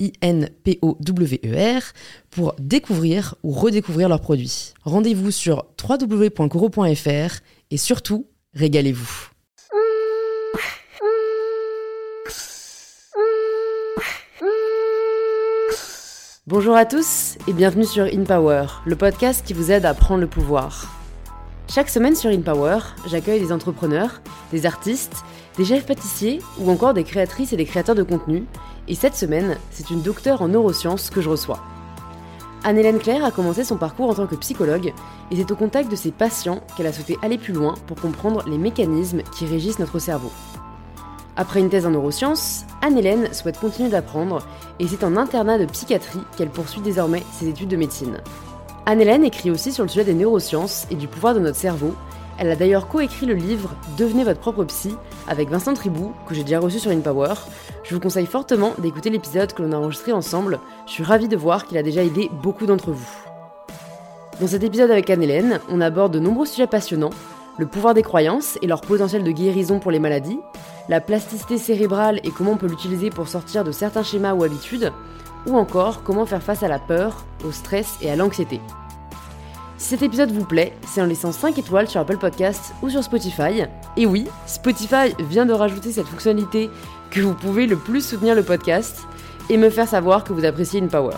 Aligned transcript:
I-N-P-O-W-E-R, 0.00 1.82
pour 2.30 2.54
découvrir 2.58 3.34
ou 3.42 3.52
redécouvrir 3.52 4.08
leurs 4.08 4.20
produits. 4.20 4.72
Rendez-vous 4.82 5.30
sur 5.30 5.66
www.coro.fr 5.82 7.40
et 7.70 7.76
surtout, 7.76 8.26
régalez-vous. 8.54 9.30
Bonjour 16.46 16.74
à 16.74 16.84
tous 16.84 17.36
et 17.46 17.52
bienvenue 17.52 17.84
sur 17.84 18.06
InPower, 18.06 18.66
le 18.84 18.96
podcast 18.96 19.46
qui 19.46 19.52
vous 19.52 19.70
aide 19.70 19.84
à 19.84 19.94
prendre 19.94 20.20
le 20.20 20.26
pouvoir. 20.26 20.92
Chaque 21.68 21.88
semaine 21.88 22.16
sur 22.16 22.28
InPower, 22.28 22.80
j'accueille 23.06 23.38
des 23.38 23.52
entrepreneurs, 23.52 24.20
des 24.50 24.66
artistes, 24.66 25.22
des 25.56 25.64
chefs 25.64 25.86
pâtissiers 25.86 26.40
ou 26.58 26.68
encore 26.68 26.92
des 26.92 27.04
créatrices 27.04 27.52
et 27.52 27.56
des 27.56 27.66
créateurs 27.66 27.94
de 27.94 28.02
contenu 28.02 28.46
et 28.90 28.96
cette 28.96 29.14
semaine, 29.14 29.56
c'est 29.70 29.90
une 29.90 30.02
docteure 30.02 30.42
en 30.42 30.48
neurosciences 30.48 31.10
que 31.10 31.20
je 31.20 31.30
reçois. 31.30 31.60
Anne-Hélène 32.64 32.98
Claire 32.98 33.24
a 33.24 33.30
commencé 33.30 33.62
son 33.62 33.76
parcours 33.76 34.10
en 34.10 34.14
tant 34.14 34.26
que 34.26 34.34
psychologue 34.34 34.92
et 35.30 35.36
c'est 35.36 35.50
au 35.52 35.54
contact 35.54 35.88
de 35.88 35.94
ses 35.96 36.10
patients 36.10 36.60
qu'elle 36.76 36.88
a 36.88 36.92
souhaité 36.92 37.16
aller 37.22 37.38
plus 37.38 37.52
loin 37.52 37.76
pour 37.86 37.96
comprendre 37.96 38.42
les 38.48 38.58
mécanismes 38.58 39.22
qui 39.38 39.46
régissent 39.46 39.78
notre 39.78 40.00
cerveau. 40.00 40.32
Après 41.36 41.60
une 41.60 41.70
thèse 41.70 41.86
en 41.86 41.90
neurosciences, 41.90 42.64
Anne-Hélène 42.82 43.32
souhaite 43.32 43.60
continuer 43.60 43.90
d'apprendre 43.90 44.42
et 44.80 44.88
c'est 44.88 45.04
en 45.04 45.16
internat 45.16 45.56
de 45.56 45.66
psychiatrie 45.66 46.24
qu'elle 46.36 46.50
poursuit 46.50 46.80
désormais 46.80 47.22
ses 47.32 47.48
études 47.48 47.70
de 47.70 47.76
médecine. 47.76 48.18
Anne-Hélène 48.86 49.24
écrit 49.24 49.52
aussi 49.52 49.70
sur 49.70 49.84
le 49.84 49.88
sujet 49.88 50.04
des 50.04 50.14
neurosciences 50.14 50.88
et 50.90 50.96
du 50.96 51.06
pouvoir 51.06 51.34
de 51.34 51.40
notre 51.40 51.56
cerveau. 51.56 51.94
Elle 52.40 52.50
a 52.50 52.56
d'ailleurs 52.56 52.88
coécrit 52.88 53.26
le 53.26 53.34
livre 53.34 53.70
Devenez 53.98 54.24
votre 54.24 54.40
propre 54.40 54.64
psy 54.64 54.96
avec 55.28 55.50
Vincent 55.50 55.74
Tribou, 55.74 56.14
que 56.26 56.34
j'ai 56.34 56.42
déjà 56.42 56.58
reçu 56.58 56.78
sur 56.78 56.90
InPower, 56.90 57.34
je 57.84 57.94
vous 57.94 58.00
conseille 58.00 58.26
fortement 58.26 58.72
d'écouter 58.78 59.10
l'épisode 59.10 59.52
que 59.52 59.62
l'on 59.62 59.72
a 59.72 59.76
enregistré 59.76 60.12
ensemble. 60.12 60.58
Je 60.86 60.92
suis 60.92 61.04
ravie 61.04 61.28
de 61.28 61.36
voir 61.36 61.66
qu'il 61.66 61.76
a 61.76 61.82
déjà 61.82 62.02
aidé 62.02 62.30
beaucoup 62.42 62.64
d'entre 62.64 62.92
vous. 62.92 63.10
Dans 64.40 64.46
cet 64.46 64.64
épisode 64.64 64.90
avec 64.90 65.10
Anne-Hélène, 65.10 65.60
on 65.68 65.82
aborde 65.82 66.14
de 66.14 66.18
nombreux 66.18 66.46
sujets 66.46 66.66
passionnants 66.66 67.10
le 67.58 67.66
pouvoir 67.66 67.92
des 67.92 68.02
croyances 68.02 68.58
et 68.62 68.66
leur 68.66 68.80
potentiel 68.80 69.22
de 69.22 69.30
guérison 69.32 69.80
pour 69.80 69.90
les 69.90 69.98
maladies, 69.98 70.40
la 70.88 71.02
plasticité 71.02 71.58
cérébrale 71.58 72.20
et 72.24 72.30
comment 72.30 72.52
on 72.52 72.56
peut 72.56 72.68
l'utiliser 72.68 73.10
pour 73.10 73.28
sortir 73.28 73.64
de 73.64 73.72
certains 73.72 74.02
schémas 74.02 74.32
ou 74.32 74.44
habitudes, 74.44 74.92
ou 75.46 75.58
encore 75.58 76.02
comment 76.02 76.24
faire 76.24 76.42
face 76.42 76.62
à 76.62 76.68
la 76.68 76.78
peur, 76.78 77.26
au 77.44 77.52
stress 77.52 77.98
et 78.00 78.10
à 78.10 78.16
l'anxiété. 78.16 78.60
Si 79.80 79.88
cet 79.88 80.02
épisode 80.02 80.30
vous 80.30 80.44
plaît, 80.44 80.74
c'est 80.86 81.00
en 81.00 81.06
laissant 81.06 81.32
5 81.32 81.56
étoiles 81.58 81.88
sur 81.88 82.02
Apple 82.02 82.18
Podcast 82.18 82.74
ou 82.82 82.90
sur 82.90 83.02
Spotify. 83.02 83.62
Et 83.96 84.04
oui, 84.04 84.26
Spotify 84.44 85.14
vient 85.18 85.46
de 85.46 85.54
rajouter 85.54 85.90
cette 85.90 86.06
fonctionnalité 86.06 86.68
que 87.10 87.20
vous 87.20 87.32
pouvez 87.32 87.66
le 87.66 87.76
plus 87.76 88.06
soutenir 88.06 88.34
le 88.34 88.42
podcast 88.42 89.06
et 89.48 89.56
me 89.56 89.70
faire 89.70 89.88
savoir 89.88 90.22
que 90.22 90.34
vous 90.34 90.44
appréciez 90.44 90.80
une 90.80 90.88
power. 90.88 91.16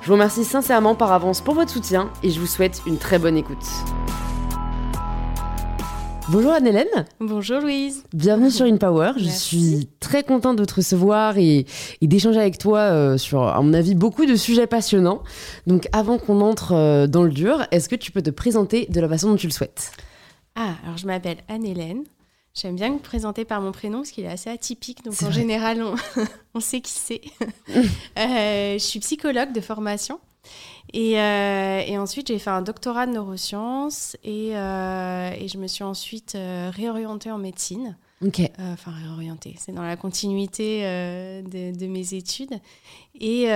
Je 0.00 0.08
vous 0.08 0.14
remercie 0.14 0.44
sincèrement 0.44 0.96
par 0.96 1.12
avance 1.12 1.40
pour 1.40 1.54
votre 1.54 1.70
soutien 1.70 2.10
et 2.24 2.30
je 2.30 2.40
vous 2.40 2.46
souhaite 2.46 2.82
une 2.84 2.98
très 2.98 3.20
bonne 3.20 3.36
écoute. 3.36 3.64
Bonjour 6.28 6.52
Anne-Hélène. 6.52 7.06
Bonjour 7.18 7.60
Louise. 7.60 8.04
Bienvenue 8.12 8.50
sur 8.50 8.64
InPower. 8.64 9.12
Je 9.16 9.28
suis 9.28 9.88
très 9.98 10.22
contente 10.22 10.56
de 10.56 10.64
te 10.64 10.74
recevoir 10.74 11.36
et, 11.36 11.66
d'échanger 12.00 12.38
avec 12.38 12.58
toi 12.58 12.78
euh, 12.78 13.18
sur, 13.18 13.42
à 13.42 13.60
mon 13.60 13.74
avis, 13.74 13.94
beaucoup 13.94 14.24
de 14.24 14.36
sujets 14.36 14.68
passionnants. 14.68 15.22
Donc 15.66 15.88
avant 15.92 16.18
qu'on 16.18 16.40
entre 16.40 16.72
euh, 16.72 17.06
dans 17.08 17.24
le 17.24 17.30
dur, 17.30 17.66
est-ce 17.72 17.88
que 17.88 17.96
tu 17.96 18.12
peux 18.12 18.22
te 18.22 18.30
présenter 18.30 18.86
de 18.86 19.00
la 19.00 19.08
façon 19.08 19.30
dont 19.30 19.36
tu 19.36 19.48
le 19.48 19.52
souhaites? 19.52 19.92
Ah, 20.54 20.74
alors 20.84 20.96
je 20.96 21.06
m'appelle 21.06 21.38
Anne-Hélène. 21.48 22.04
J'aime 22.54 22.76
bien 22.76 22.90
me 22.90 22.98
présenter 22.98 23.44
par 23.44 23.60
mon 23.60 23.72
prénom 23.72 23.98
parce 23.98 24.10
qu'il 24.10 24.24
est 24.24 24.30
assez 24.30 24.50
atypique, 24.50 25.04
donc 25.04 25.14
en 25.22 25.30
général, 25.30 25.82
on, 26.54 26.60
sait 26.60 26.80
qui 26.80 26.92
c'est. 26.92 27.20
Euh, 28.18 28.74
je 28.74 28.78
suis 28.78 29.00
psychologue 29.00 29.52
de 29.52 29.60
formation. 29.60 30.20
Et, 30.92 31.18
euh, 31.18 31.82
et 31.86 31.98
ensuite, 31.98 32.28
j'ai 32.28 32.38
fait 32.38 32.50
un 32.50 32.62
doctorat 32.62 33.06
de 33.06 33.12
neurosciences 33.12 34.16
et, 34.24 34.56
euh, 34.56 35.30
et 35.38 35.48
je 35.48 35.58
me 35.58 35.66
suis 35.66 35.84
ensuite 35.84 36.36
réorientée 36.36 37.30
en 37.30 37.38
médecine. 37.38 37.96
Enfin, 38.58 38.92
réorientée, 38.92 39.56
c'est 39.58 39.72
dans 39.72 39.82
la 39.82 39.96
continuité 39.96 40.82
de, 40.82 41.76
de, 41.76 41.86
mes 41.86 42.14
études. 42.14 42.60
Et 43.20 43.46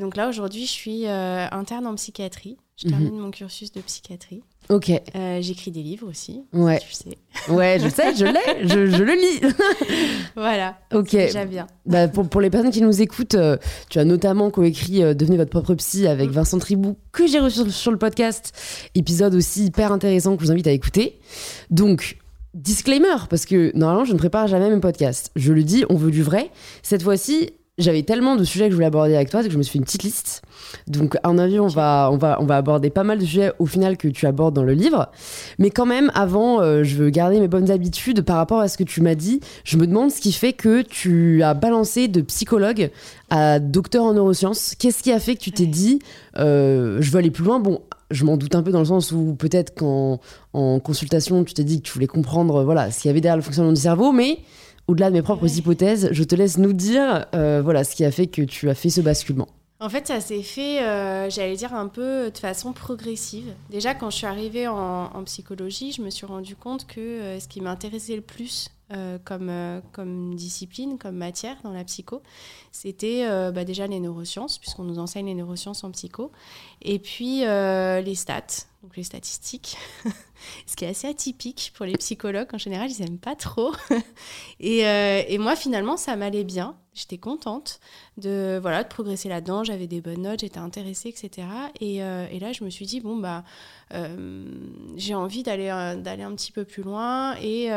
donc 0.00 0.16
là, 0.16 0.28
aujourd'hui, 0.28 0.66
je 0.66 0.72
suis 0.72 1.06
interne 1.06 1.86
en 1.86 1.94
psychiatrie. 1.94 2.56
Je 2.76 2.88
mhm. 2.88 2.92
termine 2.92 3.18
mon 3.18 3.30
cursus 3.30 3.72
de 3.72 3.80
psychiatrie. 3.80 4.42
Ok. 4.68 4.90
Euh, 4.90 5.38
j'écris 5.40 5.70
des 5.70 5.82
livres 5.82 6.08
aussi. 6.08 6.42
Ouais. 6.52 6.80
Tu 6.80 6.92
sais. 6.92 7.18
Ouais, 7.48 7.78
je 7.80 7.88
sais, 7.88 8.14
je 8.16 8.24
l'ai, 8.24 8.66
je, 8.66 8.86
je, 8.86 9.02
le 9.02 9.14
lis. 9.14 9.54
voilà. 10.36 10.76
Ok. 10.92 11.12
Déjà 11.12 11.44
bien. 11.44 11.66
Bah, 11.84 12.08
pour, 12.08 12.28
pour, 12.28 12.40
les 12.40 12.50
personnes 12.50 12.70
qui 12.70 12.82
nous 12.82 13.00
écoutent, 13.00 13.34
euh, 13.34 13.56
tu 13.90 13.98
as 13.98 14.04
notamment 14.04 14.50
coécrit 14.50 15.02
euh, 15.02 15.14
Devenez 15.14 15.36
votre 15.36 15.50
propre 15.50 15.74
psy 15.74 16.06
avec 16.06 16.30
mm. 16.30 16.32
Vincent 16.32 16.58
Tribou, 16.58 16.96
que 17.12 17.26
j'ai 17.26 17.38
reçu 17.38 17.70
sur, 17.70 17.92
le 17.92 17.98
podcast. 17.98 18.52
Épisode 18.94 19.34
aussi 19.34 19.66
hyper 19.66 19.92
intéressant 19.92 20.36
que 20.36 20.42
je 20.42 20.46
vous 20.46 20.52
invite 20.52 20.66
à 20.66 20.72
écouter. 20.72 21.20
Donc, 21.70 22.18
disclaimer, 22.54 23.26
parce 23.30 23.46
que 23.46 23.76
normalement, 23.76 24.04
je 24.04 24.12
ne 24.12 24.18
prépare 24.18 24.48
jamais 24.48 24.68
mes 24.68 24.80
podcasts. 24.80 25.30
Je 25.36 25.52
le 25.52 25.62
dis, 25.62 25.84
on 25.90 25.96
veut 25.96 26.10
du 26.10 26.22
vrai. 26.22 26.50
Cette 26.82 27.02
fois-ci, 27.02 27.50
j'avais 27.78 28.02
tellement 28.02 28.36
de 28.36 28.44
sujets 28.44 28.66
que 28.66 28.70
je 28.70 28.76
voulais 28.76 28.86
aborder 28.86 29.14
avec 29.14 29.28
toi 29.30 29.42
que 29.42 29.50
je 29.50 29.58
me 29.58 29.62
suis 29.62 29.72
fait 29.72 29.78
une 29.78 29.84
petite 29.84 30.02
liste. 30.02 30.42
Donc, 30.86 31.16
à 31.22 31.28
mon 31.28 31.38
avis, 31.38 31.60
on 31.60 31.66
va, 31.66 32.08
on, 32.10 32.16
va, 32.16 32.38
on 32.40 32.46
va 32.46 32.56
aborder 32.56 32.88
pas 32.88 33.04
mal 33.04 33.18
de 33.18 33.24
sujets 33.24 33.52
au 33.58 33.66
final 33.66 33.96
que 33.98 34.08
tu 34.08 34.26
abordes 34.26 34.54
dans 34.54 34.62
le 34.62 34.72
livre. 34.72 35.10
Mais 35.58 35.70
quand 35.70 35.84
même, 35.84 36.10
avant, 36.14 36.60
euh, 36.60 36.84
je 36.84 36.96
veux 36.96 37.10
garder 37.10 37.38
mes 37.38 37.48
bonnes 37.48 37.70
habitudes 37.70 38.22
par 38.22 38.36
rapport 38.36 38.60
à 38.60 38.68
ce 38.68 38.78
que 38.78 38.84
tu 38.84 39.02
m'as 39.02 39.14
dit. 39.14 39.40
Je 39.64 39.76
me 39.76 39.86
demande 39.86 40.10
ce 40.10 40.20
qui 40.20 40.32
fait 40.32 40.54
que 40.54 40.80
tu 40.80 41.42
as 41.42 41.52
balancé 41.52 42.08
de 42.08 42.22
psychologue 42.22 42.90
à 43.28 43.58
docteur 43.58 44.04
en 44.04 44.14
neurosciences. 44.14 44.74
Qu'est-ce 44.78 45.02
qui 45.02 45.12
a 45.12 45.20
fait 45.20 45.34
que 45.34 45.40
tu 45.40 45.52
t'es 45.52 45.66
dit, 45.66 45.98
euh, 46.38 46.98
je 47.00 47.10
veux 47.10 47.18
aller 47.18 47.30
plus 47.30 47.44
loin? 47.44 47.60
Bon, 47.60 47.82
je 48.10 48.24
m'en 48.24 48.38
doute 48.38 48.54
un 48.54 48.62
peu 48.62 48.70
dans 48.70 48.78
le 48.78 48.86
sens 48.86 49.12
où 49.12 49.34
peut-être 49.34 49.74
qu'en 49.74 50.20
en 50.54 50.80
consultation, 50.80 51.44
tu 51.44 51.52
t'es 51.52 51.64
dit 51.64 51.82
que 51.82 51.86
tu 51.86 51.92
voulais 51.92 52.06
comprendre 52.06 52.64
voilà, 52.64 52.90
ce 52.90 53.00
qu'il 53.00 53.08
y 53.08 53.10
avait 53.10 53.20
derrière 53.20 53.36
le 53.36 53.42
fonctionnement 53.42 53.72
du 53.72 53.80
cerveau, 53.80 54.12
mais 54.12 54.38
au-delà 54.88 55.10
de 55.10 55.14
mes 55.14 55.22
propres 55.22 55.58
hypothèses, 55.58 56.08
je 56.12 56.24
te 56.24 56.34
laisse 56.34 56.58
nous 56.58 56.72
dire 56.72 57.26
euh, 57.34 57.60
voilà, 57.62 57.84
ce 57.84 57.94
qui 57.94 58.04
a 58.04 58.10
fait 58.10 58.26
que 58.26 58.42
tu 58.42 58.70
as 58.70 58.74
fait 58.74 58.90
ce 58.90 59.00
basculement. 59.00 59.48
En 59.78 59.90
fait, 59.90 60.06
ça 60.06 60.20
s'est 60.20 60.42
fait, 60.42 60.82
euh, 60.82 61.28
j'allais 61.28 61.56
dire, 61.56 61.74
un 61.74 61.88
peu 61.88 62.30
de 62.30 62.38
façon 62.38 62.72
progressive. 62.72 63.52
Déjà, 63.68 63.94
quand 63.94 64.08
je 64.08 64.16
suis 64.16 64.26
arrivée 64.26 64.66
en, 64.68 65.22
psychologie, 65.24 65.92
je 65.92 66.00
me 66.00 66.08
suis 66.08 66.24
rendu 66.24 66.56
compte 66.56 66.86
que 66.86 67.00
euh, 67.00 67.40
ce 67.40 67.46
qui 67.46 67.60
m'intéressait 67.60 68.16
le 68.16 68.22
plus 68.22 68.70
comme, 69.24 69.50
comme 69.90 70.36
discipline, 70.36 70.96
comme 70.96 71.16
matière 71.16 71.56
dans 71.64 71.72
la 71.72 71.82
psycho, 71.82 72.22
c'était 72.70 73.26
bah, 73.50 73.64
déjà 73.64 73.88
les 73.88 73.98
neurosciences, 73.98 74.58
puisqu'on 74.58 74.84
nous 74.84 75.00
enseigne 75.00 75.26
les 75.26 75.34
neurosciences 75.34 75.82
en 75.82 75.90
psycho, 75.90 76.30
et 76.82 77.00
puis 77.00 77.40
les 77.40 78.14
stats, 78.14 78.68
donc 78.82 78.96
les 78.96 79.04
statistiques, 79.04 79.76
ce 80.66 80.76
qui 80.76 80.84
est 80.84 80.88
assez 80.88 81.08
atypique 81.08 81.72
pour 81.74 81.86
les 81.86 81.96
psychologues. 81.96 82.48
En 82.52 82.58
général, 82.58 82.90
ils 82.90 83.02
n'aiment 83.02 83.18
pas 83.18 83.36
trop. 83.36 83.72
et, 84.60 84.86
euh, 84.86 85.22
et, 85.26 85.38
moi, 85.38 85.56
finalement, 85.56 85.96
ça 85.96 86.16
m'allait 86.16 86.44
bien. 86.44 86.76
J'étais 86.94 87.18
contente 87.18 87.78
de, 88.16 88.58
voilà, 88.62 88.82
de 88.82 88.88
progresser 88.88 89.28
là-dedans. 89.28 89.64
J'avais 89.64 89.86
des 89.86 90.00
bonnes 90.00 90.22
notes, 90.22 90.40
j'étais 90.40 90.58
intéressée, 90.58 91.10
etc. 91.10 91.46
Et, 91.80 92.02
euh, 92.02 92.26
et, 92.30 92.38
là, 92.38 92.52
je 92.52 92.64
me 92.64 92.70
suis 92.70 92.86
dit, 92.86 93.00
bon, 93.00 93.16
bah, 93.18 93.44
euh, 93.92 94.46
j'ai 94.96 95.14
envie 95.14 95.42
d'aller 95.42 95.66
d'aller 95.98 96.22
un 96.22 96.34
petit 96.34 96.52
peu 96.52 96.64
plus 96.64 96.82
loin 96.82 97.36
et 97.36 97.68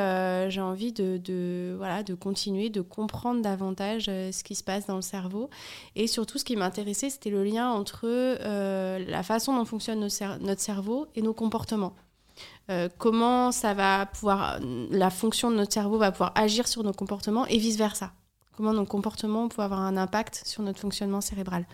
j'ai 0.49 0.61
envie 0.61 0.93
de, 0.93 1.75
voilà, 1.77 2.03
de 2.03 2.13
continuer, 2.13 2.69
de 2.69 2.79
comprendre 2.79 3.41
davantage 3.41 4.05
ce 4.05 4.43
qui 4.43 4.55
se 4.55 4.63
passe 4.63 4.87
dans 4.87 4.95
le 4.95 5.01
cerveau. 5.01 5.49
Et 5.97 6.07
surtout, 6.07 6.37
ce 6.37 6.45
qui 6.45 6.55
m'intéressait, 6.55 7.09
c'était 7.09 7.29
le 7.29 7.43
lien 7.43 7.69
entre 7.69 8.07
la 8.07 9.23
façon 9.23 9.53
dont 9.53 9.65
fonctionne 9.65 9.99
notre 9.99 10.61
cerveau 10.61 10.88
cerveau 10.89 11.07
et 11.15 11.21
nos 11.21 11.33
comportements. 11.33 11.93
Euh, 12.69 12.87
comment 12.97 13.51
ça 13.51 13.73
va 13.73 14.05
pouvoir, 14.05 14.59
la 14.91 15.09
fonction 15.09 15.51
de 15.51 15.55
notre 15.55 15.73
cerveau 15.73 15.97
va 15.97 16.11
pouvoir 16.11 16.31
agir 16.35 16.67
sur 16.67 16.83
nos 16.83 16.93
comportements 16.93 17.45
et 17.47 17.57
vice 17.57 17.77
versa. 17.77 18.11
Comment 18.55 18.73
nos 18.73 18.85
comportements 18.85 19.47
peuvent 19.47 19.65
avoir 19.65 19.81
un 19.81 19.97
impact 19.97 20.41
sur 20.45 20.63
notre 20.63 20.79
fonctionnement 20.79 21.21
cérébral. 21.21 21.65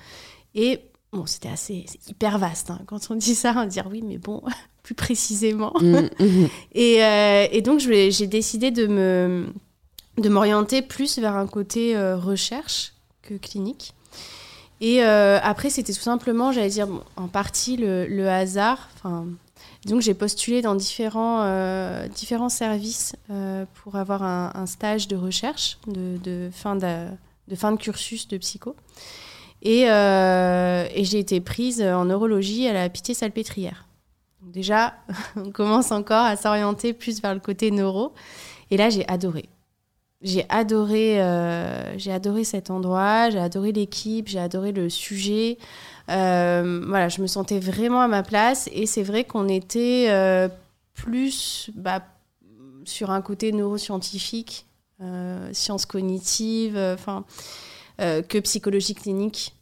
Et 0.53 0.79
bon, 1.11 1.25
c'était 1.25 1.49
assez 1.49 1.85
hyper 2.07 2.37
vaste. 2.39 2.69
Hein. 2.69 2.81
Quand 2.85 2.99
on 3.09 3.15
dit 3.15 3.35
ça, 3.35 3.53
on 3.57 3.65
dire 3.65 3.87
oui, 3.89 4.01
mais 4.03 4.17
bon, 4.17 4.41
plus 4.83 4.95
précisément. 4.95 5.73
Mmh, 5.81 6.09
mmh. 6.19 6.47
et, 6.73 7.03
euh, 7.03 7.47
et, 7.51 7.61
donc, 7.61 7.79
j'ai 7.79 8.27
décidé 8.27 8.71
de 8.71 8.87
me 8.87 9.47
de 10.17 10.29
m'orienter 10.29 10.81
plus 10.81 11.19
vers 11.19 11.35
un 11.35 11.45
côté 11.45 11.97
euh, 11.97 12.15
recherche 12.15 12.93
que 13.21 13.33
clinique. 13.33 13.93
Et 14.81 15.03
euh, 15.03 15.39
après, 15.41 15.69
c'était 15.69 15.93
tout 15.93 16.01
simplement, 16.01 16.51
j'allais 16.51 16.69
dire, 16.69 16.87
en 17.15 17.27
partie 17.27 17.77
le, 17.77 18.27
hasard. 18.27 18.89
Donc 19.85 20.01
j'ai 20.01 20.13
postulé 20.13 20.61
dans 20.61 20.75
différents, 20.75 21.43
euh, 21.43 22.07
différents 22.07 22.49
services 22.49 23.15
pour 23.75 23.95
avoir 23.95 24.23
un, 24.23 24.65
stage 24.65 25.07
de 25.07 25.15
recherche 25.15 25.77
de, 25.87 26.49
fin 26.51 26.75
de, 26.75 27.07
de, 27.47 27.55
fin 27.55 27.71
de 27.71 27.77
cursus 27.77 28.27
de 28.27 28.37
psycho. 28.37 28.75
Et, 29.61 29.83
et 29.83 31.03
j'ai 31.03 31.19
été 31.19 31.39
prise 31.39 31.81
en 31.81 32.05
neurologie 32.05 32.67
à 32.67 32.73
la 32.73 32.89
Pitié-Salpêtrière. 32.89 33.85
Déjà, 34.41 34.95
on 35.35 35.51
commence 35.51 35.91
encore 35.91 36.25
à 36.25 36.35
s'orienter 36.35 36.93
plus 36.93 37.21
vers 37.21 37.33
le 37.33 37.39
côté 37.39 37.71
neuro. 37.71 38.13
Et 38.71 38.77
là, 38.77 38.89
j'ai 38.89 39.07
adoré 39.07 39.49
j'ai 40.21 40.45
adoré, 40.49 41.21
euh, 41.21 41.97
j'ai 41.97 42.11
adoré 42.11 42.43
cet 42.43 42.71
endroit, 42.71 43.29
j'ai 43.29 43.39
adoré 43.39 43.71
l'équipe, 43.71 44.27
j'ai 44.27 44.39
adoré 44.39 44.71
le 44.71 44.89
sujet. 44.89 45.57
Euh, 46.09 46.83
voilà, 46.87 47.09
je 47.09 47.21
me 47.21 47.27
sentais 47.27 47.59
vraiment 47.59 48.01
à 48.01 48.07
ma 48.07 48.23
place 48.23 48.69
et 48.71 48.85
c'est 48.85 49.03
vrai 49.03 49.23
qu'on 49.23 49.47
était 49.47 50.07
euh, 50.09 50.47
plus 50.93 51.69
bah, 51.75 52.01
sur 52.85 53.11
un 53.11 53.21
côté 53.21 53.51
neuroscientifique, 53.51 54.65
sciences 55.51 55.85
cognitives, 55.85 56.77
enfin 56.77 57.25
que 57.97 58.39
psychologie 58.39 58.95
clinique, 58.95 59.55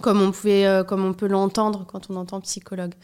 comme 0.00 0.22
on 0.22 0.30
pouvait, 0.30 0.82
comme 0.86 1.04
on 1.04 1.12
peut 1.12 1.26
l'entendre 1.26 1.84
quand 1.86 2.10
on 2.10 2.16
entend 2.16 2.40
psychologue. 2.40 2.94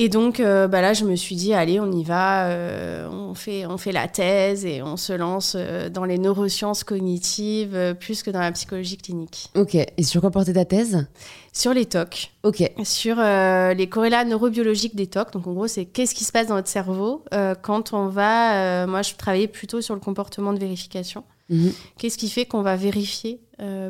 Et 0.00 0.08
donc 0.08 0.38
euh, 0.38 0.68
bah 0.68 0.80
là, 0.80 0.92
je 0.92 1.04
me 1.04 1.16
suis 1.16 1.34
dit, 1.34 1.52
allez, 1.52 1.80
on 1.80 1.90
y 1.90 2.04
va, 2.04 2.46
euh, 2.46 3.08
on, 3.10 3.34
fait, 3.34 3.66
on 3.66 3.78
fait 3.78 3.90
la 3.90 4.06
thèse 4.06 4.64
et 4.64 4.80
on 4.80 4.96
se 4.96 5.12
lance 5.12 5.56
euh, 5.58 5.88
dans 5.88 6.04
les 6.04 6.18
neurosciences 6.18 6.84
cognitives 6.84 7.96
plus 7.98 8.22
que 8.22 8.30
dans 8.30 8.38
la 8.38 8.52
psychologie 8.52 8.96
clinique. 8.96 9.50
Ok, 9.56 9.74
et 9.74 10.02
sur 10.04 10.20
quoi 10.20 10.30
porter 10.30 10.52
ta 10.52 10.64
thèse? 10.64 11.08
Sur 11.52 11.74
les 11.74 11.84
TOC. 11.84 12.30
Ok. 12.44 12.62
Sur 12.84 13.16
les 13.16 13.88
corrélats 13.88 14.24
neurobiologiques 14.24 14.94
des 14.94 15.08
TOC. 15.08 15.32
Donc 15.32 15.48
en 15.48 15.52
gros, 15.52 15.66
c'est 15.66 15.86
qu'est-ce 15.86 16.14
qui 16.14 16.22
se 16.22 16.30
passe 16.30 16.46
dans 16.46 16.54
notre 16.54 16.68
cerveau 16.68 17.24
quand 17.62 17.92
on 17.92 18.06
va... 18.06 18.86
moi, 18.86 19.02
je 19.02 19.14
travaillais 19.14 19.48
plutôt 19.48 19.80
sur 19.80 19.94
le 19.94 20.00
comportement 20.00 20.52
de 20.52 20.60
vérification. 20.60 21.24
Mhm. 21.48 21.72
Qu'est-ce 21.96 22.16
qui 22.18 22.28
fait 22.28 22.46
qu'on 22.46 22.62
va 22.62 22.76
vérifier 22.76 23.40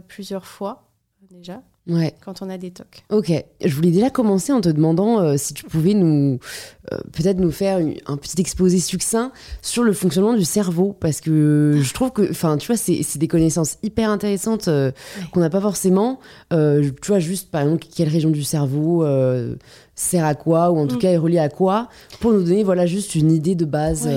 plusieurs 0.08 0.46
fois 0.46 0.88
déjà 1.30 1.60
ouais. 1.88 2.14
quand 2.24 2.42
on 2.42 2.50
a 2.50 2.58
des 2.58 2.70
tocs. 2.70 3.02
Ok, 3.10 3.32
je 3.64 3.74
voulais 3.74 3.90
déjà 3.90 4.10
commencer 4.10 4.52
en 4.52 4.60
te 4.60 4.68
demandant 4.68 5.20
euh, 5.20 5.36
si 5.36 5.54
tu 5.54 5.64
pouvais 5.64 5.94
nous 5.94 6.38
euh, 6.92 6.98
peut-être 7.12 7.38
nous 7.38 7.50
faire 7.50 7.80
un 8.06 8.16
petit 8.16 8.40
exposé 8.40 8.78
succinct 8.78 9.32
sur 9.62 9.82
le 9.82 9.92
fonctionnement 9.92 10.34
du 10.34 10.44
cerveau 10.44 10.96
parce 10.98 11.20
que 11.20 11.80
je 11.82 11.94
trouve 11.94 12.12
que, 12.12 12.30
enfin, 12.30 12.56
tu 12.56 12.66
vois, 12.66 12.76
c'est 12.76 13.18
des 13.18 13.28
connaissances 13.28 13.78
hyper 13.82 14.10
intéressantes 14.10 14.68
euh, 14.68 14.90
qu'on 15.32 15.40
n'a 15.40 15.50
pas 15.50 15.60
forcément. 15.60 16.20
tu 16.50 16.92
vois, 17.06 17.18
juste 17.18 17.50
par 17.50 17.62
exemple, 17.62 17.86
quelle 17.94 18.08
région 18.08 18.30
du 18.30 18.42
cerveau 18.42 19.04
sert 19.94 20.24
à 20.24 20.34
quoi 20.34 20.70
ou 20.70 20.78
en 20.78 20.86
tout 20.86 20.96
mm. 20.96 21.00
cas 21.00 21.10
est 21.10 21.16
reliée 21.16 21.38
à 21.38 21.48
quoi 21.48 21.88
pour 22.20 22.32
nous 22.32 22.42
donner 22.42 22.62
voilà 22.62 22.86
juste 22.86 23.14
une 23.14 23.32
idée 23.32 23.54
de 23.54 23.64
base. 23.64 24.08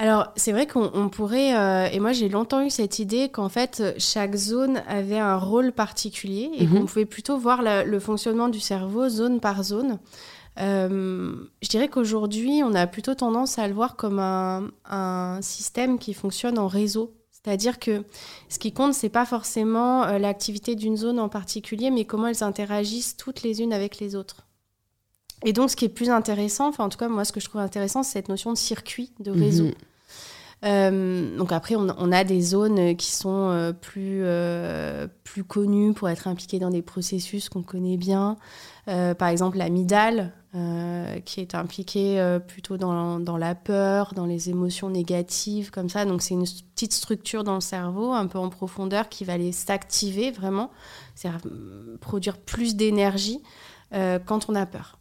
Alors, 0.00 0.32
c'est 0.36 0.52
vrai 0.52 0.68
qu'on 0.68 1.08
pourrait, 1.08 1.56
euh, 1.56 1.88
et 1.90 1.98
moi 1.98 2.12
j'ai 2.12 2.28
longtemps 2.28 2.64
eu 2.64 2.70
cette 2.70 3.00
idée 3.00 3.28
qu'en 3.28 3.48
fait, 3.48 3.82
chaque 3.98 4.36
zone 4.36 4.80
avait 4.86 5.18
un 5.18 5.36
rôle 5.36 5.72
particulier 5.72 6.50
et 6.56 6.66
qu'on 6.68 6.80
mhm. 6.80 6.86
pouvait 6.86 7.04
plutôt 7.04 7.36
voir 7.36 7.62
le 7.62 7.98
fonctionnement 7.98 8.48
du 8.48 8.60
cerveau 8.60 9.08
zone 9.08 9.40
par 9.40 9.64
zone. 9.64 9.98
Euh, 10.60 11.34
je 11.62 11.68
dirais 11.68 11.88
qu'aujourd'hui, 11.88 12.62
on 12.64 12.74
a 12.74 12.86
plutôt 12.86 13.14
tendance 13.14 13.58
à 13.58 13.68
le 13.68 13.74
voir 13.74 13.96
comme 13.96 14.18
un, 14.18 15.38
système 15.40 15.98
qui 15.98 16.14
fonctionne 16.14 16.58
en 16.58 16.66
réseau. 16.66 17.14
C'est-à-dire 17.30 17.78
que 17.78 18.04
ce 18.48 18.58
qui 18.58 18.72
compte, 18.72 18.94
c'est 18.94 19.08
pas 19.08 19.24
forcément 19.24 20.02
euh, 20.04 20.18
l'activité 20.18 20.74
d'une 20.74 20.96
zone 20.96 21.20
en 21.20 21.28
particulier, 21.28 21.90
mais 21.90 22.04
comment 22.04 22.26
elles 22.26 22.42
interagissent 22.42 23.16
toutes 23.16 23.42
les 23.42 23.62
unes 23.62 23.72
avec 23.72 24.00
les 24.00 24.16
autres. 24.16 24.47
Et 25.44 25.52
donc, 25.52 25.70
ce 25.70 25.76
qui 25.76 25.84
est 25.84 25.90
plus 25.90 26.10
intéressant, 26.10 26.68
enfin 26.68 26.84
en 26.84 26.88
tout 26.88 26.98
cas 26.98 27.08
moi, 27.08 27.24
ce 27.24 27.32
que 27.32 27.40
je 27.40 27.48
trouve 27.48 27.60
intéressant, 27.60 28.02
c'est 28.02 28.14
cette 28.14 28.28
notion 28.28 28.52
de 28.52 28.58
circuit, 28.58 29.12
de 29.20 29.30
réseau. 29.30 29.64
Mhm. 29.64 29.74
Euh, 30.64 31.36
donc 31.36 31.52
après, 31.52 31.76
on, 31.76 32.12
a 32.12 32.24
des 32.24 32.40
zones 32.40 32.96
qui 32.96 33.12
sont 33.12 33.50
euh, 33.50 33.72
plus, 33.72 34.22
euh, 34.24 35.06
plus 35.22 35.44
connues 35.44 35.92
pour 35.92 36.08
être 36.08 36.26
impliquées 36.26 36.58
dans 36.58 36.70
des 36.70 36.82
processus 36.82 37.48
qu'on 37.48 37.62
connaît 37.62 37.96
bien. 37.96 38.36
par 38.86 39.28
exemple, 39.28 39.58
l'amygdale, 39.58 40.32
qui 41.24 41.40
est 41.40 41.54
impliquée 41.54 42.38
plutôt 42.48 42.78
dans, 42.78 43.20
dans, 43.20 43.36
la 43.36 43.54
peur, 43.54 44.14
dans 44.14 44.24
les 44.24 44.48
émotions 44.50 44.90
négatives, 44.90 45.70
comme 45.70 45.88
ça. 45.88 46.04
Donc 46.04 46.22
c'est 46.22 46.34
une 46.34 46.46
petite 46.74 46.94
structure 46.94 47.44
dans 47.44 47.54
le 47.54 47.60
cerveau, 47.60 48.12
un 48.12 48.26
peu 48.26 48.38
en 48.38 48.48
profondeur, 48.48 49.08
qui 49.08 49.24
va 49.24 49.34
aller 49.34 49.52
s'activer 49.52 50.30
vraiment, 50.30 50.70
c'est-à-dire 51.14 51.42
produire 52.00 52.38
plus 52.38 52.74
d'énergie 52.76 53.40
quand 53.92 54.48
on 54.48 54.54
a 54.54 54.66
peur. 54.66 54.97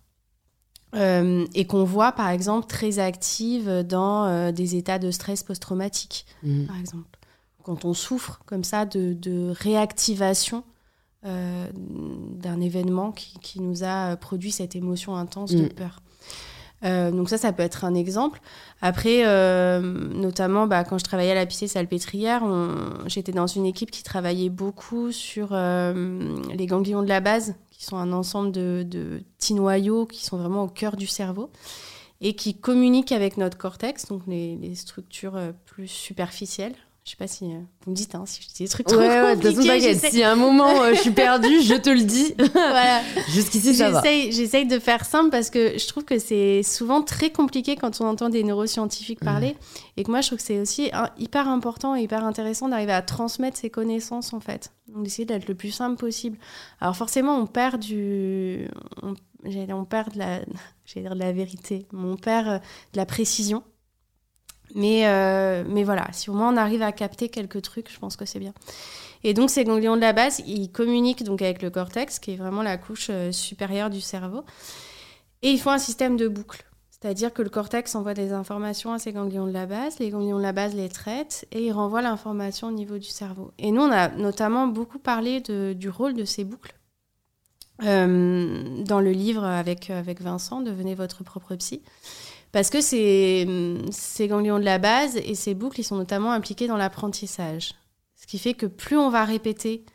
Euh, 0.95 1.45
et 1.53 1.65
qu'on 1.65 1.83
voit 1.83 2.13
par 2.13 2.29
exemple 2.29 2.65
très 2.65 2.97
active 2.99 3.83
dans 3.83 4.25
euh, 4.25 4.51
des 4.53 4.77
états 4.77 4.99
de 4.99 5.11
stress 5.11 5.43
post-traumatique, 5.43 6.25
mhm. 6.43 6.65
par 6.65 6.77
exemple. 6.79 7.19
Quand 7.63 7.83
on 7.83 7.93
souffre 7.93 8.39
comme 8.45 8.63
ça 8.63 8.85
de, 8.85 9.51
réactivation 9.51 10.63
euh, 11.25 11.67
d'un 11.73 12.61
événement 12.61 13.11
qui, 13.11 13.59
nous 13.59 13.83
a 13.83 14.15
produit 14.15 14.51
cette 14.51 14.77
émotion 14.77 15.17
intense 15.17 15.51
de 15.51 15.63
mhm. 15.63 15.73
peur. 15.73 16.01
donc 17.11 17.27
ça, 17.27 17.37
ça 17.37 17.51
peut 17.51 17.63
être 17.63 17.83
un 17.83 17.93
exemple. 17.93 18.39
Après, 18.81 19.23
notamment 19.81 20.67
bah, 20.67 20.85
quand 20.85 20.97
je 20.97 21.03
travaillais 21.03 21.31
à 21.31 21.35
la 21.35 21.45
Pitié 21.45 21.67
Salpêtrière, 21.67 22.43
j'étais 23.07 23.33
dans 23.33 23.47
une 23.47 23.65
équipe 23.65 23.91
qui 23.91 24.03
travaillait 24.03 24.49
beaucoup 24.49 25.11
sur 25.11 25.49
les 25.51 26.65
ganglions 26.65 27.01
de 27.01 27.09
la 27.09 27.19
base, 27.19 27.55
qui 27.77 27.85
sont 27.85 27.97
un 27.97 28.11
ensemble 28.11 28.51
de, 28.51 29.23
petits 29.37 29.53
noyaux 29.53 30.07
qui 30.07 30.25
sont 30.25 30.37
vraiment 30.37 30.63
au 30.63 30.67
cœur 30.67 30.97
du 30.97 31.05
cerveau 31.05 31.51
et 32.19 32.35
qui 32.35 32.55
communiquent 32.55 33.11
avec 33.11 33.37
notre 33.37 33.57
cortex, 33.57 34.07
donc 34.07 34.23
les, 34.25 34.73
structures 34.73 35.37
euh, 35.37 35.51
plus 35.65 35.87
superficielles. 35.87 36.75
Je 37.07 37.11
sais 37.11 37.17
pas 37.17 37.27
si 37.27 37.45
euh, 37.45 37.59
vous 37.85 37.91
me 37.91 37.95
dites 37.95 38.15
hein, 38.15 38.25
si 38.25 38.41
je 38.41 38.47
dis 38.49 38.63
des 38.63 38.67
trucs 38.67 38.85
trop 38.85 38.97
ouais, 38.97 39.33
compliqués. 39.33 39.95
si 39.95 40.23
à 40.23 40.33
un 40.33 40.35
moment 40.35 40.81
euh, 40.81 40.93
je 40.93 40.99
suis 40.99 41.11
perdue, 41.11 41.61
je 41.61 41.75
te 41.75 41.89
le 41.89 42.01
dis. 42.01 42.35
voilà. 42.53 43.01
Jusqu'ici 43.29 43.73
ça 43.75 43.91
va. 43.91 44.01
J'essaye 44.03 44.65
de 44.67 44.77
faire 44.77 45.05
simple 45.05 45.29
parce 45.29 45.49
que 45.49 45.77
je 45.77 45.87
trouve 45.87 46.03
que 46.03 46.19
c'est 46.19 46.63
souvent 46.63 47.01
très 47.01 47.29
compliqué 47.29 47.77
quand 47.77 48.01
on 48.01 48.07
entend 48.07 48.27
des 48.27 48.43
neuroscientifiques 48.43 49.21
parler 49.21 49.55
et 49.95 50.03
que 50.03 50.11
moi 50.11 50.19
je 50.19 50.27
trouve 50.27 50.39
que 50.39 50.43
c'est 50.43 50.59
aussi 50.59 50.91
hyper 51.17 51.47
important 51.47 51.95
et 51.95 52.01
hyper 52.01 52.25
intéressant 52.25 52.67
d'arriver 52.67 52.91
à 52.91 53.01
transmettre 53.01 53.55
ces 53.55 53.69
connaissances 53.69 54.33
en 54.33 54.41
fait. 54.41 54.73
Donc 54.89 55.03
d'essayer 55.03 55.25
d'être 55.25 55.47
le 55.47 55.55
plus 55.55 55.71
simple 55.71 55.95
possible. 55.95 56.37
Alors 56.81 56.97
forcément, 56.97 57.37
on 57.37 57.47
perd 57.47 57.81
du. 57.81 58.67
On, 59.01 59.13
on 59.45 59.85
perd 59.85 60.11
de 60.11 60.19
la, 60.19 60.39
dire 60.93 61.15
de 61.15 61.19
la 61.19 61.31
vérité, 61.31 61.85
on 61.93 62.17
perd 62.17 62.47
euh, 62.47 62.57
de 62.57 62.97
la 62.97 63.05
précision. 63.05 63.63
Mais, 64.75 65.07
euh, 65.07 65.63
mais 65.67 65.83
voilà, 65.83 66.07
si 66.11 66.29
au 66.29 66.33
moins 66.33 66.53
on 66.53 66.57
arrive 66.57 66.81
à 66.81 66.91
capter 66.91 67.29
quelques 67.29 67.61
trucs, 67.61 67.91
je 67.91 67.99
pense 67.99 68.15
que 68.15 68.25
c'est 68.25 68.39
bien. 68.39 68.53
Et 69.23 69.33
donc 69.33 69.49
ces 69.49 69.63
ganglions 69.63 69.95
de 69.95 70.01
la 70.01 70.13
base, 70.13 70.41
ils 70.45 70.71
communiquent 70.71 71.23
donc 71.23 71.41
avec 71.41 71.61
le 71.61 71.69
cortex, 71.69 72.19
qui 72.19 72.31
est 72.31 72.35
vraiment 72.35 72.63
la 72.63 72.77
couche 72.77 73.07
euh, 73.09 73.31
supérieure 73.31 73.89
du 73.89 74.01
cerveau. 74.01 74.43
Et 75.41 75.51
ils 75.51 75.59
font 75.59 75.71
un 75.71 75.79
système 75.79 76.17
de 76.17 76.27
boucle. 76.27 76.63
C'est-à-dire 76.89 77.31
que 77.31 77.43
le 77.43 77.49
cortex 77.49 77.93
envoie 77.93 78.15
des 78.15 78.31
informations 78.33 78.91
à 78.91 78.99
ces 78.99 79.11
ganglions 79.11 79.45
de 79.45 79.51
la 79.51 79.67
base, 79.67 79.99
les 79.99 80.09
ganglions 80.09 80.37
de 80.37 80.43
la 80.43 80.51
base 80.51 80.73
les 80.73 80.89
traitent 80.89 81.45
et 81.51 81.63
ils 81.63 81.71
renvoient 81.71 82.01
l'information 82.01 82.69
au 82.69 82.71
niveau 82.71 82.97
du 82.97 83.07
cerveau. 83.07 83.51
Et 83.59 83.71
nous, 83.71 83.81
on 83.81 83.91
a 83.91 84.09
notamment 84.09 84.67
beaucoup 84.67 84.97
parlé 84.97 85.41
du 85.41 85.89
rôle 85.89 86.15
de 86.15 86.25
ces 86.25 86.43
boucles. 86.43 86.73
Euh, 87.83 88.83
dans 88.83 88.99
le 88.99 89.11
livre 89.11 89.43
avec, 89.43 89.91
avec 89.91 90.21
Vincent, 90.21 90.61
Devenez 90.61 90.95
votre 90.95 91.23
propre 91.23 91.55
psy. 91.55 91.83
Parce 92.51 92.69
que 92.69 92.81
ces, 92.81 93.47
ces 93.91 94.27
ganglions 94.27 94.59
de 94.59 94.63
la 94.63 94.77
base 94.77 95.17
et 95.17 95.35
ces 95.35 95.53
boucles, 95.53 95.81
ils 95.81 95.83
sont 95.83 95.97
notamment 95.97 96.31
impliqués 96.31 96.67
dans 96.67 96.77
l'apprentissage. 96.77 97.73
Ce 98.15 98.25
qui 98.25 98.39
fait 98.39 98.53
que 98.53 98.65
plus 98.65 98.97
on 98.97 99.09
va 99.09 99.25
répéter 99.25 99.85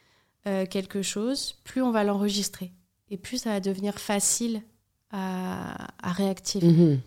euh, 0.47 0.67
quelque 0.67 1.03
chose, 1.03 1.57
plus 1.65 1.83
on 1.83 1.91
va 1.91 2.05
l'enregistrer. 2.05 2.73
Et 3.11 3.17
plus 3.17 3.39
ça 3.39 3.51
va 3.51 3.61
devenir 3.61 3.99
facile 3.99 4.63
à, 5.11 5.89
réactiver. 6.03 6.67
Mhm. 6.67 7.01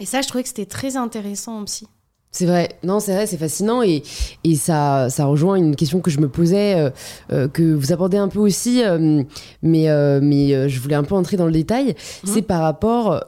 Et 0.00 0.06
ça, 0.06 0.22
je 0.22 0.28
trouvais 0.28 0.42
que 0.42 0.48
c'était 0.48 0.66
très 0.66 0.96
intéressant 0.96 1.60
en 1.60 1.64
psy. 1.64 1.86
C'est 2.34 2.46
vrai, 2.46 2.70
non, 2.82 2.98
c'est 2.98 3.14
vrai, 3.14 3.28
c'est 3.28 3.36
fascinant 3.36 3.80
et, 3.80 4.02
et 4.42 4.56
ça, 4.56 5.08
ça 5.08 5.26
rejoint 5.26 5.54
une 5.54 5.76
question 5.76 6.00
que 6.00 6.10
je 6.10 6.18
me 6.18 6.28
posais, 6.28 6.74
euh, 6.74 6.90
euh, 7.30 7.46
que 7.46 7.62
vous 7.74 7.92
abordez 7.92 8.16
un 8.16 8.26
peu 8.26 8.40
aussi, 8.40 8.82
euh, 8.82 9.22
mais, 9.62 9.86
mais 10.20 10.68
je 10.68 10.80
voulais 10.80 10.96
un 10.96 11.04
peu 11.04 11.14
entrer 11.14 11.36
dans 11.36 11.46
le 11.46 11.52
détail. 11.52 11.90
Mmh. 11.90 12.26
C'est 12.26 12.42
par 12.42 12.60
rapport 12.62 13.22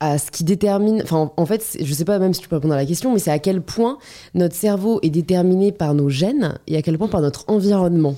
à 0.00 0.18
ce 0.18 0.30
qui 0.30 0.44
détermine. 0.44 1.00
Enfin, 1.02 1.30
en 1.36 1.46
fait, 1.46 1.78
je 1.80 1.94
sais 1.94 2.04
pas 2.04 2.18
même 2.18 2.34
si 2.34 2.40
tu 2.40 2.48
peux 2.48 2.56
répondre 2.56 2.74
à 2.74 2.78
la 2.78 2.86
question, 2.86 3.12
mais 3.12 3.18
c'est 3.18 3.30
à 3.30 3.38
quel 3.38 3.60
point 3.60 3.98
notre 4.34 4.56
cerveau 4.56 4.98
est 5.02 5.10
déterminé 5.10 5.72
par 5.72 5.94
nos 5.94 6.08
gènes 6.08 6.58
et 6.66 6.76
à 6.76 6.82
quel 6.82 6.98
point 6.98 7.08
par 7.08 7.20
notre 7.20 7.44
environnement. 7.48 8.16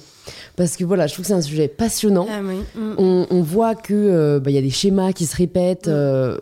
Parce 0.56 0.76
que 0.76 0.84
voilà, 0.84 1.06
je 1.06 1.14
trouve 1.14 1.24
que 1.24 1.28
c'est 1.28 1.34
un 1.34 1.42
sujet 1.42 1.68
passionnant. 1.68 2.26
Ah 2.30 2.40
mmh. 2.40 2.94
on, 2.98 3.26
on, 3.30 3.42
voit 3.42 3.74
que 3.74 4.38
bah, 4.38 4.50
il 4.50 4.54
y 4.54 4.58
a 4.58 4.62
des 4.62 4.70
schémas 4.70 5.12
qui 5.12 5.26
se 5.26 5.36
répètent. 5.36 5.88
Mmh 5.88 6.38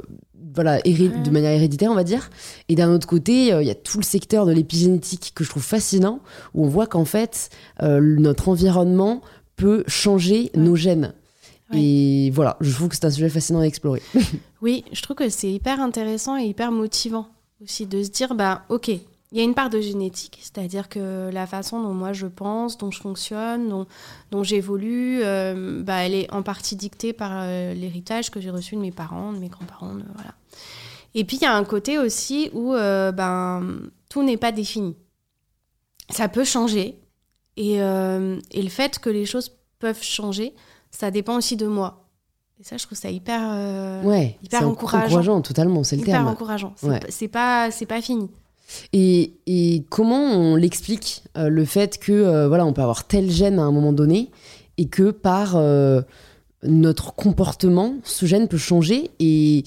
voilà, 0.54 0.80
de 0.80 1.30
manière 1.30 1.52
héréditaire, 1.52 1.90
on 1.90 1.94
va 1.94 2.04
dire. 2.04 2.30
Et 2.68 2.75
d'un 2.75 2.92
autre 2.92 3.06
côté, 3.06 3.52
euh, 3.52 3.62
il 3.62 3.68
y 3.68 3.70
a 3.70 3.75
tout 3.75 3.99
le 3.99 4.04
secteur 4.04 4.47
de 4.47 4.52
l'épigénétique 4.52 5.32
que 5.35 5.44
je 5.44 5.50
trouve 5.50 5.62
fascinant, 5.62 6.20
où 6.54 6.64
on 6.64 6.68
voit 6.68 6.87
qu'en 6.87 7.04
fait, 7.04 7.50
euh, 7.82 8.00
notre 8.00 8.49
environnement 8.49 9.23
peut 9.56 9.85
changer 9.87 10.50
nos 10.54 10.76
gènes. 10.76 11.12
Et 11.72 12.30
voilà, 12.32 12.56
je 12.60 12.72
trouve 12.74 12.88
que 12.88 12.96
c'est 12.96 13.04
un 13.04 13.10
sujet 13.10 13.28
fascinant 13.28 13.60
à 13.60 13.64
explorer. 13.64 14.02
oui, 14.62 14.84
je 14.92 15.02
trouve 15.02 15.16
que 15.16 15.28
c'est 15.28 15.50
hyper 15.50 15.80
intéressant 15.80 16.36
et 16.36 16.44
hyper 16.44 16.72
motivant 16.72 17.28
aussi 17.62 17.86
de 17.86 18.02
se 18.02 18.10
dire, 18.10 18.34
bah 18.34 18.64
ok, 18.68 18.90
il 19.32 19.38
y 19.38 19.40
a 19.40 19.44
une 19.44 19.54
part 19.54 19.70
de 19.70 19.80
génétique, 19.80 20.38
c'est-à-dire 20.42 20.88
que 20.88 21.30
la 21.30 21.46
façon 21.46 21.80
dont 21.80 21.94
moi 21.94 22.12
je 22.12 22.26
pense, 22.26 22.78
dont 22.78 22.90
je 22.90 23.00
fonctionne, 23.00 23.68
dont, 23.68 23.86
dont 24.32 24.42
j'évolue, 24.42 25.20
euh, 25.22 25.82
bah, 25.82 26.04
elle 26.04 26.14
est 26.14 26.32
en 26.32 26.42
partie 26.42 26.74
dictée 26.74 27.12
par 27.12 27.30
euh, 27.34 27.72
l'héritage 27.74 28.30
que 28.30 28.40
j'ai 28.40 28.50
reçu 28.50 28.74
de 28.74 28.80
mes 28.80 28.90
parents, 28.90 29.32
de 29.32 29.38
mes 29.38 29.48
grands-parents. 29.48 29.94
Voilà. 30.14 30.34
Et 31.14 31.24
puis 31.24 31.36
il 31.36 31.42
y 31.42 31.46
a 31.46 31.54
un 31.54 31.64
côté 31.64 31.98
aussi 31.98 32.50
où 32.54 32.74
euh, 32.74 33.12
ben, 33.12 33.78
tout 34.08 34.24
n'est 34.24 34.36
pas 34.36 34.50
défini. 34.50 34.96
Ça 36.08 36.28
peut 36.28 36.44
changer. 36.44 36.96
Et, 37.56 37.74
et, 37.74 38.62
le 38.62 38.68
fait 38.68 38.98
que 38.98 39.10
les 39.10 39.26
choses 39.26 39.52
peuvent 39.80 40.02
changer, 40.02 40.54
ça 40.90 41.11
dépend 41.11 41.37
aussi 41.37 41.56
de 41.56 41.66
moi. 41.66 42.04
Et 42.61 42.64
ça, 42.64 42.76
je 42.76 42.85
trouve 42.85 42.99
ça 42.99 43.11
hyper, 43.11 44.04
ouais, 44.04 44.37
hyper 44.42 44.68
encourageant. 44.68 45.06
encourageant. 45.06 45.40
totalement, 45.40 45.82
c'est 45.82 45.97
le 45.97 46.02
terme. 46.02 46.23
Hyper 46.23 46.32
encourageant. 46.32 46.75
C'est 47.09 47.28
pas, 47.28 47.70
pas 47.88 48.02
fini. 48.02 48.28
Et, 48.92 49.85
comment 49.88 50.23
on 50.23 50.56
l'explique 50.56 51.23
euh, 51.37 51.49
le 51.49 51.64
fait 51.64 51.99
que 51.99 52.12
euh, 52.12 52.49
voilà, 52.49 52.66
on 52.66 52.73
peut 52.73 52.82
avoir 52.82 53.06
tel 53.06 53.30
gène 53.30 53.59
à 53.59 53.62
un 53.62 53.73
moment 53.73 53.92
donné 53.92 54.30
et 54.78 54.87
que 54.87 55.11
par 55.11 55.56
euh, 55.56 56.02
notre 56.62 57.14
comportement, 57.14 57.97
ce 58.04 58.26
gène 58.26 58.49
peut 58.49 58.59
changer 58.59 59.11
et 59.18 59.64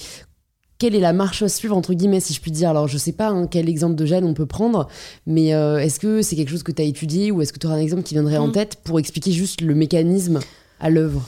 quelle 0.79 0.95
est 0.95 0.99
la 0.99 1.13
marche 1.13 1.41
à 1.43 1.49
suivre 1.49 1.77
entre 1.77 1.93
guillemets 1.93 2.19
si 2.19 2.33
je 2.33 2.41
puis 2.41 2.51
dire? 2.51 2.69
Alors 2.69 2.87
je 2.87 2.97
sais 2.97 3.11
pas 3.13 3.29
hein, 3.29 3.47
quel 3.47 3.69
exemple 3.69 3.95
de 3.95 4.05
gène 4.05 4.25
on 4.25 4.33
peut 4.33 4.45
prendre 4.45 4.89
mais 5.25 5.49
est-ce 5.49 5.99
que 5.99 6.21
c'est 6.21 6.35
quelque 6.35 6.49
chose 6.49 6.63
que 6.63 6.73
tu 6.73 6.81
as 6.81 6.85
étudié 6.85 7.31
ou 7.31 7.41
est-ce 7.41 7.53
que 7.53 7.59
tu 7.59 7.67
auras 7.67 7.77
un 7.77 7.79
exemple 7.79 8.03
qui 8.03 8.15
viendrait 8.15 8.37
en 8.37 8.47
mm. 8.47 8.53
tête 8.53 8.79
pour 8.83 8.99
expliquer 8.99 9.31
juste 9.31 9.61
le 9.61 9.75
mécanisme 9.75 10.39
à 10.83 10.89
l'œuvre 10.89 11.27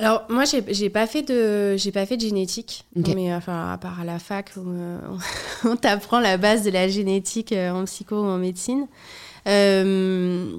alors 0.00 0.24
moi 0.30 0.44
j'ai 0.46 0.88
pas 0.88 1.06
fait 1.06 1.22
de 1.22 1.76
j'ai 1.76 1.92
pas 1.92 2.06
fait 2.06 2.16
de 2.16 2.22
génétique. 2.22 2.84
Mais 2.96 3.34
enfin 3.34 3.70
à 3.70 3.76
part 3.76 4.00
à 4.00 4.04
la 4.04 4.18
fac 4.18 4.52
où 4.56 4.66
euh, 4.66 4.98
on 5.64 5.76
t'apprend 5.76 6.20
la 6.20 6.38
base 6.38 6.64
de 6.64 6.70
la 6.70 6.88
génétique 6.88 7.52
euh, 7.52 7.70
en 7.70 7.84
psycho 7.84 8.16
ou 8.16 8.24
en 8.24 8.38
médecine. 8.38 8.88
Euh, 9.46 10.56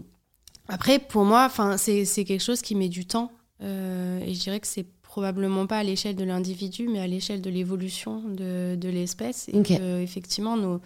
après 0.67 0.99
pour 0.99 1.25
moi 1.25 1.43
enfin 1.45 1.77
c'est 1.77 2.05
quelque 2.23 2.43
chose 2.43 2.61
qui 2.61 2.75
met 2.75 2.89
du 2.89 3.05
temps. 3.05 3.31
Et 3.61 4.33
je 4.33 4.39
dirais 4.39 4.59
que 4.59 4.67
c'est 4.67 4.85
probablement 5.01 5.65
pas 5.65 5.79
à 5.79 5.83
l'échelle 5.83 6.15
de 6.15 6.23
l'individu 6.23 6.87
mais 6.87 6.99
à 6.99 7.07
l'échelle 7.07 7.41
de 7.41 7.49
l'évolution 7.49 8.21
de, 8.21 8.75
de 8.75 8.89
l'espèce. 8.89 9.49
Et 9.51 9.63
que 9.63 10.01
effectivement 10.01 10.55
nos 10.55 10.81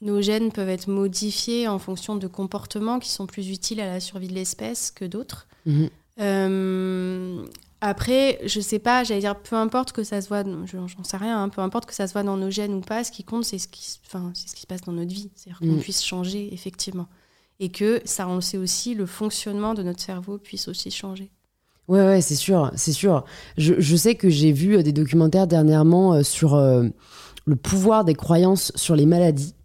nos 0.00 0.20
gènes 0.20 0.50
peuvent 0.50 0.68
être 0.68 0.88
modifiés 0.88 1.68
en 1.68 1.78
fonction 1.78 2.16
de 2.16 2.26
comportements 2.26 2.98
qui 2.98 3.10
sont 3.10 3.26
plus 3.26 3.50
utiles 3.50 3.80
à 3.80 3.86
la 3.86 4.00
survie 4.00 4.26
de 4.26 4.34
l'espèce 4.34 4.90
que 4.90 5.04
d'autres. 5.04 5.46
Mhm. 6.22 7.48
Après, 7.84 8.38
je 8.46 8.60
sais 8.60 8.78
pas, 8.78 9.02
j'allais 9.02 9.20
dire, 9.20 9.34
peu 9.34 9.56
importe 9.56 9.90
que 9.90 10.04
ça 10.04 10.20
se 10.20 10.28
voit, 10.28 10.44
j'en 10.44 11.02
sais 11.02 11.16
rien, 11.16 11.42
hein, 11.42 11.48
peu 11.48 11.62
importe 11.62 11.84
que 11.84 11.94
ça 11.94 12.06
se 12.06 12.12
voit 12.12 12.22
dans 12.22 12.36
nos 12.36 12.48
gènes 12.48 12.74
ou 12.74 12.80
pas, 12.80 13.02
ce 13.02 13.10
qui 13.10 13.24
compte, 13.24 13.44
c'est 13.44 13.58
ce 13.58 13.66
qui, 13.66 13.98
enfin, 14.06 14.30
c'est 14.34 14.48
ce 14.48 14.54
qui 14.54 14.62
se 14.62 14.66
passe 14.68 14.82
dans 14.82 14.92
notre 14.92 15.12
vie. 15.12 15.32
C'est-à-dire 15.34 15.58
qu'on 15.58 15.78
mm. 15.78 15.80
puisse 15.80 16.04
changer, 16.04 16.54
effectivement. 16.54 17.08
Et 17.58 17.70
que, 17.70 18.00
ça, 18.04 18.28
on 18.28 18.36
le 18.36 18.40
sait 18.40 18.56
aussi, 18.56 18.94
le 18.94 19.04
fonctionnement 19.04 19.74
de 19.74 19.82
notre 19.82 20.00
cerveau 20.00 20.38
puisse 20.38 20.68
aussi 20.68 20.92
changer. 20.92 21.32
Ouais, 21.88 22.04
ouais, 22.04 22.20
c'est 22.20 22.36
sûr, 22.36 22.70
c'est 22.76 22.92
sûr. 22.92 23.24
Je, 23.58 23.74
je, 23.78 23.96
sais 23.96 24.14
que 24.14 24.30
j'ai 24.30 24.52
vu 24.52 24.76
euh, 24.76 24.82
des 24.84 24.92
documentaires 24.92 25.48
dernièrement 25.48 26.14
euh, 26.14 26.22
sur 26.22 26.54
euh, 26.54 26.84
le 27.46 27.56
pouvoir 27.56 28.04
des 28.04 28.14
croyances 28.14 28.70
sur 28.76 28.94
les 28.94 29.06
maladies. 29.06 29.56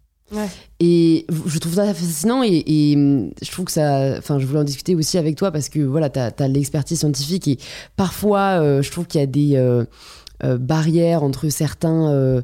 Et 0.80 1.26
je 1.46 1.58
trouve 1.58 1.76
ça 1.76 1.94
fascinant 1.94 2.44
et, 2.44 2.96
je 3.42 3.52
trouve 3.52 3.66
que 3.66 3.72
ça. 3.72 4.16
Enfin, 4.18 4.40
je 4.40 4.46
voulais 4.46 4.60
en 4.60 4.66
discuter 4.66 4.96
aussi 4.96 5.18
avec 5.18 5.36
toi 5.36 5.52
parce 5.52 5.70
que 5.70 5.80
voilà, 5.80 6.10
tu 6.10 6.20
as, 6.20 6.48
l'expertise 6.48 7.00
scientifique 7.00 7.48
et 7.48 7.58
parfois, 7.96 8.62
euh, 8.62 8.82
je 8.82 8.92
trouve 8.92 9.08
qu'il 9.08 9.22
y 9.22 9.24
a 9.24 9.28
des 9.28 9.56
euh, 9.56 9.86
euh, 10.44 10.58
barrières 10.58 11.24
entre 11.24 11.50
certains 11.50 12.44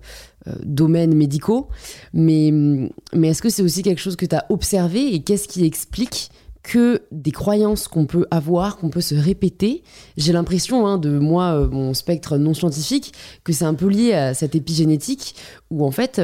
domaines 0.63 1.15
médicaux. 1.15 1.67
Mais, 2.13 2.51
mais 3.13 3.29
est-ce 3.29 3.41
que 3.41 3.49
c'est 3.49 3.63
aussi 3.63 3.83
quelque 3.83 4.01
chose 4.01 4.15
que 4.15 4.25
tu 4.25 4.35
as 4.35 4.45
observé 4.49 5.13
et 5.13 5.21
qu'est-ce 5.21 5.47
qui 5.47 5.65
explique 5.65 6.31
que 6.63 7.01
des 7.11 7.31
croyances 7.31 7.89
qu'on 7.89 8.05
peut 8.05 8.25
avoir, 8.31 8.77
qu'on 8.77 8.89
peut 8.89 9.01
se 9.01 9.15
répéter. 9.15 9.83
J'ai 10.15 10.31
l'impression, 10.31 10.87
hein, 10.87 10.97
de 10.97 11.19
moi, 11.19 11.67
mon 11.67 11.93
spectre 11.93 12.37
non 12.37 12.53
scientifique, 12.53 13.11
que 13.43 13.51
c'est 13.51 13.65
un 13.65 13.73
peu 13.73 13.87
lié 13.87 14.13
à 14.13 14.33
cette 14.33 14.55
épigénétique 14.55 15.35
où 15.69 15.85
en 15.85 15.91
fait, 15.91 16.21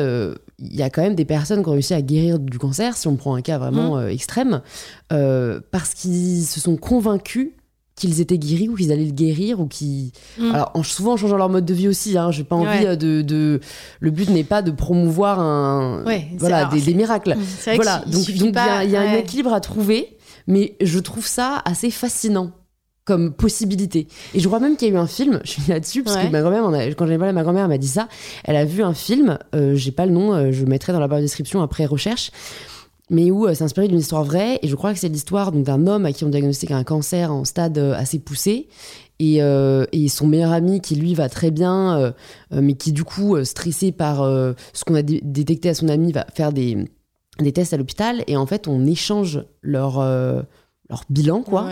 il 0.62 0.76
y 0.76 0.84
a 0.84 0.90
quand 0.90 1.02
même 1.02 1.16
des 1.16 1.26
personnes 1.26 1.64
qui 1.64 1.70
ont 1.70 1.74
réussi 1.74 1.94
à 1.94 2.02
guérir 2.02 2.40
du 2.40 2.60
cancer, 2.60 2.98
si 2.98 3.08
on 3.08 3.16
prend 3.16 3.36
un 3.36 3.42
cas 3.42 3.58
vraiment 3.58 3.96
mmh. 3.96 4.00
euh, 4.00 4.10
extrême, 4.10 4.62
parce 5.10 5.94
qu'ils 5.94 6.44
se 6.46 6.60
sont 6.60 6.78
convaincus 6.78 7.52
qu'ils 8.00 8.22
étaient 8.22 8.38
guéris 8.38 8.70
ou 8.70 8.76
qu'ils 8.76 8.92
allaient 8.92 9.06
le 9.06 9.12
guérir 9.12 9.60
ou 9.60 9.68
qui 9.68 10.14
mmh. 10.38 10.52
alors 10.54 10.72
en, 10.74 10.84
souvent 10.84 11.14
en 11.14 11.18
changeant 11.18 11.36
leur 11.36 11.50
mode 11.50 11.66
de 11.66 11.74
vie 11.74 11.90
aussi 11.90 12.18
hein, 12.18 12.32
j'ai 12.32 12.46
pas 12.46 12.56
envie 12.56 12.86
de, 12.86 13.22
de, 13.22 13.60
le 14.00 14.12
but 14.12 14.30
n'est 14.30 14.46
pas 14.46 14.62
de 14.62 14.72
promouvoir 14.72 15.40
un 15.40 16.06
voilà 16.38 16.66
des, 16.66 16.94
miracles. 16.94 17.36
Mmh, 17.36 17.76
voilà 17.76 18.02
donc 18.08 18.28
il 18.30 18.42
y 18.42 18.58
a, 18.58 18.86
y 18.86 18.96
a 18.96 19.02
un 19.02 19.14
équilibre 19.16 19.54
à 19.54 19.60
trouver 19.60 20.18
mais 20.48 20.76
je 20.82 20.98
trouve 21.00 21.28
ça 21.28 21.62
assez 21.66 21.92
fascinant 21.92 22.52
comme 23.10 23.34
possibilité. 23.34 24.08
Et 24.36 24.40
je 24.40 24.46
crois 24.48 24.60
même 24.60 24.78
qu'il 24.78 24.88
y 24.88 24.92
a 24.92 24.94
eu 24.94 24.98
un 24.98 25.08
film, 25.08 25.42
je 25.44 25.50
suis 25.50 25.64
là-dessus, 25.68 26.04
parce 26.04 26.16
que 26.16 26.28
ma 26.30 26.42
grand-mère, 26.42 26.96
quand 26.96 27.08
j'avais 27.08 27.18
parlé 27.18 27.34
ma 27.34 27.42
grand-mère, 27.42 27.68
m'a 27.68 27.80
dit 27.80 27.88
ça. 27.88 28.08
Elle 28.44 28.56
a 28.56 28.66
vu 28.66 28.84
un 28.84 28.94
film, 28.94 29.40
euh, 29.56 29.74
j'ai 29.74 29.92
pas 29.92 30.06
le 30.06 30.12
nom, 30.12 30.32
euh, 30.32 30.52
je 30.52 30.64
mettrai 30.64 30.94
dans 30.94 31.00
la 31.00 31.08
barre 31.08 31.18
de 31.18 31.24
description 31.24 31.64
après 31.64 31.88
recherche, 31.88 32.30
mais 33.10 33.32
où 33.32 33.48
euh, 33.48 33.56
c'est 33.56 33.64
inspiré 33.64 33.88
d'une 33.88 33.98
histoire 33.98 34.24
vraie. 34.24 34.60
Et 34.62 34.68
je 34.68 34.76
crois 34.76 34.94
que 34.94 35.00
c'est 35.00 35.10
l'histoire 35.10 35.52
d'un 35.52 35.88
homme 35.88 36.06
à 36.06 36.14
qui 36.14 36.24
on 36.24 36.30
diagnostique 36.30 36.70
un 36.70 36.84
cancer 36.84 37.34
en 37.34 37.46
stade 37.46 37.80
assez 37.80 38.20
poussé. 38.20 38.68
Et, 39.18 39.40
et, 39.92 40.08
son 40.08 40.28
meilleur 40.28 40.54
ami 40.54 40.80
qui 40.80 40.96
lui 40.96 41.14
va 41.14 41.28
très 41.28 41.52
bien, 41.52 42.14
mais 42.52 42.76
qui 42.76 42.94
du 42.94 43.04
coup, 43.04 43.44
stressé 43.44 43.92
par 43.92 44.20
ce 44.20 44.86
qu'on 44.86 44.96
a 44.96 45.02
détecté 45.02 45.68
à 45.68 45.74
son 45.74 45.90
ami, 45.90 46.14
va 46.14 46.26
faire 46.34 46.54
des 46.54 46.86
des 47.44 47.52
tests 47.52 47.74
à 47.74 47.78
l'hôpital 47.78 48.24
et 48.28 48.38
en 48.38 48.46
fait 48.46 48.68
on 48.68 48.86
échange 48.86 49.44
leur 49.62 50.00
euh, 50.00 50.42
leur 50.90 51.04
bilan 51.10 51.44
quoi. 51.44 51.70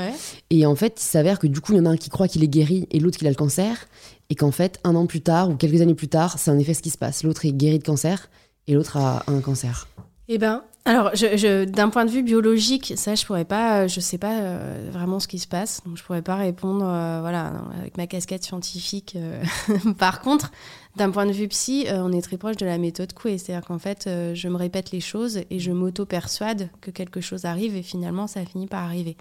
Et 0.50 0.66
en 0.66 0.76
fait 0.76 1.00
il 1.02 1.06
s'avère 1.06 1.40
que 1.40 1.48
du 1.48 1.62
coup 1.62 1.74
il 1.74 1.78
y 1.78 1.82
en 1.82 1.86
a 1.86 1.90
un 1.90 1.98
qui 1.98 2.10
croit 2.10 2.28
qu'il 2.28 2.44
est 2.44 2.48
guéri 2.48 2.88
et 2.92 3.00
l'autre 3.00 3.18
qu'il 3.18 3.28
a 3.28 3.32
le 3.32 3.36
cancer. 3.36 3.88
Et 4.30 4.36
qu'en 4.36 4.52
fait 4.52 4.80
un 4.84 4.96
an 4.96 5.06
plus 5.06 5.22
tard 5.22 5.50
ou 5.50 5.56
quelques 5.56 5.82
années 5.82 5.96
plus 5.96 6.10
tard 6.10 6.38
c'est 6.38 6.52
en 6.52 6.60
effet 6.60 6.74
ce 6.74 6.82
qui 6.82 6.90
se 6.90 6.98
passe. 6.98 7.24
L'autre 7.24 7.46
est 7.46 7.54
guéri 7.54 7.80
de 7.80 7.84
cancer 7.84 8.30
et 8.68 8.74
l'autre 8.74 8.98
a 8.98 9.24
un 9.28 9.42
cancer. 9.42 9.88
Eh 10.28 10.38
ben 10.38 10.64
alors, 10.88 11.12
je, 11.16 11.66
d'un 11.66 11.90
point 11.90 12.06
de 12.06 12.10
vue 12.10 12.24
biologique, 12.24 12.94
ça, 12.96 13.14
je 13.14 13.26
pourrais 13.26 13.44
pas, 13.44 13.88
je 13.88 14.00
sais 14.00 14.18
pas 14.18 14.40
euh, 14.40 14.90
vraiment 14.90 15.20
ce 15.20 15.28
qui 15.28 15.38
se 15.38 15.48
passe, 15.48 15.82
donc 15.86 15.98
je 15.98 16.04
pourrais 16.04 16.22
pas 16.22 16.36
répondre, 16.36 16.86
euh, 16.88 17.18
voilà, 17.20 17.52
avec 17.78 17.98
ma 17.98 18.08
casquette 18.08 18.46
scientifique. 18.46 19.18
Par 19.98 20.22
contre, 20.22 20.50
d'un 20.98 21.12
point 21.12 21.26
de 21.26 21.32
vue 21.32 21.48
psy, 21.48 21.86
euh, 21.88 22.00
on 22.02 22.12
est 22.12 22.22
très 22.22 22.38
proche 22.38 22.58
de 22.58 22.66
la 22.66 22.78
méthode 22.78 23.14
Coué. 23.14 23.38
C'est-à-dire 23.38 23.66
qu'en 23.66 23.80
fait, 23.80 24.08
euh, 24.08 24.36
je 24.36 24.50
me 24.50 24.58
répète 24.58 24.92
les 24.92 25.00
choses 25.00 25.40
et 25.50 25.60
je 25.60 25.72
m'auto-persuade 25.72 26.70
que 26.82 26.92
quelque 26.92 27.22
chose 27.22 27.46
arrive 27.46 27.76
et 27.76 27.84
finalement, 27.84 28.28
ça 28.28 28.44
finit 28.46 28.68
par 28.68 28.84
arriver. 28.84 29.16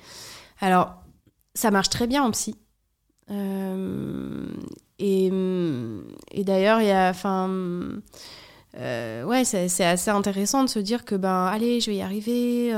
Alors, 0.61 0.95
ça 1.55 1.71
marche 1.71 1.91
très 1.91 2.07
bien 2.07 2.25
en 2.25 2.31
psy. 2.33 2.57
Euh, 3.31 4.47
et, 4.99 5.31
d'ailleurs, 6.45 6.81
il 6.81 6.89
y 6.89 6.91
a. 6.91 7.11
Enfin. 7.11 7.51
ouais, 8.75 9.45
c'est 9.45 9.85
assez 9.85 10.11
intéressant 10.11 10.65
de 10.65 10.69
se 10.69 10.79
dire 10.79 11.05
que, 11.05 11.15
ben, 11.15 11.47
allez, 11.47 11.81
je 11.81 11.91
vais 11.91 11.97
y 11.97 12.03
arriver, 12.03 12.69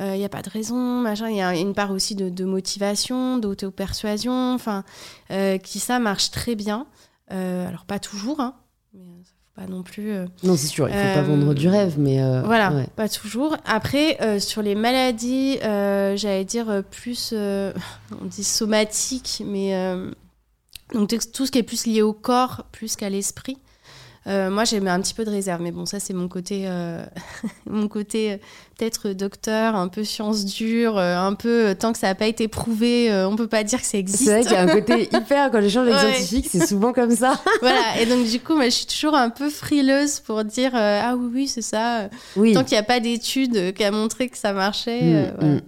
il 0.00 0.12
n'y 0.12 0.24
a 0.24 0.28
pas 0.28 0.42
de 0.42 0.50
raison, 0.50 1.00
machin. 1.00 1.30
Il 1.30 1.36
y 1.36 1.42
a 1.42 1.54
une 1.54 1.74
part 1.74 1.92
aussi 1.92 2.16
de, 2.16 2.28
de 2.28 2.44
motivation, 2.44 3.38
d'auto-persuasion, 3.38 4.54
enfin, 4.54 4.82
qui 5.62 5.78
ça 5.78 6.00
marche 6.00 6.32
très 6.32 6.56
bien. 6.56 6.86
Euh, 7.32 7.66
alors 7.66 7.84
pas 7.84 7.98
toujours, 7.98 8.40
hein, 8.40 8.54
mais 8.92 9.00
euh, 9.00 9.22
faut 9.24 9.62
pas 9.62 9.66
non 9.66 9.82
plus. 9.82 10.12
Euh, 10.12 10.26
non, 10.42 10.56
c'est 10.56 10.66
sûr, 10.66 10.88
il 10.88 10.94
faut 10.94 11.14
pas 11.14 11.22
vendre 11.22 11.54
du 11.54 11.68
rêve, 11.68 11.98
mais 11.98 12.18
voilà, 12.44 12.72
pas 12.96 13.08
toujours. 13.08 13.56
Après, 13.64 14.40
sur 14.40 14.62
les 14.62 14.74
maladies, 14.74 15.58
j'allais 15.62 16.44
dire 16.44 16.82
plus, 16.90 17.32
on 18.22 18.24
dit 18.24 18.44
somatique, 18.44 19.42
mais 19.46 19.74
donc 20.92 21.14
tout 21.32 21.46
ce 21.46 21.50
qui 21.50 21.58
est 21.58 21.62
plus 21.62 21.86
lié 21.86 22.02
au 22.02 22.12
corps 22.12 22.66
plus 22.72 22.96
qu'à 22.96 23.08
l'esprit. 23.08 23.58
Euh, 24.28 24.50
moi, 24.50 24.64
j'ai 24.64 24.78
mis 24.78 24.88
un 24.88 25.00
petit 25.00 25.14
peu 25.14 25.24
de 25.24 25.30
réserve, 25.30 25.60
mais 25.62 25.72
bon, 25.72 25.84
ça, 25.84 25.98
c'est 25.98 26.14
mon 26.14 26.28
côté, 26.28 26.64
euh, 26.66 27.04
mon 27.66 27.88
côté 27.88 28.32
euh, 28.32 28.36
peut-être 28.78 29.08
docteur, 29.10 29.74
un 29.74 29.88
peu 29.88 30.04
science 30.04 30.44
dure, 30.44 30.96
un 30.98 31.34
peu 31.34 31.74
tant 31.78 31.92
que 31.92 31.98
ça 31.98 32.06
n'a 32.06 32.14
pas 32.14 32.26
été 32.26 32.46
prouvé, 32.48 33.10
on 33.26 33.36
peut 33.36 33.48
pas 33.48 33.64
dire 33.64 33.80
que 33.80 33.86
ça 33.86 33.98
existe. 33.98 34.24
C'est 34.24 34.30
vrai 34.30 34.42
qu'il 34.42 34.52
y 34.52 34.56
a 34.56 34.62
un 34.62 34.66
côté 34.80 35.08
hyper, 35.12 35.50
quand 35.50 35.60
j'échange 35.60 35.88
avec 35.88 36.02
les 36.02 36.14
scientifiques, 36.14 36.48
c'est 36.50 36.66
souvent 36.66 36.92
comme 36.92 37.14
ça. 37.14 37.40
voilà, 37.60 38.00
et 38.00 38.06
donc 38.06 38.26
du 38.26 38.38
coup, 38.40 38.54
moi, 38.54 38.66
je 38.66 38.70
suis 38.70 38.86
toujours 38.86 39.14
un 39.14 39.30
peu 39.30 39.50
frileuse 39.50 40.20
pour 40.20 40.44
dire 40.44 40.72
ah 40.74 41.14
oui, 41.16 41.30
oui, 41.32 41.48
c'est 41.48 41.62
ça. 41.62 42.08
Oui. 42.36 42.52
Tant 42.52 42.62
qu'il 42.62 42.74
n'y 42.76 42.80
a 42.80 42.84
pas 42.84 43.00
d'études 43.00 43.74
qui 43.74 43.84
a 43.84 43.90
montré 43.90 44.28
que 44.28 44.38
ça 44.38 44.52
marchait. 44.52 45.32
Mm, 45.40 45.46
mm. 45.46 45.60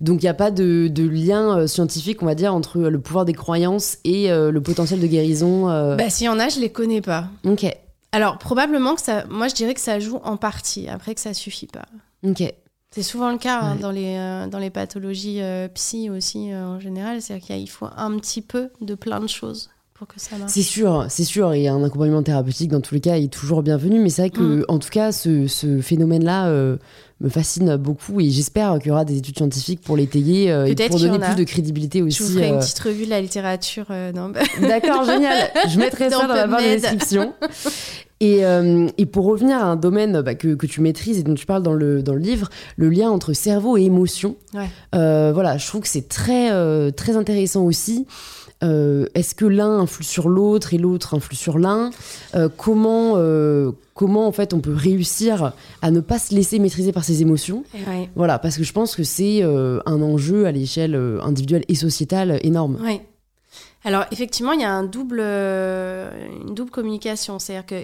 Donc 0.00 0.22
il 0.22 0.26
n'y 0.26 0.30
a 0.30 0.34
pas 0.34 0.50
de, 0.52 0.90
lien 0.96 1.66
scientifique, 1.66 2.22
on 2.22 2.26
va 2.26 2.34
dire, 2.34 2.54
entre 2.54 2.78
le 2.78 3.00
pouvoir 3.00 3.24
des 3.24 3.32
croyances 3.32 3.98
et 4.04 4.28
le 4.28 4.60
potentiel 4.60 5.00
de 5.00 5.06
guérison. 5.06 5.66
Bah 5.96 6.10
s'il 6.10 6.26
y 6.26 6.28
en 6.28 6.38
a, 6.38 6.48
je 6.48 6.60
les 6.60 6.70
connais 6.70 7.00
pas. 7.00 7.28
Ok. 7.44 7.66
Alors, 8.14 8.38
probablement 8.38 8.94
que 8.94 9.02
ça. 9.02 9.24
Moi, 9.28 9.48
je 9.48 9.54
dirais 9.54 9.74
que 9.74 9.80
ça 9.80 9.98
joue 9.98 10.20
en 10.22 10.36
partie, 10.36 10.88
après 10.88 11.14
que 11.14 11.20
ça 11.20 11.34
suffit 11.34 11.66
pas. 11.66 11.86
Ok. 12.22 12.42
C'est 12.92 13.02
souvent 13.02 13.32
le 13.32 13.38
cas 13.38 13.58
hein, 13.60 13.74
dans, 13.74 13.90
les, 13.90 14.16
euh, 14.16 14.46
dans 14.46 14.60
les 14.60 14.70
pathologies 14.70 15.40
euh, 15.42 15.66
psy 15.66 16.10
aussi 16.10 16.52
euh, 16.52 16.64
en 16.64 16.78
général. 16.78 17.20
C'est-à-dire 17.20 17.44
qu'il 17.44 17.68
faut 17.68 17.88
un 17.96 18.16
petit 18.18 18.40
peu 18.40 18.70
de 18.80 18.94
plein 18.94 19.18
de 19.18 19.26
choses 19.26 19.70
pour 19.94 20.06
que 20.06 20.20
ça 20.20 20.38
marche. 20.38 20.52
C'est 20.52 20.62
sûr, 20.62 21.06
c'est 21.08 21.24
sûr. 21.24 21.52
Et 21.54 21.66
un 21.66 21.82
accompagnement 21.82 22.22
thérapeutique, 22.22 22.70
dans 22.70 22.80
tous 22.80 22.94
les 22.94 23.00
cas, 23.00 23.16
est 23.16 23.32
toujours 23.32 23.64
bienvenu. 23.64 23.98
Mais 23.98 24.10
c'est 24.10 24.22
vrai 24.22 24.30
que, 24.30 24.60
mm. 24.60 24.64
en 24.68 24.78
tout 24.78 24.90
cas, 24.90 25.10
ce, 25.10 25.48
ce 25.48 25.80
phénomène-là 25.80 26.78
me 27.20 27.28
fascine 27.28 27.76
beaucoup 27.76 28.20
et 28.20 28.30
j'espère 28.30 28.78
qu'il 28.78 28.88
y 28.88 28.90
aura 28.90 29.04
des 29.04 29.18
études 29.18 29.36
scientifiques 29.36 29.80
pour 29.80 29.96
l'étayer 29.96 30.50
euh, 30.50 30.66
et 30.66 30.74
pour 30.74 30.98
donner 30.98 31.18
plus 31.18 31.36
de 31.36 31.44
crédibilité 31.44 32.02
aussi. 32.02 32.18
Je 32.18 32.22
vous 32.24 32.34
ferai 32.34 32.48
une 32.48 32.54
euh, 32.56 32.60
petite 32.60 32.78
revue 32.80 33.04
de 33.04 33.10
la 33.10 33.20
littérature. 33.20 33.86
Euh, 33.90 34.12
D'accord, 34.60 35.04
génial. 35.04 35.50
Je 35.68 35.78
mettrai 35.78 36.10
ça 36.10 36.26
dans 36.26 36.34
la 36.34 36.46
barre 36.46 36.60
de 36.60 36.66
description. 36.66 37.32
Et, 38.20 38.42
et, 38.96 39.06
pour 39.06 39.26
revenir 39.26 39.58
à 39.58 39.64
un 39.64 39.76
domaine 39.76 40.22
bah, 40.22 40.34
que, 40.34 40.54
que, 40.54 40.66
tu 40.66 40.80
maîtrises 40.80 41.18
et 41.18 41.22
dont 41.22 41.34
tu 41.34 41.44
parles 41.44 41.62
dans 41.62 41.74
le, 41.74 42.02
dans 42.02 42.14
le 42.14 42.20
livre, 42.20 42.48
le 42.76 42.88
lien 42.88 43.10
entre 43.10 43.34
cerveau 43.34 43.76
et 43.76 43.82
émotion. 43.82 44.36
Ouais. 44.54 44.68
voilà, 44.92 45.58
je 45.58 45.66
trouve 45.66 45.82
que 45.82 45.88
c'est 45.88 46.08
très, 46.08 46.50
très 46.92 47.16
intéressant 47.16 47.64
aussi. 47.64 48.06
Euh, 48.64 49.06
est-ce 49.14 49.34
que 49.34 49.44
l'un 49.44 49.78
influe 49.78 50.04
sur 50.04 50.28
l'autre 50.28 50.74
et 50.74 50.78
l'autre 50.78 51.14
influe 51.14 51.36
sur 51.36 51.58
l'un? 51.58 51.90
Euh, 52.34 52.48
Comment 52.56 53.14
euh, 53.16 53.72
comment 53.94 54.26
en 54.26 54.32
fait 54.32 54.54
on 54.54 54.60
peut 54.60 54.74
réussir 54.74 55.52
à 55.82 55.90
ne 55.90 56.00
pas 56.00 56.18
se 56.18 56.34
laisser 56.34 56.58
maîtriser 56.58 56.92
par 56.92 57.04
ses 57.04 57.22
émotions? 57.22 57.64
Voilà, 58.16 58.38
parce 58.38 58.56
que 58.56 58.64
je 58.64 58.72
pense 58.72 58.96
que 58.96 59.04
c'est 59.04 59.42
un 59.42 60.02
enjeu 60.02 60.46
à 60.46 60.52
l'échelle 60.52 60.96
individuelle 61.22 61.64
et 61.68 61.74
sociétale 61.74 62.40
énorme. 62.42 62.78
Alors 63.84 64.04
effectivement, 64.10 64.52
il 64.52 64.60
y 64.60 64.64
a 64.64 64.72
un 64.72 64.84
double, 64.84 65.20
une 65.20 66.54
double 66.54 66.70
communication, 66.70 67.38
c'est-à-dire 67.38 67.66
que 67.66 67.74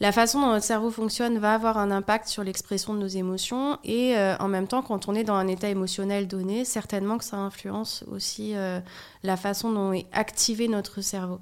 la 0.00 0.12
façon 0.12 0.40
dont 0.40 0.46
notre 0.46 0.64
cerveau 0.64 0.90
fonctionne 0.90 1.38
va 1.38 1.52
avoir 1.52 1.76
un 1.76 1.90
impact 1.90 2.26
sur 2.26 2.42
l'expression 2.42 2.94
de 2.94 2.98
nos 2.98 3.06
émotions 3.06 3.78
et 3.84 4.16
euh, 4.16 4.34
en 4.38 4.48
même 4.48 4.66
temps, 4.66 4.80
quand 4.80 5.08
on 5.08 5.14
est 5.14 5.24
dans 5.24 5.34
un 5.34 5.46
état 5.46 5.68
émotionnel 5.68 6.26
donné, 6.26 6.64
certainement 6.64 7.18
que 7.18 7.24
ça 7.24 7.36
influence 7.36 8.02
aussi 8.10 8.52
euh, 8.54 8.80
la 9.22 9.36
façon 9.36 9.70
dont 9.70 9.92
est 9.92 10.06
activé 10.12 10.68
notre 10.68 11.02
cerveau. 11.02 11.38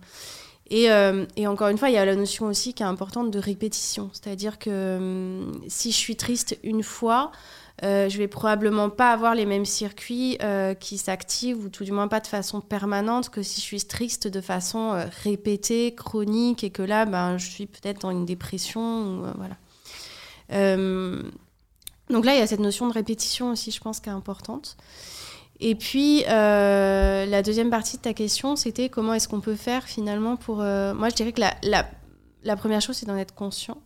Et, 0.71 0.90
euh, 0.90 1.25
et, 1.37 1.47
encore 1.47 1.68
une 1.68 1.78
fois, 1.78 1.88
il 1.88 1.95
y 1.95 1.99
a 1.99 2.04
la 2.04 2.16
notion 2.16 2.47
aussi 2.47 2.75
qui 2.75 2.83
est 2.83 2.87
importante 2.87 3.30
de 3.30 3.38
répétition. 3.38 4.11
C'est-à-dire 4.12 4.59
que 4.59 4.97
hum, 4.99 5.62
si 5.68 5.92
je 5.92 5.97
suis 5.97 6.16
triste 6.16 6.59
une 6.64 6.83
fois, 6.83 7.30
euh, 7.85 8.08
je 8.08 8.18
vais 8.18 8.28
probablement 8.28 8.90
pas 8.90 9.12
avoir 9.12 9.35
les 9.35 9.47
mêmes 9.47 9.64
circuits 9.64 10.37
euh, 10.42 10.75
qui 10.75 10.99
s'activent, 10.99 11.64
ou 11.64 11.68
tout 11.68 11.85
du 11.85 11.92
moins 11.92 12.08
pas 12.08 12.20
de 12.20 12.26
façon 12.26 12.61
permanente, 12.61 13.30
que 13.30 13.42
si 13.42 13.61
je 13.61 13.66
suis 13.66 13.85
triste 13.85 14.26
de 14.26 14.40
façon 14.40 14.92
euh, 14.92 15.06
répétée, 15.23 15.94
chronique, 15.94 16.64
et 16.64 16.70
que 16.70 16.82
là, 16.82 17.06
ben, 17.06 17.38
je 17.38 17.49
suis 17.49 17.66
peut-être 17.66 18.00
dans 18.00 18.11
une 18.11 18.26
dépression. 18.26 18.80
Ou, 18.80 19.26
voilà. 19.37 19.56
donc 22.11 22.25
là, 22.25 22.35
il 22.35 22.38
y 22.38 22.42
a 22.42 22.47
cette 22.47 22.61
notion 22.61 22.88
de 22.88 22.92
répétition 22.92 23.52
aussi, 23.52 23.70
je 23.70 23.80
pense, 23.80 24.00
qui 24.00 24.08
est 24.08 24.12
importante. 24.12 24.76
Et 25.61 25.75
puis, 25.75 26.23
la 26.26 27.42
deuxième 27.42 27.70
partie 27.70 27.97
de 27.97 28.02
ta 28.02 28.14
question, 28.14 28.56
c'était 28.56 28.88
comment 28.88 29.14
est-ce 29.14 29.28
qu'on 29.28 29.40
peut 29.40 29.56
faire 29.56 29.85
finalement 29.85 30.37
pour... 30.37 30.56
moi, 30.56 31.08
je 31.11 31.14
dirais 31.14 31.32
que 31.32 31.40
la, 31.40 31.54
la, 31.62 31.88
la 32.42 32.56
première 32.56 32.80
chose, 32.80 32.97
c'est 32.97 33.06
d'en 33.06 33.16
être 33.16 33.35
conscient. 33.35 33.78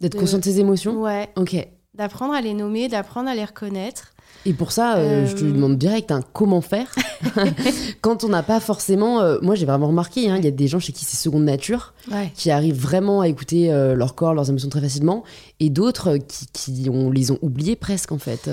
D'être 0.00 0.18
conscient 0.18 0.38
de 0.38 0.44
ses 0.44 0.60
émotions? 0.60 1.00
Ouais. 1.00 1.30
Ok 1.36 1.56
d'apprendre 1.96 2.34
à 2.34 2.40
les 2.40 2.54
nommer, 2.54 2.88
d'apprendre 2.88 3.28
à 3.28 3.34
les 3.34 3.44
reconnaître. 3.44 4.12
Et 4.44 4.52
pour 4.52 4.70
ça, 4.70 4.96
euh, 4.96 5.26
je 5.26 5.34
te 5.34 5.44
euh, 5.44 5.50
demande 5.50 5.76
direct 5.76 6.12
hein, 6.12 6.20
comment 6.32 6.60
faire 6.60 6.94
quand 8.00 8.22
on 8.22 8.28
n'a 8.28 8.42
pas 8.42 8.60
forcément. 8.60 9.20
Euh, 9.20 9.38
moi, 9.42 9.54
j'ai 9.54 9.66
vraiment 9.66 9.88
remarqué, 9.88 10.30
hein, 10.30 10.36
il 10.36 10.44
y 10.44 10.48
a 10.48 10.52
des 10.52 10.68
gens 10.68 10.78
chez 10.78 10.92
qui 10.92 11.04
c'est 11.04 11.16
seconde 11.16 11.44
nature, 11.44 11.94
qui 12.34 12.50
arrivent 12.50 12.80
vraiment 12.80 13.22
à 13.22 13.28
écouter 13.28 13.70
leur 13.94 14.14
corps, 14.14 14.34
leurs 14.34 14.48
émotions 14.48 14.68
très 14.68 14.80
facilement, 14.80 15.24
et 15.58 15.70
d'autres 15.70 16.16
qui, 16.18 16.46
qui 16.52 16.90
on, 16.90 17.10
les 17.10 17.30
ont 17.30 17.38
oubliés 17.42 17.76
presque 17.76 18.12
en 18.12 18.18
fait. 18.18 18.48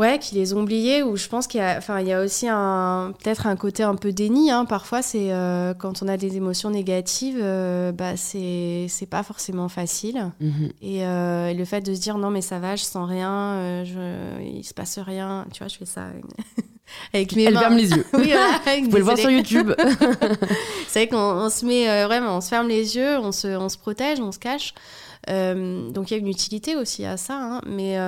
Ouais, 0.00 0.18
qui 0.18 0.34
les 0.34 0.54
ont 0.54 0.62
oubliés, 0.62 1.02
ou 1.02 1.16
je 1.16 1.28
pense 1.28 1.46
qu'il 1.46 1.60
y 1.60 1.62
a, 1.62 1.76
enfin, 1.76 2.00
il 2.00 2.06
y 2.06 2.12
a 2.14 2.22
aussi 2.22 2.48
un, 2.48 3.12
peut-être 3.22 3.46
un 3.46 3.54
côté 3.54 3.82
un 3.82 3.96
peu 3.96 4.12
déni. 4.12 4.50
Hein. 4.50 4.64
Parfois, 4.64 5.02
c'est 5.02 5.30
euh, 5.30 5.74
quand 5.74 6.02
on 6.02 6.08
a 6.08 6.16
des 6.16 6.38
émotions 6.38 6.70
négatives, 6.70 7.38
euh, 7.38 7.92
bah, 7.92 8.16
c'est, 8.16 8.86
c'est 8.88 9.04
pas 9.04 9.22
forcément 9.22 9.68
facile. 9.68 10.30
Mhm. 10.40 10.70
Euh, 10.82 11.48
et, 11.48 11.54
le 11.54 11.64
fait 11.66 11.82
de 11.82 11.94
se 11.94 12.00
dire 12.00 12.16
non, 12.16 12.30
mais 12.30 12.40
ça 12.40 12.58
va, 12.58 12.76
je 12.76 12.84
sens 12.84 13.06
rien, 13.06 13.84
je, 13.84 14.42
il 14.42 14.64
se 14.64 14.72
passe 14.72 14.98
rien. 14.98 15.44
Tu 15.52 15.58
vois, 15.58 15.68
je 15.68 15.76
fais 15.76 15.84
ça 15.84 16.06
avec 17.12 17.36
mes 17.36 17.44
Elle 17.44 17.52
mains. 17.52 17.60
ferme 17.60 17.76
les 17.76 17.90
yeux. 17.90 18.06
oui, 18.14 18.32
Vous 18.80 18.84
pouvez 18.86 18.98
le 19.00 19.04
voir 19.04 19.18
sur 19.18 19.30
YouTube. 19.30 19.70
c'est 20.88 21.00
vrai 21.04 21.08
qu'on 21.08 21.50
se 21.50 21.66
met 21.66 22.06
vraiment, 22.06 22.38
on 22.38 22.40
se 22.40 22.48
ferme 22.48 22.68
les 22.68 22.96
yeux, 22.96 23.18
on 23.18 23.32
se, 23.32 23.48
on 23.48 23.68
se 23.68 23.76
protège, 23.76 24.18
on 24.18 24.32
se 24.32 24.38
cache. 24.38 24.72
donc 25.28 26.10
il 26.10 26.14
y 26.14 26.16
a 26.16 26.20
une 26.20 26.28
utilité 26.28 26.74
aussi 26.74 27.04
à 27.04 27.18
ça, 27.18 27.34
hein. 27.34 27.60
mais 27.66 27.98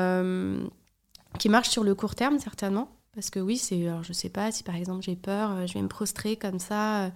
qui 1.39 1.49
marche 1.49 1.71
sur 1.71 1.85
le 1.85 1.95
court 1.95 2.15
terme 2.15 2.39
certainement. 2.39 2.89
Parce 3.15 3.29
que 3.29 3.41
oui, 3.41 3.59
c'est, 3.59 3.89
alors 3.89 4.03
je 4.03 4.13
sais 4.13 4.31
pas, 4.31 4.51
si 4.53 4.63
par 4.63 4.75
exemple 4.75 5.03
j'ai 5.03 5.17
peur, 5.17 5.51
euh, 5.51 5.67
je 5.67 5.75
vais 5.75 5.83
me 5.83 5.89
prostrer 5.89 6.37
comme 6.37 6.59
ça, 6.59 7.13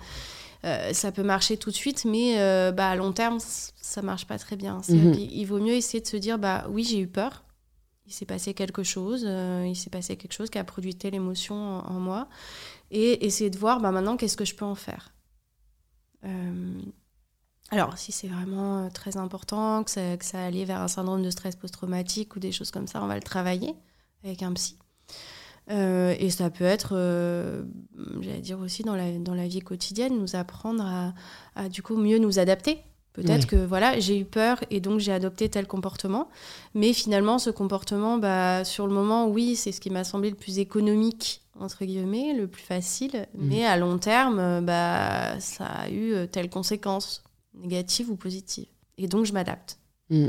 euh, 0.65 0.93
ça 0.93 1.11
peut 1.11 1.23
marcher 1.23 1.57
tout 1.57 1.71
de 1.71 1.75
suite, 1.75 2.05
mais 2.05 2.39
euh, 2.39 2.71
bah, 2.71 2.91
à 2.91 2.97
long 2.97 3.13
terme, 3.13 3.39
ça 3.41 4.03
marche 4.03 4.27
pas 4.27 4.39
très 4.39 4.57
bien. 4.57 4.83
Mhm. 4.91 5.15
Il 5.15 5.45
vaut 5.47 5.59
mieux 5.59 5.73
essayer 5.73 6.03
de 6.03 6.07
se 6.07 6.19
dire, 6.19 6.39
bah 6.39 6.67
oui, 6.69 6.85
j'ai 6.85 7.01
eu 7.01 7.07
peur, 7.07 7.45
il 8.07 8.13
s'est 8.13 8.27
passé 8.27 8.53
quelque 8.53 8.83
chose, 8.83 9.23
il 9.23 9.75
s'est 9.75 9.91
passé 9.91 10.17
quelque 10.17 10.35
chose 10.35 10.51
qui 10.51 10.59
a 10.59 10.65
produit 10.65 10.95
telle 10.95 11.15
émotion 11.15 11.55
en, 11.55 11.99
moi, 11.99 12.29
et 12.91 13.25
essayer 13.25 13.49
de 13.49 13.59
voir, 13.59 13.81
bah 13.81 13.91
maintenant, 13.91 14.17
qu'est-ce 14.19 14.37
que 14.37 14.45
je 14.45 14.55
peux 14.55 14.65
en 14.65 14.75
faire 14.75 15.13
alors, 17.71 17.99
si 17.99 18.11
c'est 18.11 18.27
vraiment 18.27 18.89
très 18.91 19.17
important, 19.17 19.85
que 19.85 19.91
ça, 19.91 20.17
que 20.17 20.25
ça 20.25 20.45
allait 20.45 20.65
vers 20.65 20.81
un 20.81 20.89
syndrome 20.89 21.23
de 21.23 21.31
stress 21.31 21.55
post-traumatique 21.55 22.35
ou 22.35 22.41
des 22.41 22.51
choses 22.51 22.73
comme 22.73 22.89
ça, 22.89 23.03
on 23.03 23.07
va 23.07 23.15
le 23.15 23.23
travailler 23.23 23.75
avec 24.25 24.43
un 24.43 24.53
psy. 24.53 24.77
Euh, 25.71 26.15
et 26.19 26.31
ça 26.31 26.49
peut 26.51 26.65
être, 26.65 26.91
euh, 26.93 27.65
j'allais 28.21 28.41
dire 28.41 28.61
aussi 28.61 28.83
dans 28.83 28.95
la, 28.95 29.19
dans 29.19 29.35
la 29.35 29.49
vie 29.49 29.61
quotidienne, 29.61 30.19
nous 30.19 30.37
apprendre 30.37 30.85
à, 30.85 31.15
à 31.57 31.69
du 31.69 31.83
coup 31.83 31.97
mieux 31.97 32.19
nous 32.19 32.39
adapter. 32.39 32.79
Peut-être 33.17 33.47
que 33.47 33.57
voilà, 33.57 33.99
j'ai 33.99 34.19
eu 34.19 34.27
peur 34.27 34.61
et 34.71 34.81
donc 34.81 35.01
j'ai 35.01 35.11
adopté 35.11 35.49
tel 35.49 35.67
comportement. 35.67 36.29
Mais 36.75 36.93
finalement, 36.93 37.39
ce 37.39 37.49
comportement, 37.49 38.19
bah, 38.19 38.63
sur 38.63 38.87
le 38.87 38.93
moment, 38.93 39.27
oui, 39.27 39.57
c'est 39.57 39.73
ce 39.73 39.81
qui 39.81 39.89
m'a 39.89 40.05
semblé 40.05 40.29
le 40.29 40.37
plus 40.37 40.59
économique, 40.59 41.41
entre 41.59 41.87
guillemets, 41.87 42.35
le 42.35 42.47
plus 42.47 42.63
facile. 42.63 43.27
Mmh. 43.35 43.47
Mais 43.49 43.65
à 43.65 43.79
long 43.79 43.97
terme, 43.97 44.63
bah, 44.67 45.41
ça 45.41 45.65
a 45.65 45.89
eu 45.89 46.13
euh, 46.13 46.27
telle 46.27 46.51
conséquence, 46.51 47.25
négative 47.55 48.11
ou 48.11 48.17
positive. 48.17 48.67
Et 48.99 49.09
donc, 49.09 49.25
je 49.25 49.33
m'adapte. 49.33 49.79
Mmh. 50.11 50.27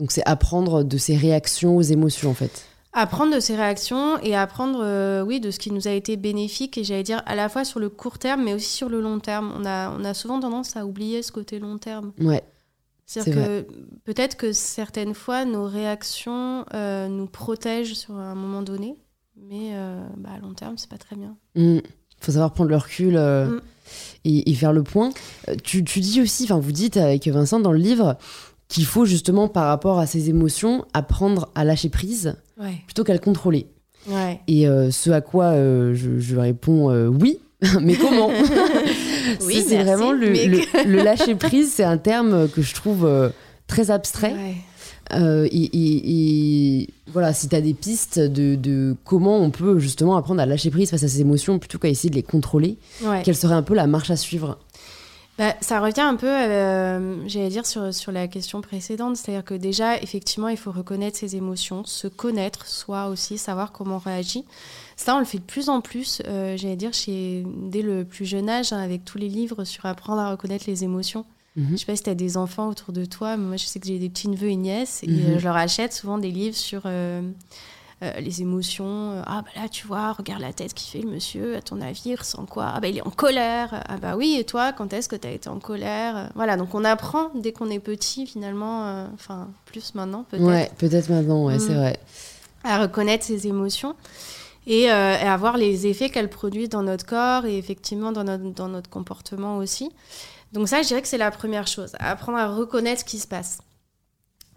Donc, 0.00 0.10
c'est 0.10 0.26
apprendre 0.26 0.82
de 0.82 0.98
ses 0.98 1.16
réactions 1.16 1.76
aux 1.76 1.82
émotions, 1.82 2.30
en 2.30 2.34
fait. 2.34 2.66
Apprendre 2.98 3.34
de 3.34 3.40
ses 3.40 3.56
réactions 3.56 4.18
et 4.22 4.34
apprendre, 4.34 4.80
euh, 4.82 5.22
oui, 5.22 5.38
de 5.38 5.50
ce 5.50 5.58
qui 5.58 5.70
nous 5.70 5.86
a 5.86 5.90
été 5.90 6.16
bénéfique, 6.16 6.78
et 6.78 6.82
j'allais 6.82 7.02
dire 7.02 7.22
à 7.26 7.34
la 7.34 7.50
fois 7.50 7.62
sur 7.62 7.78
le 7.78 7.90
court 7.90 8.18
terme, 8.18 8.44
mais 8.44 8.54
aussi 8.54 8.72
sur 8.72 8.88
le 8.88 9.02
long 9.02 9.18
terme. 9.18 9.52
On 9.54 9.66
a, 9.66 9.90
on 9.90 10.02
a 10.02 10.14
souvent 10.14 10.40
tendance 10.40 10.78
à 10.78 10.86
oublier 10.86 11.22
ce 11.22 11.30
côté 11.30 11.58
long 11.58 11.76
terme. 11.76 12.12
Ouais. 12.18 12.42
C'est-à-dire 13.04 13.34
que 13.34 13.66
peut-être 14.04 14.38
que 14.38 14.54
certaines 14.54 15.12
fois, 15.12 15.44
nos 15.44 15.66
réactions 15.66 16.64
euh, 16.72 17.06
nous 17.08 17.26
protègent 17.26 17.92
sur 17.92 18.14
un 18.14 18.34
moment 18.34 18.62
donné, 18.62 18.96
mais 19.36 19.72
euh, 19.74 20.02
bah, 20.16 20.30
à 20.34 20.38
long 20.38 20.54
terme, 20.54 20.78
c'est 20.78 20.88
pas 20.88 20.96
très 20.96 21.16
bien. 21.16 21.36
Il 21.54 21.74
mm. 21.74 21.82
faut 22.20 22.32
savoir 22.32 22.54
prendre 22.54 22.70
le 22.70 22.78
recul 22.78 23.18
mm. 23.18 23.60
et, 24.24 24.50
et, 24.50 24.54
faire 24.54 24.72
le 24.72 24.82
point. 24.82 25.10
Tu, 25.62 25.84
tu 25.84 26.00
dis 26.00 26.22
aussi, 26.22 26.44
enfin, 26.44 26.58
vous 26.58 26.72
dites 26.72 26.96
avec 26.96 27.28
Vincent 27.28 27.60
dans 27.60 27.72
le 27.72 27.78
livre, 27.78 28.16
qu'il 28.68 28.86
faut 28.86 29.04
justement, 29.04 29.48
par 29.48 29.66
rapport 29.66 29.98
à 29.98 30.06
ses 30.06 30.28
émotions, 30.28 30.84
apprendre 30.92 31.48
à 31.54 31.64
lâcher 31.64 31.88
prise 31.88 32.36
plutôt 32.86 33.04
qu'à 33.04 33.12
le 33.12 33.18
contrôler. 33.18 33.66
Et 34.46 34.68
euh, 34.68 34.90
ce 34.90 35.10
à 35.10 35.20
quoi 35.20 35.46
euh, 35.46 35.94
je, 35.94 36.36
réponds 36.36 36.90
euh, 36.90 37.08
oui, 37.08 37.38
mais 37.80 37.94
comment 37.96 38.28
Oui, 39.44 39.64
c'est 39.68 39.82
vraiment 39.82 40.12
le, 40.12 40.28
le, 40.30 41.02
lâcher 41.02 41.34
prise, 41.34 41.72
c'est 41.72 41.84
un 41.84 41.98
terme 41.98 42.48
que 42.48 42.62
je 42.62 42.74
trouve 42.74 43.32
très 43.66 43.90
abstrait. 43.90 44.34
Et, 45.12 46.88
voilà, 47.12 47.32
si 47.32 47.48
tu 47.48 47.56
as 47.56 47.60
des 47.60 47.74
pistes 47.74 48.18
de, 48.18 48.56
de, 48.56 48.94
comment 49.04 49.38
on 49.38 49.50
peut 49.50 49.78
justement 49.78 50.16
apprendre 50.16 50.40
à 50.40 50.46
lâcher 50.46 50.70
prise 50.70 50.90
face 50.90 51.02
à 51.02 51.08
ses 51.08 51.20
émotions 51.20 51.58
plutôt 51.58 51.78
qu'à 51.78 51.88
essayer 51.88 52.10
de 52.10 52.16
les 52.16 52.22
contrôler, 52.22 52.78
quelle 53.24 53.36
serait 53.36 53.54
un 53.54 53.62
peu 53.62 53.74
la 53.74 53.86
marche 53.86 54.10
à 54.10 54.16
suivre 54.16 54.58
bah, 55.38 55.54
ça 55.60 55.80
revient 55.80 56.00
un 56.00 56.16
peu, 56.16 56.26
euh, 56.28 57.28
j'allais 57.28 57.50
dire, 57.50 57.66
sur, 57.66 57.92
sur 57.92 58.10
la 58.12 58.26
question 58.28 58.60
précédente. 58.62 59.16
C'est-à-dire 59.16 59.44
que 59.44 59.54
déjà, 59.54 59.98
effectivement, 60.00 60.48
il 60.48 60.56
faut 60.56 60.72
reconnaître 60.72 61.18
ses 61.18 61.36
émotions, 61.36 61.84
se 61.84 62.08
connaître, 62.08 62.66
soi 62.66 63.08
aussi, 63.08 63.36
savoir 63.36 63.72
comment 63.72 63.96
on 63.96 63.98
réagit. 63.98 64.44
Ça, 64.96 65.14
on 65.14 65.18
le 65.18 65.24
fait 65.26 65.38
de 65.38 65.42
plus 65.44 65.68
en 65.68 65.80
plus, 65.82 66.22
euh, 66.26 66.56
j'allais 66.56 66.76
dire, 66.76 66.94
chez, 66.94 67.44
dès 67.46 67.82
le 67.82 68.04
plus 68.04 68.24
jeune 68.24 68.48
âge, 68.48 68.72
hein, 68.72 68.78
avec 68.78 69.04
tous 69.04 69.18
les 69.18 69.28
livres 69.28 69.64
sur 69.64 69.84
apprendre 69.84 70.20
à 70.22 70.30
reconnaître 70.30 70.64
les 70.66 70.84
émotions. 70.84 71.26
Mhm. 71.56 71.68
Je 71.72 71.76
sais 71.76 71.86
pas 71.86 71.96
si 71.96 72.02
tu 72.02 72.10
as 72.10 72.14
des 72.14 72.36
enfants 72.36 72.68
autour 72.68 72.92
de 72.92 73.04
toi, 73.04 73.36
mais 73.36 73.44
moi, 73.44 73.56
je 73.56 73.66
sais 73.66 73.78
que 73.80 73.86
j'ai 73.86 73.98
des 73.98 74.08
petits 74.08 74.28
neveux 74.28 74.48
et 74.50 74.56
nièces, 74.56 75.02
et 75.02 75.06
Mhm. 75.08 75.38
je 75.38 75.44
leur 75.44 75.56
achète 75.56 75.92
souvent 75.92 76.16
des 76.18 76.30
livres 76.30 76.56
sur... 76.56 76.82
euh, 76.86 77.20
euh, 78.02 78.12
les 78.20 78.42
émotions, 78.42 79.22
ah 79.26 79.42
bah 79.42 79.50
là 79.62 79.68
tu 79.70 79.86
vois, 79.86 80.12
regarde 80.12 80.42
la 80.42 80.52
tête 80.52 80.74
qui 80.74 80.90
fait 80.90 81.00
le 81.00 81.08
monsieur, 81.10 81.56
à 81.56 81.62
ton 81.62 81.80
avis 81.80 82.02
il 82.06 82.14
ressent 82.16 82.44
quoi? 82.44 82.72
Ah 82.74 82.80
bah 82.80 82.88
il 82.88 82.98
est 82.98 83.06
en 83.06 83.10
colère, 83.10 83.82
ah 83.88 83.96
bah 83.96 84.16
oui 84.16 84.36
et 84.38 84.44
toi 84.44 84.72
quand 84.72 84.92
est-ce 84.92 85.08
que 85.08 85.16
tu 85.16 85.26
as 85.26 85.30
été 85.30 85.48
en 85.48 85.58
colère? 85.60 86.30
Voilà 86.34 86.56
donc 86.58 86.74
on 86.74 86.84
apprend 86.84 87.30
dès 87.34 87.52
qu'on 87.52 87.70
est 87.70 87.78
petit 87.78 88.26
finalement, 88.26 88.86
euh, 88.86 89.06
enfin 89.14 89.48
plus 89.64 89.94
maintenant 89.94 90.24
peut-être, 90.30 90.44
Ouais, 90.44 90.70
peut-être 90.76 91.08
maintenant, 91.08 91.46
ouais, 91.46 91.58
c'est 91.58 91.72
Mm. 91.72 91.78
vrai. 91.78 91.98
à 92.64 92.78
reconnaître 92.82 93.24
ses 93.24 93.46
émotions 93.46 93.94
et, 94.66 94.90
euh, 94.92 95.14
et 95.16 95.22
à 95.26 95.36
voir 95.38 95.56
les 95.56 95.86
effets 95.86 96.10
qu'elles 96.10 96.28
produisent 96.28 96.68
dans 96.68 96.82
notre 96.82 97.06
corps 97.06 97.46
et 97.46 97.56
effectivement 97.56 98.12
dans 98.12 98.24
notre, 98.24 98.44
dans 98.52 98.68
notre 98.68 98.90
comportement 98.90 99.56
aussi. 99.56 99.90
Donc 100.52 100.68
ça 100.68 100.82
je 100.82 100.88
dirais 100.88 101.00
que 101.00 101.08
c'est 101.08 101.16
la 101.18 101.30
première 101.30 101.66
chose, 101.66 101.92
apprendre 101.98 102.36
à 102.38 102.48
reconnaître 102.54 103.00
ce 103.00 103.04
qui 103.06 103.18
se 103.18 103.26
passe. 103.26 103.58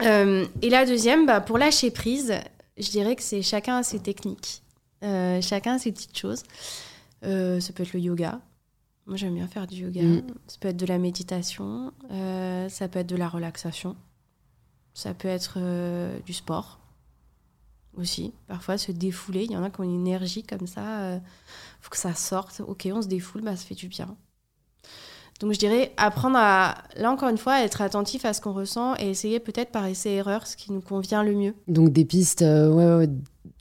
Euh, 0.02 0.46
et 0.62 0.70
la 0.70 0.86
deuxième, 0.86 1.26
bah, 1.26 1.42
pour 1.42 1.58
lâcher 1.58 1.92
prise, 1.92 2.34
je 2.80 2.90
dirais 2.90 3.16
que 3.16 3.24
c'est 3.24 3.42
chacun 3.42 3.78
a 3.78 3.84
ses 3.84 4.00
techniques, 4.00 4.64
Euh, 5.02 5.42
chacun 5.42 5.76
a 5.76 5.80
ses 5.80 5.94
petites 5.94 6.18
choses. 6.18 6.44
Euh, 7.24 7.62
ça 7.62 7.72
peut 7.72 7.84
être 7.84 7.94
le 7.94 8.02
yoga. 8.02 8.42
Moi, 9.06 9.16
j'aime 9.16 9.34
bien 9.36 9.48
faire 9.48 9.66
du 9.66 9.78
yoga. 9.78 10.04
Mm. 10.04 10.28
Ça 10.48 10.58
peut 10.60 10.68
être 10.68 10.78
de 10.78 10.86
la 10.86 10.98
méditation. 10.98 11.94
Euh, 12.12 12.68
ça 12.68 12.90
peut 12.90 13.00
être 13.00 13.08
de 13.08 13.16
la 13.16 13.30
relaxation. 13.30 13.96
Ça 14.94 15.14
peut 15.14 15.30
être 15.30 15.58
du 16.26 16.34
sport 16.34 16.80
aussi. 17.96 18.34
Parfois, 18.48 18.78
se 18.78 18.92
défouler. 18.92 19.46
Il 19.46 19.52
y 19.52 19.58
en 19.58 19.64
a 19.64 19.70
qui 19.70 19.80
ont 19.80 19.86
une 19.86 20.06
énergie 20.06 20.44
comme 20.44 20.68
ça. 20.68 21.22
faut 21.80 21.90
que 21.90 21.98
ça 21.98 22.14
sorte. 22.14 22.62
Ok, 22.68 22.90
on 22.92 23.02
se 23.02 23.08
défoule, 23.08 23.42
bah, 23.42 23.56
ça 23.56 23.66
fait 23.66 23.76
du 23.76 23.88
bien. 23.88 24.18
Donc, 25.40 25.54
je 25.54 25.60
dirais 25.60 25.92
apprendre 25.98 26.38
à, 26.38 26.76
là 26.98 27.12
encore 27.12 27.30
une 27.30 27.38
fois, 27.38 27.54
à 27.54 27.64
être 27.64 27.82
attentif 27.82 28.26
à 28.26 28.34
ce 28.34 28.42
qu'on 28.42 28.54
ressent 28.54 28.96
et 29.00 29.10
essayer 29.10 29.40
peut-être 29.40 29.72
par 29.72 29.86
essai-erreur 29.86 30.46
ce 30.48 30.58
qui 30.58 30.72
nous 30.74 30.82
convient 30.82 31.24
le 31.24 31.34
mieux. 31.34 31.54
Donc 31.68 31.90
des 31.94 32.04
pistes, 32.06 32.42
euh, 32.42 32.70
ouais, 32.70 33.06
ouais. 33.06 33.10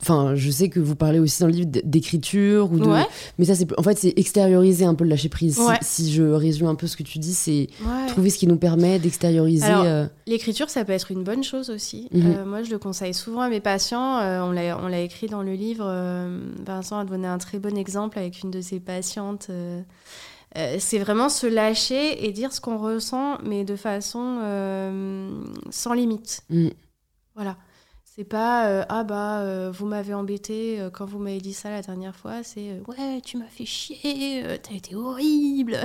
Enfin, 0.00 0.34
je 0.36 0.48
sais 0.50 0.68
que 0.68 0.78
vous 0.78 0.94
parlez 0.94 1.18
aussi 1.18 1.40
dans 1.40 1.46
le 1.48 1.52
livre 1.52 1.70
d'écriture 1.84 2.70
ou 2.72 2.78
de. 2.78 2.84
Ouais. 2.86 3.04
Mais 3.38 3.44
ça, 3.44 3.54
c'est 3.56 3.66
en 3.78 3.82
fait, 3.82 3.98
c'est 3.98 4.12
extérioriser 4.16 4.84
un 4.84 4.94
peu 4.94 5.02
le 5.02 5.10
lâcher 5.10 5.28
prise. 5.28 5.56
Si- 5.56 5.60
Ouais. 5.66 5.78
Si, 5.82 6.12
je 6.12 6.22
résume 6.22 6.68
un 6.68 6.76
peu 6.76 6.86
ce 6.86 6.96
que 6.96 7.02
tu 7.02 7.18
dis, 7.18 7.34
c'est 7.34 7.68
Ouais. 7.84 8.06
trouver 8.08 8.30
ce 8.30 8.38
qui 8.38 8.46
nous 8.46 8.58
permet 8.58 8.98
d'extérioriser. 9.00 9.66
Euh, 9.68 10.06
L'écriture, 10.28 10.70
ça 10.70 10.84
peut 10.84 10.92
être 10.92 11.10
une 11.10 11.24
bonne 11.24 11.42
chose 11.42 11.68
aussi. 11.70 12.08
Mhm. 12.12 12.22
Euh, 12.26 12.44
moi, 12.44 12.62
je 12.62 12.70
le 12.70 12.78
conseille 12.78 13.14
souvent 13.14 13.40
à 13.40 13.48
mes 13.48 13.60
patients. 13.60 14.18
Euh, 14.18 14.40
on 14.42 14.52
l'a 14.88 15.00
écrit 15.00 15.26
dans 15.26 15.42
le 15.42 15.54
livre. 15.54 15.84
Vincent 16.64 16.98
a 17.00 17.04
donné 17.04 17.26
un 17.26 17.38
très 17.38 17.58
bon 17.58 17.76
exemple 17.76 18.18
avec 18.20 18.42
une 18.44 18.50
de 18.52 18.60
ses 18.60 18.78
patientes. 18.78 19.48
Euh, 20.56 20.76
c'est 20.78 20.98
vraiment 20.98 21.28
se 21.28 21.46
lâcher 21.46 22.26
et 22.26 22.32
dire 22.32 22.52
ce 22.52 22.60
qu'on 22.60 22.78
ressent, 22.78 23.38
mais 23.44 23.64
de 23.64 23.76
façon 23.76 24.38
euh, 24.42 25.44
sans 25.70 25.92
limite. 25.92 26.42
Mm. 26.48 26.68
Voilà. 27.34 27.56
C'est 28.04 28.24
pas 28.24 28.66
euh, 28.66 28.84
ah 28.88 29.04
bah 29.04 29.70
vous 29.70 29.86
m'avez 29.86 30.12
embêté 30.12 30.80
quand 30.92 31.04
vous 31.04 31.20
m'avez 31.20 31.40
dit 31.40 31.52
ça 31.52 31.70
la 31.70 31.82
dernière 31.82 32.16
fois. 32.16 32.42
C'est 32.42 32.80
ouais 32.88 33.20
tu 33.24 33.36
m'as 33.36 33.46
fait 33.46 33.64
chier, 33.64 34.42
t'as 34.60 34.74
été 34.74 34.96
horrible. 34.96 35.78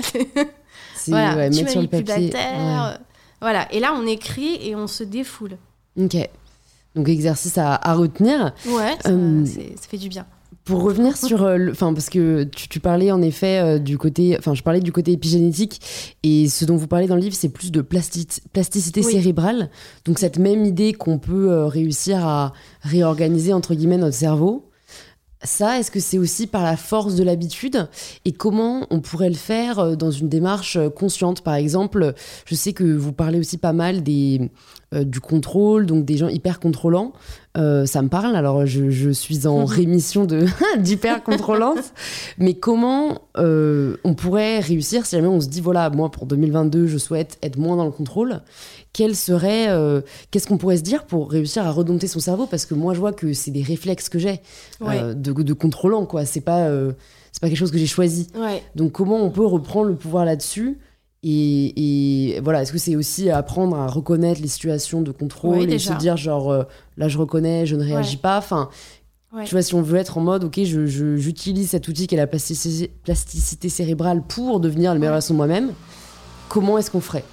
voilà, 1.07 1.35
ouais, 1.35 1.49
tu 1.51 1.63
m'as 1.63 1.75
mis 1.75 1.87
plus. 1.87 2.03
Voilà. 3.39 3.71
Et 3.71 3.79
là 3.79 3.93
on 3.93 4.07
écrit 4.07 4.57
et 4.67 4.75
on 4.75 4.87
se 4.87 5.03
défoule. 5.03 5.57
Ok. 5.95 6.17
Donc 6.95 7.07
exercice 7.07 7.59
à, 7.59 7.75
à 7.75 7.93
retenir. 7.93 8.53
Ouais, 8.65 8.97
ça, 9.01 9.11
ça 9.11 9.87
fait 9.87 9.97
du 9.97 10.09
bien. 10.09 10.25
Pour 10.65 10.83
revenir 10.83 11.17
sur 11.17 11.43
euh, 11.43 11.57
le, 11.57 11.71
enfin 11.71 11.93
parce 11.93 12.09
que 12.09 12.43
tu, 12.43 12.67
tu 12.69 12.79
parlais 12.79 13.11
en 13.11 13.21
effet 13.21 13.59
euh, 13.59 13.79
du 13.79 13.97
côté, 13.97 14.35
enfin 14.37 14.53
je 14.53 14.63
parlais 14.63 14.79
du 14.79 14.91
côté 14.91 15.11
épigénétique 15.11 15.81
et 16.23 16.47
ce 16.47 16.65
dont 16.65 16.75
vous 16.75 16.87
parlez 16.87 17.07
dans 17.07 17.15
le 17.15 17.21
livre 17.21 17.35
c'est 17.35 17.49
plus 17.49 17.71
de 17.71 17.81
plasti- 17.81 18.39
plasticité 18.51 19.01
Oui. 19.05 19.11
cérébrale. 19.13 19.69
Donc 20.05 20.19
cette 20.19 20.37
même 20.37 20.65
idée 20.65 20.93
qu'on 20.93 21.17
peut 21.19 21.51
euh, 21.51 21.67
réussir 21.67 22.25
à 22.25 22.53
réorganiser 22.81 23.53
entre 23.53 23.73
guillemets 23.75 23.97
notre 23.97 24.15
cerveau. 24.15 24.69
Ça, 25.45 25.77
est-ce 25.77 25.91
que 25.91 25.99
c'est 25.99 26.17
aussi 26.17 26.47
par 26.47 26.63
la 26.63 26.77
force 26.77 27.15
de 27.15 27.23
l'habitude? 27.23 27.89
Et 28.23 28.31
comment 28.31 28.87
on 28.91 29.01
pourrait 29.01 29.27
le 29.27 29.35
faire 29.35 29.97
dans 29.97 30.09
une 30.09 30.29
démarche 30.29 30.77
consciente? 30.95 31.41
Par 31.41 31.55
exemple, 31.55 32.13
je 32.45 32.55
sais 32.55 32.71
que 32.71 32.85
vous 32.85 33.11
parlez 33.11 33.39
aussi 33.39 33.57
pas 33.57 33.73
mal 33.73 34.03
des, 34.03 34.49
euh, 34.93 35.03
du 35.03 35.19
contrôle, 35.19 35.85
donc 35.85 36.05
des 36.05 36.15
gens 36.15 36.29
hyper 36.29 36.61
contrôlants. 36.61 37.11
Euh, 37.55 37.85
ça 37.85 38.01
me 38.01 38.07
parle, 38.09 38.35
alors 38.35 38.65
je, 38.65 38.89
je 38.89 39.11
suis 39.11 39.45
en 39.45 39.65
rémission 39.65 40.25
de 40.25 40.45
d'hyper 40.79 41.23
contrôlance. 41.23 41.93
Mais 42.39 42.55
comment 42.55 43.21
euh, 43.37 43.97
on 44.03 44.15
pourrait 44.15 44.59
réussir 44.59 45.05
si 45.05 45.15
jamais 45.15 45.27
on 45.27 45.39
se 45.39 45.47
dit, 45.49 45.61
voilà, 45.61 45.89
moi 45.91 46.09
pour 46.09 46.25
2022, 46.25 46.87
je 46.87 46.97
souhaite 46.97 47.37
être 47.43 47.57
moins 47.57 47.75
dans 47.77 47.85
le 47.85 47.91
contrôle 47.91 48.41
quel 48.91 49.15
serait, 49.15 49.69
euh, 49.69 50.01
qu'est-ce 50.29 50.47
qu'on 50.47 50.57
pourrait 50.59 50.77
se 50.77 50.83
dire 50.83 51.05
pour 51.05 51.31
réussir 51.31 51.65
à 51.65 51.71
redompter 51.71 52.05
son 52.05 52.19
cerveau? 52.19 52.45
Parce 52.45 52.67
que 52.67 52.75
moi, 52.75 52.93
je 52.93 52.99
vois 52.99 53.11
que 53.11 53.33
c'est 53.33 53.49
des 53.49 53.63
réflexes 53.63 54.07
que 54.07 54.19
j'ai 54.19 54.39
Ouais. 54.81 55.15
de, 55.15 55.31
de 55.33 55.53
contrôlant, 55.53 56.05
quoi. 56.05 56.25
C'est 56.25 56.41
pas, 56.41 56.69
c'est 57.31 57.41
pas 57.41 57.47
quelque 57.47 57.57
chose 57.57 57.71
que 57.71 57.79
j'ai 57.79 57.87
choisi. 57.87 58.27
Ouais. 58.35 58.61
Donc, 58.75 58.91
comment 58.91 59.17
on 59.23 59.31
peut 59.31 59.45
reprendre 59.47 59.87
le 59.87 59.95
pouvoir 59.95 60.25
là-dessus 60.25 60.77
et, 61.23 62.33
et 62.35 62.39
voilà, 62.41 62.61
est-ce 62.61 62.71
que 62.71 62.77
c'est 62.77 62.95
aussi 62.95 63.29
apprendre 63.29 63.77
à 63.77 63.87
reconnaître 63.87 64.41
les 64.41 64.47
situations 64.47 65.01
de 65.01 65.11
contrôle 65.11 65.57
Oui, 65.59 65.73
et 65.73 65.79
se 65.79 65.93
dire, 65.93 66.17
genre, 66.17 66.51
euh, 66.51 66.63
là, 66.97 67.07
je 67.07 67.17
reconnais, 67.17 67.65
je 67.65 67.75
ne 67.75 67.83
réagis 67.83 68.15
Ouais. 68.17 68.21
pas 68.21 68.37
Enfin, 68.37 68.69
Ouais. 69.33 69.45
tu 69.45 69.51
vois, 69.55 69.61
si 69.63 69.73
on 69.73 69.81
veut 69.81 69.97
être 69.97 70.17
en 70.17 70.21
mode, 70.21 70.43
ok, 70.43 70.59
je- 70.63 70.85
je- 70.85 71.15
j'utilise 71.17 71.69
cet 71.71 71.87
outil 71.87 72.05
qui 72.07 72.13
est 72.13 72.17
la 72.19 72.27
plasticité, 72.27 72.91
plasticité 73.03 73.67
cérébrale 73.69 74.21
pour 74.21 74.59
devenir 74.59 74.93
le 74.93 74.99
meilleur 74.99 75.13
Ouais. 75.13 75.17
version 75.17 75.33
de 75.33 75.37
moi-même, 75.37 75.73
comment 76.49 76.77
est-ce 76.77 76.91
qu'on 76.91 77.01
ferait? 77.01 77.23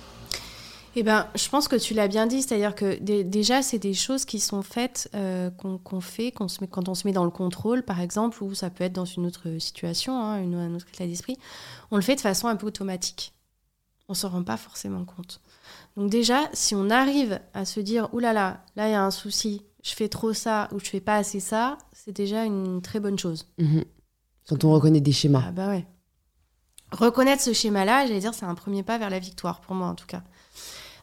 Eh 0.96 1.02
ben, 1.04 1.26
je 1.36 1.48
pense 1.48 1.68
que 1.68 1.76
tu 1.76 1.94
l'as 1.94 2.08
bien 2.08 2.26
dit, 2.26 2.42
c'est-à-dire 2.42 2.74
que 2.74 2.98
dé- 3.00 3.22
déjà, 3.22 3.62
c'est 3.62 3.78
des 3.78 3.94
choses 3.94 4.24
qui 4.24 4.40
sont 4.40 4.62
faites, 4.62 5.08
euh, 5.14 5.48
qu'on 5.50 5.78
qu'on 5.78 6.00
fait 6.00 6.32
qu'on 6.32 6.48
se 6.48 6.60
met, 6.60 6.66
quand 6.66 6.88
on 6.88 6.94
se 6.94 7.06
met 7.06 7.12
dans 7.12 7.24
le 7.24 7.30
contrôle, 7.30 7.84
par 7.84 8.00
exemple, 8.00 8.42
ou 8.42 8.54
ça 8.54 8.70
peut 8.70 8.82
être 8.84 8.92
dans 8.92 9.04
une 9.04 9.24
autre 9.26 9.42
situation, 9.60 10.20
hein, 10.20 10.42
une, 10.42 10.54
un 10.56 10.74
autre 10.74 10.86
état 10.92 11.06
d'esprit. 11.06 11.36
On 11.92 11.96
le 11.96 12.02
fait 12.02 12.16
de 12.16 12.20
façon 12.20 12.48
un 12.48 12.56
peu 12.56 12.66
automatique. 12.66 13.32
On 14.10 14.14
s'en 14.14 14.28
rend 14.28 14.42
pas 14.42 14.56
forcément 14.56 15.04
compte. 15.04 15.40
Donc 15.96 16.10
déjà, 16.10 16.50
si 16.52 16.74
on 16.74 16.90
arrive 16.90 17.40
à 17.54 17.64
se 17.64 17.78
dire, 17.78 18.12
oulala, 18.12 18.32
là 18.32 18.50
là, 18.50 18.64
là, 18.74 18.88
il 18.88 18.90
y 18.90 18.94
a 18.94 19.04
un 19.04 19.12
souci, 19.12 19.62
je 19.84 19.92
fais 19.94 20.08
trop 20.08 20.32
ça 20.32 20.68
ou 20.72 20.80
je 20.80 20.86
fais 20.86 21.00
pas 21.00 21.14
assez 21.14 21.38
ça, 21.38 21.78
c'est 21.92 22.10
déjà 22.10 22.44
une 22.44 22.82
très 22.82 22.98
bonne 22.98 23.16
chose. 23.16 23.46
Mhm. 23.58 23.84
Quand 24.48 24.64
on 24.64 24.72
reconnaît 24.72 25.00
des 25.00 25.12
schémas. 25.12 25.44
Ah 25.46 25.52
bah 25.52 25.68
ouais. 25.68 25.86
Reconnaître 26.90 27.40
ce 27.40 27.52
schéma-là, 27.52 28.04
j'allais 28.08 28.18
dire, 28.18 28.34
c'est 28.34 28.46
un 28.46 28.56
premier 28.56 28.82
pas 28.82 28.98
vers 28.98 29.10
la 29.10 29.20
victoire, 29.20 29.60
pour 29.60 29.76
moi 29.76 29.86
en 29.86 29.94
tout 29.94 30.06
cas. 30.06 30.24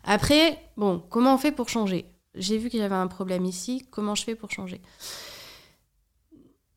Après, 0.03 0.59
bon, 0.75 1.01
comment 1.09 1.33
on 1.33 1.37
fait 1.37 1.53
pour 1.53 1.69
changer? 1.69 2.11
J'ai 2.35 2.57
vu 2.57 2.69
qu'il 2.69 2.81
y 2.81 2.83
avait 2.83 2.93
un 2.93 3.07
problème 3.07 3.45
ici, 3.45 3.87
comment 3.89 4.15
je 4.15 4.25
fais 4.25 4.35
pour 4.35 4.51
changer? 4.51 4.81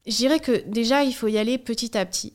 Je 0.06 0.14
dirais 0.14 0.38
que 0.38 0.64
déjà, 0.68 1.02
il 1.02 1.12
faut 1.12 1.26
y 1.26 1.38
aller 1.38 1.58
petit 1.58 1.98
à 1.98 2.06
petit. 2.06 2.34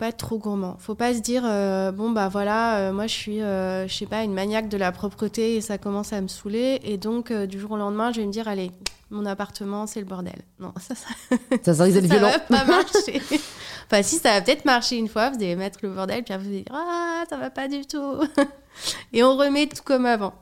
Pas 0.00 0.08
être 0.08 0.16
trop 0.16 0.38
gourmand. 0.38 0.76
faut 0.80 0.94
pas 0.96 1.14
se 1.14 1.20
dire, 1.20 1.42
euh, 1.44 1.92
bon, 1.92 2.10
bah 2.10 2.28
voilà, 2.28 2.78
euh, 2.78 2.92
moi 2.92 3.06
je 3.06 3.14
suis, 3.14 3.40
euh, 3.42 3.86
je 3.86 3.94
sais 3.94 4.06
pas, 4.06 4.24
une 4.24 4.32
maniaque 4.34 4.68
de 4.68 4.76
la 4.76 4.90
propreté 4.92 5.56
et 5.56 5.60
ça 5.60 5.78
commence 5.78 6.12
à 6.12 6.20
me 6.20 6.26
saouler. 6.28 6.80
Et 6.82 6.96
donc, 6.96 7.32
du 7.32 7.60
jour 7.60 7.72
au 7.72 7.76
lendemain, 7.76 8.10
je 8.12 8.20
vais 8.20 8.26
me 8.26 8.32
dire, 8.32 8.48
allez, 8.48 8.72
mon 9.10 9.26
appartement, 9.26 9.86
c'est 9.86 10.00
le 10.00 10.06
bordel. 10.06 10.40
Non, 10.58 10.72
ça, 10.80 10.94
ça 10.94 11.08
Ça, 11.64 11.74
ça 11.74 11.84
risque 11.84 12.00
d'être 12.00 12.10
ça 12.10 12.18
violent. 12.18 12.32
va 12.32 12.38
pas 12.40 12.64
marcher. 12.64 13.20
enfin, 13.90 14.02
si, 14.02 14.16
ça 14.16 14.32
va 14.32 14.40
peut-être 14.40 14.64
marcher 14.64 14.96
une 14.96 15.08
fois, 15.08 15.30
vous 15.30 15.36
allez 15.36 15.54
mettre 15.56 15.78
le 15.82 15.90
bordel, 15.90 16.24
puis 16.24 16.32
après 16.34 16.46
vous 16.46 16.52
allez 16.54 16.62
dire 16.62 16.74
Ah, 16.74 17.24
ça 17.28 17.36
va 17.36 17.50
pas 17.50 17.68
du 17.68 17.82
tout. 17.86 18.20
Et 19.12 19.22
on 19.22 19.36
remet 19.36 19.66
tout 19.66 19.82
comme 19.84 20.06
avant. 20.06 20.32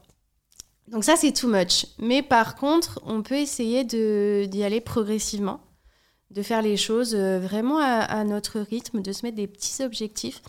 Donc, 0.87 1.05
ça, 1.05 1.17
c'est 1.17 1.33
too 1.33 1.49
much. 1.49 1.87
Mais 1.99 2.23
par 2.23 2.55
contre, 2.55 3.01
on 3.05 3.23
peut 3.23 3.35
essayer 3.37 3.85
de- 3.85 4.47
d'y 4.47 4.63
aller 4.65 4.81
progressivement, 4.81 5.61
de 6.31 6.43
faire 6.43 6.63
les 6.63 6.77
choses 6.77 7.15
euh, 7.15 7.39
vraiment 7.39 7.79
à, 7.79 8.25
notre 8.25 8.61
rythme, 8.61 9.01
de 9.01 9.13
se 9.13 9.25
mettre 9.25 9.37
des 9.37 9.47
petits 9.47 9.83
objectifs. 9.83 10.43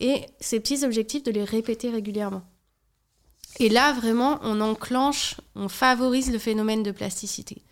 Et 0.00 0.24
ces 0.40 0.60
petits 0.60 0.84
objectifs, 0.84 1.22
de 1.22 1.30
les 1.30 1.44
répéter 1.44 1.90
régulièrement. 1.90 2.42
Et 3.58 3.68
là, 3.68 3.92
vraiment, 3.92 4.38
on 4.42 4.60
enclenche, 4.60 5.36
on 5.54 5.68
favorise 5.68 6.32
le 6.32 6.38
phénomène 6.38 6.82
de 6.82 6.90
plasticité. 6.90 7.62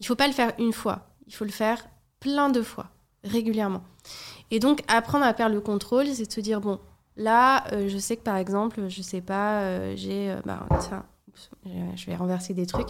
Il 0.00 0.02
ne 0.02 0.06
faut 0.06 0.16
pas 0.16 0.26
le 0.26 0.32
faire 0.32 0.52
une 0.58 0.72
fois, 0.72 1.10
il 1.26 1.34
faut 1.34 1.44
le 1.44 1.50
faire 1.50 1.86
plein 2.18 2.48
de 2.48 2.62
fois, 2.62 2.90
régulièrement. 3.22 3.84
Et 4.50 4.58
donc, 4.58 4.82
apprendre 4.88 5.24
à 5.24 5.32
perdre 5.32 5.54
le 5.54 5.60
contrôle, 5.60 6.06
c'est 6.08 6.26
de 6.26 6.32
se 6.32 6.40
dire, 6.40 6.60
bon, 6.60 6.80
là, 7.16 7.64
euh, 7.72 7.88
je 7.88 7.98
sais 7.98 8.16
que 8.16 8.22
par 8.22 8.36
exemple, 8.36 8.88
je 8.88 9.02
sais 9.02 9.20
pas, 9.20 9.60
euh, 9.60 9.94
j'ai... 9.96 10.30
euh, 10.30 10.40
bah, 10.44 10.66
je- 11.96 12.06
vais 12.06 12.16
renverser 12.16 12.54
des 12.54 12.66
trucs. 12.66 12.88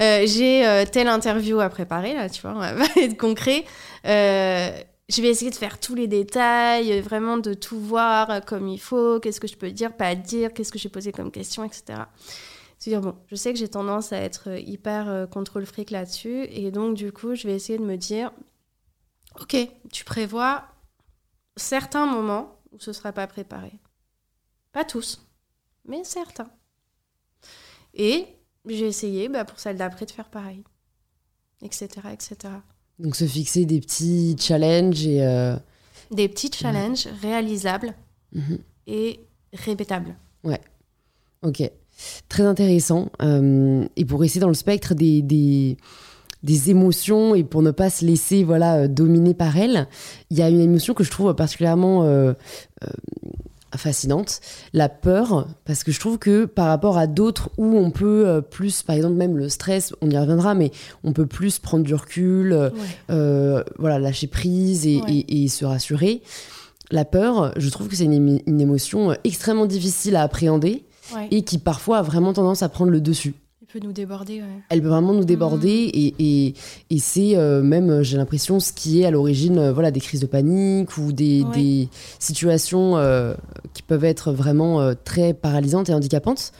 Euh, 0.00 0.26
j'ai 0.26 0.66
euh, 0.66 0.84
telle 0.90 1.08
interview 1.08 1.60
à 1.60 1.68
préparer, 1.68 2.14
là, 2.14 2.28
tu 2.28 2.40
vois, 2.42 2.52
on 2.52 2.58
va 2.58 2.72
être 2.96 3.16
concret. 3.16 3.64
Euh, 4.06 4.70
je 5.08 5.22
vais 5.22 5.28
essayer 5.28 5.50
de 5.50 5.56
faire 5.56 5.78
tous 5.78 5.94
les 5.94 6.08
détails, 6.08 7.00
vraiment 7.00 7.36
de 7.38 7.54
tout 7.54 7.78
voir 7.78 8.44
comme 8.44 8.66
il 8.68 8.80
faut, 8.80 9.20
qu'est-ce 9.20 9.40
que 9.40 9.46
je 9.48 9.56
peux 9.56 9.70
dire, 9.70 9.96
pas 9.96 10.14
dire, 10.14 10.52
qu'est-ce 10.52 10.72
que 10.72 10.78
j'ai 10.78 10.88
posé 10.88 11.12
comme 11.12 11.30
question, 11.30 11.62
etc. 11.64 11.84
C'est-à-dire, 12.78 13.00
bon, 13.00 13.14
je 13.28 13.36
sais 13.36 13.52
que 13.52 13.58
j'ai 13.58 13.68
tendance 13.68 14.12
à 14.12 14.18
être 14.18 14.48
hyper 14.58 15.28
contrôle 15.30 15.64
fric 15.64 15.90
là-dessus, 15.90 16.44
et 16.50 16.70
donc 16.72 16.94
du 16.96 17.12
coup, 17.12 17.34
je 17.34 17.46
vais 17.46 17.54
essayer 17.54 17.78
de 17.78 17.84
me 17.84 17.96
dire, 17.96 18.32
ok, 19.40 19.56
tu 19.92 20.04
prévois 20.04 20.64
certains 21.56 22.06
moments 22.06 22.58
où 22.72 22.78
ce 22.80 22.90
ne 22.90 22.94
sera 22.94 23.12
pas 23.12 23.26
préparé. 23.26 23.72
Pas 24.72 24.84
tous, 24.84 25.24
mais 25.86 26.02
certains. 26.04 26.48
Et 27.96 28.26
j'ai 28.68 28.86
essayé 28.86 29.28
bah, 29.28 29.44
pour 29.44 29.58
celle 29.58 29.76
d'après 29.76 30.06
de 30.06 30.10
faire 30.10 30.28
pareil, 30.28 30.62
etc., 31.62 31.88
etc. 32.12 32.36
Donc 32.98 33.16
se 33.16 33.24
fixer 33.24 33.64
des 33.64 33.80
petits 33.80 34.36
challenges 34.38 35.06
et... 35.06 35.22
Euh, 35.22 35.56
des 36.10 36.28
petits 36.28 36.50
challenges 36.52 37.08
réalisables 37.20 37.94
mhm. 38.32 38.58
et 38.86 39.20
répétables. 39.52 40.14
Ouais, 40.44 40.60
ok. 41.42 41.70
Très 42.28 42.42
intéressant. 42.44 43.10
Euh, 43.22 43.86
et 43.96 44.04
pour 44.04 44.20
rester 44.20 44.38
dans 44.38 44.48
le 44.48 44.54
spectre 44.54 44.94
des, 44.94 45.22
des, 45.22 45.78
des, 46.42 46.70
émotions 46.70 47.34
et 47.34 47.42
pour 47.42 47.62
ne 47.62 47.70
pas 47.70 47.90
se 47.90 48.04
laisser 48.04 48.44
voilà, 48.44 48.76
euh, 48.76 48.88
dominer 48.88 49.34
par 49.34 49.56
elles, 49.56 49.88
il 50.30 50.38
y 50.38 50.42
a 50.42 50.50
une 50.50 50.60
émotion 50.60 50.94
que 50.94 51.02
je 51.02 51.10
trouve 51.10 51.34
particulièrement 51.34 52.04
fascinante, 53.76 54.40
la 54.72 54.88
peur, 54.88 55.48
parce 55.64 55.84
que 55.84 55.92
je 55.92 56.00
trouve 56.00 56.18
que 56.18 56.44
par 56.44 56.66
rapport 56.66 56.98
à 56.98 57.06
d'autres 57.06 57.50
où 57.56 57.76
on 57.76 57.90
peut 57.90 58.26
euh, 58.26 58.40
plus, 58.40 58.82
par 58.82 58.96
exemple 58.96 59.14
même 59.14 59.36
le 59.36 59.48
stress, 59.48 59.94
on 60.00 60.10
y 60.10 60.18
reviendra, 60.18 60.54
mais 60.54 60.70
on 61.04 61.12
peut 61.12 61.26
plus 61.26 61.58
prendre 61.58 61.84
du 61.84 61.94
recul, 61.94 62.52
euh, 62.52 62.70
euh, 63.10 63.62
voilà, 63.78 63.98
lâcher 63.98 64.26
prise 64.26 64.86
et, 64.86 65.48
se 65.48 65.64
rassurer. 65.64 66.22
La 66.90 67.04
peur, 67.04 67.52
je 67.56 67.68
trouve 67.70 67.88
que 67.88 67.96
c'est 67.96 68.04
une, 68.04 68.40
une, 68.46 68.60
émotion 68.60 69.16
extrêmement 69.24 69.66
difficile 69.66 70.16
à 70.16 70.22
appréhender 70.22 70.84
et 71.30 71.42
qui 71.42 71.58
parfois 71.58 71.98
a 71.98 72.02
vraiment 72.02 72.32
tendance 72.32 72.62
à 72.62 72.68
prendre 72.68 72.90
le 72.90 73.00
dessus 73.00 73.34
nous 73.82 73.92
déborder. 73.92 74.42
Elle 74.68 74.82
peut 74.82 74.88
vraiment 74.88 75.12
nous 75.12 75.24
déborder 75.24 75.86
mm. 75.88 76.22
et, 76.22 76.54
et, 76.90 76.98
c'est 76.98 77.36
euh, 77.36 77.62
même, 77.62 77.90
euh, 77.90 78.02
j'ai 78.02 78.16
l'impression, 78.16 78.60
ce 78.60 78.72
qui 78.72 79.02
est 79.02 79.04
à 79.04 79.10
l'origine 79.10 79.58
euh, 79.58 79.72
voilà, 79.72 79.90
des 79.90 80.00
crises 80.00 80.20
de 80.20 80.26
panique 80.26 80.96
ou 80.98 81.12
des, 81.12 81.44
des 81.54 81.88
situations 82.18 82.96
qui 83.74 83.82
peuvent 83.82 84.04
être 84.04 84.32
vraiment 84.32 84.94
très 85.04 85.34
paralysantes 85.34 85.88
et 85.88 85.94
handicapantes. 85.94 86.52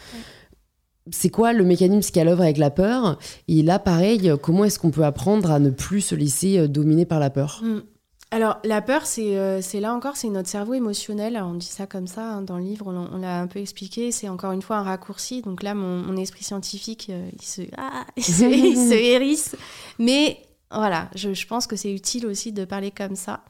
C'est 1.11 1.29
quoi 1.29 1.53
le 1.53 1.65
mécanisme 1.65 2.11
qui 2.11 2.19
est 2.19 2.23
à 2.23 2.25
l'œuvre 2.25 2.43
avec 2.43 2.59
la 2.59 2.71
peur? 2.71 3.19
Et 3.47 3.63
là, 3.63 3.79
pareil, 3.79 4.33
comment 4.43 4.65
est-ce 4.65 4.79
qu'on 4.79 4.91
peut 4.91 5.05
apprendre 5.05 5.51
à 5.51 5.59
ne 5.59 5.71
plus 5.71 6.01
se 6.01 6.15
laisser 6.15 6.67
dominer 6.69 7.07
par 7.07 7.21
la 7.21 7.31
peur? 7.31 7.63
Mm. 7.63 7.96
Alors, 8.33 8.59
la 8.65 8.83
peur, 8.83 9.05
euh, 9.19 9.61
c'est 9.63 9.79
là 9.79 9.95
encore, 9.95 10.17
c'est 10.17 10.29
notre 10.29 10.49
cerveau 10.49 10.75
émotionnel. 10.75 11.37
On 11.37 11.55
dit 11.55 11.67
ça 11.67 11.87
comme 11.87 12.09
ça 12.09 12.23
hein, 12.23 12.43
dans 12.43 12.59
le 12.59 12.65
livre, 12.65 12.87
on, 12.89 13.19
l'a 13.19 13.41
un 13.41 13.47
peu 13.47 13.61
expliqué. 13.61 14.11
C'est 14.11 14.29
encore 14.29 14.53
une 14.53 14.63
fois 14.63 14.79
un 14.79 14.83
raccourci. 14.83 15.43
Donc 15.43 15.63
là, 15.63 15.75
mon, 15.75 16.17
esprit 16.17 16.43
scientifique, 16.43 17.07
euh, 17.11 17.31
il, 17.33 17.43
se, 17.43 17.63
ah, 17.77 18.05
il, 18.17 18.25
se, 18.25 18.93
hérisse. 18.95 19.55
Mais 20.01 20.45
voilà, 20.73 21.09
je, 21.15 21.47
pense 21.47 21.69
que 21.69 21.77
c'est 21.77 21.93
utile 21.93 22.27
aussi 22.27 22.53
de 22.53 22.65
parler 22.65 22.91
comme 22.91 23.15
ça. 23.15 23.45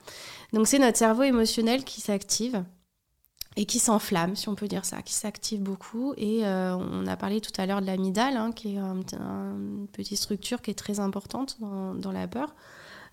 Donc, 0.53 0.69
c'est 0.69 0.79
notre 0.79 0.99
cerveau 0.99 1.23
émotionnel 1.23 1.83
qui 1.83 2.03
s'active 2.03 2.63
et 3.57 3.65
qui 3.65 3.79
s'enflamme, 3.79 4.37
si 4.37 4.51
on 4.51 4.55
peut 4.55 4.69
dire 4.69 4.85
ça, 4.85 5.01
qui 5.01 5.15
s'active 5.15 5.63
beaucoup. 5.63 6.13
Et 6.19 6.45
euh, 6.45 6.77
on 6.77 7.07
a 7.07 7.17
parlé 7.17 7.41
tout 7.41 7.53
à 7.57 7.65
l'heure 7.65 7.81
de 7.81 7.87
l'amygdale, 7.87 8.37
hein, 8.37 8.53
qui 8.53 8.77
est 8.77 8.79
une 8.79 9.89
petite 9.91 10.19
structure 10.19 10.61
qui 10.61 10.71
est 10.71 10.75
très 10.75 11.01
importante 11.01 11.57
dans, 11.61 11.95
dans 11.95 12.13
la 12.13 12.29
peur. 12.29 12.55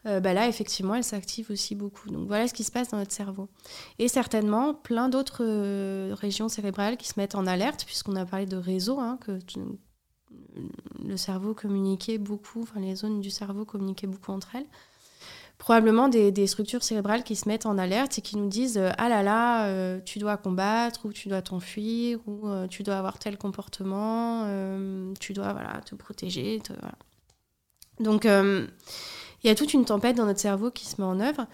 Euh, 0.06 0.20
bah 0.20 0.34
là, 0.34 0.48
effectivement, 0.48 0.96
elle 0.96 1.04
s'active 1.04 1.50
aussi 1.50 1.76
beaucoup. 1.76 2.10
Donc 2.10 2.28
voilà 2.28 2.48
ce 2.48 2.54
qui 2.54 2.64
se 2.64 2.72
passe 2.72 2.90
dans 2.90 2.98
notre 2.98 3.14
cerveau. 3.14 3.48
Et 4.00 4.08
certainement, 4.08 4.74
plein 4.74 5.10
d'autres 5.10 5.44
euh, 5.46 6.14
régions 6.14 6.50
cérébrales 6.50 6.98
qui 6.98 7.08
se 7.08 7.14
mettent 7.18 7.36
en 7.36 7.48
alerte, 7.48 7.86
puisqu'on 7.86 8.16
a 8.16 8.26
parlé 8.26 8.46
de 8.46 8.58
réseau, 8.58 9.00
hein, 9.00 9.18
que 9.22 9.40
le 11.06 11.18
cerveau 11.18 11.54
communiquait 11.54 12.18
beaucoup, 12.18 12.62
enfin 12.62 12.80
les 12.80 12.96
zones 12.96 13.22
du 13.22 13.30
cerveau 13.30 13.66
communiquaient 13.66 14.08
beaucoup 14.08 14.32
entre 14.32 14.56
elles. 14.56 14.66
Probablement 15.58 16.10
des, 16.10 16.48
structures 16.48 16.84
cérébrales 16.84 17.24
qui 17.24 17.38
se 17.38 17.48
mettent 17.48 17.66
en 17.66 17.78
alerte 17.78 18.18
et 18.18 18.22
qui 18.22 18.36
nous 18.36 18.50
disent 18.50 18.78
euh, 18.78 18.92
Ah 18.98 19.08
là 19.08 19.24
là, 19.24 20.00
tu 20.02 20.20
dois 20.20 20.36
combattre, 20.36 21.06
ou 21.06 21.14
tu 21.14 21.30
dois 21.30 21.42
t'enfuir, 21.42 22.20
ou 22.28 22.50
tu 22.70 22.84
dois 22.84 22.98
avoir 22.98 23.20
tel 23.20 23.38
comportement, 23.38 24.46
tu 25.20 25.32
dois 25.32 25.54
voilà, 25.54 25.80
te 25.86 25.96
protéger. 25.96 26.62
Donc, 28.02 28.28
il 29.44 29.48
y 29.48 29.50
a 29.50 29.56
toute 29.56 29.74
une 29.74 29.86
tempête 29.86 30.16
dans 30.16 30.26
notre 30.26 30.40
cerveau 30.40 30.72
qui 30.72 30.86
se 30.86 31.02
met 31.02 31.08
en 31.08 31.20
œuvre 31.20 31.46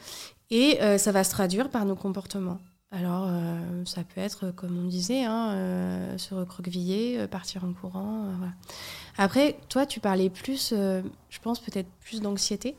et 0.52 0.82
euh, 0.82 0.98
ça 0.98 1.12
va 1.12 1.24
se 1.24 1.32
traduire 1.32 1.70
par 1.70 1.86
nos 1.86 1.96
comportements. 1.96 2.60
Alors, 2.92 3.28
euh, 3.28 3.60
ça 3.86 4.02
peut 4.02 4.20
être, 4.20 4.52
comme 4.56 4.80
on 4.84 4.88
disait, 4.88 5.24
hein, 5.24 5.52
euh, 5.52 6.18
se 6.18 6.34
recroqueviller, 6.34 7.28
partir 7.28 7.64
en 7.64 7.74
courant. 7.74 8.26
Après, 9.18 9.58
toi, 9.70 9.86
tu 9.86 10.00
parlais 10.00 10.30
plus, 10.30 10.74
je 10.74 11.40
pense, 11.44 11.60
peut-être 11.60 11.88
plus 12.04 12.22
d'anxiété. 12.22 12.76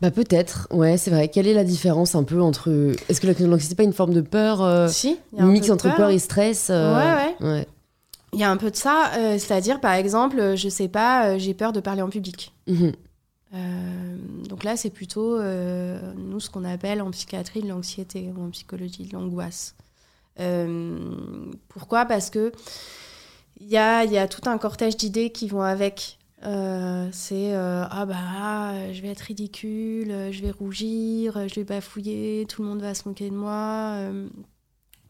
Bah 0.00 0.10
peut-être, 0.10 0.68
ouais, 0.70 0.98
c'est 0.98 1.10
vrai. 1.10 1.28
Quelle 1.28 1.46
est 1.46 1.54
la 1.54 1.64
différence 1.64 2.14
un 2.14 2.22
peu 2.22 2.40
entre... 2.40 2.94
Est-ce 3.08 3.20
que 3.20 3.26
l'anxiété 3.26 3.72
n'est 3.72 3.76
pas 3.76 3.82
une 3.82 3.94
forme 3.94 4.14
de 4.14 4.20
peur 4.20 4.90
Si, 4.90 5.18
il 5.32 5.38
y 5.38 5.42
a 5.42 5.44
un 5.44 5.50
mix 5.50 5.68
entre 5.70 5.94
peur. 5.94 6.10
et 6.10 6.18
stress 6.18 6.68
ouais, 6.70 7.36
ouais, 7.40 7.66
Il 8.32 8.40
y 8.40 8.44
a 8.44 8.50
un 8.50 8.56
peu 8.56 8.70
de 8.70 8.76
ça, 8.76 9.10
c'est-à-dire, 9.38 9.80
par 9.80 9.92
exemple, 9.92 10.54
je 10.54 10.68
sais 10.70 10.88
pas, 10.88 11.36
j'ai 11.36 11.52
peur 11.52 11.72
de 11.72 11.80
parler 11.80 12.00
en 12.00 12.08
public. 12.08 12.54
Mmh 12.66 12.92
euh, 13.54 14.16
donc 14.48 14.64
là, 14.64 14.76
c'est 14.76 14.90
plutôt, 14.90 15.38
euh, 15.38 16.12
nous, 16.16 16.40
ce 16.40 16.50
qu'on 16.50 16.64
appelle 16.64 17.02
en 17.02 17.10
psychiatrie 17.10 17.62
de 17.62 17.68
l'anxiété 17.68 18.32
ou 18.36 18.44
en 18.44 18.50
psychologie 18.50 19.04
de 19.04 19.12
l'angoisse. 19.12 19.74
Euh, 20.40 20.98
pourquoi? 21.68 22.04
Parce 22.04 22.30
que 22.30 22.52
il 23.60 23.68
y 23.68 23.78
a, 23.78 24.28
tout 24.28 24.48
un 24.48 24.58
cortège 24.58 24.96
d'idées 24.96 25.30
qui 25.30 25.48
vont 25.48 25.62
avec. 25.62 26.18
c'est 26.42 27.54
ah 27.54 28.04
bah 28.06 28.92
je 28.92 29.00
vais 29.00 29.08
être 29.08 29.20
ridicule, 29.20 30.32
je 30.32 30.42
vais 30.42 30.50
rougir, 30.50 31.48
je 31.48 31.54
vais 31.54 31.64
bafouiller, 31.64 32.46
tout 32.48 32.62
le 32.62 32.68
monde 32.68 32.82
va 32.82 32.94
se 32.94 33.08
moquer 33.08 33.30
de 33.30 33.36
moi. 33.36 33.96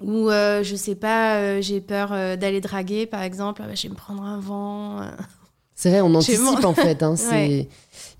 ou 0.03 0.29
je 0.31 0.75
sais 0.77 0.95
pas, 0.95 1.61
j'ai 1.63 1.81
peur 1.81 2.11
d'aller 2.37 2.61
draguer 2.61 3.07
par 3.07 3.23
exemple, 3.23 3.63
ah 3.65 3.69
bah, 3.69 3.75
je 3.75 3.85
vais 3.85 3.89
me 3.89 3.97
prendre 3.97 4.23
un 4.23 4.39
vent. 4.39 5.01
C'est 5.75 5.91
vrai, 5.91 6.01
on 6.01 6.15
anticipe 6.15 6.65
en 6.65 6.75
fait. 6.75 7.03
Hein, 7.03 7.15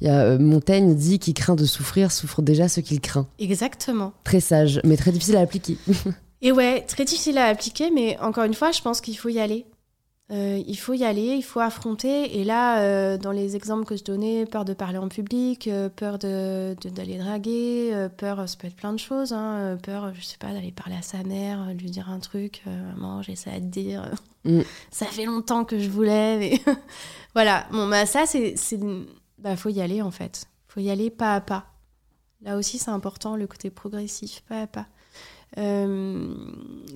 Il 0.01 0.09
y 0.09 0.11
a, 0.11 0.21
euh, 0.21 0.39
Montaigne 0.39 0.95
dit 0.95 1.19
qui 1.19 1.35
craint 1.35 1.55
de 1.55 1.65
souffrir 1.65 2.11
souffre 2.11 2.43
déjà 2.43 2.69
ce 2.69 2.81
qu'il 2.81 3.01
craint. 3.01 3.27
Exactement. 3.39 4.13
Très 4.25 4.41
sage, 4.41 4.81
mais 4.85 4.97
très 4.97 5.13
difficile 5.13 5.37
à 5.37 5.41
appliquer. 5.41 5.79
Et 6.43 6.53
ouais, 6.53 6.83
très 6.83 7.05
difficile 7.05 7.39
à 7.39 7.47
appliquer, 7.47 7.91
mais 7.91 8.19
encore 8.21 8.45
une 8.45 8.55
fois, 8.55 8.71
je 8.71 8.83
pense 8.83 9.01
qu'il 9.01 9.17
faut 9.17 9.31
y 9.31 9.39
aller. 9.39 9.65
Euh, 10.31 10.63
il 10.67 10.77
faut 10.77 10.95
y 10.95 11.05
aller, 11.05 11.35
il 11.37 11.43
faut 11.43 11.61
affronter. 11.61 12.39
Et 12.39 12.45
là, 12.45 12.81
euh, 12.81 13.19
dans 13.19 13.31
les 13.31 13.57
exemples 13.57 13.85
que 13.85 13.97
je 13.97 14.05
donnais, 14.05 14.47
peur 14.47 14.65
de 14.65 14.73
parler 14.73 14.99
en 14.99 15.09
public, 15.09 15.69
peur 15.97 16.19
d'aller 16.19 16.75
de, 16.83 16.89
d'aller 16.89 17.19
draguer, 17.19 18.09
peur, 18.17 18.49
ça 18.49 18.57
peut 18.57 18.67
être 18.67 18.77
plein 18.77 18.93
de 18.93 18.99
choses. 18.99 19.33
Hein, 19.33 19.77
peur, 19.83 20.15
je 20.15 20.23
sais 20.23 20.39
pas, 20.39 20.53
d'aller 20.53 20.73
parler 20.73 20.97
à 20.97 21.03
sa 21.03 21.23
mère, 21.25 21.73
lui 21.75 21.91
dire 21.91 22.09
un 22.09 22.21
truc, 22.21 22.63
maman, 22.67 23.21
j'ai 23.23 23.37
ça 23.37 23.51
à 23.51 23.61
te 23.61 23.67
dire. 23.67 24.11
Mm. 24.45 24.61
Ça 24.91 25.07
fait 25.07 25.25
longtemps 25.25 25.65
que 25.65 25.79
je 25.79 25.89
voulais, 25.89 26.39
mais 26.39 26.61
voilà. 27.35 27.67
Bon, 27.71 27.89
bah 27.89 28.07
ça, 28.07 28.25
c'est, 28.27 28.55
bah 29.39 29.57
faut 29.57 29.71
y 29.71 29.81
aller 29.81 30.03
en 30.03 30.11
fait. 30.11 30.47
Faut 30.69 30.81
y 30.81 30.91
aller 30.91 31.11
pas 31.11 31.35
à 31.35 31.41
pas. 31.41 31.67
Là 32.43 32.57
aussi, 32.57 32.79
c'est 32.79 32.91
important 32.91 33.37
le 33.37 33.47
côté 33.47 33.71
progressif, 33.71 34.43
pas 34.49 34.63
à 34.63 34.67
pas. 34.67 34.87
Euh, 35.59 36.35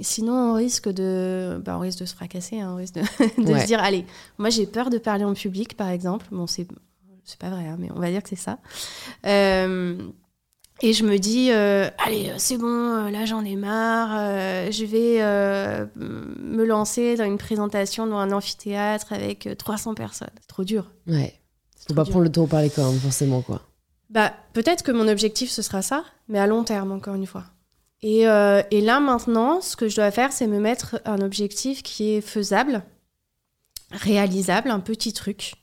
sinon, 0.01 0.33
on 0.33 0.55
risque 0.55 0.89
de, 0.89 1.61
bah, 1.65 1.77
on 1.77 1.81
risque 1.81 2.01
de 2.01 2.07
se 2.07 2.15
fracasser, 2.15 2.61
hein, 2.61 2.71
on 2.73 2.77
risque 2.77 2.95
de, 2.95 3.03
se 3.59 3.67
dire, 3.67 3.81
allez, 3.81 4.05
moi 4.39 4.51
j'ai 4.51 4.67
peur 4.67 4.91
de 4.91 4.99
parler 4.99 5.25
en 5.25 5.35
public, 5.35 5.77
par 5.77 5.89
exemple. 5.89 6.27
Bon, 6.31 6.47
c'est, 6.47 6.67
c'est 7.25 7.39
pas 7.39 7.51
vrai, 7.51 7.67
hein, 7.67 7.77
mais 7.79 7.89
on 7.95 8.01
va 8.01 8.11
dire 8.11 8.23
que 8.23 8.29
c'est 8.29 8.37
ça. 8.37 8.59
Euh, 9.27 9.97
et 10.81 10.93
je 10.93 11.05
me 11.05 11.19
dis, 11.19 11.51
euh, 11.51 11.89
allez, 11.99 12.33
c'est 12.39 12.57
bon, 12.57 13.11
là 13.11 13.25
j'en 13.25 13.45
ai 13.45 13.57
marre, 13.57 14.11
euh, 14.13 14.71
je 14.71 14.85
vais 14.85 15.21
me 15.97 16.65
lancer 16.65 17.17
dans 17.17 17.25
une 17.25 17.39
présentation 17.39 18.07
dans 18.07 18.19
un 18.19 18.33
amphithéâtre 18.33 19.13
avec 19.13 19.49
300 19.59 19.95
personnes. 19.95 20.31
C'est 20.41 20.49
trop 20.49 20.65
dur. 20.65 20.91
Ouais. 21.07 21.35
Faut 21.87 21.95
pas 21.95 22.05
prendre 22.05 22.25
le 22.25 22.31
temps 22.31 22.45
de 22.45 22.51
parler 22.51 22.71
quand 22.71 22.91
même, 22.91 23.01
forcément, 23.01 23.41
quoi. 23.41 23.63
Bah, 24.11 24.33
peut-être 24.53 24.83
que 24.83 24.93
mon 24.93 25.09
objectif 25.09 25.51
ce 25.51 25.63
sera 25.63 25.83
ça, 25.83 26.05
mais 26.29 26.39
à 26.39 26.47
long 26.47 26.65
terme, 26.65 26.93
encore 26.93 27.15
une 27.15 27.27
fois. 27.27 27.45
Et, 28.03 28.21
et 28.21 28.81
là 28.81 29.01
maintenant, 29.01 29.61
ce 29.61 29.75
que 29.75 29.89
je 29.89 29.97
dois 29.97 30.11
faire, 30.11 30.33
c'est 30.33 30.47
me 30.47 30.61
mettre 30.61 31.01
un 31.05 31.21
objectif 31.21 31.83
qui 31.83 32.11
est 32.11 32.21
faisable, 32.21 32.85
réalisable, 33.91 34.71
un 34.71 34.81
petit 34.81 35.13
truc, 35.13 35.55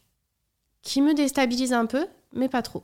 qui 0.81 1.01
me 1.01 1.13
déstabilise 1.13 1.73
un 1.73 1.85
peu, 1.85 2.07
mais 2.33 2.49
pas 2.49 2.61
trop. 2.61 2.83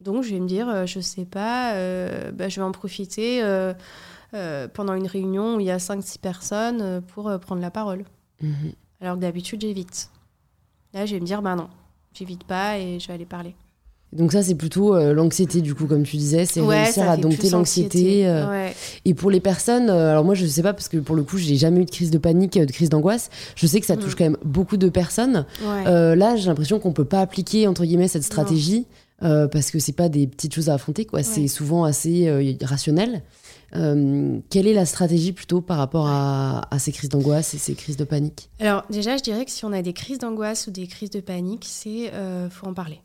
Donc 0.00 0.22
je 0.22 0.30
vais 0.30 0.40
me 0.40 0.46
dire, 0.46 0.68
euh, 0.68 0.86
je 0.86 1.00
sais 1.00 1.24
pas, 1.24 1.74
euh, 1.74 2.30
bah, 2.32 2.48
je 2.48 2.60
vais 2.60 2.66
en 2.66 2.72
profiter 2.72 3.42
euh, 3.42 3.74
pendant 4.74 4.94
une 4.94 5.06
réunion 5.06 5.56
où 5.56 5.60
il 5.60 5.66
y 5.66 5.70
a 5.70 5.78
5-6 5.78 6.18
personnes 6.18 7.02
pour 7.02 7.38
prendre 7.40 7.62
la 7.62 7.70
parole. 7.70 8.04
Mhm. 8.42 8.72
Alors 9.00 9.16
que 9.16 9.20
d'habitude, 9.20 9.60
j'évite. 9.60 10.10
Là, 10.92 11.06
je 11.06 11.14
vais 11.14 11.20
me 11.20 11.26
dire, 11.26 11.42
bah 11.42 11.54
non, 11.54 11.68
j'évite 12.12 12.44
pas 12.44 12.78
et 12.78 12.98
je 12.98 13.08
vais 13.08 13.14
aller 13.14 13.26
parler. 13.26 13.54
Donc 14.12 14.32
ça, 14.32 14.42
c'est 14.42 14.54
plutôt 14.54 14.94
euh, 14.94 15.12
l'anxiété, 15.12 15.60
du 15.60 15.74
coup, 15.74 15.86
comme 15.86 16.04
tu 16.04 16.16
disais, 16.16 16.46
c'est 16.46 16.60
Ouais, 16.60 16.84
réussir 16.84 17.10
à 17.10 17.16
dompter 17.16 17.50
l'anxiété. 17.50 17.96
anxiété. 17.98 18.26
euh, 18.28 18.48
Ouais. 18.50 18.74
Et 19.04 19.14
pour 19.14 19.30
les 19.30 19.40
personnes, 19.40 19.90
euh, 19.90 20.10
alors 20.12 20.24
moi 20.24 20.34
je 20.34 20.46
sais 20.46 20.62
pas 20.62 20.72
parce 20.72 20.88
que 20.88 20.96
pour 20.98 21.16
le 21.16 21.22
coup 21.22 21.38
j'ai 21.38 21.56
jamais 21.56 21.80
eu 21.80 21.84
de 21.84 21.90
crise 21.90 22.10
de 22.10 22.18
panique, 22.18 22.58
de 22.58 22.70
crise 22.72 22.88
d'angoisse. 22.88 23.30
Je 23.56 23.66
sais 23.66 23.80
que 23.80 23.86
ça 23.86 23.96
touche 23.96 24.12
Mm. 24.14 24.18
quand 24.18 24.24
même 24.24 24.36
beaucoup 24.44 24.76
de 24.76 24.88
personnes. 24.88 25.44
Ouais. 25.62 25.86
Euh, 25.86 26.14
là 26.14 26.36
j'ai 26.36 26.46
l'impression 26.46 26.78
qu'on 26.78 26.92
peut 26.92 27.04
pas 27.04 27.20
appliquer 27.20 27.66
entre 27.66 27.84
guillemets 27.84 28.08
cette 28.08 28.22
stratégie 28.24 28.86
euh, 29.22 29.48
parce 29.48 29.70
que 29.70 29.78
c'est 29.78 29.92
pas 29.92 30.08
des 30.08 30.26
petites 30.26 30.54
choses 30.54 30.68
à 30.70 30.74
affronter 30.74 31.04
quoi. 31.04 31.22
C'est 31.22 31.48
souvent 31.48 31.84
assez 31.84 32.26
euh, 32.28 32.52
rationnel. 32.62 33.22
Euh, 33.74 34.38
quelle 34.50 34.66
est 34.68 34.72
la 34.74 34.86
stratégie 34.86 35.32
plutôt 35.32 35.60
par 35.60 35.78
rapport 35.78 36.06
à, 36.06 36.66
à 36.74 36.78
ces 36.78 36.92
crises 36.92 37.10
d'angoisse 37.10 37.54
et 37.54 37.58
ces 37.58 37.74
crises 37.74 37.96
de 37.96 38.04
panique? 38.04 38.48
Alors 38.60 38.84
déjà, 38.90 39.16
je 39.16 39.22
dirais 39.22 39.44
que 39.44 39.50
si 39.50 39.64
on 39.64 39.72
a 39.72 39.82
des 39.82 39.92
crises 39.92 40.18
d'angoisse 40.18 40.66
ou 40.68 40.70
des 40.70 40.86
crises 40.86 41.10
de 41.10 41.20
panique, 41.20 41.64
c'est 41.68 42.12
euh, 42.14 42.48
faut 42.48 42.66
en 42.66 42.74
parler. 42.74 43.00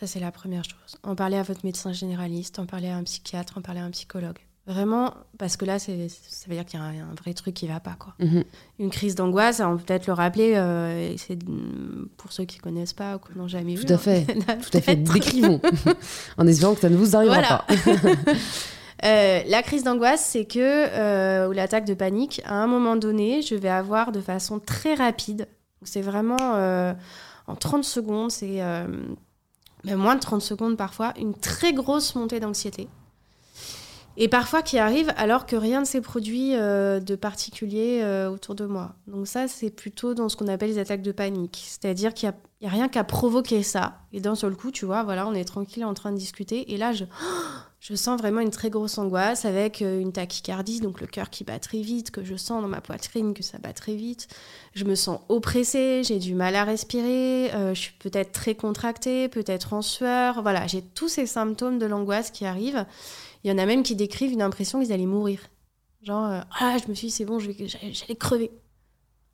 Ça 0.00 0.06
c'est 0.06 0.20
la 0.20 0.32
première 0.32 0.64
chose. 0.64 0.96
En 1.02 1.14
parler 1.14 1.36
à 1.36 1.42
votre 1.42 1.60
médecin 1.64 1.92
généraliste, 1.92 2.58
en 2.58 2.66
parler 2.66 2.88
à 2.88 2.96
un 2.96 3.02
psychiatre, 3.02 3.58
en 3.58 3.60
parler 3.60 3.80
à 3.80 3.84
un 3.84 3.90
psychologue. 3.90 4.38
Vraiment, 4.66 5.14
parce 5.38 5.56
que 5.56 5.64
là, 5.64 5.78
c'est- 5.78 6.08
ça 6.08 6.46
veut 6.48 6.54
dire 6.54 6.64
qu'il 6.64 6.78
y 6.78 6.82
a 6.82 6.86
un, 6.86 7.10
un 7.10 7.14
vrai 7.20 7.34
truc 7.34 7.54
qui 7.54 7.66
va 7.66 7.80
pas 7.80 7.96
quoi. 7.98 8.14
Mhm. 8.20 8.44
Une 8.78 8.90
crise 8.90 9.14
d'angoisse, 9.14 9.60
on 9.60 9.76
peut 9.76 9.82
peut-être 9.84 10.06
le 10.06 10.12
rappeler. 10.12 10.54
euh, 10.54 11.14
c'est 11.16 11.38
pour 12.16 12.32
ceux 12.32 12.44
qui 12.44 12.58
connaissent 12.58 12.92
pas 12.92 13.16
ou 13.16 13.18
qui 13.18 13.36
n'ont 13.36 13.48
jamais 13.48 13.74
Tout 13.74 13.86
vu. 13.88 13.94
à 13.94 13.98
fait. 13.98 14.26
hein. 14.48 14.56
Tout 14.62 14.76
à 14.78 14.80
fait, 14.80 14.96
décrivons 14.96 15.60
en 16.38 16.46
espérant 16.46 16.74
que 16.74 16.80
ça 16.80 16.88
ne 16.90 16.96
vous 16.96 17.16
arrivera 17.16 17.40
Voilà. 17.40 17.64
pas. 17.66 18.32
Euh, 19.02 19.40
la 19.46 19.62
crise 19.62 19.82
d'angoisse, 19.82 20.22
c'est 20.26 20.44
que, 20.44 20.58
euh, 20.60 21.48
ou 21.48 21.52
l'attaque 21.52 21.86
de 21.86 21.94
panique, 21.94 22.42
à 22.44 22.56
un 22.62 22.66
moment 22.66 22.96
donné, 22.96 23.40
je 23.40 23.54
vais 23.54 23.70
avoir 23.70 24.12
de 24.12 24.20
façon 24.20 24.58
très 24.60 24.92
rapide, 24.94 25.48
c'est 25.82 26.02
vraiment 26.02 26.36
en 27.46 27.56
30 27.56 27.84
secondes, 27.84 28.30
c'est 28.30 28.60
euh, 29.86 29.90
même 29.90 29.98
moins 29.98 30.14
de 30.14 30.20
30 30.20 30.42
secondes 30.42 30.76
parfois, 30.76 31.12
une 31.18 31.34
très 31.34 31.72
grosse 31.72 32.14
montée 32.14 32.40
d'anxiété. 32.40 32.88
Et 34.16 34.28
parfois 34.28 34.62
qui 34.62 34.78
arrive 34.78 35.12
alors 35.16 35.46
que 35.46 35.56
rien 35.56 35.80
ne 35.80 35.84
s'est 35.84 36.00
produit 36.00 36.54
euh, 36.54 37.00
de 37.00 37.14
particulier 37.14 38.00
euh, 38.02 38.28
autour 38.28 38.54
de 38.54 38.66
moi. 38.66 38.94
Donc 39.06 39.26
ça, 39.26 39.48
c'est 39.48 39.70
plutôt 39.70 40.14
dans 40.14 40.28
ce 40.28 40.36
qu'on 40.36 40.48
appelle 40.48 40.70
les 40.70 40.78
attaques 40.78 41.02
de 41.02 41.12
panique. 41.12 41.62
C'est-à-dire 41.66 42.12
qu'il 42.12 42.32
n'y 42.60 42.66
a, 42.66 42.70
rien 42.70 42.88
qu'à 42.88 43.04
provoquer 43.04 43.62
ça. 43.62 43.98
Et 44.12 44.20
d'un 44.20 44.34
seul 44.34 44.56
coup, 44.56 44.70
tu 44.72 44.84
vois, 44.84 45.04
voilà, 45.04 45.26
on 45.26 45.32
est 45.32 45.44
tranquille 45.44 45.84
en 45.84 45.94
train 45.94 46.12
de 46.12 46.18
discuter. 46.18 46.74
Et 46.74 46.76
là, 46.76 46.92
je, 46.92 47.04
je 47.80 47.94
sens 47.94 48.20
vraiment 48.20 48.40
une 48.40 48.50
très 48.50 48.68
grosse 48.68 48.98
angoisse 48.98 49.46
avec 49.46 49.80
euh, 49.80 50.00
une 50.00 50.12
tachycardie, 50.12 50.80
donc 50.80 51.00
le 51.00 51.06
cœur 51.06 51.30
qui 51.30 51.44
bat 51.44 51.58
très 51.58 51.80
vite, 51.80 52.10
que 52.10 52.22
je 52.22 52.36
sens 52.36 52.60
dans 52.60 52.68
ma 52.68 52.82
poitrine 52.82 53.32
que 53.32 53.42
ça 53.42 53.56
bat 53.56 53.72
très 53.72 53.94
vite. 53.94 54.28
Je 54.74 54.84
me 54.84 54.94
sens 54.94 55.20
oppressée, 55.30 56.02
j'ai 56.04 56.18
du 56.18 56.34
mal 56.34 56.56
à 56.56 56.64
respirer, 56.64 57.50
euh, 57.54 57.72
je 57.72 57.80
suis 57.80 57.94
peut-être 57.98 58.32
très 58.32 58.54
contractée, 58.54 59.28
peut-être 59.28 59.72
en 59.72 59.80
sueur. 59.80 60.42
Voilà, 60.42 60.66
j'ai 60.66 60.82
tous 60.82 61.08
ces 61.08 61.24
symptômes 61.24 61.78
de 61.78 61.86
l'angoisse 61.86 62.30
qui 62.30 62.44
arrivent. 62.44 62.84
Il 63.44 63.50
y 63.50 63.54
en 63.54 63.56
a 63.58 63.64
même 63.64 63.82
qui 63.82 63.96
décrivent 63.96 64.32
une 64.32 64.42
impression 64.42 64.80
qu'ils 64.80 64.92
allaient 64.92 65.06
mourir. 65.06 65.40
Genre, 66.02 66.26
euh, 66.26 66.40
ah, 66.60 66.76
je 66.84 66.88
me 66.90 66.94
suis 66.94 67.06
dit, 67.08 67.12
c'est 67.12 67.24
bon, 67.24 67.38
j'allais 67.38 68.16
crever. 68.18 68.50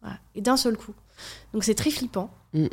Voilà. 0.02 0.18
Et 0.37 0.40
d'un 0.40 0.56
seul 0.56 0.76
coup. 0.76 0.94
Donc 1.52 1.64
c'est 1.64 1.74
très 1.74 1.90
flippant. 1.90 2.30
Mm. 2.52 2.66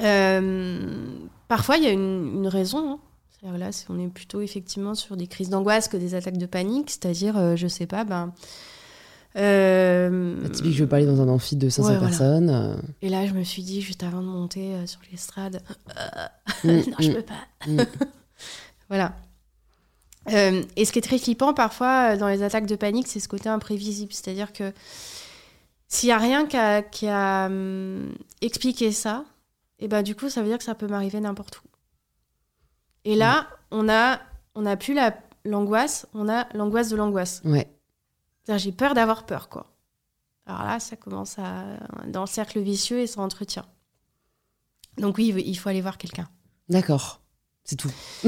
Euh, 0.00 1.16
parfois, 1.48 1.76
il 1.76 1.82
y 1.82 1.86
a 1.86 1.90
une, 1.90 2.36
une 2.36 2.48
raison. 2.48 2.92
hein. 2.92 3.00
C'est-à-dire 3.42 3.58
là, 3.58 3.70
on 3.88 3.98
est 3.98 4.06
plutôt 4.08 4.40
effectivement 4.40 4.94
sur 4.94 5.16
des 5.16 5.26
crises 5.26 5.48
d'angoisse 5.48 5.88
que 5.88 5.96
des 5.96 6.14
attaques 6.14 6.38
de 6.38 6.46
panique. 6.46 6.90
C'est-à-dire, 6.90 7.36
euh, 7.36 7.56
je 7.56 7.66
sais 7.66 7.86
pas, 7.86 8.04
ben. 8.04 8.32
euh, 9.36 10.48
Typique, 10.50 10.74
je 10.74 10.84
vais 10.84 10.88
parler 10.88 11.06
dans 11.06 11.20
un 11.20 11.28
amphi 11.28 11.56
de 11.56 11.68
500 11.68 11.88
Ouais, 11.88 11.94
voilà. 11.96 12.08
personnes. 12.08 12.50
euh, 12.50 12.76
et 13.00 13.08
là, 13.08 13.26
je 13.26 13.32
me 13.32 13.42
suis 13.42 13.62
dit, 13.62 13.80
juste 13.82 14.04
avant 14.04 14.20
de 14.20 14.26
monter 14.26 14.74
euh, 14.74 14.86
sur 14.86 15.00
l'estrade, 15.10 15.62
mm, 16.64 16.68
non, 16.70 16.82
je 17.00 17.10
mm. 17.10 17.14
peux 17.14 17.22
pas. 17.22 17.66
Mm. 17.66 17.82
voilà. 18.88 19.16
Et 20.76 20.84
ce 20.84 20.92
qui 20.92 21.00
est 21.00 21.02
très 21.02 21.18
flippant 21.18 21.52
parfois 21.52 22.16
dans 22.16 22.28
les 22.28 22.44
attaques 22.44 22.66
de 22.66 22.76
panique, 22.76 23.08
c'est 23.08 23.18
ce 23.18 23.26
côté 23.26 23.48
imprévisible. 23.48 24.12
C'est-à-dire 24.12 24.52
que 24.52 24.72
s'il 25.88 26.10
n'y 26.10 26.12
a 26.12 26.18
rien 26.18 26.46
qui 26.46 26.56
a, 26.56 26.80
qui 26.80 27.08
a, 27.08 27.46
hum, 27.46 28.12
expliqué 28.40 28.92
ça, 28.92 29.24
et 29.80 29.88
ben 29.88 30.02
du 30.02 30.14
coup, 30.14 30.28
ça 30.30 30.40
veut 30.42 30.48
dire 30.48 30.58
que 30.58 30.64
ça 30.64 30.76
peut 30.76 30.86
m'arriver 30.86 31.18
n'importe 31.18 31.58
où. 31.58 31.71
Et 33.04 33.14
là, 33.16 33.46
on 33.70 33.88
a, 33.88 34.20
on 34.54 34.62
n'a 34.62 34.76
plus 34.76 34.94
la- 34.94 35.16
l'angoisse, 35.44 36.06
on 36.14 36.28
a 36.28 36.46
l'angoisse 36.54 36.88
de 36.90 36.96
l'angoisse. 36.96 37.40
Ouais. 37.44 37.68
J'ai 38.56 38.72
peur 38.72 38.94
d'avoir 38.94 39.24
peur, 39.26 39.48
quoi. 39.48 39.66
Alors 40.46 40.62
là, 40.64 40.80
ça 40.80 40.96
commence 40.96 41.38
à, 41.38 41.64
dans 42.08 42.22
le 42.22 42.26
cercle 42.26 42.60
vicieux 42.60 42.98
et 43.00 43.06
ça 43.06 43.20
entretient. 43.20 43.64
Donc 44.98 45.16
oui, 45.18 45.32
il 45.46 45.54
faut 45.56 45.68
aller 45.68 45.80
voir 45.80 45.96
quelqu'un. 45.98 46.28
D'accord. 46.68 47.20
C'est 47.64 47.76
tout. 47.76 47.90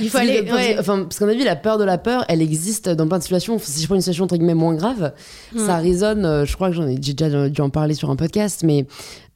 Il 0.00 0.08
faut 0.10 0.16
aller. 0.16 0.40
ouais. 0.50 0.76
Enfin, 0.78 1.02
parce 1.02 1.18
qu'à 1.18 1.26
mon 1.26 1.30
avis, 1.32 1.44
la 1.44 1.54
peur 1.54 1.76
de 1.76 1.84
la 1.84 1.98
peur, 1.98 2.24
elle 2.28 2.40
existe 2.40 2.88
dans 2.88 3.06
plein 3.06 3.18
de 3.18 3.22
situations. 3.22 3.58
Si 3.58 3.82
je 3.82 3.86
prends 3.86 3.94
une 3.94 4.00
situation 4.00 4.24
entre 4.24 4.36
guillemets 4.36 4.54
moins 4.54 4.74
grave, 4.74 5.12
Mm. 5.52 5.66
ça 5.66 5.76
résonne. 5.76 6.24
euh, 6.24 6.46
Je 6.46 6.54
crois 6.56 6.68
que 6.70 6.74
j'en 6.76 6.86
ai 6.88 6.96
j'ai 7.00 7.12
déjà 7.12 7.50
dû 7.50 7.60
en 7.60 7.68
parler 7.68 7.92
sur 7.94 8.08
un 8.10 8.16
podcast, 8.16 8.62
mais 8.64 8.86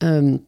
euh, 0.02 0.38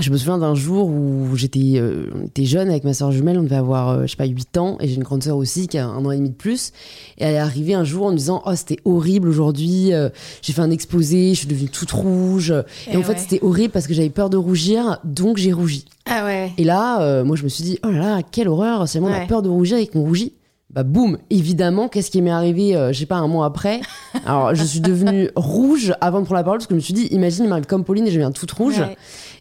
je 0.00 0.10
me 0.10 0.16
souviens 0.16 0.38
d'un 0.38 0.54
jour 0.54 0.88
où 0.88 1.36
j'étais 1.36 1.74
euh, 1.76 2.06
jeune 2.38 2.70
avec 2.70 2.82
ma 2.82 2.94
soeur 2.94 3.12
jumelle, 3.12 3.38
on 3.38 3.42
devait 3.42 3.56
avoir, 3.56 3.90
euh, 3.90 4.02
je 4.02 4.12
sais 4.12 4.16
pas, 4.16 4.24
8 4.24 4.56
ans, 4.56 4.78
et 4.80 4.88
j'ai 4.88 4.94
une 4.94 5.02
grande 5.02 5.22
soeur 5.22 5.36
aussi 5.36 5.68
qui 5.68 5.76
a 5.78 5.86
un 5.86 6.04
an 6.04 6.10
et 6.10 6.16
demi 6.16 6.30
de 6.30 6.34
plus. 6.34 6.72
Et 7.18 7.24
elle 7.24 7.34
est 7.34 7.38
arrivée 7.38 7.74
un 7.74 7.84
jour 7.84 8.06
en 8.06 8.10
me 8.12 8.16
disant 8.16 8.42
Oh, 8.46 8.52
c'était 8.54 8.78
horrible 8.86 9.28
aujourd'hui, 9.28 9.92
euh, 9.92 10.08
j'ai 10.40 10.52
fait 10.54 10.62
un 10.62 10.70
exposé, 10.70 11.34
je 11.34 11.40
suis 11.40 11.46
devenue 11.46 11.68
toute 11.68 11.90
rouge. 11.92 12.50
Et, 12.86 12.92
Eh 12.92 12.96
en 12.96 13.02
fait, 13.02 13.12
ouais. 13.12 13.18
c'était 13.18 13.44
horrible 13.44 13.70
parce 13.72 13.86
que 13.86 13.92
j'avais 13.94 14.10
peur 14.10 14.30
de 14.30 14.38
rougir, 14.38 14.98
donc 15.04 15.36
j'ai 15.36 15.52
rougi. 15.52 15.84
Ah 16.06 16.24
ouais. 16.24 16.52
Et 16.56 16.64
là, 16.64 17.02
euh, 17.02 17.22
moi, 17.22 17.36
je 17.36 17.44
me 17.44 17.48
suis 17.48 17.62
dit, 17.62 17.78
oh 17.84 17.90
là 17.90 17.98
là, 17.98 18.20
quelle 18.22 18.48
horreur, 18.48 18.88
c'est 18.88 18.98
on 18.98 19.06
a 19.06 19.10
Ouais. 19.20 19.26
peur 19.26 19.42
de 19.42 19.50
rougir 19.50 19.76
et 19.76 19.86
qu'on 19.86 20.00
rougit. 20.02 20.32
Bah 20.72 20.84
boum, 20.84 21.18
évidemment, 21.28 21.88
qu'est-ce 21.88 22.10
qui 22.10 22.22
m'est 22.22 22.30
arrivé, 22.30 22.74
euh, 22.74 22.94
je 22.94 22.98
sais 23.00 23.04
pas, 23.06 23.16
un 23.16 23.28
mois 23.28 23.44
après? 23.44 23.82
Alors, 24.24 24.54
je 24.54 24.64
suis 24.64 24.80
devenue 24.80 25.28
rouge 25.36 25.92
avant 26.00 26.20
de 26.20 26.24
prendre 26.24 26.38
la 26.38 26.44
parole 26.44 26.58
parce 26.60 26.66
que 26.66 26.72
je 26.72 26.76
me 26.76 26.80
suis 26.80 26.94
dit, 26.94 27.08
imagine, 27.10 27.44
il 27.44 27.48
m'arrive 27.50 27.66
comme 27.66 27.84
Pauline 27.84 28.06
et 28.06 28.10
je 28.10 28.18
viens 28.18 28.32
toute 28.32 28.50
rouge. 28.52 28.78
Ouais, 28.78 28.96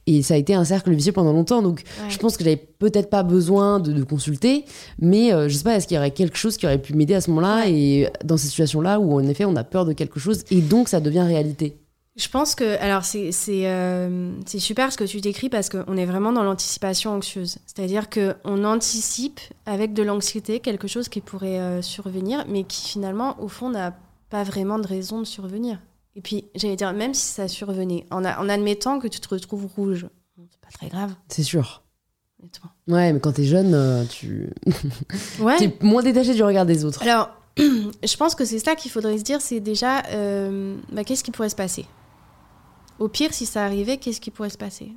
Et 0.07 0.23
ça 0.23 0.33
a 0.33 0.37
été 0.37 0.53
un 0.55 0.63
cercle 0.63 0.91
vicieux 0.93 1.11
pendant 1.11 1.31
longtemps. 1.31 1.61
Donc, 1.61 1.83
ouais. 2.03 2.09
je 2.09 2.17
pense 2.17 2.35
que 2.37 2.43
j'avais 2.43 2.57
peut-être 2.57 3.09
pas 3.09 3.23
besoin 3.23 3.79
de, 3.79 3.93
de 3.93 4.03
consulter, 4.03 4.65
mais 4.99 5.31
euh, 5.31 5.47
je 5.47 5.55
sais 5.55 5.63
pas, 5.63 5.75
est-ce 5.75 5.87
qu'il 5.87 5.95
y 5.95 5.97
aurait 5.99 6.11
quelque 6.11 6.37
chose 6.37 6.57
qui 6.57 6.65
aurait 6.65 6.81
pu 6.81 6.93
m'aider 6.93 7.13
à 7.13 7.21
ce 7.21 7.29
moment-là 7.29 7.65
Ouais. 7.65 7.71
et 7.73 8.09
dans 8.23 8.37
ces 8.37 8.47
situations-là 8.47 8.99
où, 8.99 9.13
en 9.13 9.27
effet, 9.27 9.45
on 9.45 9.55
a 9.55 9.63
peur 9.63 9.85
de 9.85 9.93
quelque 9.93 10.19
chose 10.19 10.43
et 10.49 10.61
donc 10.61 10.89
ça 10.89 10.99
devient 10.99 11.21
réalité? 11.21 11.77
Je 12.17 12.27
pense 12.27 12.55
que, 12.55 12.77
alors 12.81 13.05
c'est 13.05 13.31
euh, 13.49 14.31
super 14.45 14.91
ce 14.91 14.97
que 14.97 15.05
tu 15.05 15.21
décris 15.21 15.47
parce 15.49 15.69
qu'on 15.69 15.95
est 15.95 16.05
vraiment 16.05 16.33
dans 16.33 16.43
l'anticipation 16.43 17.11
anxieuse. 17.15 17.59
C'est-à-dire 17.65 18.09
qu'on 18.09 18.65
anticipe 18.65 19.39
avec 19.65 19.93
de 19.93 20.03
l'anxiété 20.03 20.59
quelque 20.59 20.87
chose 20.89 21.07
qui 21.07 21.21
pourrait 21.21 21.59
euh, 21.59 21.81
survenir, 21.81 22.43
mais 22.49 22.63
qui 22.63 22.89
finalement, 22.89 23.41
au 23.41 23.47
fond, 23.47 23.69
n'a 23.69 23.95
pas 24.29 24.43
vraiment 24.43 24.77
de 24.77 24.87
raison 24.87 25.19
de 25.19 25.25
survenir. 25.25 25.79
Et 26.15 26.21
puis, 26.21 26.45
j'allais 26.55 26.75
dire, 26.75 26.91
même 26.93 27.13
si 27.13 27.25
ça 27.25 27.47
survenait, 27.47 28.05
en, 28.11 28.25
a- 28.25 28.37
en 28.39 28.49
admettant 28.49 28.99
que 28.99 29.07
tu 29.07 29.19
te 29.19 29.29
retrouves 29.29 29.65
rouge, 29.75 30.07
c'est 30.49 30.59
pas 30.59 30.69
très 30.73 30.89
grave, 30.89 31.13
C'est 31.29 31.43
sûr. 31.43 31.83
honnêtement. 32.41 32.69
Ouais, 32.87 33.13
mais 33.13 33.19
quand 33.19 33.31
t'es 33.33 33.45
jeune, 33.45 33.73
euh, 33.73 34.03
tu 34.05 34.49
Ouais. 35.39 35.63
es 35.63 35.77
moins 35.83 36.01
détaché 36.03 36.33
du 36.33 36.43
regard 36.43 36.65
des 36.65 36.83
autres. 36.83 37.01
Alors, 37.01 37.29
je 37.57 38.17
pense 38.17 38.35
que 38.35 38.43
c'est 38.43 38.59
ça 38.59 38.75
qu'il 38.75 38.91
faudrait 38.91 39.17
se 39.17 39.23
dire, 39.23 39.39
c'est 39.41 39.59
déjà, 39.61 40.03
euh, 40.07 40.77
bah, 40.91 41.03
qu'est-ce 41.03 41.23
qui 41.23 41.31
pourrait 41.31 41.49
se 41.49 41.55
passer? 41.55 41.85
Au 42.99 43.07
pire, 43.07 43.33
si 43.33 43.45
ça 43.45 43.63
arrivait, 43.65 43.97
qu'est-ce 43.97 44.21
qui 44.21 44.31
pourrait 44.31 44.49
se 44.49 44.57
passer? 44.57 44.91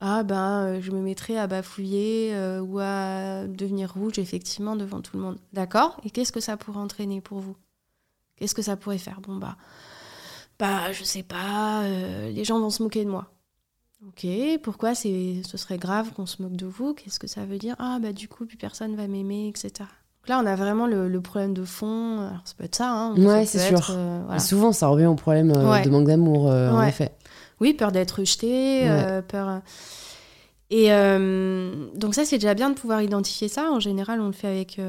Ah 0.00 0.22
ben, 0.24 0.64
euh, 0.66 0.80
je 0.82 0.90
me 0.90 1.00
mettrais 1.00 1.38
à 1.38 1.46
bafouiller 1.46 2.34
euh, 2.34 2.60
ou 2.60 2.78
à 2.80 3.46
devenir 3.46 3.94
rouge, 3.94 4.18
effectivement, 4.18 4.76
devant 4.76 5.00
tout 5.00 5.16
le 5.16 5.22
monde. 5.22 5.38
D'accord? 5.52 5.98
Et 6.04 6.10
qu'est-ce 6.10 6.32
que 6.32 6.40
ça 6.40 6.56
pourrait 6.56 6.80
entraîner 6.80 7.20
pour 7.20 7.38
vous? 7.40 7.56
Qu'est-ce 8.36 8.54
que 8.54 8.62
ça 8.62 8.76
pourrait 8.76 8.98
faire? 8.98 9.20
Bon, 9.20 9.36
bah, 9.36 9.56
bah, 10.58 10.92
je 10.92 11.04
sais 11.04 11.22
pas, 11.22 11.82
euh, 11.82 12.30
les 12.30 12.44
gens 12.44 12.58
vont 12.60 12.70
se 12.70 12.82
moquer 12.82 13.04
de 13.04 13.10
moi. 13.10 13.26
Ok, 14.06 14.26
pourquoi 14.62 14.94
c'est, 14.94 15.40
ce 15.46 15.56
serait 15.56 15.78
grave 15.78 16.12
qu'on 16.12 16.26
se 16.26 16.42
moque 16.42 16.56
de 16.56 16.66
vous? 16.66 16.92
Qu'est-ce 16.94 17.18
que 17.18 17.26
ça 17.26 17.44
veut 17.46 17.56
dire? 17.58 17.74
Ah, 17.78 17.98
bah, 18.02 18.12
du 18.12 18.28
coup, 18.28 18.44
plus 18.44 18.56
personne 18.58 18.94
va 18.96 19.06
m'aimer, 19.08 19.48
etc. 19.48 19.70
Donc 19.78 20.28
là, 20.28 20.40
on 20.42 20.46
a 20.46 20.56
vraiment 20.56 20.86
le, 20.86 21.08
le 21.08 21.20
problème 21.20 21.54
de 21.54 21.64
fond. 21.64 22.20
Alors, 22.20 22.40
ça 22.44 22.54
peut 22.56 22.64
être 22.64 22.74
ça. 22.74 22.90
Hein. 22.90 23.16
Ouais, 23.16 23.46
c'est 23.46 23.58
sûr. 23.58 23.86
euh, 23.90 24.22
voilà. 24.26 24.40
Souvent, 24.40 24.72
ça 24.72 24.88
revient 24.88 25.06
au 25.06 25.14
problème 25.14 25.52
euh, 25.56 25.70
Ouais. 25.70 25.82
de 25.82 25.90
manque 25.90 26.06
d'amour, 26.06 26.50
euh, 26.50 26.70
en 26.70 26.82
effet. 26.82 27.12
Oui, 27.60 27.72
peur 27.72 27.92
d'être 27.92 28.18
rejeté, 28.20 28.86
peur. 29.28 29.60
Et 30.70 30.88
donc 31.94 32.14
ça, 32.14 32.24
c'est 32.24 32.36
déjà 32.38 32.54
bien 32.54 32.68
de 32.70 32.74
pouvoir 32.74 33.00
identifier 33.00 33.48
ça. 33.48 33.70
En 33.70 33.80
général, 33.80 34.20
on 34.20 34.26
le 34.26 34.32
fait 34.32 34.48
avec, 34.48 34.80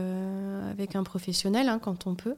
avec 0.71 0.95
un 0.95 1.03
professionnel 1.03 1.69
hein, 1.69 1.79
quand 1.79 2.07
on 2.07 2.15
peut. 2.15 2.35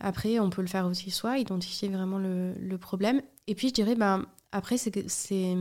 Après, 0.00 0.38
on 0.38 0.50
peut 0.50 0.62
le 0.62 0.68
faire 0.68 0.86
aussi 0.86 1.10
soi, 1.10 1.38
identifier 1.38 1.88
vraiment 1.88 2.18
le, 2.18 2.54
le 2.54 2.78
problème. 2.78 3.22
Et 3.46 3.54
puis, 3.54 3.68
je 3.68 3.74
dirais, 3.74 3.94
ben, 3.94 4.26
après, 4.52 4.78
c'est... 4.78 4.90
que- 4.90 5.08
c'est 5.08 5.54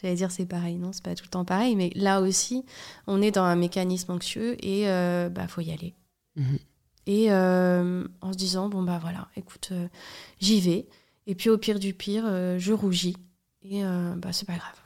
J'allais 0.00 0.14
dire 0.14 0.30
c'est 0.30 0.44
pareil, 0.44 0.76
non, 0.76 0.92
c'est 0.92 1.02
pas 1.02 1.14
tout 1.14 1.24
le 1.24 1.30
temps 1.30 1.46
pareil, 1.46 1.74
mais 1.74 1.90
là 1.94 2.20
aussi, 2.20 2.64
on 3.06 3.22
est 3.22 3.30
dans 3.30 3.44
un 3.44 3.56
mécanisme 3.56 4.12
anxieux 4.12 4.56
et 4.62 4.88
euh, 4.90 5.30
bah 5.30 5.48
faut 5.48 5.62
y 5.62 5.72
aller. 5.72 5.94
Mhm. 6.36 6.58
Et 7.06 7.32
euh, 7.32 8.04
en 8.20 8.32
se 8.32 8.36
disant 8.36 8.68
bon 8.68 8.82
bah 8.82 8.98
voilà, 9.00 9.28
écoute, 9.36 9.70
euh, 9.72 9.88
j'y 10.38 10.60
vais. 10.60 10.86
Et 11.26 11.34
puis 11.34 11.48
au 11.48 11.56
pire 11.56 11.78
du 11.78 11.94
pire, 11.94 12.24
je 12.58 12.72
rougis 12.74 13.16
et 13.62 13.82
bah 14.16 14.32
c'est 14.32 14.46
pas 14.46 14.56
grave. 14.56 14.76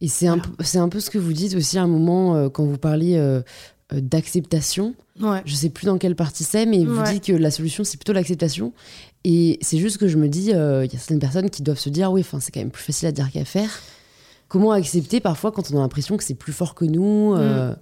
Et 0.00 0.08
c'est 0.08 0.26
un, 0.26 0.38
peu- 0.38 0.62
c'est 0.62 0.78
un 0.78 0.88
peu 0.88 1.00
ce 1.00 1.08
que 1.08 1.18
vous 1.18 1.32
dites 1.32 1.54
aussi 1.54 1.78
à 1.78 1.82
un 1.82 1.86
moment 1.86 2.36
euh, 2.36 2.48
quand 2.50 2.64
vous 2.64 2.76
parliez 2.78 3.16
euh, 3.16 3.42
d'acceptation. 3.92 4.94
Ouais. 5.20 5.42
Je 5.44 5.54
sais 5.54 5.70
plus 5.70 5.86
dans 5.86 5.98
quelle 5.98 6.16
partie 6.16 6.44
c'est, 6.44 6.66
mais 6.66 6.84
vous 6.84 6.98
Ouais. 7.00 7.12
dites 7.12 7.24
que 7.26 7.32
la 7.32 7.50
solution, 7.50 7.84
c'est 7.84 7.96
plutôt 7.96 8.12
l'acceptation. 8.12 8.72
Et 9.24 9.58
c'est 9.62 9.78
juste 9.78 9.98
que 9.98 10.08
je 10.08 10.16
me 10.18 10.28
dis, 10.28 10.52
euh, 10.52 10.84
il 10.84 10.92
y 10.92 10.96
a 10.96 10.98
certaines 10.98 11.18
personnes 11.18 11.50
qui 11.50 11.62
doivent 11.62 11.78
se 11.78 11.88
dire, 11.88 12.10
oui, 12.12 12.20
enfin, 12.20 12.40
c'est 12.40 12.52
quand 12.52 12.60
même 12.60 12.70
plus 12.70 12.84
facile 12.84 13.08
à 13.08 13.12
dire 13.12 13.30
qu'à 13.30 13.44
faire. 13.44 13.70
Comment 14.48 14.70
accepter 14.72 15.20
parfois 15.20 15.50
quand 15.52 15.70
on 15.72 15.76
a 15.78 15.80
l'impression 15.80 16.16
que 16.16 16.22
c'est 16.24 16.34
plus 16.34 16.52
fort 16.52 16.74
que 16.76 16.84
nous 16.84 17.34
euh, 17.36 17.74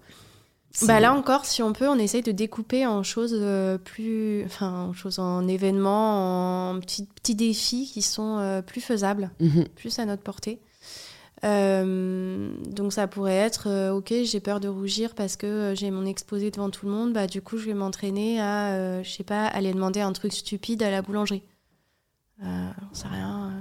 c'est- 0.72 0.86
Bah 0.86 0.98
là 0.98 1.12
encore, 1.14 1.44
si 1.44 1.62
on 1.62 1.72
peut, 1.74 1.86
on 1.88 1.98
essaye 1.98 2.22
de 2.22 2.32
découper 2.32 2.86
en 2.86 3.02
choses 3.02 3.36
euh, 3.38 3.76
plus, 3.76 4.42
enfin, 4.46 4.86
en 4.88 4.92
choses 4.94 5.18
en 5.18 5.46
événements, 5.46 6.70
en 6.70 6.80
petits, 6.80 7.06
petits 7.14 7.34
défis 7.34 7.90
qui 7.92 8.00
sont 8.02 8.38
euh, 8.38 8.62
plus 8.62 8.80
faisables, 8.80 9.30
Mhm. 9.40 9.66
plus 9.76 9.98
à 9.98 10.06
notre 10.06 10.22
portée. 10.22 10.58
Euh, 11.44 12.48
donc 12.70 12.92
ça 12.92 13.06
pourrait 13.06 13.34
être, 13.34 13.68
euh, 13.68 13.92
ok, 13.92 14.12
j'ai 14.24 14.40
peur 14.40 14.60
de 14.60 14.68
rougir 14.68 15.14
parce 15.14 15.36
que 15.36 15.46
euh, 15.46 15.74
j'ai 15.74 15.90
mon 15.90 16.06
exposé 16.06 16.50
devant 16.50 16.70
tout 16.70 16.86
le 16.86 16.92
monde, 16.92 17.12
bah 17.12 17.26
du 17.26 17.42
coup 17.42 17.58
je 17.58 17.66
vais 17.66 17.74
m'entraîner 17.74 18.40
à, 18.40 19.02
je 19.02 19.10
sais 19.10 19.24
pas, 19.24 19.46
aller 19.46 19.72
demander 19.72 20.00
un 20.00 20.12
truc 20.12 20.32
stupide 20.32 20.82
à 20.82 20.90
la 20.90 21.02
boulangerie. 21.02 21.42
Euh, 22.42 22.46
j'en 22.80 22.94
sais 22.94 23.08
rien. 23.08 23.52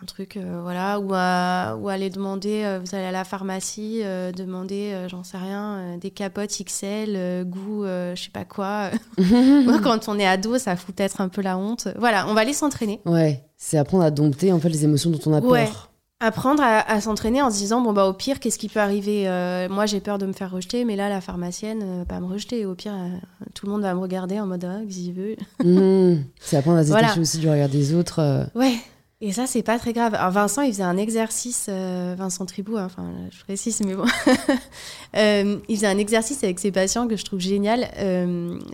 un 0.00 0.04
truc, 0.06 0.36
voilà, 0.62 0.98
ou, 1.00 1.10
à, 1.14 1.76
ou 1.76 1.88
aller 1.88 2.10
demander, 2.10 2.78
vous 2.84 2.94
allez 2.94 3.04
à 3.04 3.12
la 3.12 3.22
pharmacie, 3.24 4.02
demander, 4.36 5.06
j'en 5.08 5.22
sais 5.22 5.36
rien, 5.38 5.96
des 5.98 6.10
capotes 6.10 6.50
XL, 6.50 7.44
goût, 7.44 7.84
je 7.84 8.14
sais 8.20 8.30
pas 8.32 8.44
quoi. 8.44 8.90
Moi, 9.18 9.78
quand 9.80 10.08
on 10.08 10.18
est 10.18 10.26
ado, 10.26 10.58
ça 10.58 10.74
fout 10.76 10.94
peut-être 10.94 11.20
un 11.20 11.28
peu 11.28 11.40
la 11.42 11.56
honte. 11.56 11.86
Voilà, 11.98 12.26
on 12.28 12.34
va 12.34 12.40
aller 12.40 12.52
s'entraîner. 12.52 13.00
Ouais, 13.06 13.44
c'est 13.56 13.78
apprendre 13.78 14.02
à 14.02 14.10
dompter 14.10 14.50
en 14.52 14.58
fait 14.58 14.68
les 14.70 14.82
émotions 14.84 15.10
dont 15.10 15.20
on 15.26 15.34
a 15.34 15.40
Ouais. 15.40 15.66
peur. 15.66 15.91
Apprendre 16.24 16.62
à, 16.62 16.88
à 16.88 17.00
s'entraîner 17.00 17.42
en 17.42 17.50
se 17.50 17.56
disant, 17.56 17.80
bon, 17.80 17.92
bah, 17.92 18.06
au 18.06 18.12
pire, 18.12 18.38
qu'est-ce 18.38 18.58
qui 18.58 18.68
peut 18.68 18.78
arriver 18.78 19.24
Euh, 19.28 19.68
Moi, 19.68 19.86
j'ai 19.86 19.98
peur 20.00 20.18
de 20.18 20.26
me 20.26 20.32
faire 20.32 20.52
rejeter, 20.52 20.84
mais 20.84 20.94
là, 20.94 21.08
la 21.08 21.20
pharmacienne 21.20 21.80
euh, 21.82 21.98
va 21.98 22.04
pas 22.04 22.20
me 22.20 22.26
rejeter. 22.26 22.64
Au 22.64 22.74
pire, 22.76 22.92
euh, 22.94 23.08
tout 23.54 23.66
le 23.66 23.72
monde 23.72 23.82
va 23.82 23.92
me 23.94 23.98
regarder 24.00 24.38
en 24.38 24.46
mode, 24.46 24.64
ah, 24.64 24.78
qu'il 24.88 25.12
veut 25.14 25.34
Mhm. 25.64 26.24
C'est 26.40 26.56
apprendre 26.56 26.78
à 26.78 26.82
se 26.84 26.88
détacher 26.88 27.06
Voilà. 27.06 27.20
aussi 27.20 27.38
du 27.38 27.48
regard 27.48 27.68
des 27.68 27.92
autres. 27.94 28.46
Ouais. 28.54 28.74
Et 29.20 29.32
ça, 29.32 29.46
c'est 29.46 29.62
pas 29.62 29.78
très 29.80 29.92
grave. 29.92 30.14
Alors, 30.14 30.30
Vincent, 30.32 30.62
il 30.62 30.72
faisait 30.72 30.82
un 30.84 30.96
exercice, 30.96 31.68
Vincent 31.68 32.44
Tribou, 32.46 32.76
hein, 32.76 32.86
enfin, 32.86 33.08
je 33.30 33.42
précise, 33.44 33.80
mais 33.84 33.94
bon. 33.94 34.04
Il 35.14 35.76
faisait 35.76 35.86
un 35.86 35.98
exercice 35.98 36.42
avec 36.42 36.58
ses 36.58 36.72
patients 36.72 37.06
que 37.06 37.16
je 37.16 37.24
trouve 37.24 37.38
génial. 37.40 37.88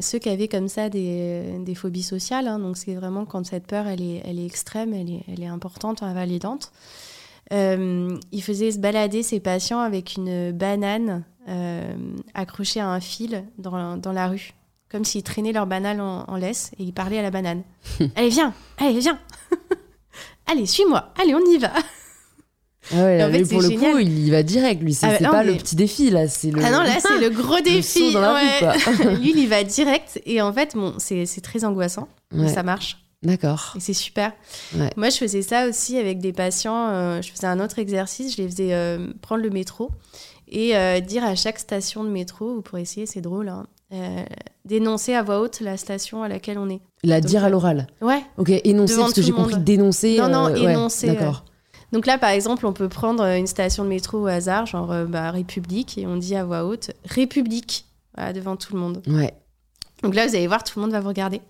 Ceux 0.01 0.19
qui 0.19 0.29
avaient 0.31 0.49
comme 0.49 0.69
ça 0.69 0.89
des, 0.89 1.43
des 1.65 1.75
phobies 1.75 2.03
sociales, 2.03 2.49
hein, 2.49 2.59
donc 2.59 2.77
c'est 2.79 2.95
vraiment 2.95 3.25
quand 3.27 3.45
cette 3.47 3.67
peur, 3.67 3.87
elle 3.87 4.01
est, 4.03 4.23
elle 4.25 4.39
est 4.39 4.47
extrême, 4.47 4.95
elle 4.95 5.11
est, 5.11 5.23
elle 5.31 5.43
est 5.43 5.47
importante, 5.49 6.03
invalidante. 6.03 6.73
Il 7.51 8.43
faisait 8.43 8.73
se 8.73 8.79
balader 8.79 9.23
ses 9.23 9.41
patients 9.41 9.81
avec 9.81 10.17
une 10.17 10.53
banane 10.53 11.25
euh, 11.49 11.95
accrochée 12.35 12.81
à 12.81 12.89
un 12.89 13.01
fil 13.01 13.45
dans, 13.59 13.77
la- 13.77 13.97
dans 13.97 14.13
la 14.13 14.29
rue. 14.29 14.53
Comme 14.91 15.05
s'ils 15.05 15.23
traînaient 15.23 15.53
leur 15.53 15.67
banane 15.67 16.01
en, 16.01 16.25
en 16.29 16.37
laisse 16.37 16.71
et 16.79 16.83
ils 16.83 16.93
parlaient 16.93 17.19
à 17.19 17.23
la 17.23 17.31
banane. 17.31 17.63
Allez, 18.17 18.29
viens 18.31 18.55
Allez, 18.79 18.99
viens 19.01 19.19
Allez, 20.47 20.67
suis-moi 20.67 21.13
Allez, 21.21 21.35
on 21.35 21.45
y 21.51 21.59
va 21.59 21.73
Ah 22.93 22.97
ouais, 23.05 23.19
Et 23.19 23.23
en 23.25 23.29
là, 23.29 23.33
fait, 23.33 23.45
pour 23.45 23.61
le 23.61 23.69
génial. 23.69 23.93
coup, 23.93 23.99
il 23.99 24.19
y 24.27 24.31
va 24.31 24.43
direct. 24.43 24.83
Lui, 24.83 24.95
c'est 24.95 25.07
Ah, 25.25 25.31
pas 25.31 25.45
le 25.45 25.55
petit 25.57 25.77
défi 25.77 26.09
là, 26.11 26.27
c'est 26.27 26.51
le. 26.51 26.63
Ah 26.65 26.71
non, 26.71 26.81
là, 26.83 26.99
c'est 27.01 27.21
le 27.21 27.29
gros 27.29 27.61
défi 27.65 28.17
rue. 28.17 29.17
Lui, 29.21 29.31
il 29.33 29.39
y 29.41 29.47
va 29.47 29.63
direct. 29.63 30.21
Et 30.25 30.41
en 30.41 30.53
fait, 30.55 30.75
bon, 30.75 30.95
c'est 30.99 31.27
très 31.43 31.65
angoissant, 31.67 32.09
mais 32.33 32.49
ça 32.49 32.63
marche. 32.63 32.99
D'accord. 33.23 33.75
Et 33.77 33.81
c'est 33.81 33.95
super. 33.95 34.33
Ouais. 34.77 34.91
Moi, 34.97 35.11
je 35.11 35.17
faisais 35.17 35.43
ça 35.43 35.69
aussi 35.69 35.99
avec 35.99 36.21
des 36.21 36.33
patients. 36.33 36.89
euh, 36.91 37.23
je 37.23 37.31
faisais 37.33 37.47
un 37.47 37.59
autre 37.61 37.79
exercice. 37.79 38.37
Je 38.37 38.43
les 38.43 38.49
faisais 38.49 38.73
euh, 38.73 39.09
prendre 39.23 39.43
le 39.43 39.51
métro 39.51 39.91
et 40.47 40.77
euh, 40.77 41.01
dire 41.01 41.25
à 41.25 41.35
chaque 41.35 41.59
station 41.59 42.05
de 42.05 42.09
métro, 42.09 42.55
vous 42.55 42.63
pourrez 42.63 42.83
essayer, 42.83 43.07
c'est 43.07 43.21
drôle, 43.21 43.49
hein, 43.49 43.67
d'énoncer 44.65 45.15
à 45.15 45.23
voix 45.23 45.41
haute 45.41 45.61
la 45.61 45.77
station 45.77 46.23
à 46.23 46.29
laquelle 46.29 46.59
on 46.59 46.71
est. 46.71 46.81
La 47.03 47.21
Donc, 47.21 47.29
dire 47.29 47.45
à 47.45 47.51
l'oral. 47.51 47.87
Ouais. 48.01 48.23
Ok, 48.39 48.51
énoncer, 48.65 48.97
parce 48.97 49.13
que 49.13 49.23
j'ai 49.23 49.33
compris 49.33 49.59
dénoncer. 49.59 50.17
Non, 50.19 50.29
non, 50.29 50.45
ouais, 50.53 50.73
énoncer, 50.73 51.09
D'accord. 51.09 51.45
Donc 51.93 52.07
là, 52.07 52.19
par 52.19 52.31
exemple, 52.31 52.67
on 52.67 52.73
peut 52.73 52.89
prendre 52.89 53.25
une 53.25 53.47
station 53.47 53.83
de 53.83 53.89
métro 53.89 54.21
au 54.21 54.27
hasard, 54.27 54.67
genre 54.67 54.95
bah, 55.07 55.31
République, 55.31 55.99
et 55.99 56.07
on 56.07 56.17
dit 56.17 56.37
à 56.37 56.45
voix 56.45 56.65
haute 56.65 56.93
République, 57.05 57.87
voilà, 58.15 58.33
devant 58.33 58.57
tout 58.57 58.75
le 58.75 58.81
monde. 58.81 59.03
Ouais. 59.07 59.35
Donc 60.03 60.15
là, 60.15 60.27
vous 60.27 60.35
allez 60.35 60.47
voir, 60.47 60.65
tout 60.65 60.79
le 60.79 60.85
monde 60.85 60.93
va 60.93 61.01
vous 61.01 61.09
regarder. 61.09 61.41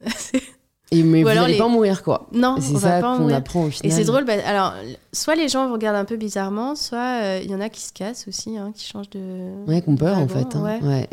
Et, 0.92 1.02
mais 1.02 1.20
Ou 1.20 1.22
vous 1.22 1.28
alors 1.28 1.46
les- 1.46 1.56
pas 1.58 1.68
mourir, 1.68 2.02
quoi. 2.02 2.28
non, 2.32 2.56
c'est 2.60 2.76
ça 2.76 3.00
qu'on 3.00 3.28
apprend 3.30 3.64
au 3.64 3.70
Et 3.82 3.90
c'est 3.90 4.04
drôle, 4.04 4.24
bah, 4.24 4.34
alors, 4.44 4.74
soit 5.12 5.34
les 5.34 5.48
gens 5.48 5.66
vous 5.66 5.72
regardent 5.72 5.96
un 5.96 6.04
peu 6.04 6.16
bizarrement, 6.16 6.74
soit 6.76 7.22
euh, 7.22 7.40
il 7.42 7.50
y 7.50 7.54
en 7.54 7.60
a 7.60 7.68
qui 7.70 7.80
se 7.80 7.92
cassent 7.92 8.28
aussi, 8.28 8.56
hein, 8.58 8.72
qui 8.74 8.86
changent 8.86 9.10
de. 9.10 9.64
Ouais, 9.66 9.80
qu'on 9.82 9.96
peur 9.96 10.18
en 10.18 10.28
fait. 10.28 10.54
hein. 10.54 10.62
ouais. 10.62 10.80
Ouais. 10.82 11.08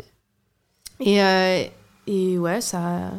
Et, 1.00 1.22
euh, 1.22 1.64
et 2.06 2.38
ouais, 2.38 2.60
ça. 2.60 3.10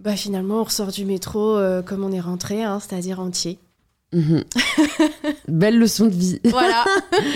Bah, 0.00 0.14
finalement, 0.16 0.60
on 0.60 0.64
ressort 0.64 0.92
du 0.92 1.04
métro 1.06 1.56
euh, 1.56 1.80
comme 1.82 2.04
on 2.04 2.12
est 2.12 2.20
rentré, 2.20 2.62
hein, 2.62 2.78
c'est-à-dire 2.80 3.18
entier. 3.18 3.58
Mhm. 4.12 4.44
Belle 5.48 5.78
leçon 5.78 6.04
de 6.06 6.10
vie. 6.14 6.40
Voilà. 6.44 6.84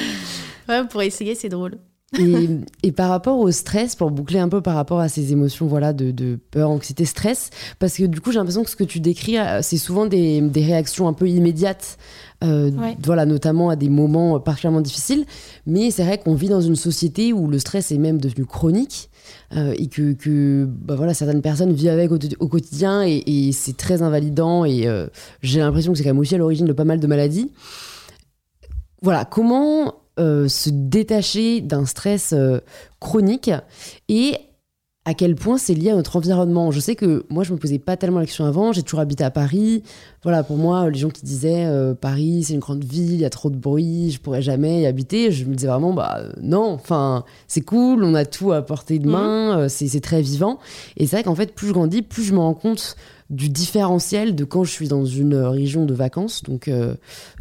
ouais, 0.69 0.85
pour 0.87 1.01
essayer, 1.03 1.35
c'est 1.35 1.49
drôle. 1.49 1.79
Et, 2.19 2.49
et 2.83 2.91
par 2.91 3.09
rapport 3.09 3.39
au 3.39 3.53
stress, 3.53 3.95
pour 3.95 4.11
boucler 4.11 4.41
un 4.41 4.49
peu 4.49 4.61
par 4.61 4.75
rapport 4.75 4.99
à 4.99 5.09
ces 5.09 5.31
émotions 5.31 5.69
voilà, 5.69 5.93
de, 5.93 6.11
de 6.11 6.39
peur, 6.51 6.69
anxiété, 6.71 7.05
stress, 7.05 7.51
parce 7.79 7.95
que 7.97 8.03
du 8.03 8.21
coup 8.21 8.33
j'ai 8.33 8.39
l'impression 8.39 8.65
que 8.65 8.71
ce 8.71 8.75
que 8.75 8.83
tu 8.83 8.99
décris, 8.99 9.39
euh, 9.39 9.61
c'est 9.63 9.77
souvent 9.77 10.07
des, 10.07 10.41
des 10.41 10.65
réactions 10.65 11.07
un 11.07 11.13
peu 11.13 11.29
immédiates, 11.29 11.99
euh, 12.43 12.71
Ouais. 12.73 12.97
voilà, 13.05 13.27
notamment 13.27 13.71
à 13.71 13.77
des 13.77 13.89
moments 13.89 14.41
particulièrement 14.41 14.81
difficiles. 14.81 15.25
Mais 15.67 15.93
c'est 15.93 16.03
vrai 16.03 16.19
qu'on 16.19 16.35
vit 16.35 16.49
dans 16.49 16.61
une 16.61 16.75
société 16.75 17.33
où 17.33 17.47
le 17.47 17.61
stress 17.61 17.93
est 17.93 17.99
même 17.99 18.19
devenu 18.21 18.45
chronique 18.45 19.09
euh, 19.55 19.73
et 19.79 19.87
que, 19.87 20.13
que 20.15 20.65
bah 20.69 20.97
voilà, 20.97 21.15
certaines 21.15 21.43
personnes 21.43 21.73
vivent 21.73 21.91
avec 21.91 22.11
au, 22.11 22.19
au 22.41 22.49
quotidien 22.49 23.07
et, 23.07 23.23
et 23.27 23.53
c'est 23.53 23.77
très 23.77 24.03
invalidant 24.03 24.65
et 24.65 24.89
euh, 24.89 25.07
j'ai 25.43 25.61
l'impression 25.61 25.93
que 25.93 25.99
c'est 25.99 26.05
quand 26.05 26.11
même 26.11 26.19
aussi 26.19 26.35
à 26.35 26.39
l'origine 26.39 26.67
de 26.67 26.73
pas 26.73 26.85
mal 26.85 26.99
de 26.99 27.07
maladies. 27.07 27.53
Voilà, 29.03 29.25
comment 29.25 29.95
euh, 30.21 30.49
se 30.49 30.71
détacher 30.71 31.61
d'un 31.61 31.87
stress 31.87 32.33
euh, 32.33 32.61
chronique 33.01 33.51
et 34.09 34.37
à 35.07 35.15
quel 35.15 35.35
point 35.35 35.57
c'est 35.57 35.73
lié 35.73 35.91
à 35.91 35.97
notre 35.97 36.17
environnement. 36.17 36.71
Je 36.71 36.79
sais 36.79 36.95
que 36.95 37.25
moi, 37.31 37.43
je 37.43 37.53
me 37.53 37.59
posais 37.59 37.79
pas 37.79 37.97
tellement 37.97 38.19
la 38.19 38.27
question 38.27 38.45
avant. 38.45 38.73
J'ai 38.73 38.83
toujours 38.83 39.01
habité 39.01 39.25
à 39.25 39.31
Paris. 39.31 39.83
Voilà, 40.23 40.43
pour 40.43 40.59
moi, 40.59 40.91
les 40.91 40.99
gens 40.99 41.09
qui 41.09 41.25
disaient 41.25 41.65
euh, 41.65 41.95
Paris, 41.95 42.45
c'est 42.45 42.53
une 42.53 42.61
grande 42.61 42.85
ville, 42.85 43.15
il 43.15 43.21
y 43.21 43.25
a 43.25 43.31
trop 43.31 43.49
de 43.49 43.57
bruit, 43.57 44.11
je 44.11 44.21
pourrais 44.21 44.43
jamais 44.43 44.83
y 44.83 44.87
habiter. 44.87 45.33
Je 45.33 45.47
me 45.47 45.55
disais 45.55 45.69
vraiment, 45.69 45.95
bah 45.95 46.21
non, 46.43 46.73
enfin, 46.73 47.25
c'est 47.49 47.63
cool, 47.63 48.05
on 48.05 48.15
a 48.15 48.27
tout 48.27 48.53
à 48.53 48.61
portée 48.61 48.99
de 48.99 49.09
main, 49.09 49.59
euh, 49.59 49.69
c'est 49.69 49.89
c'est 49.89 50.01
très 50.01 50.21
vivant. 50.21 50.59
Et 50.99 51.07
c'est 51.07 51.17
vrai 51.17 51.23
qu'en 51.25 51.35
fait, 51.35 51.55
plus 51.55 51.69
je 51.69 51.73
grandis, 51.73 52.03
plus 52.03 52.23
je 52.23 52.35
me 52.35 52.39
rends 52.39 52.55
compte 52.55 52.95
du 53.31 53.49
différentiel 53.49 54.35
de 54.35 54.45
quand 54.45 54.65
je 54.65 54.73
suis 54.73 54.89
dans 54.89 55.05
une 55.05 55.37
région 55.37 55.87
de 55.87 55.95
vacances, 55.95 56.43
donc 56.43 56.67
euh, 56.67 56.95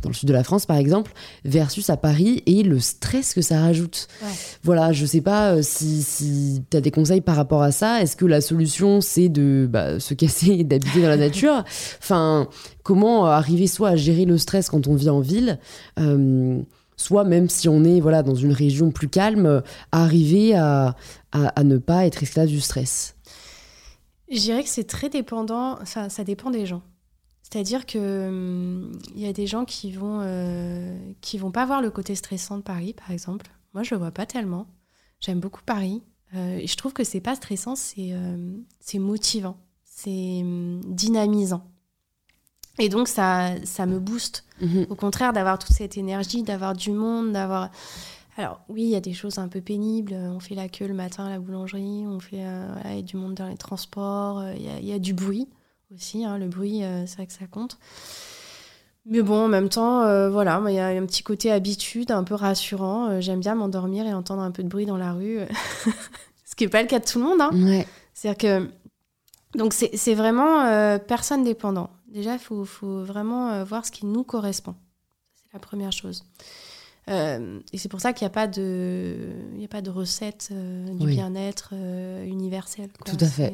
dans 0.04 0.10
le 0.10 0.16
sud 0.16 0.28
de 0.28 0.34
la 0.34 0.44
France 0.44 0.68
par 0.68 0.78
exemple, 0.78 1.12
versus 1.44 1.90
à 1.90 1.98
Paris 1.98 2.44
et 2.46 2.62
le 2.62 2.80
stress 2.80 3.34
que 3.34 3.42
ça 3.42 3.60
rajoute. 3.60 4.08
Ouais. 4.22 4.30
Voilà, 4.64 4.92
je 4.92 5.06
sais 5.06 5.22
pas 5.22 5.54
euh, 5.56 5.62
si, 5.64 6.04
si 6.04 6.64
tu 6.70 6.78
as 6.78 6.82
des 6.82 6.92
conseils 6.92 7.22
par 7.22 7.36
rapport 7.36 7.64
à 7.64 7.72
ça. 7.72 8.02
Est-ce 8.02 8.16
que 8.16 8.26
la 8.26 8.40
solution 8.40 9.02
c'est 9.02 9.30
de 9.30 9.68
bah, 9.70 10.00
se 10.00 10.14
casser 10.20 10.52
et 10.52 10.64
d'habiter 10.64 11.02
dans 11.02 11.10
la 11.10 11.18
nature? 11.18 11.64
Enfin, 12.00 12.48
comment 12.84 13.26
arriver 13.26 13.66
soit 13.66 13.90
à 13.90 13.96
gérer 13.96 14.26
le 14.26 14.38
stress 14.38 14.70
quand 14.70 14.88
on 14.88 14.94
vit 14.94 15.10
en 15.10 15.22
ville 15.22 15.58
euh, 16.00 16.60
soit 16.98 17.24
même 17.24 17.50
si 17.50 17.70
on 17.70 17.84
est 17.86 18.02
voilà 18.02 18.24
dans 18.24 18.36
une 18.36 18.52
région 18.52 18.92
plus 18.92 19.08
calme, 19.08 19.64
arriver 19.92 20.54
à, 20.54 20.96
à, 21.32 21.48
à 21.48 21.64
ne 21.64 21.78
pas 21.78 22.06
être 22.06 22.22
esclave 22.22 22.48
du 22.48 22.60
stress? 22.60 23.16
Je 24.32 24.40
dirais 24.40 24.64
que 24.64 24.70
c'est 24.70 24.86
très 24.86 25.10
dépendant, 25.10 25.80
enfin, 25.82 26.10
ça 26.10 26.24
dépend 26.24 26.52
des 26.52 26.66
gens. 26.66 26.84
C'est-à-dire 27.42 27.86
que 27.86 28.28
hum, 28.28 28.92
il 29.16 29.22
y 29.22 29.28
a 29.28 29.34
des 29.34 29.48
gens 29.48 29.66
qui 29.66 29.92
vont 29.92 30.20
euh, 30.22 30.98
qui 31.22 31.38
vont 31.38 31.52
pas 31.52 31.66
voir 31.66 31.82
le 31.82 31.90
côté 31.90 32.16
stressant 32.16 32.58
de 32.58 32.62
Paris, 32.62 32.94
par 32.94 33.12
exemple. 33.12 33.48
Moi, 33.74 33.84
je 33.84 33.94
le 33.96 34.00
vois 34.00 34.12
pas 34.12 34.26
tellement. 34.26 34.68
J'aime 35.20 35.40
beaucoup 35.40 35.62
Paris. 35.66 36.04
Euh, 36.36 36.58
et 36.58 36.68
je 36.68 36.78
trouve 36.78 36.94
que 36.94 37.04
c'est 37.04 37.22
pas 37.22 37.36
stressant, 37.36 37.76
c'est 37.76 38.10
euh, 38.12 38.54
c'est 38.80 39.00
motivant, 39.00 39.58
c'est 39.84 40.42
hum, 40.42 40.82
dynamisant. 40.86 41.66
Et 42.78 42.88
donc 42.88 43.08
ça 43.08 43.56
ça 43.64 43.88
me 43.88 44.00
booste. 44.00 44.46
Mhm. 44.62 44.86
Au 44.90 44.96
contraire, 44.96 45.34
d'avoir 45.34 45.58
toute 45.58 45.76
cette 45.76 45.98
énergie, 45.98 46.44
d'avoir 46.44 46.76
du 46.76 46.92
monde, 46.92 47.34
d'avoir. 47.34 47.72
Alors 48.40 48.62
oui, 48.70 48.84
il 48.84 48.90
y 48.90 48.96
a 48.96 49.02
des 49.02 49.14
choses 49.14 49.38
un 49.38 49.50
peu 49.50 49.60
pénibles. 49.60 50.14
On 50.14 50.40
fait 50.40 50.56
la 50.56 50.70
queue 50.70 50.88
le 50.88 50.94
matin 50.94 51.26
à 51.26 51.30
la 51.30 51.40
boulangerie, 51.40 52.06
on 52.08 52.22
fait 52.22 52.46
euh, 52.46 52.70
voilà, 52.74 52.96
y 52.96 53.00
a 53.00 53.02
du 53.02 53.18
monde 53.18 53.34
dans 53.34 53.48
les 53.50 53.58
transports, 53.58 54.40
euh, 54.40 54.54
il 54.56 54.62
y, 54.64 54.70
a, 54.70 54.80
y 54.80 54.94
a 54.94 55.00
du 55.00 55.14
bruit 55.14 55.50
aussi. 55.94 56.24
hein. 56.24 56.38
Le 56.38 56.48
bruit, 56.48 56.84
euh, 56.86 57.06
c'est 57.06 57.18
vrai 57.18 57.28
que 57.28 57.34
ça 57.34 57.48
compte. 57.48 57.78
Mais 59.06 59.22
bon, 59.22 59.46
en 59.46 59.48
même 59.50 59.68
temps, 59.68 60.04
euh, 60.04 60.30
voilà, 60.30 60.62
il 60.68 60.74
y 60.74 60.80
a 60.80 60.88
un 60.88 61.06
petit 61.06 61.22
côté 61.24 61.52
habitude, 61.52 62.12
un 62.12 62.24
peu 62.24 62.36
rassurant. 62.36 63.10
Euh, 63.10 63.20
J'aime 63.22 63.42
bien 63.42 63.56
m'endormir 63.56 64.06
et 64.06 64.14
entendre 64.14 64.42
un 64.42 64.52
peu 64.52 64.64
de 64.64 64.70
bruit 64.70 64.86
dans 64.86 64.98
la 64.98 65.12
rue, 65.12 65.40
ce 66.46 66.56
qui 66.56 66.64
n'est 66.64 66.70
pas 66.70 66.82
le 66.82 66.88
cas 66.88 67.00
de 67.00 67.06
tout 67.06 67.20
le 67.20 67.26
monde. 67.26 67.42
hein. 67.42 67.50
Ouais. 67.54 67.86
C'est-à-dire 68.14 68.38
que. 68.38 68.70
Donc, 69.58 69.74
c'est 69.74 70.14
vraiment 70.14 70.62
euh, 70.66 70.98
personne 71.00 71.44
dépendant. 71.44 71.90
Déjà, 72.08 72.34
il 72.34 72.40
faut, 72.40 72.64
faut 72.66 73.04
vraiment 73.04 73.50
euh, 73.50 73.64
voir 73.66 73.86
ce 73.86 73.92
qui 73.92 74.06
nous 74.06 74.24
correspond. 74.24 74.76
C'est 75.36 75.52
la 75.52 75.60
première 75.60 75.92
chose. 75.92 76.24
Euh, 77.10 77.60
et 77.74 77.78
c'est 77.78 77.90
pour 77.90 78.02
ça 78.02 78.14
qu'il 78.14 78.26
n'y 78.26 78.32
a 78.32 78.34
pas 78.34 78.48
de, 78.48 79.16
il 79.56 79.62
y 79.62 79.66
a 79.66 79.68
pas 79.68 79.82
de 79.82 79.90
recette 79.90 80.50
euh, 80.52 80.86
du 80.94 81.06
Oui. 81.08 81.16
bien-être 81.16 81.72
euh, 81.74 82.24
universelle. 82.26 82.90
quoi. 83.02 83.12
Tout 83.12 83.24
à 83.24 83.28
fait. 83.28 83.54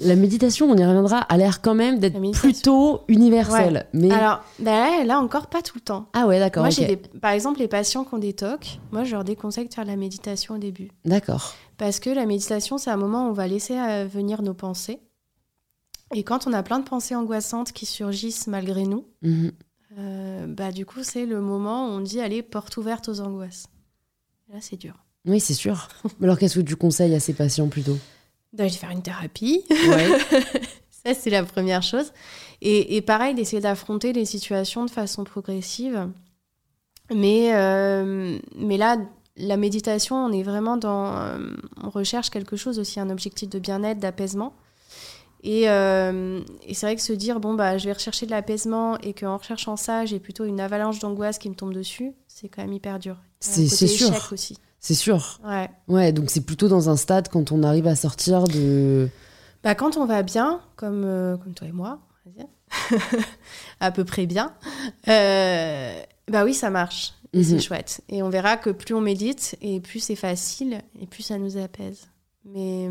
La 0.00 0.16
méditation, 0.16 0.66
on 0.68 0.76
y 0.76 0.84
reviendra, 0.84 1.18
a 1.20 1.36
l'air 1.36 1.60
quand 1.62 1.74
même 1.76 2.00
d'être 2.00 2.20
plutôt 2.32 3.02
universelle. 3.06 3.86
Mais... 3.92 4.10
Alors, 4.10 4.40
bah 4.58 5.04
là, 5.04 5.20
encore 5.20 5.46
pas 5.46 5.62
tout 5.62 5.76
le 5.76 5.82
temps. 5.82 6.08
Ah 6.14 6.26
ouais, 6.26 6.40
d'accord. 6.40 6.64
Moi, 6.64 6.70
ok. 6.72 6.76
j'ai 6.76 6.86
des... 6.86 6.96
par 6.96 7.30
exemple, 7.30 7.60
les 7.60 7.68
patients 7.68 8.02
qui 8.04 8.12
ont 8.14 8.18
des 8.18 8.32
TOC, 8.32 8.80
moi, 8.90 9.04
je 9.04 9.12
leur 9.12 9.22
déconseille 9.22 9.68
de 9.68 9.74
faire 9.74 9.84
de 9.84 9.90
la 9.90 9.96
méditation 9.96 10.56
au 10.56 10.58
début. 10.58 10.90
D'accord. 11.04 11.54
Parce 11.78 12.00
que 12.00 12.10
la 12.10 12.26
méditation, 12.26 12.76
c'est 12.76 12.90
un 12.90 12.96
moment 12.96 13.26
où 13.26 13.30
on 13.30 13.32
va 13.34 13.46
laisser 13.46 13.74
venir 14.06 14.42
nos 14.42 14.54
pensées. 14.54 14.98
Et 16.12 16.22
quand 16.22 16.46
on 16.48 16.52
a 16.52 16.62
plein 16.64 16.80
de 16.80 16.84
pensées 16.88 17.14
angoissantes 17.14 17.72
qui 17.72 17.86
surgissent 17.86 18.46
malgré 18.46 18.84
nous, 18.84 19.04
Mhm. 19.22 19.52
Euh, 19.98 20.46
bah, 20.46 20.72
du 20.72 20.86
coup, 20.86 21.02
c'est 21.02 21.26
le 21.26 21.40
moment 21.40 21.86
où 21.86 21.90
on 21.90 22.00
dit 22.00 22.20
allez, 22.20 22.42
porte 22.42 22.76
ouverte 22.76 23.08
aux 23.08 23.20
angoisses. 23.20 23.66
Là, 24.52 24.58
c'est 24.60 24.76
dur. 24.76 24.94
Oui, 25.26 25.40
c'est 25.40 25.54
sûr. 25.54 25.88
Alors, 26.22 26.38
qu'est-ce 26.38 26.58
que 26.58 26.64
tu 26.64 26.76
conseilles 26.76 27.14
à 27.14 27.20
ces 27.20 27.32
patients 27.32 27.68
plutôt? 27.68 27.96
D'aller 28.52 28.70
faire 28.70 28.90
une 28.90 29.02
thérapie. 29.02 29.64
Ouais. 29.70 30.18
Ça, 30.90 31.12
c'est 31.14 31.30
la 31.30 31.44
première 31.44 31.82
chose. 31.82 32.12
Et, 32.62 32.96
et 32.96 33.02
pareil, 33.02 33.34
d'essayer 33.34 33.60
d'affronter 33.60 34.12
les 34.12 34.24
situations 34.24 34.84
de 34.84 34.90
façon 34.90 35.24
progressive. 35.24 36.08
Mais, 37.14 37.54
euh, 37.54 38.38
mais 38.56 38.78
là, 38.78 38.96
la 39.36 39.56
méditation, 39.56 40.16
on 40.16 40.32
est 40.32 40.42
vraiment 40.42 40.76
dans. 40.76 41.14
euh, 41.16 41.38
on 41.82 41.90
recherche 41.90 42.30
quelque 42.30 42.56
chose 42.56 42.78
aussi, 42.78 43.00
un 43.00 43.10
objectif 43.10 43.48
de 43.50 43.58
bien-être, 43.58 43.98
d'apaisement. 43.98 44.54
Et, 45.46 45.68
euh, 45.68 46.40
et 46.66 46.72
c'est 46.72 46.86
vrai 46.86 46.96
que 46.96 47.02
se 47.02 47.12
dire, 47.12 47.38
bon, 47.38 47.52
bah, 47.54 47.76
je 47.76 47.84
vais 47.84 47.92
rechercher 47.92 48.24
de 48.24 48.30
l'apaisement 48.30 48.96
et 49.00 49.12
qu'en 49.12 49.36
recherchant 49.36 49.76
ça, 49.76 50.06
j'ai 50.06 50.18
plutôt 50.18 50.46
une 50.46 50.58
avalanche 50.58 50.98
d'angoisse 51.00 51.38
qui 51.38 51.50
me 51.50 51.54
tombe 51.54 51.74
dessus, 51.74 52.12
c'est 52.28 52.48
quand 52.48 52.62
même 52.62 52.72
hyper 52.72 52.98
dur. 52.98 53.16
C'est- 53.40 53.66
sûr. 53.68 54.10
aussi. 54.32 54.56
C'est 54.80 54.94
sûr. 54.94 55.38
Ouais. 55.44 55.68
Ouais, 55.86 56.12
donc 56.12 56.30
c'est 56.30 56.40
plutôt 56.40 56.68
dans 56.68 56.88
un 56.88 56.96
stade 56.96 57.28
quand 57.28 57.52
on 57.52 57.62
arrive 57.62 57.86
à 57.86 57.94
sortir 57.94 58.44
de. 58.44 59.08
Bah, 59.62 59.74
quand 59.74 59.98
on 59.98 60.06
va 60.06 60.22
bien, 60.22 60.60
comme, 60.76 61.04
euh, 61.04 61.36
comme 61.36 61.52
toi 61.52 61.68
et 61.68 61.72
moi, 61.72 62.00
à 63.80 63.90
peu 63.90 64.04
près 64.04 64.24
bien, 64.26 64.52
euh, 65.08 66.00
bah 66.30 66.44
oui, 66.44 66.54
ça 66.54 66.70
marche. 66.70 67.12
Et 67.34 67.38
Mhm. 67.38 67.44
c'est 67.44 67.60
chouette. 67.60 68.00
Et 68.08 68.22
on 68.22 68.28
verra 68.30 68.56
que 68.56 68.70
plus 68.70 68.94
on 68.94 69.00
médite, 69.00 69.56
et 69.60 69.80
plus 69.80 70.00
c'est 70.00 70.16
facile, 70.16 70.80
et 71.00 71.06
plus 71.06 71.22
ça 71.22 71.36
nous 71.38 71.56
apaise. 71.58 72.08
Mais, 72.46 72.88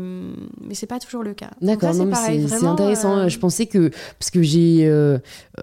mais 0.60 0.74
c'est 0.74 0.86
pas 0.86 0.98
toujours 0.98 1.22
le 1.22 1.32
cas. 1.32 1.50
D'accord, 1.60 1.94
non, 1.94 2.10
c'est 2.12 2.64
intéressant. 2.64 3.18
euh, 3.18 3.28
Je 3.28 3.38
pensais 3.38 3.66
que. 3.66 3.90
Parce 4.18 4.30
que 4.30 4.42
j'ai 4.42 4.80
euh, 4.86 5.18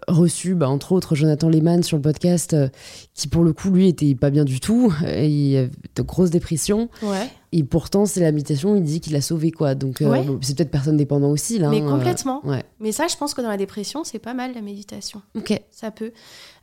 reçu, 0.08 0.56
bah, 0.56 0.70
entre 0.70 0.94
autres, 0.94 1.14
Jonathan 1.14 1.50
Lehmann 1.50 1.84
sur 1.84 1.98
le 1.98 2.02
podcast, 2.02 2.54
euh, 2.54 2.70
qui 3.14 3.28
pour 3.28 3.44
le 3.44 3.52
coup, 3.52 3.70
lui, 3.70 3.90
était 3.90 4.16
pas 4.16 4.30
bien 4.30 4.46
du 4.46 4.62
tout. 4.62 4.94
Et 5.06 5.28
il 5.28 5.58
avait 5.58 5.72
de 5.96 6.02
grosses 6.04 6.30
dépressions. 6.30 6.90
Ouais, 7.04 7.28
Et 7.54 7.64
pourtant, 7.66 8.06
c'est 8.06 8.22
la 8.22 8.32
méditation, 8.32 8.78
il 8.78 8.84
dit 8.84 9.02
qu'il 9.02 9.12
l'a 9.12 9.20
sauvé, 9.20 9.52
quoi. 9.52 9.76
Donc, 9.76 10.02
euh, 10.02 10.10
Ouais. 10.10 10.26
c'est 10.42 10.56
peut-être 10.56 10.72
personne 10.72 10.96
dépendant 10.96 11.30
aussi, 11.30 11.60
là. 11.60 11.70
mais 11.70 11.82
hein, 11.82 11.90
complètement. 11.90 12.42
euh, 12.46 12.50
ouais. 12.52 12.64
Mais 12.80 12.94
ça, 12.94 13.08
je 13.10 13.18
pense 13.18 13.34
que 13.34 13.42
dans 13.42 13.50
la 13.50 13.58
dépression, 13.58 14.06
c'est 14.06 14.20
pas 14.20 14.34
mal 14.34 14.54
la 14.54 14.62
méditation. 14.62 15.22
Ok. 15.36 15.62
Ça 15.70 15.92
peut. 15.92 16.14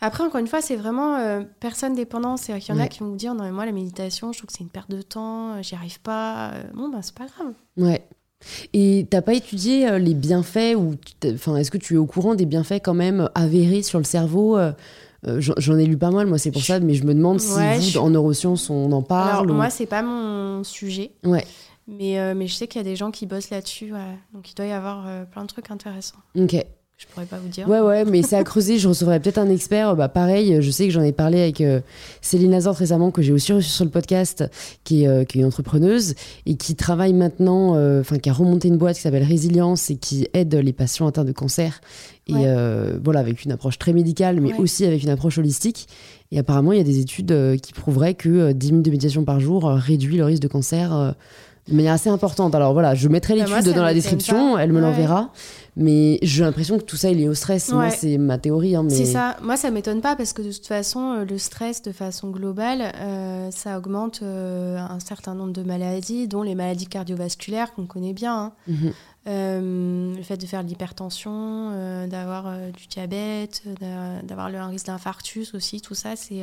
Après, 0.01 0.25
encore 0.25 0.41
une 0.41 0.47
fois, 0.47 0.63
c'est 0.63 0.77
vraiment 0.77 1.17
euh, 1.17 1.43
personne 1.61 1.95
dépendant. 1.95 2.39
C'est-à-dire 2.39 2.65
qu'il 2.65 2.75
y 2.75 2.79
en 2.79 2.81
a 2.81 2.89
qui 2.89 3.01
vont 3.01 3.11
vous 3.11 3.17
dire 3.17 3.35
non, 3.35 3.45
mais 3.45 3.53
moi, 3.53 3.67
la 3.67 3.73
méditation, 3.73 4.33
je 4.33 4.39
trouve 4.39 4.47
que 4.49 4.55
c'est 4.57 4.65
une 4.65 4.71
perte 4.71 4.91
de 4.91 5.03
temps, 5.03 5.61
j'y 5.61 5.75
arrive 5.75 6.01
pas. 6.01 6.53
Bon, 6.75 6.89
ben, 6.89 7.03
c'est 7.03 7.15
pas 7.15 7.27
grave. 7.27 7.53
Ouais. 7.77 8.03
Et 8.73 9.07
t'as 9.11 9.21
pas 9.21 9.35
étudié 9.35 9.99
les 9.99 10.15
bienfaits 10.15 10.75
ou 10.77 10.95
enfin 11.35 11.57
est-ce 11.57 11.71
que 11.73 11.77
tu 11.79 11.95
es 11.95 11.97
au 11.97 12.07
courant 12.07 12.35
des 12.37 12.47
bienfaits 12.47 12.81
quand 12.85 12.95
même 12.95 13.29
avérés 13.35 13.83
sur 13.83 13.99
le 13.99 14.05
cerveau 14.05 14.57
euh, 15.27 15.41
J'en 15.41 15.77
ai 15.79 15.85
lu 15.87 15.97
pas 15.99 16.11
mal 16.11 16.27
moi 16.27 16.39
c'est 16.39 16.51
pour 16.53 16.63
ça 16.63 16.79
mais 16.81 16.95
je 16.95 17.05
me 17.05 17.15
demande 17.15 17.41
si 17.41 17.51
vous 17.51 17.81
je- 17.81 17.99
en 17.99 18.11
neurosciences 18.11 18.71
on 18.71 18.93
en 18.93 19.03
parle. 19.03 19.31
Alors, 19.31 19.45
ou- 19.47 19.55
moi, 19.55 19.71
c'est 19.71 19.87
pas 19.87 20.03
mon 20.03 20.63
sujet. 20.65 21.13
Ouais. 21.25 21.45
Mais, 21.91 22.19
euh, 22.21 22.35
mais 22.37 22.47
je 22.47 22.55
sais 22.55 22.67
qu'il 22.69 22.79
y 22.81 22.85
a 22.85 22.85
des 22.85 22.97
gens 22.97 23.11
qui 23.11 23.25
bossent 23.27 23.49
là-dessus. 23.51 23.93
ouais. 23.95 24.19
Donc, 24.35 24.51
il 24.51 24.55
doit 24.55 24.67
y 24.67 24.73
avoir 24.73 25.07
euh, 25.07 25.25
plein 25.25 25.43
de 25.43 25.47
trucs 25.49 25.71
intéressants. 25.71 26.19
Ok. 26.39 26.55
Je 27.01 27.07
pourrais 27.07 27.27
pas 27.27 27.39
vous 27.39 27.47
dire. 27.49 27.69
Ouais 27.69 27.79
ouais 27.79 28.05
mais 28.05 28.23
c'est 28.23 28.35
à 28.35 28.43
creuser. 28.43 28.77
Je 28.79 28.89
recevrais 28.89 29.21
peut-être 29.21 29.39
un 29.39 29.49
expert. 29.49 29.95
Bah 29.95 30.09
pareil 30.09 30.61
je 30.61 30.71
sais 30.73 30.85
que 30.87 30.91
j'en 30.93 31.03
ai 31.03 31.13
parlé 31.13 31.41
avec 31.41 31.61
euh, 31.61 31.81
Céline 32.23 32.51
Lazor 32.51 32.75
récemment 32.75 33.13
que 33.13 33.23
j'ai 33.23 33.33
aussi 33.33 33.53
reçu 33.53 33.69
sur 33.71 33.85
le 33.85 33.91
podcast 33.93 34.45
qui 34.83 35.05
est, 35.05 35.07
euh, 35.09 35.23
qui 35.23 35.39
est 35.39 35.43
une 35.43 35.47
entrepreneuse 35.47 36.15
et 36.45 36.57
qui 36.57 36.75
travaille 36.75 37.13
maintenant 37.13 37.77
euh, 37.77 38.01
enfin 38.01 38.19
qui 38.19 38.29
a 38.29 38.33
remonté 38.33 38.67
une 38.67 38.79
boîte 38.79 38.97
qui 38.97 39.03
s'appelle 39.03 39.23
Résilience 39.23 39.91
et 39.91 39.97
qui 39.97 40.27
aide 40.35 40.53
les 40.57 40.73
patients 40.73 41.07
atteints 41.07 41.25
de 41.25 41.31
cancer 41.31 41.81
et 42.27 42.35
Ouais. 42.35 42.55
voilà 43.03 43.21
avec 43.21 43.45
une 43.45 43.53
approche 43.53 43.79
très 43.79 43.93
médicale 43.93 44.41
mais 44.41 44.53
Ouais. 44.53 44.59
aussi 44.59 44.85
avec 44.85 45.03
une 45.05 45.09
approche 45.09 45.39
holistique 45.39 45.87
et 46.33 46.39
apparemment 46.41 46.73
il 46.73 46.79
y 46.79 46.81
a 46.81 46.85
des 46.85 46.99
études 46.99 47.59
qui 47.63 47.73
prouveraient 47.73 48.15
que 48.15 48.29
euh, 48.29 48.53
10 48.53 48.73
minutes 48.73 48.85
de 48.87 48.91
méditation 48.91 49.25
par 49.25 49.39
jour 49.39 49.65
réduit 49.71 50.17
le 50.17 50.25
risque 50.25 50.43
de 50.43 50.49
cancer 50.49 51.15
de 51.69 51.75
manière 51.75 51.93
assez 51.93 52.09
importante 52.11 52.55
alors 52.55 52.73
voilà 52.73 52.95
je 52.95 53.09
mettrai 53.09 53.39
Bah, 53.39 53.45
l'étude 53.57 53.75
dans 53.75 53.83
la 53.83 53.95
description 53.95 54.59
elle 54.59 54.71
me 54.73 54.77
Ouais. 54.77 54.83
l'enverra 54.83 55.31
mais 55.77 56.19
j'ai 56.23 56.43
l'impression 56.43 56.77
que 56.79 56.83
tout 56.83 56.97
ça 56.97 57.11
est 57.11 57.15
lié 57.15 57.29
au 57.29 57.35
stress 57.35 57.71
moi 57.73 57.91
c'est 57.91 58.19
ma 58.19 58.37
théorie 58.39 58.75
hein, 58.75 58.83
mais 58.83 58.91
C'est 58.91 59.05
ça. 59.05 59.37
Moi, 59.43 59.57
ça 59.57 59.71
m'étonne 59.71 60.01
pas 60.01 60.17
parce 60.17 60.33
que 60.33 60.43
de 60.43 60.51
toute 60.51 60.67
façon, 60.67 61.13
euh, 61.19 61.25
le 61.25 61.39
stress, 61.39 61.83
de 61.83 61.93
façon 61.93 62.31
globale, 62.31 62.93
euh, 62.97 63.49
ça 63.53 63.79
augmente 63.79 64.21
euh, 64.25 64.77
un 64.79 64.99
certain 64.99 65.35
nombre 65.37 65.53
de 65.53 65.63
maladies, 65.63 66.27
dont 66.27 66.43
les 66.43 66.57
maladies 66.57 66.89
cardiovasculaires 66.89 67.75
qu'on 67.75 67.87
connaît 67.87 68.13
bien. 68.13 68.37
hein. 68.37 68.53
Mhm. 68.67 68.93
Euh, 69.29 70.15
le 70.17 70.23
fait 70.23 70.37
de 70.37 70.47
faire 70.47 70.65
de 70.65 70.69
l'hypertension, 70.69 72.07
d'avoir 72.09 72.51
du 72.77 72.87
diabète, 72.89 73.63
d'a- 73.81 74.23
d'avoir 74.23 74.51
le- 74.51 74.59
un 74.59 74.69
risque 74.69 74.87
d'infarctus 74.87 75.55
aussi, 75.55 75.81
tout 75.81 75.95
ça, 75.95 76.17
c'est 76.17 76.43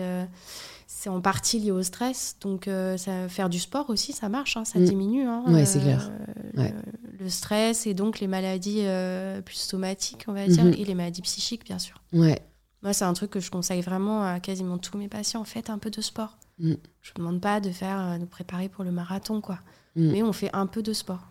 c'est 0.88 1.10
en 1.10 1.20
partie 1.22 1.60
lié 1.60 1.72
au 1.72 1.82
stress. 1.84 2.38
Donc, 2.42 2.68
euh, 2.68 2.98
ça, 2.98 3.28
faire 3.30 3.50
du 3.50 3.60
sport 3.60 3.90
aussi, 3.90 4.14
ça 4.14 4.30
marche, 4.30 4.58
hein, 4.58 4.66
ça 4.66 4.80
Mm. 4.80 4.84
diminue. 4.86 5.28
hein, 5.28 5.44
Ouais, 5.48 5.66
c'est 5.66 5.80
clair. 5.80 6.12
le- 6.54 6.62
Ouais. 6.62 6.74
Le, 7.20 7.30
stress 7.30 7.88
et 7.88 7.94
donc 7.94 8.20
les 8.20 8.28
maladies 8.28 8.82
euh, 8.84 9.42
plus 9.42 9.56
somatiques, 9.58 10.26
on 10.28 10.34
va 10.34 10.48
dire, 10.48 10.64
Mhm. 10.66 10.74
et 10.78 10.86
les 10.86 10.96
maladies 10.96 11.22
psychiques, 11.22 11.66
bien 11.66 11.80
sûr. 11.80 12.02
ouais 12.14 12.40
Moi, 12.84 12.94
c'est 12.94 13.06
un 13.06 13.14
truc 13.14 13.32
que 13.32 13.40
je 13.40 13.50
conseille 13.50 13.82
vraiment 13.82 14.24
à 14.24 14.40
quasiment 14.40 14.78
tous 14.78 14.98
mes 14.98 15.08
patients. 15.08 15.44
Faites 15.44 15.70
un 15.72 15.80
peu 15.80 15.90
de 15.90 16.02
sport. 16.02 16.38
Mm. 16.60 16.74
Je 17.02 17.12
ne 17.12 17.16
demande 17.18 17.42
pas 17.42 17.60
de 17.60 17.72
faire, 17.72 18.00
euh, 18.00 18.18
de 18.20 18.26
préparer 18.26 18.70
pour 18.70 18.84
le 18.84 18.92
marathon, 18.92 19.42
quoi. 19.42 19.60
Mm. 19.96 20.12
Mais 20.12 20.22
on 20.24 20.32
fait 20.34 20.50
un 20.54 20.68
peu 20.68 20.84
de 20.84 20.94
sport. 20.94 21.28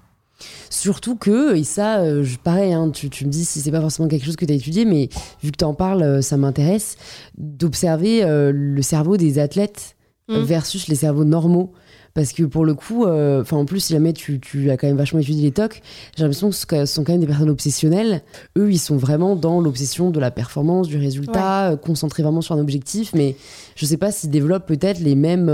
Surtout 0.70 1.16
que, 1.16 1.54
et 1.54 1.64
ça, 1.64 1.98
euh, 2.00 2.22
je- 2.24 2.36
pareil, 2.38 2.72
hein, 2.72 2.90
tu, 2.90 3.08
tu 3.10 3.24
me 3.26 3.30
dis 3.30 3.44
si 3.44 3.60
c'est 3.60 3.70
pas 3.70 3.80
forcément 3.80 4.08
quelque 4.08 4.24
chose 4.26 4.36
que 4.36 4.44
tu 4.44 4.52
as 4.52 4.56
étudié, 4.56 4.84
mais 4.84 5.08
vu 5.42 5.50
que 5.52 5.56
tu 5.56 5.64
en 5.64 5.74
parles, 5.74 6.02
euh, 6.02 6.22
ça 6.22 6.36
m'intéresse 6.36 6.96
d'observer 7.38 8.24
euh, 8.24 8.52
le 8.54 8.82
cerveau 8.82 9.16
des 9.16 9.38
athlètes 9.38 9.96
euh, 10.30 10.40
Mm. 10.40 10.44
versus 10.44 10.88
les 10.88 10.94
cerveaux 10.94 11.24
normaux. 11.24 11.72
Parce 12.14 12.32
que 12.32 12.44
pour 12.44 12.64
le 12.64 12.74
coup, 12.74 13.04
euh, 13.06 13.42
en 13.50 13.64
plus, 13.64 13.80
si 13.80 13.92
jamais 13.92 14.12
tu, 14.12 14.38
tu 14.38 14.70
as 14.70 14.76
quand 14.76 14.86
même 14.86 14.96
vachement 14.96 15.18
étudié 15.18 15.42
les 15.42 15.50
TOC, 15.50 15.82
j'ai 16.16 16.22
l'impression 16.22 16.48
que 16.50 16.54
ce 16.54 16.86
sont 16.86 17.02
quand 17.02 17.10
même 17.12 17.20
des 17.20 17.26
personnes 17.26 17.50
obsessionnelles. 17.50 18.22
Eux, 18.56 18.70
ils 18.70 18.78
sont 18.78 18.96
vraiment 18.96 19.34
dans 19.34 19.60
l'obsession 19.60 20.10
de 20.10 20.20
la 20.20 20.30
performance, 20.30 20.86
du 20.86 20.96
résultat, 20.96 21.72
euh, 21.72 21.76
concentrés 21.76 22.22
vraiment 22.22 22.40
sur 22.40 22.54
un 22.54 22.60
objectif. 22.60 23.10
Mais 23.14 23.34
je 23.74 23.84
sais 23.84 23.96
pas 23.96 24.12
s'ils 24.12 24.30
développent 24.30 24.66
peut-être 24.66 25.00
les 25.00 25.16
mêmes 25.16 25.48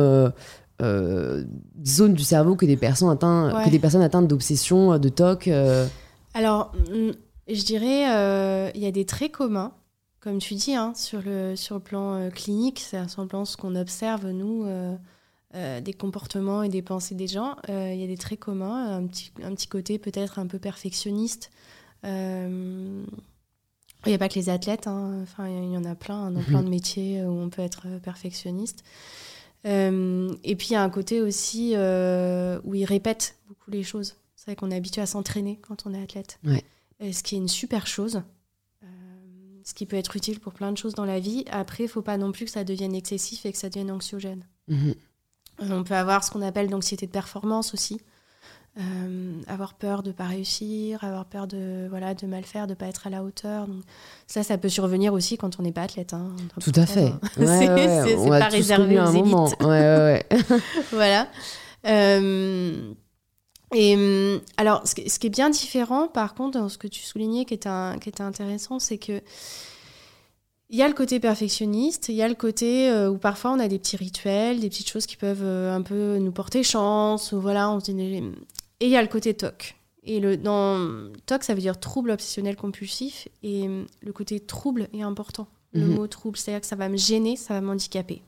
euh, 0.81 1.45
zones 1.87 2.15
du 2.15 2.25
cerveau 2.25 2.57
que 2.57 2.67
des 2.67 2.77
personnes 2.77 3.11
atteintes, 3.11 3.55
Ouais. 3.55 3.65
que 3.65 3.71
des 3.71 3.79
personnes 3.79 4.03
atteintes 4.03 4.29
d'obsession, 4.29 4.95
euh, 4.95 4.99
de 4.99 5.09
TOC. 5.09 5.49
euh. 5.49 5.87
Alors, 6.35 6.73
mm, 6.91 7.11
je 7.49 7.65
dirais, 7.65 8.11
euh, 8.15 8.71
il 8.75 8.81
y 8.81 8.87
a 8.87 8.93
des 8.93 9.05
traits 9.05 9.33
communs, 9.33 9.73
comme 10.21 10.39
tu 10.39 10.55
dis, 10.55 10.75
hein, 10.75 10.93
sur, 10.95 11.23
le, 11.23 11.57
sur 11.57 11.77
le 11.77 11.81
plan 11.81 12.31
clinique, 12.31 12.81
c'est 12.81 13.09
sur 13.09 13.23
le 13.23 13.29
plan 13.29 13.45
ce 13.45 13.57
qu'on 13.57 13.75
observe, 13.77 14.27
nous, 14.29 14.67
des 15.55 15.93
comportements 15.95 16.63
et 16.63 16.69
des 16.69 16.83
pensées 16.83 17.15
des 17.15 17.27
gens. 17.27 17.57
Il 17.69 17.97
y 17.97 18.05
a 18.05 18.07
des 18.07 18.19
traits 18.19 18.39
communs, 18.39 18.97
un 18.99 19.07
petit, 19.07 19.33
un 19.43 19.55
petit 19.55 19.67
côté 19.67 19.99
peut-être 19.99 20.39
un 20.39 20.47
peu 20.47 20.59
perfectionniste. 20.59 21.51
Il 22.05 23.05
n'y 24.07 24.15
a 24.15 24.19
pas 24.19 24.29
que 24.29 24.35
les 24.37 24.49
athlètes, 24.49 24.87
hein, 24.87 25.21
enfin, 25.23 25.49
il 25.49 25.73
y 25.73 25.77
en 25.77 25.85
a 25.85 25.95
plein, 25.95 26.31
dans 26.31 26.43
plein 26.43 26.63
de 26.63 26.69
métiers 26.71 27.23
où 27.25 27.31
on 27.33 27.51
peut 27.51 27.63
être 27.63 27.87
perfectionniste. 28.03 28.83
Euh, 29.67 30.35
et 30.43 30.57
puis 30.57 30.69
il 30.69 30.73
y 30.73 30.77
a 30.77 30.83
un 30.83 30.91
côté 30.91 31.21
aussi 31.21 31.73
euh, 31.75 32.61
où 32.65 32.75
ils 32.75 32.85
répètent 32.85 33.37
beaucoup 33.47 33.71
les 33.71 33.83
choses. 33.83 34.17
C'est 34.37 34.47
vrai 34.47 34.57
qu'on 34.57 34.71
est 34.71 34.77
habitué 34.77 35.03
à 35.03 35.07
s'entraîner 35.07 35.59
quand 35.61 35.87
on 35.87 35.95
est 35.95 36.03
athlète. 36.03 36.39
Ouais. 36.45 36.65
Euh, 37.03 37.13
ce 37.13 37.23
qui 37.23 37.35
est 37.35 37.39
une 37.39 37.49
super 37.49 37.87
chose. 37.87 38.23
Ce 39.63 39.75
qui 39.75 39.85
peut 39.85 39.97
être 39.97 40.17
utile 40.17 40.41
pour 40.41 40.55
plein 40.55 40.73
de 40.73 40.79
choses 40.79 40.95
dans 40.95 41.05
la 41.05 41.21
vie. 41.21 41.45
Après, 41.51 41.85
il 41.85 41.89
faut 41.89 42.03
pas 42.03 42.17
non 42.17 42.33
plus 42.33 42.47
que 42.47 42.51
ça 42.51 42.65
devienne 42.65 42.95
excessif 42.95 43.45
et 43.45 43.53
que 43.53 43.59
ça 43.59 43.69
devienne 43.69 43.91
anxiogène. 43.91 44.45
Mhm. 44.69 44.95
On 45.61 45.85
peut 45.85 45.95
avoir 45.95 46.25
ce 46.25 46.31
qu'on 46.31 46.41
appelle 46.41 46.71
l'anxiété 46.71 47.07
de 47.07 47.13
performance 47.13 47.75
aussi. 47.75 48.01
Euh, 48.79 49.33
avoir 49.49 49.75
peur 49.75 50.05
de 50.05 50.13
pas 50.13 50.27
réussir, 50.27 51.03
avoir 51.03 51.25
peur 51.25 51.49
de 51.49 51.89
voilà 51.91 52.15
de 52.15 52.25
mal 52.27 52.45
faire, 52.45 52.69
de 52.69 52.75
pas 52.75 52.87
être 52.87 53.09
à 53.09 53.11
la 53.11 53.25
hauteur. 53.25 53.67
Donc, 53.67 53.83
ça, 54.29 54.45
ça 54.45 54.59
peut 54.59 54.69
survenir 54.69 55.13
aussi 55.13 55.37
quand 55.37 55.59
on 55.59 55.65
n'est 55.65 55.73
pas 55.73 55.83
athlète. 55.83 56.15
hein. 56.15 56.31
Tout 56.61 56.71
à 56.77 56.87
fait. 56.87 57.07
Ouais, 57.07 57.13
C'est- 57.37 57.69
ouais, 57.69 58.05
c'est- 58.17 58.29
pas 58.39 58.47
réservé 58.47 58.97
aux 58.99 59.03
un 59.03 59.13
élites. 59.13 59.25
moment. 59.27 59.51
Ouais, 59.61 60.25
voilà. 60.93 61.27
Euh, 61.89 62.93
et 63.75 63.97
hum, 63.97 64.41
alors, 64.57 64.87
ce, 64.87 64.95
qui- 64.95 65.11
ce 65.11 65.19
qui 65.19 65.27
est 65.27 65.31
bien 65.31 65.51
différent, 65.51 66.07
par 66.07 66.35
contre, 66.35 66.59
dans 66.61 66.69
ce 66.69 66.79
que 66.79 66.87
tu 66.89 67.03
soulignais, 67.03 67.45
qui 67.47 67.55
était, 67.55 67.69
un- 67.69 67.99
qui 67.99 68.09
était 68.09 68.23
intéressant, 68.23 68.79
c'est 68.79 68.99
que 68.99 69.21
Il 70.73 70.79
y 70.79 70.83
a 70.83 70.87
le 70.89 70.95
côté 70.95 71.19
perfectionniste, 71.19 72.09
il 72.11 72.15
y 72.15 72.23
a 72.23 72.29
le 72.29 72.37
côté 72.37 72.89
euh, 72.89 73.11
où 73.11 73.19
parfois 73.19 73.51
on 73.51 73.59
a 73.59 73.67
des 73.67 73.81
petits 73.81 73.97
rituels, 73.97 74.61
des 74.61 74.69
petites 74.69 74.89
choses 74.89 75.07
qui 75.07 75.17
peuvent 75.17 75.43
un 75.45 75.83
peu 75.83 76.19
nous 76.19 76.31
porter 76.31 76.63
chance, 76.63 77.33
ou 77.33 77.41
voilà, 77.41 77.69
on 77.73 77.81
se 77.81 77.91
dit... 77.91 78.23
Et 78.81 78.87
il 78.87 78.91
y 78.91 78.97
a 78.97 79.03
le 79.03 79.09
côté 79.09 79.35
TOC. 79.35 79.77
Et 80.03 80.19
le, 80.21 80.37
dans 80.37 81.13
TOC, 81.27 81.45
ça 81.45 81.55
veut 81.55 81.61
dire 81.61 81.79
trouble 81.79 82.11
obsessionnel 82.11 82.57
compulsif, 82.57 83.29
et 83.43 83.69
le 84.03 84.13
côté 84.13 84.41
trouble 84.41 84.89
est 84.95 85.03
important. 85.03 85.47
Le 85.73 85.87
Mhm. 85.87 85.95
mot 85.95 86.07
trouble, 86.07 86.37
c'est-à-dire 86.39 86.63
que 86.63 86.67
ça 86.67 86.77
va 86.77 86.89
me 86.89 86.97
gêner, 86.97 87.37
ça 87.37 87.55
va 87.55 87.61
m'handicaper. 87.61 88.23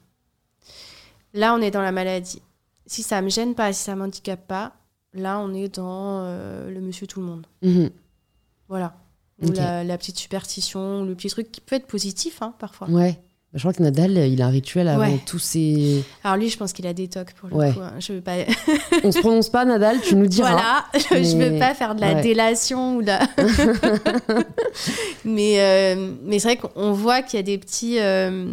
Là, 1.35 1.55
on 1.55 1.61
est 1.63 1.71
dans 1.71 1.81
la 1.83 1.93
maladie. 1.93 2.43
Si 2.87 3.03
ça 3.03 3.23
me 3.23 3.31
gêne 3.31 3.55
pas, 3.55 3.73
si 3.73 3.83
ça 3.83 3.97
m'handicape 3.97 4.47
pas, 4.47 4.75
là, 5.15 5.39
on 5.41 5.55
est 5.55 5.75
dans 5.77 6.21
euh, 6.25 6.71
le 6.71 6.81
monsieur 6.81 7.07
tout 7.07 7.21
le 7.21 7.27
monde. 7.27 7.47
Mhm. 7.63 7.91
Voilà. 8.69 8.97
Ou 9.43 9.51
la 9.51 9.99
petite 9.99 10.19
superstition, 10.19 11.05
le 11.05 11.17
petit 11.17 11.29
truc 11.29 11.51
qui 11.51 11.61
peut 11.61 11.75
être 11.75 11.87
positif 11.89 12.43
hein, 12.43 12.55
parfois. 12.61 12.89
Ouais. 12.89 13.21
Bah, 13.53 13.59
Je 13.59 13.61
crois 13.61 13.73
que 13.75 13.83
Nadal, 13.83 14.17
il 14.17 14.41
a 14.41 14.47
un 14.47 14.51
rituel 14.51 14.89
avant 14.89 15.03
Ouais. 15.03 15.19
tous 15.27 15.39
ses. 15.39 16.03
Alors 16.25 16.39
lui, 16.39 16.49
je 16.49 16.57
pense 16.57 16.73
qu'il 16.73 16.87
a 16.87 16.95
des 16.95 17.09
tocs 17.09 17.33
pour 17.35 17.49
le 17.51 17.55
Ouais. 17.57 17.73
coup. 17.73 17.81
hein. 17.81 17.93
Je 17.99 18.15
veux 18.15 18.21
pas. 18.23 18.37
On 19.05 19.13
se 19.13 19.19
prononce 19.21 19.51
pas, 19.51 19.65
Nadal, 19.67 20.01
tu 20.01 20.17
nous 20.17 20.27
diras. 20.27 20.53
voilà, 20.53 20.85
je 21.23 21.37
Mais- 21.37 21.51
veux 21.51 21.59
pas 21.59 21.75
faire 21.75 21.95
de 21.95 22.01
la 22.01 22.15
ouais. 22.15 22.23
délation 22.23 22.97
ou 22.97 23.03
de 23.03 23.09
la. 23.09 23.21
mais 25.25 25.61
euh, 25.61 26.13
mais 26.25 26.39
c'est 26.39 26.49
vrai 26.49 26.57
qu'on 26.57 26.93
voit 26.93 27.23
qu'il 27.23 27.37
y 27.39 27.41
a 27.41 27.43
des 27.43 27.59
petits. 27.59 27.99
euh, 27.99 28.53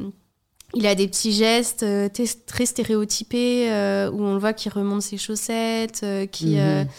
Il 0.75 0.85
a 0.85 0.93
des 0.93 1.07
petits 1.07 1.31
gestes 1.31 1.81
euh, 1.83 2.09
très 2.45 2.65
stéréotypés 2.67 3.71
euh, 3.71 4.11
où 4.11 4.21
on 4.21 4.33
le 4.33 4.39
voit 4.39 4.53
qu'il 4.53 4.71
remonte 4.71 5.01
ses 5.01 5.17
chaussettes, 5.17 6.01
euh, 6.03 6.27
qui, 6.27 6.59
euh, 6.59 6.83
Mhm. 6.83 6.89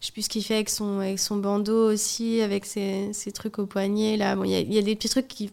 je 0.00 0.06
sais 0.06 0.12
plus 0.12 0.22
ce 0.22 0.28
qu'il 0.28 0.42
fait 0.42 0.54
avec 0.54 0.68
son, 0.68 0.98
avec 0.98 1.18
son 1.20 1.36
bandeau 1.36 1.92
aussi, 1.92 2.40
avec 2.40 2.64
ses, 2.66 3.10
ses 3.12 3.30
trucs 3.30 3.60
au 3.60 3.66
poignet. 3.66 4.16
Là, 4.16 4.34
bon, 4.34 4.42
il 4.44 4.50
y, 4.50 4.54
a- 4.56 4.60
il 4.60 4.74
y 4.74 4.78
a 4.78 4.82
des 4.82 4.96
petits 4.96 5.08
trucs 5.10 5.28
qui, 5.28 5.50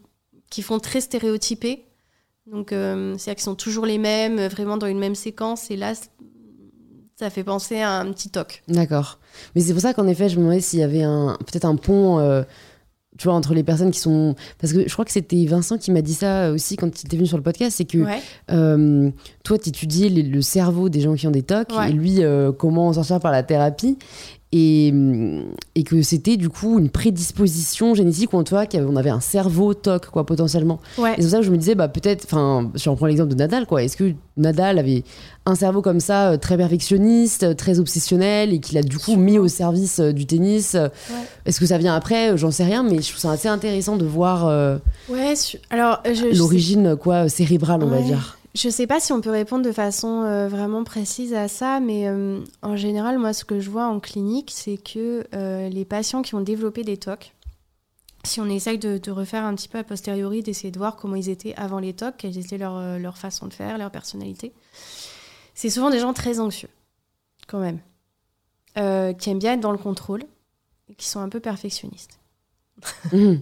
qui 0.50 0.64
font 0.64 0.80
très 0.80 1.02
stéréotypés. 1.02 1.84
Donc, 2.52 2.72
euh, 2.72 3.16
c'est-à-dire 3.18 3.36
qu'ils 3.36 3.44
sont 3.44 3.56
toujours 3.56 3.86
les 3.86 3.98
mêmes, 3.98 4.40
euh, 4.40 4.48
vraiment 4.48 4.78
dans 4.78 4.88
une 4.88 5.00
même 5.00 5.16
séquence. 5.16 5.70
Et 5.70 5.76
là, 5.76 5.94
ça 7.20 7.30
fait 7.30 7.44
penser 7.44 7.80
à 7.80 8.00
un 8.00 8.12
petit 8.12 8.30
toc. 8.30 8.64
D'accord. 8.68 9.20
Mais 9.56 9.62
c'est 9.62 9.74
pour 9.74 9.82
ça 9.82 9.94
qu'en 9.94 10.08
effet, 10.08 10.30
je 10.30 10.38
me 10.38 10.42
demandais 10.44 10.62
s'il 10.62 10.80
y 10.80 10.84
avait 10.84 11.04
un 11.04 11.38
peut-être 11.40 11.66
un 11.66 11.76
pont, 11.76 12.20
euh, 12.20 12.44
tu 13.18 13.28
vois, 13.28 13.34
entre 13.34 13.54
les 13.56 13.64
personnes 13.64 13.92
qui 13.92 14.00
sont. 14.00 14.36
Parce 14.60 14.72
que 14.72 14.88
je 14.88 14.94
crois 14.94 15.04
que 15.04 15.12
c'était 15.12 15.44
Vincent 15.46 15.78
qui 15.78 15.92
m'a 15.92 16.02
dit 16.04 16.14
ça 16.14 16.52
aussi 16.52 16.76
quand 16.78 17.02
il 17.02 17.08
était 17.08 17.18
venu 17.18 17.28
sur 17.28 17.38
le 17.38 17.44
podcast, 17.44 17.76
c'est 17.78 17.86
que 17.86 17.98
Ouais. 17.98 18.22
euh, 18.52 19.10
toi, 19.44 19.58
tu 19.58 19.70
étudiais 19.70 20.10
le 20.10 20.42
cerveau 20.42 20.90
des 20.90 21.02
gens 21.02 21.16
qui 21.16 21.26
ont 21.28 21.32
des 21.32 21.42
TOC 21.44 21.70
Ouais. 21.76 21.90
et 21.90 21.94
lui, 21.94 22.22
comment 22.60 22.88
en 22.88 22.94
sortir 22.94 23.20
par 23.20 23.32
la 23.32 23.42
thérapie. 23.44 23.98
Et, 24.54 24.94
et 25.76 25.84
que 25.84 26.02
c'était 26.02 26.38
du 26.38 26.48
coup 26.48 26.80
une 26.80 26.90
prédisposition 26.90 27.94
génétique 27.96 28.32
ou 28.32 28.38
en 28.38 28.46
tout 28.46 28.56
cas 28.56 28.66
qu'on 28.66 28.96
avait 28.96 29.10
un 29.10 29.20
cerveau 29.20 29.74
TOC 29.74 30.06
quoi 30.06 30.26
potentiellement. 30.26 30.80
Ouais. 30.98 31.12
Et 31.12 31.16
c'est 31.18 31.22
pour 31.24 31.32
ça 31.32 31.38
que 31.40 31.44
je 31.44 31.52
me 31.52 31.58
disais 31.58 31.76
bah 31.76 31.90
peut-être, 31.90 32.24
enfin 32.24 32.72
si 32.76 32.88
on 32.88 32.96
prend 32.96 33.08
l'exemple 33.08 33.32
de 33.32 33.36
Nadal 33.36 33.66
quoi, 33.66 33.84
est-ce 33.84 33.98
que 33.98 34.14
Nadal 34.38 34.80
avait 34.80 35.04
un 35.46 35.56
cerveau 35.56 35.82
comme 35.82 36.00
ça 36.00 36.32
euh, 36.32 36.38
très 36.38 36.56
perfectionniste, 36.56 37.44
euh, 37.44 37.54
très 37.56 37.80
obsessionnel 37.80 38.54
et 38.54 38.60
qu'il 38.60 38.78
a 38.78 38.84
du 38.84 38.98
coup 38.98 39.18
mis 39.18 39.38
au 39.38 39.50
service 39.50 40.00
euh, 40.00 40.14
du 40.14 40.26
tennis 40.26 40.76
Ouais. 40.76 40.90
Est-ce 41.46 41.60
que 41.60 41.66
ça 41.66 41.78
vient 41.78 41.94
après? 41.96 42.38
J'en 42.38 42.52
sais 42.52 42.64
rien, 42.64 42.84
mais 42.84 43.02
je 43.02 43.10
trouve 43.10 43.20
ça 43.20 43.32
assez 43.32 43.50
intéressant 43.50 43.98
de 43.98 44.06
voir 44.06 44.48
euh, 44.48 44.78
Ouais, 45.10 45.34
alors 45.70 46.02
l'origine 46.34 46.96
quoi 46.96 47.28
cérébrale 47.28 47.84
on 47.84 47.88
va 47.88 48.02
dire. 48.02 48.37
Je 48.58 48.70
sais 48.70 48.88
pas 48.88 49.00
si 49.00 49.14
on 49.14 49.22
peut 49.22 49.30
répondre 49.30 49.64
de 49.64 49.72
façon 49.72 50.24
euh, 50.24 50.48
vraiment 50.48 50.84
précise 50.84 51.36
à 51.36 51.48
ça, 51.48 51.80
mais 51.80 52.08
euh, 52.08 52.40
en 52.64 52.76
général, 52.76 53.20
moi, 53.20 53.32
ce 53.32 53.46
que 53.46 53.60
je 53.60 53.70
vois 53.70 53.86
en 53.86 54.00
clinique, 54.00 54.50
c'est 54.52 54.78
que 54.78 55.28
euh, 55.36 55.70
les 55.70 55.86
patients 55.86 56.24
qui 56.24 56.34
ont 56.34 56.42
développé 56.42 56.84
des 56.84 56.98
TOC, 56.98 57.34
si 58.24 58.42
on 58.42 58.50
essaye 58.50 58.80
de, 58.80 58.98
de 58.98 59.12
refaire 59.12 59.44
un 59.46 59.54
petit 59.54 59.68
peu 59.68 59.78
a 59.78 59.84
posteriori, 59.84 60.42
d'essayer 60.42 60.72
de 60.72 60.78
voir 60.80 60.96
comment 60.96 61.16
ils 61.16 61.30
étaient 61.30 61.54
avant 61.56 61.78
les 61.78 61.94
TOC, 61.94 62.16
quelle 62.18 62.36
était 62.36 62.58
leur, 62.58 62.78
euh, 62.78 62.98
leur 62.98 63.20
façon 63.20 63.46
de 63.46 63.54
faire, 63.54 63.78
leur 63.78 63.92
personnalité, 63.92 64.54
c'est 65.54 65.70
souvent 65.70 65.92
des 65.92 66.00
gens 66.00 66.14
très 66.14 66.40
anxieux, 66.40 66.70
quand 67.48 67.60
même, 67.60 67.78
qui 69.18 69.30
aiment 69.30 69.40
bien 69.40 69.54
être 69.54 69.60
dans 69.60 69.72
le 69.72 69.78
contrôle 69.78 70.24
et 70.90 70.96
qui 70.96 71.08
sont 71.08 71.20
un 71.20 71.30
peu 71.30 71.40
perfectionnistes. 71.40 72.20
Mhm. 73.14 73.42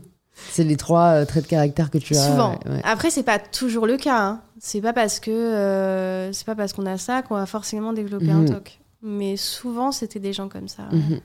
C'est 0.49 0.65
les 0.65 0.75
trois 0.75 1.25
traits 1.25 1.45
de 1.45 1.49
caractère 1.49 1.89
que 1.89 1.97
tu 1.97 2.13
as. 2.13 2.27
Souvent. 2.29 2.59
ouais. 2.65 2.81
Après, 2.83 3.09
c'est 3.09 3.23
pas 3.23 3.39
toujours 3.39 3.87
le 3.87 3.95
cas. 3.95 4.19
hein. 4.19 4.41
C'est 4.59 4.81
pas 4.81 4.93
parce 4.93 5.19
que 5.19 5.31
euh, 5.31 6.31
c'est 6.31 6.45
pas 6.45 6.55
parce 6.55 6.71
qu'on 6.73 6.85
a 6.85 6.97
ça 6.97 7.21
qu'on 7.21 7.35
va 7.35 7.45
forcément 7.45 7.91
développer 7.93 8.31
un 8.31 8.41
Mhm. 8.41 8.49
TOC. 8.49 8.79
Mais 9.01 9.37
souvent, 9.37 9.91
c'était 9.91 10.19
des 10.19 10.33
gens 10.33 10.47
comme 10.49 10.67
ça. 10.67 10.83
ouais. 10.91 10.97
Mhm. 10.97 11.19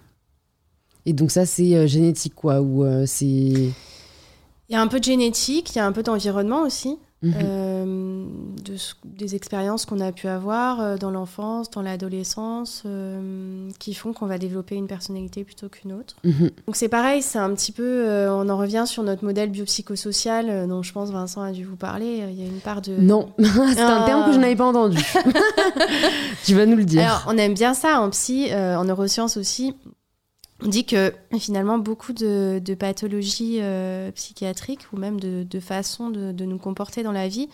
Et 1.07 1.13
donc 1.15 1.31
ça 1.31 1.47
c'est 1.47 1.75
euh, 1.77 1.87
génétique 1.87 2.35
quoi 2.35 2.61
ou 2.61 2.85
euh, 2.85 3.05
c'est. 3.07 3.27
Il 3.27 3.73
y 4.69 4.75
a 4.75 4.81
un 4.83 4.87
peu 4.87 4.99
de 5.01 5.05
génétique, 5.05 5.75
il 5.75 5.79
y 5.79 5.81
a 5.81 5.87
un 5.87 5.93
peu 5.93 6.03
d'environnement 6.03 6.63
aussi, 6.63 6.99
Mhm. 7.23 7.33
De 8.65 8.77
ce- 8.77 8.95
des 9.05 9.35
expériences 9.35 9.87
qu'on 9.87 10.01
a 10.01 10.13
pu 10.13 10.29
avoir 10.29 10.81
euh, 10.81 10.97
dans 10.97 11.11
l'enfance, 11.11 11.71
dans 11.71 11.83
l'adolescence, 11.83 12.83
euh, 12.87 13.69
qui 13.79 13.95
font 13.95 14.13
qu'on 14.13 14.27
va 14.27 14.39
développer 14.39 14.75
une 14.77 14.87
personnalité 14.87 15.45
plutôt 15.45 15.69
qu'une 15.69 15.93
autre. 15.93 16.17
Mhm. 16.25 16.51
Donc 16.67 16.77
c'est 16.77 16.89
pareil, 16.89 17.23
c'est 17.23 17.39
un 17.39 17.53
petit 17.55 17.73
peu, 17.73 17.83
euh, 18.09 18.33
on 18.35 18.49
en 18.49 18.57
revient 18.59 18.85
sur 18.87 19.03
notre 19.03 19.25
modèle 19.25 19.51
biopsychosocial 19.51 20.69
dont 20.69 20.83
je 20.83 20.93
pense 20.93 21.11
Vincent 21.11 21.43
a 21.43 21.53
dû 21.53 21.65
vous 21.65 21.77
parler. 21.77 22.25
Il 22.31 22.39
y 22.39 22.43
a 22.43 22.47
une 22.47 22.61
part 22.61 22.81
de 22.83 22.93
Non, 22.97 23.33
c'est 23.39 23.81
un 23.81 24.05
terme 24.05 24.27
que 24.27 24.33
je 24.33 24.39
n'avais 24.39 24.57
pas 24.57 24.67
entendu. 24.67 24.99
tu 26.45 26.55
vas 26.55 26.67
nous 26.67 26.77
le 26.77 26.85
dire. 26.85 27.03
Alors, 27.03 27.25
on 27.29 27.37
aime 27.39 27.55
bien 27.55 27.75
ça 27.75 28.01
en 28.01 28.11
psy, 28.11 28.49
en 28.55 28.85
neurosciences 28.85 29.37
aussi. 29.37 29.75
On 30.63 30.69
dit 30.69 30.85
que 30.85 31.15
finalement, 31.39 31.79
beaucoup 31.79 32.13
de, 32.13 32.61
pathologies 32.79 33.59
euh, 33.61 34.11
psychiatriques 34.13 34.93
ou 34.93 34.99
même 34.99 35.19
de, 35.19 35.61
façons 35.61 36.11
de, 36.11 36.45
nous 36.45 36.59
comporter 36.59 37.03
dans 37.03 37.13
la 37.13 37.29
vie 37.29 37.49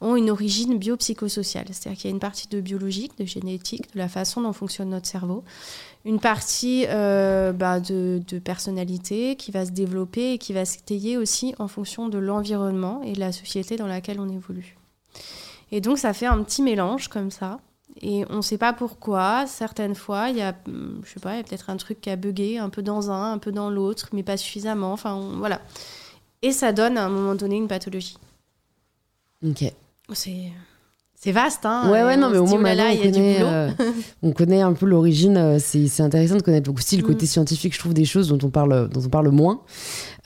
ont 0.00 0.14
une 0.14 0.30
origine 0.30 0.78
biopsychosociale. 0.78 1.66
C'est-à-dire 1.70 2.00
qu'il 2.00 2.10
y 2.10 2.12
a 2.12 2.14
une 2.14 2.20
partie 2.20 2.46
de 2.48 2.60
biologique, 2.60 3.18
de 3.18 3.24
génétique, 3.24 3.92
de 3.92 3.98
la 3.98 4.08
façon 4.08 4.42
dont 4.42 4.52
fonctionne 4.52 4.90
notre 4.90 5.06
cerveau, 5.06 5.42
une 6.04 6.20
partie 6.20 6.84
euh, 6.88 7.52
bah, 7.52 7.80
de, 7.80 8.22
de 8.28 8.38
personnalité 8.38 9.34
qui 9.34 9.50
va 9.50 9.66
se 9.66 9.72
développer 9.72 10.34
et 10.34 10.38
qui 10.38 10.52
va 10.52 10.64
s'étayer 10.64 11.16
aussi 11.16 11.54
en 11.58 11.66
fonction 11.66 12.08
de 12.08 12.18
l'environnement 12.18 13.02
et 13.02 13.12
de 13.12 13.20
la 13.20 13.32
société 13.32 13.76
dans 13.76 13.88
laquelle 13.88 14.20
on 14.20 14.28
évolue. 14.28 14.76
Et 15.72 15.80
donc, 15.80 15.98
ça 15.98 16.12
fait 16.12 16.26
un 16.26 16.42
petit 16.42 16.62
mélange 16.62 17.08
comme 17.08 17.30
ça. 17.30 17.58
Et 18.00 18.24
on 18.30 18.36
ne 18.36 18.42
sait 18.42 18.58
pas 18.58 18.72
pourquoi. 18.72 19.46
Certaines 19.46 19.94
fois, 19.94 20.30
il 20.30 20.38
y 20.38 20.42
a, 20.42 20.54
je 20.66 21.08
sais 21.12 21.20
pas, 21.20 21.34
il 21.34 21.36
y 21.36 21.40
a 21.40 21.42
peut-être 21.42 21.68
un 21.70 21.76
truc 21.76 22.00
qui 22.00 22.10
a 22.10 22.16
bugué, 22.16 22.58
un 22.58 22.70
peu 22.70 22.82
dans 22.82 23.10
un, 23.10 23.32
un 23.34 23.38
peu 23.38 23.52
dans 23.52 23.70
l'autre, 23.70 24.08
mais 24.12 24.22
pas 24.22 24.36
suffisamment. 24.36 24.92
Enfin, 24.92 25.14
on- 25.14 25.36
voilà. 25.38 25.60
Et 26.40 26.52
ça 26.52 26.72
donne 26.72 26.96
à 26.96 27.04
un 27.04 27.10
moment 27.10 27.34
donné 27.34 27.56
une 27.56 27.68
pathologie. 27.68 28.16
Ok. 29.46 29.64
C'est, 30.14 30.50
c'est 31.14 31.32
vaste, 31.32 31.64
hein. 31.66 31.90
Ouais, 31.90 32.02
ouais, 32.02 32.16
non, 32.16 32.28
on 32.28 32.30
mais 32.30 32.38
au 32.38 32.46
moins 32.46 32.58
oh 32.58 32.62
maintenant, 32.62 32.84
là, 32.84 32.90
on 32.90 32.94
il 32.94 32.98
y 32.98 33.02
a 33.02 33.06
du 33.06 33.12
connaît, 33.12 33.34
boulot. 33.38 33.46
euh, 33.50 33.70
on 34.22 34.32
connaît 34.32 34.60
un 34.62 34.72
peu 34.72 34.86
l'origine. 34.86 35.36
euh, 35.36 35.58
C'est 35.60 35.86
c'est 35.86 36.02
intéressant 36.02 36.36
de 36.36 36.42
connaître 36.42 36.70
aussi 36.72 36.96
le 36.96 37.02
Mm. 37.02 37.06
côté 37.06 37.26
scientifique, 37.26 37.74
je 37.74 37.78
trouve, 37.78 37.94
des 37.94 38.04
choses 38.04 38.28
dont 38.28 38.38
on 38.42 38.50
parle, 38.50 38.88
dont 38.88 39.02
on 39.04 39.08
parle 39.08 39.28
moins. 39.28 39.62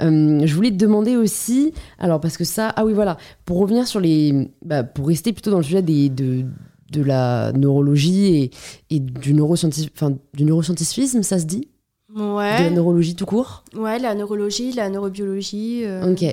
Euh, 0.01 0.41
je 0.47 0.55
voulais 0.55 0.71
te 0.71 0.77
demander 0.77 1.17
aussi, 1.17 1.73
alors 1.99 2.21
parce 2.21 2.37
que 2.37 2.45
ça, 2.45 2.73
ah 2.77 2.85
oui, 2.85 2.93
voilà, 2.95 3.17
pour 3.45 3.59
revenir 3.59 3.87
sur 3.87 4.01
les, 4.01 4.51
bah, 4.63 4.85
pour 4.85 5.09
rester 5.09 5.33
plutôt 5.33 5.51
dans 5.51 5.59
le 5.59 5.63
sujet 5.65 5.83
des, 5.83 6.09
de, 6.09 6.47
de 6.93 7.03
la 7.03 7.53
neurologie 7.53 8.35
et, 8.37 8.51
et 8.91 9.01
du, 9.01 9.35
neuroscientif, 9.35 9.91
du 10.35 10.45
neuroscientifisme, 10.45 11.23
ça 11.23 11.39
se 11.39 11.45
dit? 11.45 11.69
De 12.15 12.23
la 12.23 12.33
Ouais, 12.35 12.71
neurologie 12.71 13.15
tout 13.17 13.27
court? 13.27 13.65
Ouais, 13.75 13.99
la 13.99 14.15
neurologie, 14.15 14.73
la 14.73 14.89
neurobiologie. 14.89 15.83
euh, 15.85 16.13
Ok. 16.13 16.25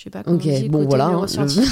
Je 0.00 0.04
sais 0.04 0.10
pas 0.10 0.22
comment 0.22 0.36
Ok, 0.38 0.44
on 0.46 0.48
dit, 0.60 0.68
bon 0.70 0.78
côté 0.78 0.88
voilà. 0.88 1.04
hein, 1.08 1.10
neuroscientifique. 1.10 1.70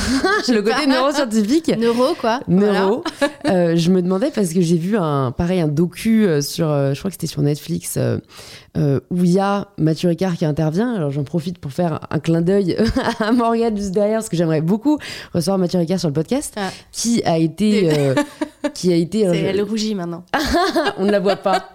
le, 0.48 0.54
le 0.56 0.62
côté 0.62 0.86
neuroscientifique. 0.86 1.78
Neuro, 1.78 2.14
quoi. 2.20 2.40
Voilà. 2.46 2.80
Neuro. 2.82 3.02
Euh, 3.46 3.74
je 3.74 3.90
me 3.90 4.02
demandais 4.02 4.30
parce 4.30 4.52
que 4.52 4.60
j'ai 4.60 4.76
vu 4.76 4.98
un 4.98 5.32
pareil 5.32 5.60
un 5.60 5.66
docu 5.68 6.26
euh, 6.26 6.42
sur, 6.42 6.68
euh, 6.68 6.92
je 6.92 6.98
crois 6.98 7.10
que 7.10 7.14
c'était 7.14 7.26
sur 7.26 7.40
Netflix, 7.40 7.96
euh, 7.96 8.20
où 9.10 9.24
il 9.24 9.30
y 9.30 9.38
a 9.38 9.68
Mathieu 9.78 10.10
Ricard 10.10 10.36
qui 10.36 10.44
intervient. 10.44 10.92
Alors 10.94 11.10
j'en 11.10 11.24
profite 11.24 11.58
pour 11.58 11.72
faire 11.72 12.00
un 12.10 12.18
clin 12.18 12.42
d'œil 12.42 12.76
à 13.20 13.32
Morgane 13.32 13.74
juste 13.78 13.92
derrière, 13.92 14.18
parce 14.18 14.28
que 14.28 14.36
j'aimerais 14.36 14.60
beaucoup 14.60 14.98
recevoir 15.32 15.56
Mathieu 15.56 15.78
Ricard 15.78 15.98
sur 15.98 16.08
le 16.08 16.14
podcast, 16.14 16.52
Ah. 16.58 16.68
qui 16.92 17.22
a 17.24 17.38
été, 17.38 17.90
euh, 17.98 18.14
qui 18.74 18.92
a 18.92 18.96
été, 18.96 19.24
je- 19.24 19.30
elle 19.42 19.62
rougit 19.62 19.94
maintenant. 19.94 20.22
on 20.98 21.06
ne 21.06 21.10
la 21.10 21.20
voit 21.20 21.36
pas. 21.36 21.70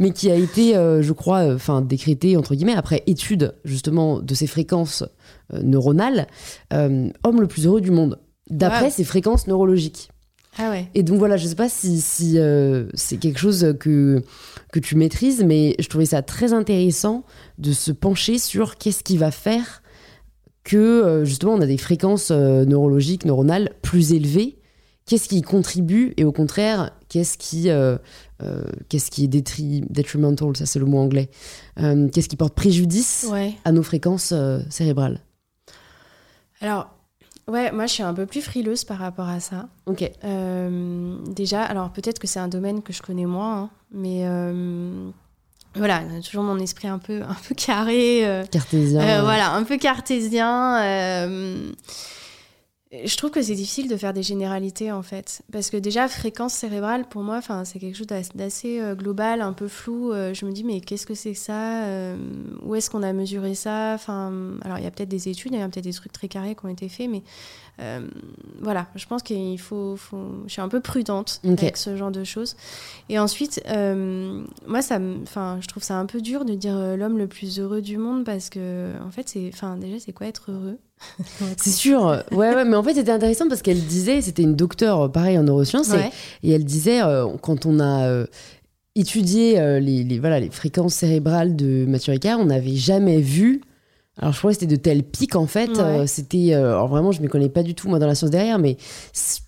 mais 0.00 0.10
qui 0.10 0.32
a 0.32 0.34
été, 0.34 0.72
je 0.74 1.12
crois, 1.12 1.54
enfin 1.54 1.80
décrété 1.80 2.36
entre 2.36 2.56
guillemets 2.56 2.74
après 2.74 3.04
étude 3.06 3.54
justement 3.64 4.18
de 4.18 4.34
ses 4.34 4.48
fréquences 4.48 5.04
euh, 5.52 5.62
neuronales, 5.62 6.26
euh, 6.72 7.08
homme 7.22 7.40
le 7.40 7.46
plus 7.46 7.66
heureux 7.66 7.80
du 7.80 7.90
monde, 7.90 8.18
d'après 8.50 8.86
Wow. 8.86 8.90
ses 8.90 9.04
fréquences 9.04 9.46
neurologiques. 9.46 10.10
Ah 10.56 10.70
ouais. 10.70 10.86
Et 10.94 11.02
donc 11.02 11.18
voilà, 11.18 11.36
je 11.36 11.46
sais 11.48 11.56
pas 11.56 11.68
si, 11.68 12.00
si 12.00 12.38
euh, 12.38 12.86
c'est 12.94 13.16
quelque 13.16 13.40
chose 13.40 13.74
que, 13.80 14.22
que 14.72 14.78
tu 14.78 14.94
maîtrises, 14.94 15.42
mais 15.44 15.74
je 15.80 15.88
trouvais 15.88 16.06
ça 16.06 16.22
très 16.22 16.52
intéressant 16.52 17.24
de 17.58 17.72
se 17.72 17.90
pencher 17.90 18.38
sur 18.38 18.76
qu'est-ce 18.76 19.02
qui 19.02 19.16
va 19.16 19.30
faire 19.32 19.82
que 20.62 21.22
justement 21.24 21.54
on 21.54 21.60
a 21.60 21.66
des 21.66 21.76
fréquences 21.76 22.30
neurologiques, 22.30 23.24
neuronales 23.24 23.70
plus 23.82 24.12
élevées. 24.12 24.58
Qu'est-ce 25.06 25.28
qui 25.28 25.42
contribue 25.42 26.14
et 26.16 26.24
au 26.24 26.32
contraire, 26.32 26.92
qu'est-ce 27.10 27.36
qui, 27.36 27.68
euh, 27.68 27.98
euh, 28.42 28.62
qu'est-ce 28.88 29.10
qui 29.10 29.24
est 29.24 29.28
détri- 29.28 29.84
detrimental, 29.90 30.56
ça 30.56 30.64
c'est 30.64 30.78
le 30.78 30.86
mot 30.86 30.96
anglais, 30.98 31.28
qu'est-ce 31.76 32.28
qui 32.28 32.36
porte 32.36 32.54
préjudice 32.54 33.26
Ouais. 33.30 33.52
à 33.66 33.72
nos 33.72 33.82
fréquences 33.82 34.32
cérébrales 34.70 35.20
Alors, 36.64 36.88
ouais, 37.46 37.70
moi 37.72 37.84
je 37.84 37.92
suis 37.92 38.02
un 38.02 38.14
peu 38.14 38.24
plus 38.24 38.40
frileuse 38.40 38.84
par 38.84 38.96
rapport 38.96 39.28
à 39.28 39.38
ça. 39.38 39.68
Ok. 39.84 40.10
Euh, 40.24 41.18
déjà, 41.26 41.62
alors 41.62 41.90
peut-être 41.90 42.18
que 42.18 42.26
c'est 42.26 42.38
un 42.40 42.48
domaine 42.48 42.82
que 42.82 42.94
je 42.94 43.02
connais 43.02 43.26
moins, 43.26 43.58
hein, 43.64 43.70
mais 43.92 44.22
euh, 44.24 45.10
voilà, 45.74 46.00
toujours 46.26 46.42
mon 46.42 46.58
esprit 46.58 46.88
un 46.88 46.98
peu, 46.98 47.20
un 47.28 47.36
peu 47.46 47.54
carré. 47.54 48.26
euh, 48.26 48.44
Cartésien. 48.50 49.20
voilà, 49.22 49.52
un 49.52 49.62
peu 49.64 49.76
cartésien. 49.76 50.80
Je 53.04 53.16
trouve 53.16 53.30
que 53.30 53.42
c'est 53.42 53.54
difficile 53.54 53.88
de 53.88 53.96
faire 53.96 54.12
des 54.12 54.22
généralités 54.22 54.92
en 54.92 55.02
fait. 55.02 55.42
Parce 55.52 55.70
que 55.70 55.76
déjà, 55.76 56.06
fréquence 56.08 56.52
cérébrale, 56.54 57.08
pour 57.08 57.22
moi, 57.22 57.40
c'est 57.64 57.78
quelque 57.78 57.96
chose 57.96 58.06
d'ass- 58.06 58.34
d'assez 58.34 58.80
euh, 58.80 58.94
global, 58.94 59.40
un 59.40 59.52
peu 59.52 59.68
flou. 59.68 60.12
Euh, 60.12 60.34
je 60.34 60.44
me 60.46 60.52
dis, 60.52 60.64
mais 60.64 60.80
qu'est-ce 60.80 61.06
que 61.06 61.14
c'est 61.14 61.32
que 61.32 61.38
ça 61.38 61.84
Euh, 61.86 62.16
Où 62.62 62.74
est-ce 62.74 62.90
qu'on 62.90 63.02
a 63.02 63.12
mesuré 63.12 63.54
ça? 63.54 63.92
Enfin, 63.94 64.32
Alors, 64.62 64.78
il 64.78 64.84
y 64.84 64.86
a 64.86 64.90
peut-être 64.90 65.08
des 65.08 65.28
études, 65.28 65.52
il 65.54 65.58
y 65.58 65.62
a 65.62 65.68
peut-être 65.68 65.84
des 65.84 65.92
trucs 65.92 66.12
très 66.12 66.28
carrés 66.28 66.54
qui 66.54 66.64
ont 66.66 66.68
été 66.68 66.88
faits, 66.88 67.08
mais 67.10 67.22
euh, 67.80 68.00
voilà, 68.60 68.86
je 68.94 69.04
pense 69.06 69.22
qu'il 69.22 69.58
faut, 69.58 69.96
faut- 69.96 70.44
Je 70.46 70.52
suis 70.52 70.62
un 70.62 70.68
peu 70.68 70.80
prudente 70.80 71.40
avec 71.44 71.76
ce 71.76 71.96
genre 71.96 72.10
de 72.12 72.22
choses. 72.24 72.54
Et 73.08 73.18
ensuite, 73.18 73.60
euh, 73.68 74.44
moi, 74.66 74.80
ça 74.82 74.98
enfin, 75.22 75.58
je 75.60 75.66
trouve 75.66 75.82
ça 75.82 75.96
un 75.98 76.06
peu 76.06 76.20
dur 76.20 76.44
de 76.44 76.54
dire 76.54 76.76
euh, 76.76 76.96
l'homme 76.96 77.18
le 77.18 77.26
plus 77.26 77.58
heureux 77.58 77.82
du 77.82 77.98
monde 77.98 78.24
parce 78.24 78.48
que, 78.48 78.92
en 79.04 79.10
fait, 79.10 79.28
c'est, 79.28 79.50
enfin, 79.52 79.76
déjà, 79.76 79.96
c'est 79.98 80.12
quoi 80.12 80.26
être 80.28 80.50
heureux? 80.52 80.78
C'est 81.56 81.70
sûr. 81.70 82.22
Ouais, 82.30 82.54
ouais, 82.54 82.64
mais 82.64 82.76
en 82.76 82.82
fait, 82.82 82.94
c'était 82.94 83.10
intéressant 83.10 83.48
parce 83.48 83.60
qu'elle 83.62 83.80
disait, 83.84 84.20
c'était 84.20 84.42
une 84.44 84.54
docteure, 84.56 85.10
pareil, 85.10 85.36
en 85.38 85.42
neurosciences, 85.42 85.90
et- 85.90 85.96
Ouais. 85.96 86.10
et, 86.44 86.52
elle 86.52 86.64
disait, 86.64 87.02
euh, 87.02 87.26
quand 87.42 87.66
on 87.66 87.80
a 87.80 88.24
étudié 88.94 89.80
les, 89.80 90.04
les- 90.04 90.18
voilà, 90.18 90.38
les 90.40 90.50
fréquences 90.50 90.94
cérébrales 90.94 91.56
de 91.56 91.84
Mathieu 91.86 92.12
Ricard, 92.12 92.38
on 92.38 92.44
n'avait 92.46 92.76
jamais 92.76 93.20
vu. 93.20 93.60
Alors, 94.16 94.32
je 94.32 94.38
crois 94.38 94.52
que 94.52 94.58
c'était 94.60 94.76
de 94.76 94.80
tels 94.80 95.02
pics, 95.02 95.34
en 95.34 95.46
fait. 95.48 95.70
Ouais. 95.70 95.80
euh, 95.80 96.06
c'était. 96.06 96.54
euh, 96.54 96.70
alors, 96.70 96.86
vraiment, 96.88 97.10
je 97.10 97.18
ne 97.18 97.24
me 97.24 97.28
connais 97.28 97.48
pas 97.48 97.64
du 97.64 97.74
tout, 97.74 97.88
moi, 97.88 97.98
dans 97.98 98.06
la 98.06 98.14
science 98.14 98.30
derrière, 98.30 98.60
mais 98.60 98.76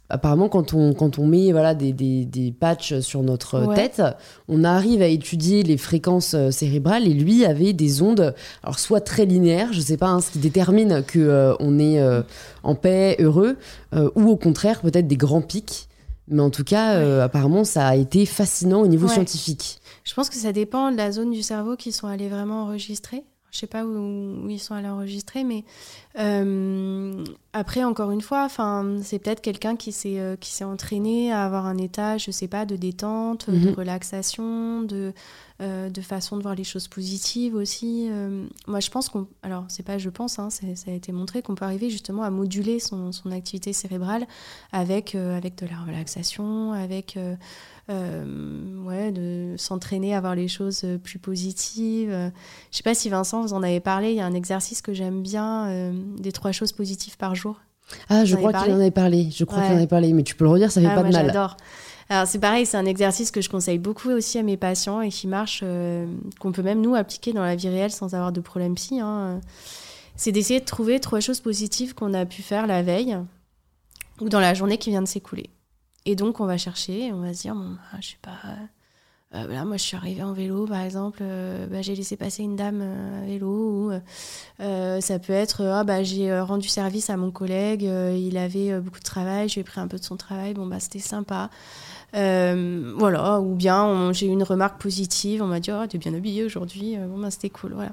apparemment, 0.09 0.49
quand 0.49 0.75
on, 0.75 0.93
quand 0.93 1.21
on 1.21 1.27
met 1.27 1.53
voilà, 1.53 1.75
des, 1.75 1.93
des, 1.93 2.25
des 2.25 2.51
patchs 2.51 2.99
sur 2.99 3.23
notre 3.23 3.55
euh, 3.57 3.67
Ouais. 3.67 3.77
tête, 3.77 4.03
on 4.49 4.65
arrive 4.65 5.03
à 5.03 5.07
étudier 5.07 5.63
les 5.63 5.77
fréquences 5.77 6.35
cérébrales, 6.51 7.07
et 7.07 7.13
lui 7.15 7.45
avait 7.45 7.75
des 7.75 8.03
ondes, 8.03 8.35
alors 8.65 8.81
soit 8.81 9.01
très 9.01 9.25
linéaires, 9.25 9.73
je 9.73 9.81
sais 9.81 9.97
pas, 9.97 10.09
hein, 10.09 10.21
ce 10.21 10.33
qui 10.33 10.39
détermine 10.41 11.05
que 11.07 11.21
euh, 11.21 11.55
on 11.61 11.79
est 11.79 12.01
en 12.65 12.75
paix, 12.75 13.17
heureux, 13.21 13.57
ou 13.95 14.29
au 14.29 14.37
contraire, 14.37 14.81
peut-être 14.81 15.07
des 15.07 15.17
grands 15.17 15.43
pics. 15.43 15.89
Mais 16.29 16.43
en 16.43 16.51
tout 16.51 16.65
cas, 16.65 17.23
apparemment, 17.23 17.63
ça 17.63 17.87
a 17.87 17.95
été 17.95 18.27
fascinant 18.27 18.81
au 18.81 18.89
niveau 18.89 19.07
scientifique. 19.07 19.79
Je 20.03 20.13
pense 20.13 20.29
que 20.29 20.35
ça 20.37 20.51
dépend 20.51 20.91
de 20.91 20.97
la 20.97 21.13
zone 21.13 21.31
du 21.31 21.43
cerveau 21.43 21.77
qui 21.77 21.93
sont 21.93 22.09
allés 22.09 22.29
vraiment 22.29 22.65
enregistrer. 22.65 23.23
Je 23.57 23.61
sais 23.61 23.67
pas 23.67 23.87
où, 23.87 23.89
où 24.45 24.51
ils 24.51 24.59
sont 24.61 24.75
allés 24.75 24.91
enregistrer, 24.91 25.43
mais 25.43 25.65
euh, 26.19 27.25
après, 27.55 27.85
encore 27.85 28.11
une 28.11 28.21
fois, 28.21 28.45
enfin, 28.45 28.99
c'est 29.03 29.19
peut-être 29.19 29.41
quelqu'un 29.41 29.77
qui 29.77 29.93
s'est 29.93 30.19
euh, 30.21 30.37
qui 30.37 30.51
s'est 30.53 30.65
entraîné 30.65 31.33
à 31.33 31.45
avoir 31.45 31.65
un 31.65 31.79
état, 31.79 32.19
je 32.19 32.31
sais 32.31 32.49
pas, 32.49 32.67
de 32.67 32.77
détente, 32.77 33.49
de 33.49 33.69
Mhm. 33.71 33.75
relaxation, 33.75 34.83
de 34.83 35.15
euh, 35.63 35.89
de 35.89 36.01
façon 36.03 36.37
de 36.37 36.43
voir 36.43 36.55
les 36.55 36.65
choses 36.65 36.87
positives 36.87 37.55
aussi. 37.55 38.11
Moi, 38.67 38.81
je 38.81 38.91
pense 38.91 39.09
qu'on, 39.09 39.27
alors 39.43 39.65
c'est 39.69 39.83
pas 39.85 39.97
je 39.97 40.11
pense, 40.11 40.39
hein, 40.39 40.51
ça 40.51 40.67
a 40.89 40.93
été 40.93 41.13
montré 41.13 41.41
qu'on 41.41 41.55
peut 41.55 41.65
arriver 41.65 41.89
justement 41.89 42.25
à 42.25 42.31
moduler 42.31 42.79
son, 42.79 43.11
son 43.13 43.31
activité 43.33 43.73
cérébrale 43.73 44.27
avec 44.73 45.15
avec 45.15 45.57
de 45.57 45.67
la 45.67 45.79
relaxation, 45.79 46.73
avec 46.73 47.19
euh, 47.91 48.85
ouais, 48.85 49.13
de 49.13 49.55
s'entraîner 49.57 50.15
à 50.15 50.21
voir 50.21 50.35
les 50.35 50.49
choses 50.49 50.83
euh, 50.85 50.99
plus 50.99 51.19
positives. 51.19 52.11
Euh, 52.11 52.31
Je 52.73 52.77
sais 52.79 52.83
pas 52.83 52.95
si 52.95 53.09
Vincent, 53.09 53.43
vous 53.43 53.53
en 53.53 53.63
avez 53.63 53.81
parlé, 53.81 54.11
il 54.11 54.17
y 54.17 54.21
a 54.21 54.27
un 54.27 54.35
exercice 54.35 54.83
que 54.83 54.93
j'aime 54.93 55.23
bien, 55.23 55.69
euh, 55.69 55.93
des 56.19 56.33
trois 56.33 56.53
choses 56.53 56.73
positives 56.73 57.17
par 57.17 57.35
jour. 57.35 57.61
Ah, 58.09 58.25
je 58.25 58.33
Vous 58.35 58.39
crois 58.39 58.53
qu'il 58.53 58.73
en 58.73 58.77
avait 58.81 58.91
parlé. 58.91 59.31
Je 59.31 59.45
crois 59.45 59.59
Ouais. 59.61 59.65
qu'il 59.67 59.75
en 59.75 59.79
avait 59.79 59.87
parlé, 59.87 60.13
mais 60.13 60.25
tu 60.25 60.35
peux 60.35 60.45
le 60.45 60.51
redire, 60.51 60.73
ça 60.73 60.81
fait 60.81 60.89
Ah, 60.91 60.95
pas 60.97 61.05
de 61.05 61.13
mal. 61.13 61.27
j'adore. 61.27 61.57
Alors 62.09 62.27
c'est 62.27 62.39
pareil, 62.41 62.67
c'est 62.67 62.77
un 62.77 62.87
exercice 62.87 63.31
que 63.33 63.41
je 63.41 63.49
conseille 63.49 63.79
beaucoup 63.79 64.11
aussi 64.11 64.39
à 64.39 64.43
mes 64.45 64.57
patients 64.57 65.01
et 65.01 65.09
qui 65.09 65.27
marche, 65.27 65.61
euh, 65.65 66.07
qu'on 66.41 66.53
peut 66.53 66.63
même 66.63 66.81
nous 66.81 66.95
appliquer 66.95 67.33
dans 67.33 67.43
la 67.43 67.57
vie 67.57 67.69
réelle 67.69 67.91
sans 67.93 68.15
avoir 68.15 68.31
de 68.33 68.41
problème 68.41 68.75
psy. 68.77 69.01
hein. 69.01 69.41
C'est 70.15 70.33
d'essayer 70.33 70.61
de 70.61 70.65
trouver 70.65 70.99
trois 71.01 71.21
choses 71.21 71.41
positives 71.41 71.95
qu'on 71.95 72.15
a 72.15 72.25
pu 72.25 72.43
faire 72.43 72.67
la 72.67 72.83
veille 72.83 73.17
ou 74.21 74.29
dans 74.29 74.41
la 74.41 74.55
journée 74.55 74.79
qui 74.79 74.91
vient 74.91 75.03
de 75.03 75.09
s'écouler. 75.09 75.51
Et 76.07 76.15
donc 76.15 76.39
on 76.41 76.47
va 76.47 76.57
chercher, 76.57 77.13
on 77.13 77.21
va 77.21 77.35
se 77.35 77.43
dire, 77.43 77.55
bon, 77.55 77.71
bah, 77.71 77.99
je 78.01 78.07
sais 78.07 78.17
pas, 78.23 78.39
euh, 79.35 79.65
moi 79.65 79.77
je 79.77 79.83
suis 79.83 79.97
arrivée 79.97 80.23
en 80.23 80.33
vélo 80.33 80.67
par 80.67 80.81
exemple, 80.83 81.19
euh, 81.21 81.67
bah, 81.67 81.83
j'ai 81.83 81.97
laissé 81.97 82.17
passer 82.17 82.45
une 82.45 82.55
dame 82.55 82.81
euh, 82.81 83.23
à 83.23 83.27
vélo 83.27 83.91
ou 83.91 85.01
ça 85.01 85.19
peut 85.19 85.33
être, 85.33 85.65
ah 85.65 85.83
bah 85.83 86.05
j'ai 86.05 86.39
rendu 86.41 86.69
service 86.69 87.11
à 87.11 87.17
mon 87.17 87.33
collègue, 87.33 87.83
il 87.83 88.39
avait 88.39 88.79
beaucoup 88.81 89.01
de 89.01 89.05
travail, 89.05 89.49
j'ai 89.49 89.65
pris 89.65 89.81
un 89.81 89.89
peu 89.89 89.99
de 89.99 90.05
son 90.05 90.17
travail, 90.17 90.55
bon 90.55 90.67
bah 90.67 90.79
c'était 90.79 91.01
sympa. 91.01 91.51
Voilà, 92.13 93.41
ou 93.41 93.57
bien 93.57 94.13
j'ai 94.13 94.27
eu 94.27 94.31
une 94.31 94.45
remarque 94.45 94.81
positive, 94.81 95.43
on 95.43 95.49
m'a 95.49 95.59
dit, 95.59 95.73
oh 95.73 95.87
t'es 95.89 95.99
bien 95.99 96.15
habillée 96.15 96.45
aujourd'hui, 96.45 96.97
bon 96.97 97.19
bah 97.19 97.33
c'était 97.33 97.51
cool, 97.51 97.75
voilà. 97.75 97.93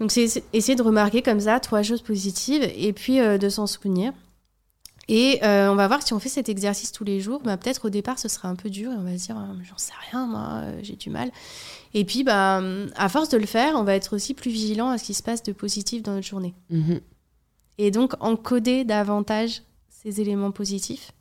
Donc 0.00 0.10
c'est 0.10 0.42
essayer 0.54 0.76
de 0.76 0.82
remarquer 0.82 1.20
comme 1.20 1.40
ça 1.40 1.60
trois 1.60 1.82
choses 1.82 2.00
positives 2.00 2.66
et 2.74 2.94
puis 2.94 3.18
de 3.18 3.48
s'en 3.50 3.66
souvenir. 3.66 4.12
Et 5.08 5.40
euh, 5.44 5.70
on 5.70 5.74
va 5.74 5.86
voir 5.86 6.02
si 6.02 6.12
on 6.12 6.18
fait 6.18 6.28
cet 6.28 6.48
exercice 6.48 6.92
tous 6.92 7.04
les 7.04 7.20
jours, 7.20 7.40
bah, 7.42 7.56
peut-être 7.56 7.86
au 7.86 7.90
départ 7.90 8.18
ce 8.18 8.28
sera 8.28 8.48
un 8.48 8.54
peu 8.54 8.70
dur 8.70 8.90
et 8.90 8.94
on 8.94 9.02
va 9.02 9.18
se 9.18 9.26
dire 9.26 9.36
Ah, 9.38 9.52
j'en 9.62 9.76
sais 9.76 9.92
rien 10.10 10.26
moi, 10.26 10.48
euh, 10.54 10.78
j'ai 10.82 10.96
du 10.96 11.10
mal. 11.10 11.30
Et 11.92 12.04
puis 12.04 12.24
bah, 12.24 12.62
à 12.96 13.08
force 13.08 13.28
de 13.28 13.38
le 13.38 13.46
faire, 13.46 13.74
on 13.76 13.84
va 13.84 13.94
être 13.94 14.16
aussi 14.16 14.34
plus 14.34 14.50
vigilant 14.50 14.90
à 14.90 14.98
ce 14.98 15.04
qui 15.04 15.14
se 15.14 15.22
passe 15.22 15.42
de 15.42 15.52
positif 15.52 16.02
dans 16.02 16.14
notre 16.14 16.26
journée. 16.26 16.54
Mhm. 16.70 17.00
Et 17.78 17.90
donc 17.90 18.14
encoder 18.20 18.84
davantage 18.84 19.62
ces 19.88 20.20
éléments 20.20 20.52
positifs. 20.52 21.12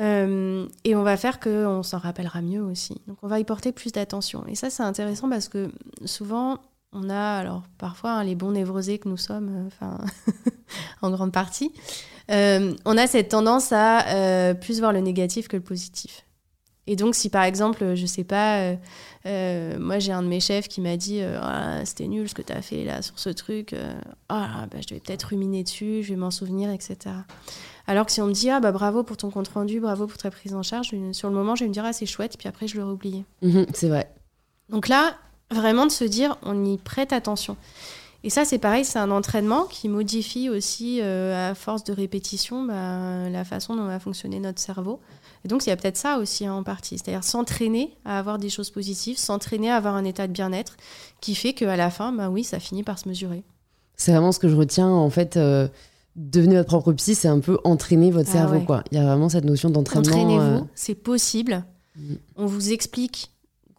Euh, 0.00 0.66
et 0.84 0.96
on 0.96 1.02
va 1.02 1.16
faire 1.16 1.38
qu'on 1.38 1.82
s'en 1.82 1.98
rappellera 1.98 2.40
mieux 2.40 2.62
aussi. 2.62 3.00
Donc 3.06 3.18
on 3.22 3.28
va 3.28 3.38
y 3.38 3.44
porter 3.44 3.72
plus 3.72 3.92
d'attention. 3.92 4.44
Et 4.46 4.54
ça 4.54 4.70
c'est 4.70 4.82
intéressant 4.82 5.28
parce 5.28 5.48
que 5.48 5.70
souvent 6.04 6.58
on 6.92 7.08
a, 7.10 7.36
alors 7.36 7.62
parfois 7.78 8.12
hein, 8.12 8.24
les 8.24 8.34
bons 8.34 8.52
névrosés 8.52 8.98
que 8.98 9.08
nous 9.08 9.16
sommes, 9.16 9.48
euh, 9.48 9.66
enfin 9.66 9.98
en 11.02 11.10
grande 11.10 11.32
partie, 11.32 11.72
euh, 12.32 12.74
on 12.84 12.96
a 12.96 13.06
cette 13.06 13.28
tendance 13.30 13.72
à 13.72 14.08
euh, 14.08 14.54
plus 14.54 14.80
voir 14.80 14.92
le 14.92 15.00
négatif 15.00 15.48
que 15.48 15.56
le 15.56 15.62
positif. 15.62 16.24
Et 16.88 16.96
donc, 16.96 17.14
si 17.14 17.28
par 17.28 17.44
exemple, 17.44 17.94
je 17.94 18.06
sais 18.06 18.24
pas, 18.24 18.74
euh, 19.26 19.78
moi 19.78 20.00
j'ai 20.00 20.10
un 20.10 20.22
de 20.22 20.26
mes 20.26 20.40
chefs 20.40 20.66
qui 20.66 20.80
m'a 20.80 20.96
dit 20.96 21.20
Ah, 21.40 21.84
c'était 21.84 22.08
nul 22.08 22.28
ce 22.28 22.34
que 22.34 22.42
tu 22.42 22.52
as 22.52 22.60
fait 22.60 22.84
là 22.84 23.02
sur 23.02 23.18
ce 23.20 23.30
truc, 23.30 23.72
ah, 24.28 24.66
bah, 24.68 24.78
je 24.86 24.92
vais 24.92 25.00
peut-être 25.00 25.22
ruminer 25.24 25.62
dessus, 25.62 26.02
je 26.02 26.08
vais 26.08 26.16
m'en 26.16 26.32
souvenir, 26.32 26.70
etc. 26.70 27.14
Alors 27.86 28.06
que 28.06 28.10
si 28.10 28.20
on 28.20 28.26
me 28.26 28.32
dit 28.32 28.50
Ah, 28.50 28.58
bah 28.58 28.72
bravo 28.72 29.04
pour 29.04 29.16
ton 29.16 29.30
compte 29.30 29.46
rendu, 29.48 29.78
bravo 29.78 30.08
pour 30.08 30.18
ta 30.18 30.32
prise 30.32 30.54
en 30.54 30.64
charge, 30.64 30.92
sur 31.12 31.28
le 31.28 31.34
moment, 31.36 31.54
je 31.54 31.62
vais 31.62 31.68
me 31.68 31.74
dire 31.74 31.84
Ah, 31.84 31.92
c'est 31.92 32.06
chouette, 32.06 32.36
puis 32.36 32.48
après, 32.48 32.66
je 32.66 32.76
l'aurai 32.76 32.92
oublié. 32.92 33.24
Mhm, 33.42 33.66
c'est 33.74 33.88
vrai. 33.88 34.10
Donc 34.68 34.88
là, 34.88 35.14
vraiment 35.52 35.86
de 35.86 35.92
se 35.92 36.04
dire, 36.04 36.36
on 36.42 36.64
y 36.64 36.78
prête 36.78 37.12
attention. 37.12 37.56
Et 38.24 38.30
ça, 38.30 38.44
c'est 38.44 38.58
pareil, 38.58 38.84
c'est 38.84 38.98
un 39.00 39.10
entraînement 39.10 39.64
qui 39.64 39.88
modifie 39.88 40.48
aussi, 40.48 41.00
euh, 41.02 41.50
à 41.50 41.54
force 41.54 41.82
de 41.82 41.92
répétition, 41.92 42.62
bah, 42.64 43.28
la 43.28 43.44
façon 43.44 43.74
dont 43.74 43.84
va 43.86 43.98
fonctionner 43.98 44.38
notre 44.38 44.60
cerveau. 44.60 45.00
Et 45.44 45.48
donc, 45.48 45.66
il 45.66 45.70
y 45.70 45.72
a 45.72 45.76
peut-être 45.76 45.96
ça 45.96 46.18
aussi 46.18 46.46
hein, 46.46 46.54
en 46.54 46.62
partie, 46.62 46.98
c'est-à-dire 46.98 47.24
s'entraîner 47.24 47.96
à 48.04 48.18
avoir 48.20 48.38
des 48.38 48.48
choses 48.48 48.70
positives, 48.70 49.18
s'entraîner 49.18 49.70
à 49.72 49.76
avoir 49.76 49.96
un 49.96 50.04
état 50.04 50.28
de 50.28 50.32
bien-être 50.32 50.76
qui 51.20 51.34
fait 51.34 51.52
qu'à 51.52 51.76
la 51.76 51.90
fin, 51.90 52.12
bah 52.12 52.30
oui, 52.30 52.44
ça 52.44 52.60
finit 52.60 52.84
par 52.84 52.98
se 53.00 53.08
mesurer. 53.08 53.42
C'est 53.96 54.12
vraiment 54.12 54.30
ce 54.32 54.38
que 54.38 54.48
je 54.48 54.54
retiens. 54.54 54.88
En 54.88 55.10
fait, 55.10 55.36
euh, 55.36 55.66
devenez 56.14 56.54
votre 56.56 56.68
propre 56.68 56.92
psy, 56.92 57.16
c'est 57.16 57.28
un 57.28 57.40
peu 57.40 57.58
entraîner 57.64 58.12
votre 58.12 58.28
Ah 58.30 58.32
cerveau. 58.34 58.54
ouais. 58.54 58.64
quoi. 58.64 58.84
Il 58.92 58.98
y 58.98 59.00
a 59.00 59.04
vraiment 59.04 59.28
cette 59.28 59.44
notion 59.44 59.68
d'entraînement. 59.68 60.08
Entraînez-vous, 60.08 60.40
euh, 60.40 60.60
c'est 60.76 60.94
possible. 60.94 61.64
Mm. 61.96 62.14
On 62.36 62.46
vous 62.46 62.72
explique, 62.72 63.32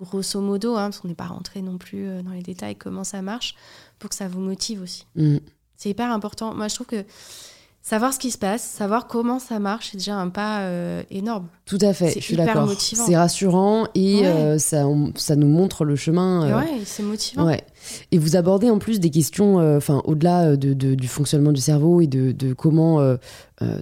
grosso 0.03 0.39
modo, 0.41 0.75
hein, 0.75 0.85
parce 0.85 0.99
qu'on 0.99 1.07
n'est 1.07 1.15
pas 1.15 1.27
rentré 1.27 1.61
non 1.61 1.77
plus 1.77 2.05
euh, 2.07 2.21
dans 2.21 2.31
les 2.31 2.41
détails, 2.41 2.75
comment 2.75 3.03
ça 3.03 3.21
marche, 3.21 3.55
pour 3.99 4.09
que 4.09 4.15
ça 4.15 4.27
vous 4.27 4.41
motive 4.41 4.81
aussi. 4.81 5.05
mhm. 5.15 5.39
C'est 5.75 5.89
hyper 5.89 6.11
important. 6.11 6.53
Moi, 6.53 6.69
je 6.69 6.75
trouve 6.75 6.87
que 6.87 7.03
savoir 7.85 8.13
ce 8.13 8.19
qui 8.19 8.31
se 8.31 8.37
passe, 8.37 8.63
savoir 8.63 9.07
comment 9.07 9.39
ça 9.39 9.59
marche, 9.59 9.89
c'est 9.91 9.97
déjà 9.97 10.15
un 10.15 10.29
pas 10.29 10.61
euh, 10.61 11.03
énorme. 11.11 11.47
Tout 11.65 11.77
à 11.81 11.91
fait, 11.93 12.13
je 12.15 12.19
suis 12.21 12.35
d'accord. 12.37 12.69
C'est 12.79 13.15
rassurant 13.17 13.87
et 13.93 14.21
Ouais. 14.21 14.25
euh, 14.25 14.57
ça, 14.57 14.87
on- 14.87 15.11
ça 15.15 15.35
nous 15.35 15.47
montre 15.49 15.83
le 15.83 15.95
chemin. 15.97 16.45
Euh, 16.49 16.59
ouais, 16.59 16.79
c'est 16.85 17.03
motivant. 17.03 17.45
Ouais. 17.45 17.61
Et 18.13 18.17
vous 18.17 18.37
abordez 18.37 18.69
en 18.69 18.79
plus 18.79 19.01
des 19.01 19.09
questions, 19.09 19.59
euh, 19.59 19.75
enfin 19.77 20.01
au-delà 20.05 20.55
de, 20.55 20.73
de- 20.73 20.95
du 20.95 21.07
fonctionnement 21.09 21.51
du 21.51 21.59
cerveau 21.61 21.99
et 21.99 22.07
de, 22.07 22.31
de 22.31 22.53
comment 22.53 23.01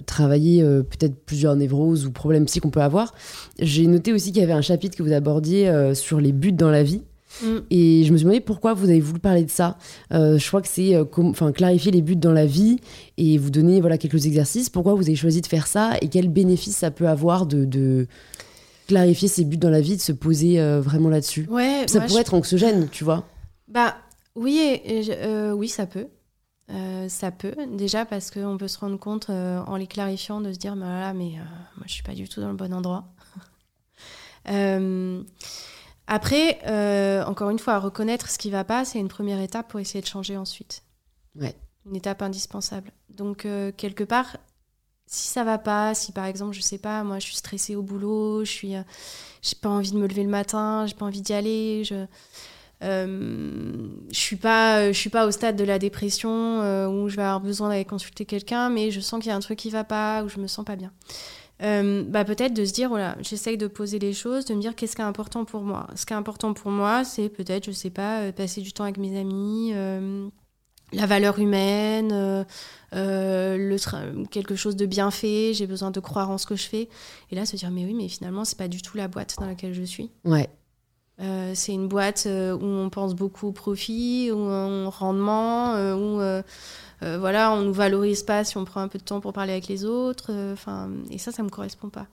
travailler 0.06 0.62
peut-être 0.62 1.24
plusieurs 1.24 1.56
névroses 1.56 2.06
ou 2.06 2.10
problèmes 2.12 2.44
psy 2.46 2.60
qu'on 2.60 2.70
peut 2.70 2.82
avoir. 2.82 3.14
J'ai 3.58 3.86
noté 3.86 4.12
aussi 4.12 4.32
qu'il 4.32 4.40
y 4.40 4.44
avait 4.44 4.52
un 4.52 4.60
chapitre 4.62 4.96
que 4.96 5.02
vous 5.02 5.12
abordiez 5.12 5.92
sur 5.94 6.20
les 6.20 6.32
buts 6.32 6.52
dans 6.52 6.70
la 6.70 6.82
vie. 6.82 7.02
Mm. 7.42 7.58
Et 7.70 8.04
je 8.04 8.12
me 8.12 8.18
suis 8.18 8.24
demandé 8.24 8.40
pourquoi 8.40 8.74
vous 8.74 8.84
avez 8.90 9.00
voulu 9.00 9.18
parler 9.20 9.44
de 9.44 9.50
ça. 9.50 9.78
Euh, 10.12 10.38
je 10.38 10.46
crois 10.48 10.60
que 10.60 10.68
c'est 10.68 10.94
euh, 10.94 11.04
enfin 11.16 11.50
clarifier 11.52 11.90
les 11.90 12.02
buts 12.02 12.16
dans 12.16 12.32
la 12.32 12.44
vie 12.46 12.78
et 13.16 13.38
vous 13.38 13.50
donner 13.50 13.80
voilà 13.80 13.96
quelques 13.96 14.26
exercices. 14.26 14.68
Pourquoi 14.68 14.94
vous 14.94 15.02
avez 15.04 15.16
choisi 15.16 15.40
de 15.40 15.46
faire 15.46 15.66
ça 15.66 15.92
et 16.02 16.08
quel 16.08 16.28
bénéfice 16.28 16.76
ça 16.76 16.90
peut 16.90 17.08
avoir 17.08 17.46
de, 17.46 17.64
de 17.64 18.06
clarifier 18.86 19.28
ses 19.28 19.44
buts 19.44 19.56
dans 19.56 19.70
la 19.70 19.80
vie, 19.80 19.96
de 19.96 20.02
se 20.02 20.12
poser 20.12 20.60
euh, 20.60 20.80
vraiment 20.80 21.08
là-dessus? 21.08 21.46
Ouais, 21.48 21.84
Ça 21.88 22.00
pourrait 22.00 22.14
je- 22.16 22.18
être 22.20 22.34
anxiogène, 22.34 22.88
tu 22.90 23.02
vois. 23.04 23.24
Bah 23.68 23.96
oui, 24.34 24.58
et- 24.58 24.98
et 24.98 25.02
je- 25.02 25.52
oui, 25.52 25.68
ça 25.68 25.86
peut. 25.86 26.06
ça 27.08 27.30
peut, 27.30 27.54
déjà 27.76 28.04
parce 28.06 28.30
qu'on 28.30 28.56
peut 28.56 28.68
se 28.68 28.78
rendre 28.78 28.98
compte 28.98 29.28
en 29.30 29.76
les 29.76 29.86
clarifiant 29.86 30.40
de 30.40 30.52
se 30.52 30.58
dire, 30.58 30.74
bah 30.76 31.00
là, 31.00 31.12
mais 31.14 31.32
moi 31.76 31.86
je 31.86 31.92
suis 31.92 32.02
pas 32.02 32.14
du 32.14 32.28
tout 32.28 32.40
dans 32.40 32.48
le 32.50 32.56
bon 32.56 32.72
endroit. 32.74 33.06
après, 36.06 36.58
encore 37.24 37.50
une 37.50 37.58
fois, 37.58 37.78
reconnaître 37.78 38.30
ce 38.30 38.38
qui 38.38 38.50
va 38.50 38.64
pas, 38.64 38.84
c'est 38.84 38.98
une 38.98 39.08
première 39.08 39.40
étape 39.40 39.68
pour 39.68 39.80
essayer 39.80 40.00
de 40.00 40.06
changer 40.06 40.36
ensuite. 40.36 40.82
Ouais. 41.34 41.54
Une 41.86 41.96
étape 41.96 42.22
indispensable. 42.22 42.92
Donc, 43.08 43.46
quelque 43.76 44.04
part, 44.04 44.36
si 45.12 45.28
ça 45.28 45.44
va 45.44 45.58
pas, 45.58 45.94
si 45.94 46.10
par 46.10 46.24
exemple, 46.24 46.54
je 46.54 46.62
sais 46.62 46.78
pas, 46.78 47.04
moi 47.04 47.18
je 47.18 47.26
suis 47.26 47.36
stressée 47.36 47.76
au 47.76 47.82
boulot, 47.82 48.44
je 48.44 48.50
suis, 48.50 48.74
euh, 48.74 48.82
j'ai 49.42 49.56
pas 49.60 49.68
envie 49.68 49.92
de 49.92 49.98
me 49.98 50.06
lever 50.06 50.22
le 50.22 50.30
matin, 50.30 50.86
j'ai 50.86 50.94
pas 50.94 51.04
envie 51.04 51.20
d'y 51.20 51.34
aller, 51.34 51.84
je, 51.84 52.06
euh, 52.82 53.88
je 54.10 54.18
suis 54.18 54.36
pas, 54.36 54.90
je 54.90 54.98
suis 54.98 55.10
pas 55.10 55.26
au 55.26 55.30
stade 55.30 55.54
de 55.56 55.64
la 55.64 55.78
dépression 55.78 56.62
euh, 56.62 56.88
où 56.88 57.10
je 57.10 57.16
vais 57.16 57.22
avoir 57.22 57.40
besoin 57.40 57.68
d'aller 57.68 57.84
consulter 57.84 58.24
quelqu'un, 58.24 58.70
mais 58.70 58.90
je 58.90 59.00
sens 59.00 59.20
qu'il 59.20 59.28
y 59.28 59.32
a 59.32 59.36
un 59.36 59.40
truc 59.40 59.58
qui 59.58 59.68
va 59.68 59.84
pas, 59.84 60.24
ou 60.24 60.30
je 60.30 60.40
me 60.40 60.46
sens 60.46 60.64
pas 60.64 60.76
bien. 60.76 60.92
Bah 61.62 62.24
peut-être 62.24 62.54
de 62.54 62.64
se 62.64 62.72
dire 62.72 62.88
voilà 62.88 63.16
j'essaye 63.20 63.56
de 63.56 63.68
poser 63.68 63.98
les 63.98 64.12
choses 64.12 64.44
de 64.46 64.54
me 64.54 64.60
dire 64.60 64.74
qu'est-ce 64.74 64.96
qui 64.96 65.02
est 65.02 65.04
important 65.04 65.44
pour 65.44 65.62
moi 65.62 65.86
ce 65.94 66.04
qui 66.04 66.12
est 66.12 66.16
important 66.16 66.54
pour 66.54 66.72
moi 66.72 67.04
c'est 67.04 67.28
peut-être 67.28 67.66
je 67.66 67.70
sais 67.70 67.90
pas 67.90 68.32
passer 68.32 68.62
du 68.62 68.72
temps 68.72 68.84
avec 68.84 68.98
mes 68.98 69.16
amis 69.18 69.72
la 70.92 71.06
valeur 71.06 71.38
humaine, 71.38 72.10
euh, 72.12 72.44
euh, 72.94 73.56
le 73.56 74.26
quelque 74.26 74.54
chose 74.54 74.76
de 74.76 74.86
bien 74.86 75.10
fait, 75.10 75.54
j'ai 75.54 75.66
besoin 75.66 75.90
de 75.90 76.00
croire 76.00 76.30
en 76.30 76.38
ce 76.38 76.46
que 76.46 76.56
je 76.56 76.64
fais. 76.64 76.88
Et 77.30 77.34
là, 77.34 77.46
se 77.46 77.56
dire, 77.56 77.70
mais 77.70 77.84
oui, 77.84 77.94
mais 77.94 78.08
finalement, 78.08 78.44
c'est 78.44 78.58
pas 78.58 78.68
du 78.68 78.82
tout 78.82 78.96
la 78.96 79.08
boîte 79.08 79.36
dans 79.38 79.46
laquelle 79.46 79.74
je 79.74 79.82
suis. 79.82 80.10
Ouais. 80.24 80.48
Euh, 81.22 81.52
c'est 81.54 81.72
une 81.72 81.88
boîte 81.88 82.26
où 82.26 82.64
on 82.64 82.90
pense 82.90 83.14
beaucoup 83.14 83.48
au 83.48 83.52
profit, 83.52 84.30
où 84.32 84.38
on 84.38 84.90
rendement, 84.90 85.74
où 85.94 86.20
voilà, 87.00 87.52
on 87.52 87.62
nous 87.62 87.72
valorise 87.72 88.22
pas 88.22 88.44
si 88.44 88.56
on 88.56 88.64
prend 88.64 88.80
un 88.80 88.88
peu 88.88 88.98
de 88.98 89.04
temps 89.04 89.20
pour 89.20 89.32
parler 89.32 89.52
avec 89.52 89.68
les 89.68 89.84
autres. 89.84 90.32
Enfin, 90.52 90.90
et 91.10 91.18
ça, 91.18 91.32
ça 91.32 91.42
me 91.42 91.48
correspond 91.48 91.88
pas. 91.88 92.06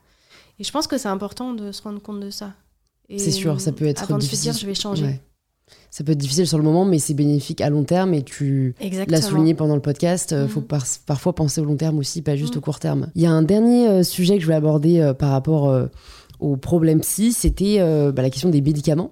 Et 0.59 0.63
je 0.63 0.71
pense 0.71 0.87
que 0.87 0.97
c'est 0.97 1.07
important 1.07 1.53
de 1.53 1.71
se 1.71 1.81
rendre 1.81 2.01
compte 2.01 2.19
de 2.19 2.29
ça. 2.29 2.53
C'est 3.09 3.31
sûr, 3.31 3.59
ça 3.59 3.71
peut 3.71 3.85
être 3.85 4.03
avant 4.03 4.17
difficile. 4.17 4.51
de 4.51 4.53
se 4.53 4.59
dire, 4.59 4.61
je 4.61 4.67
vais 4.67 4.75
changer 4.75 5.19
ça 5.91 6.03
peut 6.03 6.11
être 6.11 6.19
difficile 6.19 6.47
sur 6.47 6.57
le 6.57 6.63
moment, 6.63 6.85
mais 6.85 6.99
c'est 6.99 7.13
bénéfique 7.13 7.61
à 7.61 7.69
long 7.69 7.83
terme. 7.83 8.13
Et 8.13 8.23
tu 8.23 8.75
l'as 9.07 9.21
souligné 9.21 9.53
pendant 9.53 9.75
le 9.75 9.81
podcast, 9.81 10.31
il 10.31 10.37
euh, 10.37 10.47
faut 10.47 10.61
mhm. 10.61 10.79
parfois 11.05 11.33
penser 11.33 11.61
au 11.61 11.65
long 11.65 11.77
terme 11.77 11.97
aussi, 11.97 12.21
pas 12.21 12.35
juste 12.35 12.55
au 12.55 12.59
mhm. 12.59 12.63
court 12.63 12.79
terme. 12.79 13.07
Il 13.15 13.21
y 13.21 13.25
a 13.25 13.31
un 13.31 13.41
dernier 13.41 13.87
euh, 13.87 14.03
sujet 14.03 14.35
que 14.35 14.41
je 14.41 14.45
voulais 14.45 14.57
aborder 14.57 14.99
euh, 14.99 15.13
par 15.13 15.31
rapport 15.31 15.73
au 16.39 16.57
problème 16.57 17.01
psy, 17.01 17.33
c'était 17.33 17.79
bah, 18.11 18.21
la 18.21 18.29
question 18.29 18.49
des 18.49 18.61
médicaments. 18.61 19.11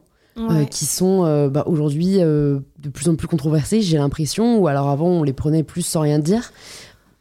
qui 0.70 0.86
sont 0.86 1.50
bah, 1.50 1.64
aujourd'hui 1.66 2.18
de 2.18 2.90
plus 2.94 3.10
en 3.10 3.16
plus 3.16 3.28
controversés, 3.28 3.82
j'ai 3.82 3.98
l'impression, 3.98 4.60
ou 4.60 4.68
alors 4.68 4.90
avant 4.90 5.08
on 5.08 5.24
les 5.24 5.34
prenait 5.34 5.64
plus 5.64 5.82
sans 5.82 6.02
rien 6.02 6.20
dire. 6.20 6.52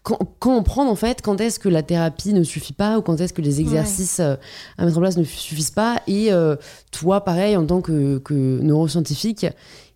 Quand, 0.06 0.20
quand, 0.38 0.56
on 0.56 0.62
prend 0.62 0.88
en 0.88 0.94
fait, 0.94 1.20
quand 1.20 1.40
est-ce 1.40 1.58
que 1.58 1.68
la 1.68 1.82
thérapie 1.82 2.32
ne 2.32 2.44
suffit 2.44 2.72
pas 2.72 2.96
ou 2.96 3.02
quand 3.02 3.20
est-ce 3.20 3.32
que 3.32 3.42
les 3.42 3.60
exercices 3.60 4.20
euh, 4.20 4.36
à 4.78 4.84
mettre 4.84 4.98
en 4.98 5.00
place 5.00 5.16
ne 5.16 5.24
suffisent 5.24 5.72
pas? 5.72 6.00
Et 6.06 6.32
euh, 6.32 6.54
toi, 6.92 7.22
pareil, 7.24 7.56
en 7.56 7.66
tant 7.66 7.80
que, 7.80 8.22
neuroscientifique, 8.30 9.46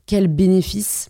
quel 0.07 0.27
bénéfice 0.27 1.10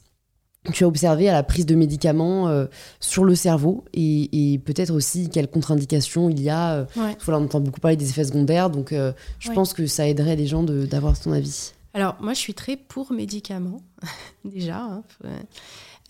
tu 0.72 0.84
as 0.84 0.88
observé 0.88 1.28
à 1.28 1.32
la 1.32 1.42
prise 1.42 1.66
de 1.66 1.74
médicaments 1.74 2.48
euh, 2.48 2.66
sur 3.00 3.24
le 3.24 3.34
cerveau 3.34 3.84
et, 3.94 4.60
peut-être 4.64 4.92
aussi 4.92 5.30
quelles 5.30 5.48
contre-indications 5.48 6.28
il 6.28 6.40
y 6.42 6.50
a. 6.50 6.86
on 6.96 7.32
entend 7.32 7.60
beaucoup 7.60 7.80
parler 7.80 7.96
des 7.96 8.10
effets 8.10 8.24
secondaires, 8.24 8.70
donc 8.70 8.92
je 8.92 9.52
pense 9.52 9.72
que 9.72 9.86
ça 9.86 10.06
aiderait 10.06 10.36
les 10.36 10.46
gens 10.46 10.62
d'avoir 10.62 11.18
ton 11.18 11.32
avis. 11.32 11.72
Alors, 11.92 12.16
moi, 12.20 12.34
je 12.34 12.38
suis 12.38 12.54
très 12.54 12.76
pour 12.76 13.12
médicaments, 13.12 13.80
déjà. 14.44 14.78
Hein, 14.78 15.02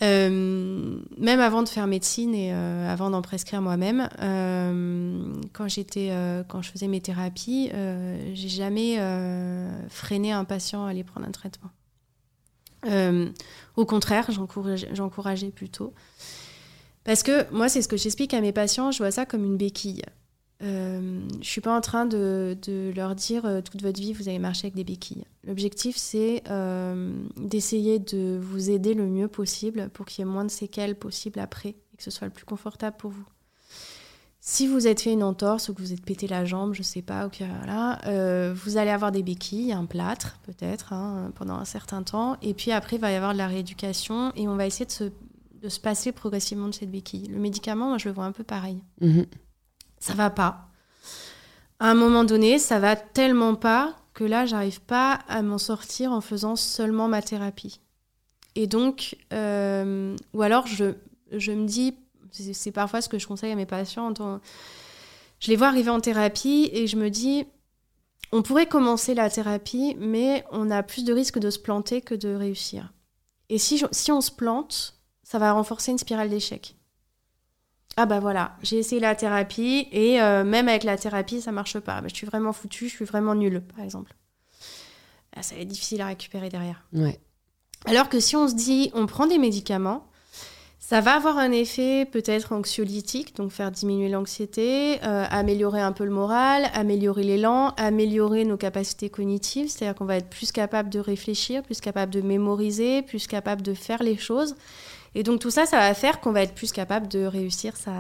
euh, 0.03 0.99
même 1.19 1.41
avant 1.41 1.63
de 1.63 1.69
faire 1.69 1.87
médecine 1.87 2.35
et 2.35 2.53
euh, 2.55 2.91
avant 2.91 3.11
d'en 3.11 3.21
prescrire 3.21 3.61
moi-même, 3.61 4.09
euh, 4.23 5.33
quand 5.53 5.69
j'étais, 5.69 6.11
quand 6.49 6.63
je 6.63 6.71
faisais 6.71 6.89
mes 6.89 7.01
thérapies, 7.01 7.71
j'ai 8.35 8.49
jamais 8.49 8.99
freiné 9.89 10.33
un 10.33 10.45
patient 10.45 10.85
à 10.85 10.91
aller 10.91 11.05
prendre 11.05 11.27
un 11.27 11.33
traitement. 11.33 11.71
Au 12.85 13.87
contraire, 13.87 14.29
j'encourageais 14.93 15.51
plutôt. 15.51 15.93
Parce 17.05 17.23
que 17.23 17.51
moi, 17.53 17.69
c'est 17.69 17.83
ce 17.83 17.89
que 17.89 17.97
j'explique 17.97 18.35
à 18.35 18.41
mes 18.41 18.53
patients, 18.53 18.91
je 18.91 18.99
vois 18.99 19.11
ça 19.11 19.27
comme 19.27 19.45
une 19.45 19.57
béquille. 19.57 20.03
Euh, 20.63 21.21
je 21.41 21.49
suis 21.49 21.63
pas 21.63 21.75
en 21.75 21.81
train 21.81 22.05
de, 22.05 22.57
de 22.61 22.93
leur 22.95 23.15
dire 23.15 23.47
euh, 23.47 23.63
toute 23.63 23.81
votre 23.81 23.99
vie 23.99 24.13
vous 24.13 24.29
allez 24.29 24.39
marcher 24.39 24.67
avec 24.67 24.75
des 24.75 24.85
béquilles. 24.85 25.25
L'objectif 25.47 25.97
c'est 25.97 26.43
euh, 26.51 27.15
d'essayer 27.39 27.99
de 27.99 28.39
vous 28.39 28.69
aider 28.69 28.93
le 28.93 29.07
mieux 29.07 29.29
possible 29.29 29.89
pour 29.89 30.05
qu'il 30.05 30.23
y 30.23 30.29
ait 30.29 30.31
moins 30.31 30.45
de 30.45 30.51
séquelles 30.51 30.97
possibles 30.97 31.41
après 31.41 31.71
et 31.71 31.97
que 31.97 32.03
ce 32.03 32.11
soit 32.11 32.27
le 32.27 32.33
plus 32.33 32.45
confortable 32.45 32.97
pour 32.99 33.11
vous. 33.11 33.25
Si 34.43 34.67
vous 34.67 34.87
êtes 34.87 35.03
fait 35.03 35.13
une 35.13 35.23
entorse 35.23 35.69
ou 35.69 35.75
que 35.75 35.83
vous 35.83 35.93
êtes 35.93 36.05
pété 36.05 36.27
la 36.27 36.47
jambe, 36.47 36.73
je 36.73 36.83
sais 36.83 37.03
pas, 37.03 37.27
ou 37.27 37.31
que, 37.31 37.45
voilà, 37.45 37.99
euh, 38.07 38.55
vous 38.55 38.79
allez 38.79 38.91
avoir 38.91 39.13
des 39.13 39.23
béquilles, 39.23 39.73
un 39.73 39.85
plâtre 39.85 40.39
peut-être 40.45 40.95
hein, 40.95 41.31
pendant 41.35 41.57
un 41.57 41.67
certain 41.67 42.03
temps, 42.03 42.39
et 42.41 42.55
puis 42.55 42.73
après 42.73 42.97
il 42.97 43.01
va 43.03 43.13
y 43.13 43.17
avoir 43.17 43.35
de 43.35 43.39
la 43.39 43.49
rééducation 43.49 44.33
et 44.37 44.49
on 44.49 44.57
va 44.57 44.67
essayer 44.67 44.87
de 44.87 44.91
se, 44.91 45.05
de 45.61 45.69
se 45.69 45.79
passer 45.79 46.11
progressivement 46.13 46.69
de 46.69 46.75
cette 46.75 46.91
béquille. 46.91 47.29
Le 47.29 47.39
médicament, 47.39 47.89
moi 47.89 47.99
je 47.99 48.09
le 48.09 48.15
vois 48.15 48.25
un 48.25 48.33
peu 48.33 48.45
pareil. 48.45 48.83
Mhm 49.03 49.27
ça 50.01 50.15
va 50.15 50.31
pas. 50.31 50.67
À 51.79 51.91
un 51.91 51.95
moment 51.95 52.25
donné, 52.25 52.59
ça 52.59 52.81
va 52.81 52.97
tellement 52.97 53.55
pas 53.55 53.95
que 54.13 54.25
là, 54.25 54.45
j'arrive 54.47 54.81
pas 54.81 55.21
à 55.29 55.43
m'en 55.43 55.59
sortir 55.59 56.13
en 56.13 56.21
faisant 56.21 56.57
seulement 56.57 57.07
ma 57.07 57.23
thérapie. 57.23 57.81
Et 58.57 58.67
donc, 58.67 59.17
euh, 59.33 60.17
ou 60.35 60.43
alors 60.43 60.67
je, 60.67 60.95
je 61.31 61.53
me 61.53 61.67
dis, 61.67 61.95
c'est 62.33 62.73
parfois 62.73 63.01
ce 63.01 63.09
que 63.09 63.19
je 63.19 63.27
conseille 63.27 63.53
à 63.53 63.57
mes 63.57 63.67
patients, 63.67 64.13
je 65.41 65.49
les 65.49 65.57
vois 65.57 65.69
arriver 65.69 65.91
en 65.91 66.01
thérapie 66.01 66.69
et 66.73 66.87
je 66.87 66.97
me 66.97 67.09
dis, 67.11 67.47
on 68.33 68.43
pourrait 68.43 68.67
commencer 68.67 69.15
la 69.15 69.31
thérapie, 69.31 69.97
mais 69.99 70.45
on 70.53 70.71
a 70.71 70.83
plus 70.83 71.05
de 71.05 71.13
risques 71.13 71.39
de 71.39 71.51
se 71.51 71.59
planter 71.59 72.01
que 72.01 72.15
de 72.15 72.35
réussir. 72.35 72.93
Et 73.49 73.59
si, 73.59 73.83
si 73.91 74.13
on 74.13 74.21
se 74.21 74.31
plante, 74.31 75.01
ça 75.23 75.39
va 75.39 75.53
renforcer 75.53 75.93
une 75.93 75.99
spirale 75.99 76.31
d'échec. 76.31 76.77
Ah 77.97 78.07
bah 78.07 78.21
voilà, 78.21 78.57
j'ai 78.63 78.79
essayé 78.79 79.01
la 79.01 79.15
thérapie 79.15 79.89
et 79.91 80.23
euh, 80.23 80.45
même 80.45 80.69
avec 80.69 80.85
la 80.85 80.97
thérapie, 80.97 81.41
ça 81.41 81.51
marche 81.51 81.79
pas. 81.81 82.01
Bah, 82.01 82.09
je 82.09 82.15
suis 82.15 82.27
vraiment 82.27 82.53
foutue, 82.53 82.89
je 82.89 82.95
suis 82.95 83.05
vraiment 83.05 83.35
nulle, 83.35 83.61
par 83.61 83.85
exemple. 83.85 84.15
Là, 85.35 85.43
ça 85.43 85.55
va 85.55 85.63
être 85.63 85.69
difficile 85.69 86.01
à 86.01 86.07
récupérer 86.07 86.49
derrière. 86.49 86.87
Ouais. 86.93 87.21
Alors 87.87 88.09
que 88.09 88.21
si 88.21 88.37
on 88.37 88.49
se 88.49 88.55
dit, 88.55 88.91
on 88.95 89.07
prend 89.07 89.27
des 89.27 89.39
médicaments, 89.39 90.07
ça 90.83 91.03
va 91.03 91.15
avoir 91.15 91.37
un 91.37 91.53
effet 91.53 92.07
peut-être 92.11 92.53
anxiolytique, 92.53 93.37
donc 93.37 93.53
faire 93.53 93.71
diminuer 93.71 94.09
l'anxiété, 94.09 94.99
euh, 95.05 95.27
améliorer 95.29 95.81
un 95.81 95.93
peu 95.93 96.05
le 96.05 96.11
moral, 96.11 96.71
améliorer 96.73 97.23
l'élan, 97.23 97.75
améliorer 97.77 98.47
nos 98.47 98.57
capacités 98.57 99.11
cognitives, 99.11 99.69
c'est-à-dire 99.69 99.95
qu'on 99.95 100.07
va 100.07 100.17
être 100.17 100.31
plus 100.31 100.53
capable 100.53 100.89
de 100.89 100.99
réfléchir, 100.99 101.63
plus 101.63 101.83
capable 101.83 102.13
de 102.13 102.23
mémoriser, 102.23 103.03
plus 103.03 103.27
capable 103.27 103.61
de 103.61 103.75
faire 103.75 104.03
les 104.03 104.17
choses. 104.17 104.57
Et 105.15 105.23
donc 105.23 105.41
tout 105.41 105.51
ça, 105.51 105.67
ça 105.67 105.77
va 105.77 105.93
faire 105.93 106.19
qu'on 106.19 106.33
va 106.33 106.43
être 106.43 106.55
plus 106.55 106.73
capable 106.73 107.09
de 107.09 107.25
réussir 107.25 107.77
sa, 107.77 107.93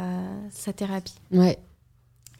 sa 0.50 0.72
thérapie. 0.72 1.14
Ouais. 1.32 1.58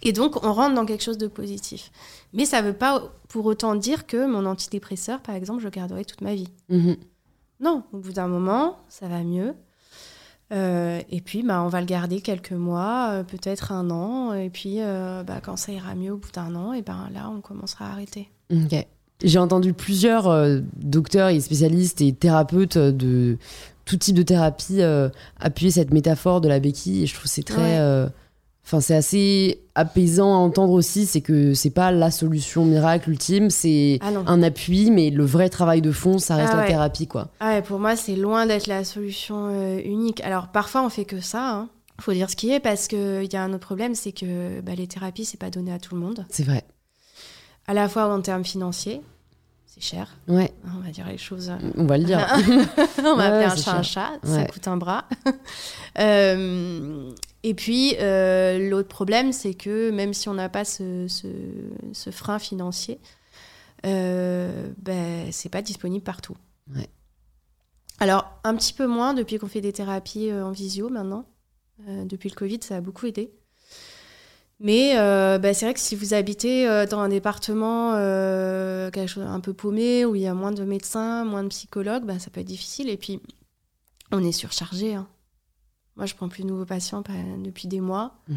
Et 0.02 0.12
donc 0.12 0.42
on 0.42 0.54
rentre 0.54 0.74
dans 0.74 0.86
quelque 0.86 1.04
chose 1.04 1.18
de 1.18 1.26
positif. 1.26 1.92
Mais 2.32 2.46
ça 2.46 2.62
ne 2.62 2.68
veut 2.68 2.76
pas 2.76 3.12
pour 3.28 3.44
autant 3.44 3.74
dire 3.74 4.06
que 4.06 4.26
mon 4.26 4.46
antidépresseur, 4.46 5.20
par 5.20 5.34
exemple, 5.34 5.62
je 5.62 5.68
garderai 5.68 6.06
toute 6.06 6.22
ma 6.22 6.34
vie. 6.34 6.48
Mhm. 6.70 6.96
Non, 7.60 7.84
au 7.92 7.98
bout 7.98 8.12
d'un 8.14 8.26
moment, 8.26 8.78
ça 8.88 9.06
va 9.06 9.22
mieux. 9.22 9.54
Euh, 10.52 11.00
et 11.10 11.20
puis, 11.20 11.42
bah, 11.42 11.62
on 11.62 11.68
va 11.68 11.80
le 11.80 11.86
garder 11.86 12.20
quelques 12.20 12.52
mois, 12.52 13.10
euh, 13.12 13.22
peut-être 13.22 13.72
un 13.72 13.90
an. 13.90 14.34
Et 14.34 14.50
puis, 14.50 14.76
euh, 14.78 15.22
bah, 15.22 15.40
quand 15.42 15.56
ça 15.56 15.72
ira 15.72 15.94
mieux 15.94 16.12
au 16.12 16.16
bout 16.16 16.32
d'un 16.32 16.54
an, 16.54 16.72
et 16.72 16.82
ben 16.82 17.08
là, 17.14 17.30
on 17.30 17.40
commencera 17.40 17.86
à 17.86 17.92
arrêter. 17.92 18.28
Ok. 18.52 18.86
J'ai 19.22 19.38
entendu 19.38 19.74
plusieurs 19.74 20.34
docteurs 20.76 21.28
et 21.28 21.40
spécialistes 21.40 22.00
et 22.00 22.14
thérapeutes 22.14 22.78
de, 22.78 23.36
tout 23.90 23.96
type 23.96 24.14
de 24.14 24.22
thérapie 24.22 24.82
euh, 24.82 25.08
appuyer 25.40 25.72
cette 25.72 25.92
métaphore 25.92 26.40
de 26.40 26.48
la 26.48 26.60
béquille. 26.60 27.02
Et 27.02 27.06
je 27.06 27.14
trouve 27.14 27.26
c'est 27.26 27.42
très. 27.42 27.78
Euh, 27.80 28.06
enfin, 28.70 28.80
c'est 28.80 28.94
assez 28.94 29.62
apaisant 29.74 30.32
à 30.32 30.36
entendre 30.36 30.72
aussi, 30.72 31.06
c'est 31.06 31.20
que 31.20 31.54
c'est 31.54 31.70
pas 31.70 31.90
la 31.90 32.12
solution 32.12 32.64
miracle 32.64 33.10
ultime, 33.10 33.50
c'est 33.50 33.98
ah 34.00 34.10
un 34.26 34.42
appui, 34.42 34.90
mais 34.90 35.10
le 35.10 35.24
vrai 35.24 35.48
travail 35.48 35.82
de 35.82 35.90
fond, 35.90 36.18
ça 36.18 36.36
reste 36.36 36.52
ah 36.54 36.60
la 36.60 36.66
thérapie, 36.66 37.08
quoi. 37.08 37.28
Ah 37.40 37.60
pour 37.62 37.80
moi, 37.80 37.96
c'est 37.96 38.14
loin 38.14 38.46
d'être 38.46 38.68
la 38.68 38.84
solution 38.84 39.48
euh, 39.50 39.80
unique. 39.84 40.20
Alors 40.20 40.48
parfois, 40.48 40.84
on 40.84 40.88
fait 40.88 41.04
que 41.04 41.20
ça. 41.20 41.50
Hein. 41.50 41.68
Faut 42.00 42.12
dire 42.12 42.30
ce 42.30 42.36
qui 42.36 42.52
est, 42.52 42.60
parce 42.60 42.86
qu'il 42.86 43.30
y 43.30 43.36
a 43.36 43.42
un 43.42 43.52
autre 43.52 43.66
problème, 43.66 43.94
c'est 43.94 44.12
que 44.12 44.60
bah, 44.60 44.74
les 44.74 44.86
thérapies, 44.86 45.24
c'est 45.24 45.40
pas 45.40 45.50
donné 45.50 45.72
à 45.72 45.78
tout 45.78 45.94
le 45.94 46.00
monde. 46.00 46.24
C'est 46.30 46.44
vrai. 46.44 46.64
À 47.66 47.74
la 47.74 47.88
fois 47.88 48.06
en 48.06 48.20
termes 48.20 48.44
financiers, 48.44 49.02
c'est 49.80 49.96
cher. 49.96 50.16
Ouais. 50.28 50.52
On 50.76 50.80
va 50.80 50.90
dire 50.90 51.06
les 51.06 51.18
choses. 51.18 51.52
On 51.76 51.86
va 51.86 51.98
le 51.98 52.04
dire. 52.04 52.18
on 52.98 53.16
va 53.16 53.24
appeler 53.24 53.44
un 53.44 53.56
chat 53.56 53.76
un 53.76 53.82
chat, 53.82 54.12
ça 54.22 54.44
coûte 54.46 54.68
un 54.68 54.76
bras. 54.76 55.08
euh, 55.98 57.12
et 57.42 57.54
puis, 57.54 57.94
euh, 57.98 58.68
l'autre 58.68 58.88
problème, 58.88 59.32
c'est 59.32 59.54
que 59.54 59.90
même 59.90 60.12
si 60.12 60.28
on 60.28 60.34
n'a 60.34 60.48
pas 60.48 60.64
ce, 60.64 61.06
ce, 61.08 61.28
ce, 61.92 62.10
frein 62.10 62.38
financier, 62.38 63.00
euh, 63.86 64.70
ben, 64.78 65.32
c'est 65.32 65.48
pas 65.48 65.62
disponible 65.62 66.04
partout. 66.04 66.36
Ouais. 66.74 66.88
Alors, 67.98 68.38
un 68.44 68.54
petit 68.54 68.72
peu 68.72 68.86
moins 68.86 69.14
depuis 69.14 69.38
qu'on 69.38 69.48
fait 69.48 69.60
des 69.60 69.72
thérapies 69.72 70.32
en 70.32 70.52
visio 70.52 70.88
maintenant. 70.88 71.24
depuis 71.86 72.28
le 72.28 72.34
Covid, 72.34 72.60
ça 72.62 72.76
a 72.76 72.80
beaucoup 72.80 73.06
aidé. 73.06 73.32
Mais 74.60 74.94
bah, 74.94 75.54
c'est 75.54 75.64
vrai 75.64 75.74
que 75.74 75.80
si 75.80 75.96
vous 75.96 76.14
habitez 76.14 76.66
dans 76.90 77.00
un 77.00 77.08
département 77.08 77.92
quelque 78.90 79.08
chose 79.08 79.24
un 79.24 79.40
peu 79.40 79.52
paumé, 79.54 80.04
où 80.04 80.14
il 80.14 80.22
y 80.22 80.26
a 80.26 80.34
moins 80.34 80.52
de 80.52 80.64
médecins, 80.64 81.24
moins 81.24 81.42
de 81.42 81.48
psychologues, 81.48 82.04
bah, 82.04 82.18
ça 82.18 82.30
peut 82.30 82.40
être 82.40 82.46
difficile. 82.46 82.88
Et 82.90 82.96
puis, 82.96 83.20
on 84.12 84.22
est 84.22 84.32
surchargé. 84.32 84.94
Hein. 84.94 85.08
Moi, 85.96 86.06
je 86.06 86.14
prends 86.14 86.28
plus 86.28 86.42
de 86.42 86.48
nouveaux 86.48 86.64
patients 86.64 87.02
depuis 87.42 87.68
des 87.68 87.80
mois. 87.80 88.14
Mhm. 88.28 88.36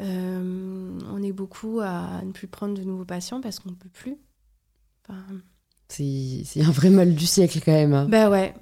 Euh, 0.00 0.98
on 1.12 1.22
est 1.22 1.32
beaucoup 1.32 1.80
à 1.80 2.20
ne 2.24 2.32
plus 2.32 2.48
prendre 2.48 2.74
de 2.74 2.82
nouveaux 2.82 3.04
patients 3.04 3.40
parce 3.40 3.60
qu'on 3.60 3.70
ne 3.70 3.76
peut 3.76 3.88
plus. 3.88 4.16
C'est 5.88 6.62
un 6.62 6.70
vrai 6.70 6.90
mal 6.90 7.14
du 7.14 7.26
siècle 7.26 7.60
quand 7.64 7.72
même. 7.72 7.92
Hein. 7.94 8.08
Bah 8.08 8.28
ouais. 8.28 8.54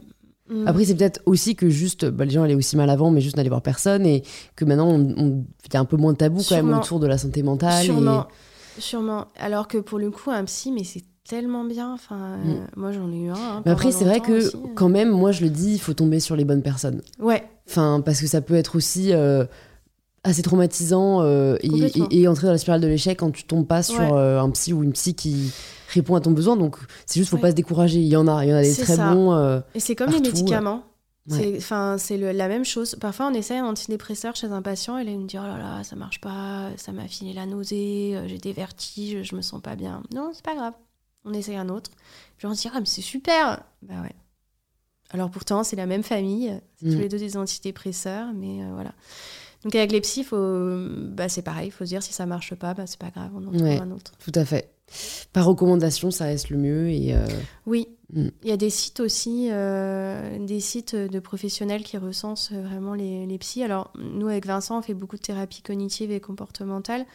Mm. 0.53 0.69
Après, 0.69 0.85
c'est 0.85 0.95
peut-être 0.95 1.21
aussi 1.27 1.57
que 1.57 1.69
juste, 1.69 2.05
bah, 2.05 2.25
les 2.25 2.31
gens 2.31 2.43
allaient 2.43 2.55
aussi 2.55 2.77
mal 2.77 2.91
avant, 2.91 3.11
mais 3.11 3.21
juste 3.21 3.37
n'allaient 3.37 3.49
voir 3.49 3.63
personne 3.63 4.07
et 4.07 4.23
que 4.57 4.65
maintenant, 4.65 4.99
il 4.99 5.45
y 5.73 5.77
a 5.77 5.81
un 5.81 5.85
peu 5.85 5.97
moins 5.97 6.13
de 6.13 6.19
tabou 6.19 6.41
quand 6.47 6.57
même 6.57 6.73
autour 6.73 7.01
de 7.01 7.07
la 7.07 7.19
santé 7.19 7.43
mentale. 7.43 7.85
Sûrement. 7.85 8.27
Sûrement. 8.79 9.27
Alors 9.39 9.69
que 9.69 9.79
pour 9.79 9.99
le 9.99 10.11
coup, 10.11 10.31
un 10.31 10.45
psy, 10.45 10.73
mais 10.73 10.85
c'est 10.85 11.05
tellement 11.29 11.65
bien. 11.65 11.93
Enfin, 11.93 12.39
mm. 12.39 12.67
moi, 12.77 12.93
j'en 12.93 13.11
ai 13.13 13.19
eu 13.19 13.29
un. 13.29 13.35
Hein, 13.35 13.63
mais 13.65 13.73
après, 13.73 13.93
c'est 13.93 14.05
vrai 14.05 14.21
que 14.21 14.55
quand 14.75 14.89
même, 14.89 15.11
moi, 15.11 15.33
je 15.33 15.43
le 15.43 15.51
dis, 15.51 15.75
il 15.75 15.81
faut 15.81 15.95
tomber 15.95 16.21
sur 16.21 16.37
les 16.37 16.45
bonnes 16.45 16.63
personnes. 16.63 17.03
Ouais. 17.19 17.45
Enfin, 17.69 18.03
parce 18.05 18.21
que 18.21 18.27
ça 18.27 18.41
peut 18.41 18.55
être 18.55 18.77
aussi. 18.77 19.13
Euh, 19.13 19.45
assez 20.25 20.43
traumatisant 20.43 21.23
euh, 21.23 21.57
et, 21.63 22.29
entrer 22.29 22.47
dans 22.47 22.53
la 22.53 22.59
spirale 22.59 22.81
de 22.81 22.87
l'échec 22.87 23.19
quand 23.19 23.33
tu 23.33 23.45
tombes 23.45 23.67
pas 23.67 23.83
sur 23.83 24.15
euh, 24.15 24.41
un 24.41 24.51
psy 24.51 24.73
ou 24.73 24.85
une 24.85 24.93
psy 24.93 25.15
qui 25.15 25.53
répond 25.93 26.15
à 26.15 26.21
ton 26.21 26.31
besoin. 26.31 26.57
Donc 26.57 26.77
c'est 27.07 27.21
juste, 27.21 27.31
faut 27.31 27.39
pas 27.39 27.51
se 27.51 27.57
décourager. 27.57 27.99
Il 27.99 28.09
y 28.09 28.17
en 28.17 28.29
a, 28.29 28.45
il 28.45 28.51
y 28.51 28.53
en 28.53 28.57
a 28.57 28.63
des 28.63 28.75
très 28.75 28.97
bons. 28.97 29.33
Euh, 29.33 29.61
et 29.75 29.81
c'est 29.81 29.95
comme 29.95 30.11
les 30.11 30.21
médicaments. 30.21 30.85
Enfin, 31.31 31.97
c'est 31.99 32.17
la 32.17 32.49
même 32.49 32.65
chose. 32.65 32.97
Parfois, 33.01 33.29
on 33.31 33.35
essaie 33.35 33.59
un 33.59 33.67
antidépresseur 33.67 34.35
chez 34.35 34.49
un 34.49 34.63
patient 34.63 34.99
et 34.99 35.05
là, 35.05 35.13
il 35.13 35.21
me 35.21 35.27
dit 35.27 35.39
Oh 35.39 35.47
là 35.47 35.59
là, 35.59 35.85
ça 35.85 35.97
marche 35.97 36.21
pas, 36.21 36.71
ça 36.77 36.93
m'a 36.93 37.07
filé 37.07 37.33
la 37.33 37.47
nausée, 37.47 38.19
j'ai 38.27 38.39
des 38.39 38.53
vertiges, 38.53 39.29
je 39.29 39.37
me 39.37 39.43
sens 39.43 39.61
pas 39.61 39.77
bien. 39.77 40.03
Non, 40.15 40.31
c'est 40.35 40.45
pas 40.45 40.55
grave. 40.55 40.75
On 41.25 41.33
essaye 41.33 41.57
un 41.57 41.69
autre. 41.69 41.91
Puis 42.39 42.47
on 42.47 42.55
se 42.55 42.63
dit 42.63 42.71
Ah, 42.75 42.81
mais 42.81 42.87
c'est 42.87 43.03
super 43.03 43.63
Bah 43.83 44.03
ouais. 44.03 44.15
Alors 45.11 45.31
pourtant, 45.31 45.63
c'est 45.63 45.77
la 45.77 45.87
même 45.87 46.03
famille, 46.03 46.59
c'est 46.77 46.87
tous 46.87 46.97
mm. 46.97 47.01
les 47.01 47.09
deux 47.09 47.19
des 47.19 47.37
antidépresseurs, 47.37 48.33
mais 48.35 48.61
voilà. 48.73 48.93
Donc 49.65 49.75
avec 49.75 49.93
les 49.93 50.01
psys, 50.01 50.27
bah, 50.33 51.29
c'est 51.29 51.43
pareil, 51.43 51.69
il 51.69 51.71
faut 51.71 51.85
se 51.85 51.91
dire 51.91 52.03
si 52.03 52.13
ça 52.13 52.27
marche 52.27 52.55
pas, 52.55 52.75
bah, 52.75 52.87
c'est 52.87 52.99
pas 52.99 53.11
grave, 53.11 53.31
on 53.35 53.47
en 53.47 53.53
trouve 53.53 53.67
un 53.67 53.91
autre. 53.93 54.13
Tout 54.19 54.33
à 54.35 54.45
fait. 54.45 54.73
Par 55.33 55.47
recommandation, 55.47 56.11
ça 56.11 56.25
reste 56.25 56.51
le 56.51 56.59
mieux. 56.59 56.91
Et 56.91 57.15
euh, 57.15 57.27
Oui, 57.67 57.89
mm. 58.13 58.29
il 58.43 58.49
y 58.49 58.53
a 58.53 58.57
des 58.57 58.71
sites 58.71 59.01
aussi, 59.01 59.49
euh, 59.51 60.39
des 60.45 60.61
sites 60.61 60.95
de 60.95 61.19
professionnels 61.21 61.83
qui 61.83 61.99
recensent 61.99 62.53
vraiment 62.53 62.95
les, 62.95 63.27
les 63.27 63.39
psys. 63.39 63.63
Alors 63.63 63.93
nous, 63.99 64.29
avec 64.29 64.47
Vincent, 64.47 64.79
on 64.79 64.83
fait 64.83 64.95
beaucoup 64.95 65.17
de 65.17 65.23
thérapie 65.23 65.63
cognitive 65.63 66.11
et 66.11 66.21
comportementale. 66.21 67.07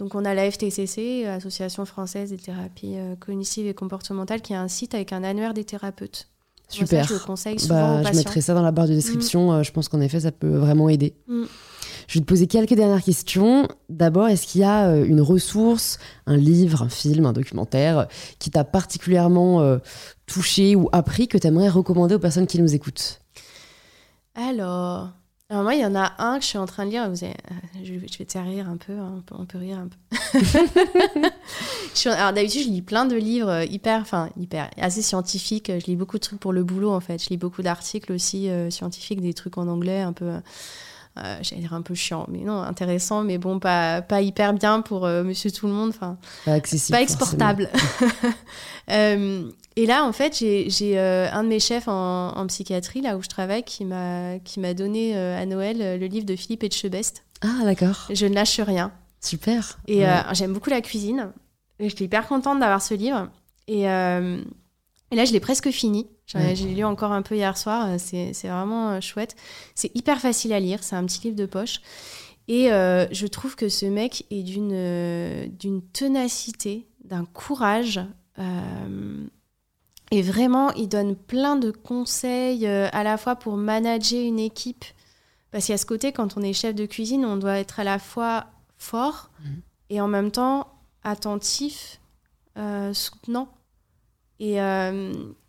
Donc 0.00 0.14
on 0.14 0.24
a 0.24 0.32
la 0.32 0.50
FTCC, 0.50 1.26
Association 1.26 1.84
française 1.84 2.30
des 2.30 2.38
thérapies 2.38 2.96
euh, 2.96 3.16
cognitives 3.16 3.66
et 3.66 3.74
comportementales, 3.74 4.40
qui 4.40 4.54
est 4.54 4.56
un 4.56 4.66
site 4.66 4.94
avec 4.94 5.12
un 5.12 5.22
annuaire 5.22 5.52
des 5.52 5.64
thérapeutes. 5.64 6.28
Super. 6.68 7.04
je, 7.04 7.16
conseille 7.16 7.56
bah, 7.68 8.00
je 8.04 8.16
mettrai 8.16 8.40
ça 8.40 8.54
dans 8.54 8.62
la 8.62 8.70
barre 8.70 8.86
de 8.86 8.94
description. 8.94 9.52
Mm. 9.52 9.64
je 9.64 9.72
pense 9.72 9.88
qu'en 9.88 10.00
effet, 10.00 10.20
ça 10.20 10.32
peut 10.32 10.56
vraiment 10.56 10.88
aider. 10.88 11.14
Mm. 11.26 11.44
Je 12.10 12.18
vais 12.18 12.22
te 12.22 12.26
poser 12.26 12.48
quelques 12.48 12.74
dernières 12.74 13.04
questions. 13.04 13.68
D'abord, 13.88 14.26
est-ce 14.26 14.44
qu'il 14.44 14.62
y 14.62 14.64
a 14.64 14.88
euh, 14.88 15.04
une 15.04 15.20
ressource, 15.20 16.00
un 16.26 16.36
livre, 16.36 16.82
un 16.82 16.88
film, 16.88 17.24
un 17.24 17.32
documentaire 17.32 18.08
qui 18.40 18.50
t'a 18.50 18.64
particulièrement 18.64 19.60
euh, 19.60 19.78
touché 20.26 20.74
ou 20.74 20.88
appris 20.90 21.28
que 21.28 21.38
tu 21.38 21.46
aimerais 21.46 21.68
recommander 21.68 22.16
aux 22.16 22.18
personnes 22.18 22.48
qui 22.48 22.60
nous 22.60 22.74
écoutent? 22.74 23.20
Alors, 24.34 25.10
moi, 25.50 25.76
il 25.76 25.82
y 25.82 25.86
en 25.86 25.94
a 25.94 26.14
un 26.18 26.38
que 26.38 26.42
je 26.42 26.48
suis 26.48 26.58
en 26.58 26.66
train 26.66 26.84
de 26.84 26.90
lire. 26.90 27.04
Euh, 27.04 27.32
je, 27.84 27.92
vais 27.92 28.24
te 28.24 28.32
faire 28.32 28.44
rire 28.44 28.68
un 28.68 28.76
peu, 28.76 28.98
hein, 28.98 29.22
on, 29.30 29.46
peut, 29.46 29.58
rire 29.58 29.78
un 29.78 29.86
peu. 29.86 30.40
alors 32.10 32.32
d'habitude, 32.32 32.64
je 32.64 32.70
lis 32.70 32.82
plein 32.82 33.04
de 33.04 33.14
livres 33.14 33.62
hyper, 33.70 34.00
enfin 34.00 34.30
hyper, 34.36 34.68
assez 34.78 35.02
scientifiques. 35.02 35.70
Je 35.70 35.86
lis 35.86 35.94
beaucoup 35.94 36.16
de 36.16 36.22
trucs 36.22 36.40
pour 36.40 36.52
le 36.52 36.64
boulot 36.64 36.90
en 36.90 37.00
fait. 37.00 37.22
Je 37.22 37.28
lis 37.28 37.36
beaucoup 37.36 37.62
d'articles 37.62 38.10
aussi 38.10 38.48
scientifiques, 38.68 39.20
des 39.20 39.32
trucs 39.32 39.58
en 39.58 39.68
anglais 39.68 40.00
un 40.00 40.12
peu 40.12 40.32
euh, 41.18 41.38
j'allais 41.42 41.62
dire 41.62 41.74
un 41.74 41.82
peu 41.82 41.94
chiant, 41.94 42.24
mais 42.28 42.38
non, 42.38 42.62
intéressant, 42.62 43.24
mais 43.24 43.36
bon, 43.36 43.58
pas, 43.58 44.00
pas 44.00 44.20
hyper 44.20 44.54
bien 44.54 44.80
pour 44.80 45.04
euh, 45.04 45.24
monsieur 45.24 45.50
tout 45.50 45.66
le 45.66 45.72
monde, 45.72 45.90
enfin, 45.90 46.16
pas, 46.44 46.52
accessible, 46.52 46.96
pas 46.96 47.02
exportable. 47.02 47.68
Euh, 48.90 49.48
et 49.76 49.86
là, 49.86 50.04
en 50.04 50.12
fait, 50.12 50.34
j'ai 50.36 50.98
un 50.98 51.44
de 51.44 51.48
mes 51.48 51.60
chefs 51.60 51.86
en, 51.86 52.36
en, 52.36 52.46
psychiatrie, 52.48 53.00
là 53.00 53.16
où 53.16 53.22
je 53.22 53.28
travaille, 53.28 53.62
qui 53.62 53.84
m'a 53.84 54.74
donné 54.74 55.16
à 55.16 55.46
Noël 55.46 56.00
le 56.00 56.06
livre 56.06 56.26
de 56.26 56.34
Philippe 56.34 56.64
Etchebest. 56.64 57.22
Ah, 57.40 57.62
d'accord. 57.62 58.08
Je 58.12 58.26
ne 58.26 58.34
lâche 58.34 58.58
rien. 58.58 58.90
Super. 59.20 59.78
Et 59.86 60.02
j'aime 60.32 60.54
beaucoup 60.54 60.70
la 60.70 60.80
cuisine. 60.80 61.30
Et 61.78 61.88
j'étais 61.88 62.06
hyper 62.06 62.26
contente 62.26 62.58
d'avoir 62.58 62.82
ce 62.82 62.94
livre. 62.94 63.28
Et, 63.68 63.84
et 65.10 65.16
là, 65.16 65.24
je 65.24 65.32
l'ai 65.32 65.40
presque 65.40 65.70
fini. 65.70 66.08
J'ai 66.26 66.74
lu 66.74 66.84
encore 66.84 67.10
un 67.10 67.22
peu 67.22 67.34
hier 67.34 67.56
soir, 67.56 67.88
euh, 67.88 67.96
c'est 67.98 68.32
vraiment 68.44 68.90
euh, 68.90 69.00
chouette. 69.00 69.34
C'est 69.74 69.90
hyper 69.96 70.20
facile 70.20 70.52
à 70.52 70.60
lire, 70.60 70.84
c'est 70.84 70.94
un 70.94 71.04
petit 71.04 71.20
livre 71.22 71.36
de 71.36 71.46
poche. 71.46 71.80
Et 72.46 72.72
euh, 72.72 73.06
je 73.10 73.26
trouve 73.26 73.56
que 73.56 73.68
ce 73.68 73.86
mec 73.86 74.24
est 74.30 74.42
d'une 74.42 75.82
ténacité, 75.92 76.88
d'un 77.04 77.24
courage. 77.24 78.00
et 80.12 80.22
vraiment, 80.22 80.72
il 80.72 80.88
donne 80.88 81.16
plein 81.16 81.56
de 81.56 81.70
conseils 81.70 82.66
à 82.66 83.02
la 83.02 83.16
fois 83.16 83.36
pour 83.36 83.56
manager 83.56 84.20
une 84.20 84.38
équipe. 84.38 84.84
Parce 85.50 85.66
qu'à 85.66 85.78
ce 85.78 85.86
côté, 85.86 86.12
quand 86.12 86.36
on 86.36 86.42
est 86.42 86.52
chef 86.52 86.74
de 86.76 86.86
cuisine, 86.86 87.24
on 87.24 87.36
doit 87.36 87.58
être 87.58 87.80
à 87.80 87.84
la 87.84 87.98
fois 87.98 88.46
fort 88.78 89.30
mmh. 89.40 89.48
et 89.90 90.00
en 90.00 90.08
même 90.08 90.30
temps 90.30 90.68
attentif, 91.02 92.00
soutenant. 92.92 93.48
Et, 94.40 94.58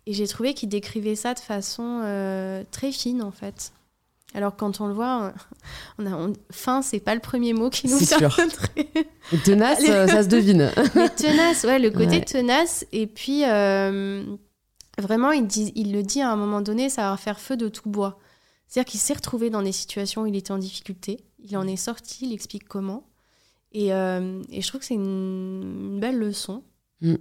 et 0.06 0.12
j'ai 0.12 0.26
trouvé 0.26 0.54
qu'il 0.54 0.68
décrivait 0.68 1.14
ça 1.14 1.34
de 1.34 1.38
façon 1.38 2.00
euh, 2.02 2.64
très 2.70 2.92
fine, 2.92 3.22
en 3.22 3.30
fait. 3.30 3.72
Alors 4.34 4.56
quand 4.56 4.80
on 4.80 4.86
le 4.86 4.94
voit, 4.94 5.32
on 5.98 6.06
a, 6.06 6.32
fin, 6.50 6.80
c'est 6.82 7.00
pas 7.00 7.14
le 7.14 7.20
premier 7.20 7.52
mot 7.52 7.70
qui 7.70 7.86
nous 7.86 7.98
vient. 7.98 8.18
Sûr. 8.18 8.36
tenace, 9.44 9.84
euh, 9.88 10.06
ça 10.08 10.22
se 10.22 10.28
devine. 10.28 10.70
Mais 10.94 11.08
tenace, 11.10 11.64
ouais, 11.64 11.78
le 11.78 11.90
côté 11.90 12.22
tenace. 12.24 12.86
Et 12.92 13.06
puis, 13.06 13.44
euh, 13.44 14.24
vraiment, 14.98 15.32
il, 15.32 15.46
dit, 15.46 15.70
il 15.76 15.92
le 15.92 16.02
dit 16.02 16.22
à 16.22 16.32
un 16.32 16.36
moment 16.36 16.62
donné, 16.62 16.88
ça 16.88 17.10
va 17.10 17.16
faire 17.16 17.38
feu 17.38 17.56
de 17.56 17.68
tout 17.68 17.90
bois. 17.90 18.18
C'est-à-dire 18.66 18.90
qu'il 18.90 19.00
s'est 19.00 19.12
retrouvé 19.12 19.50
dans 19.50 19.62
des 19.62 19.72
situations 19.72 20.22
où 20.22 20.26
il 20.26 20.34
était 20.34 20.52
en 20.52 20.58
difficulté. 20.58 21.20
Il 21.38 21.54
en 21.58 21.66
est 21.66 21.76
sorti, 21.76 22.26
il 22.26 22.32
explique 22.32 22.66
comment. 22.66 23.06
Et, 23.72 23.88
et 23.88 24.60
je 24.62 24.66
trouve 24.66 24.80
que 24.80 24.86
c'est 24.86 24.94
une, 24.94 25.98
belle 26.00 26.18
leçon. 26.18 26.64
Mm. 27.02 27.16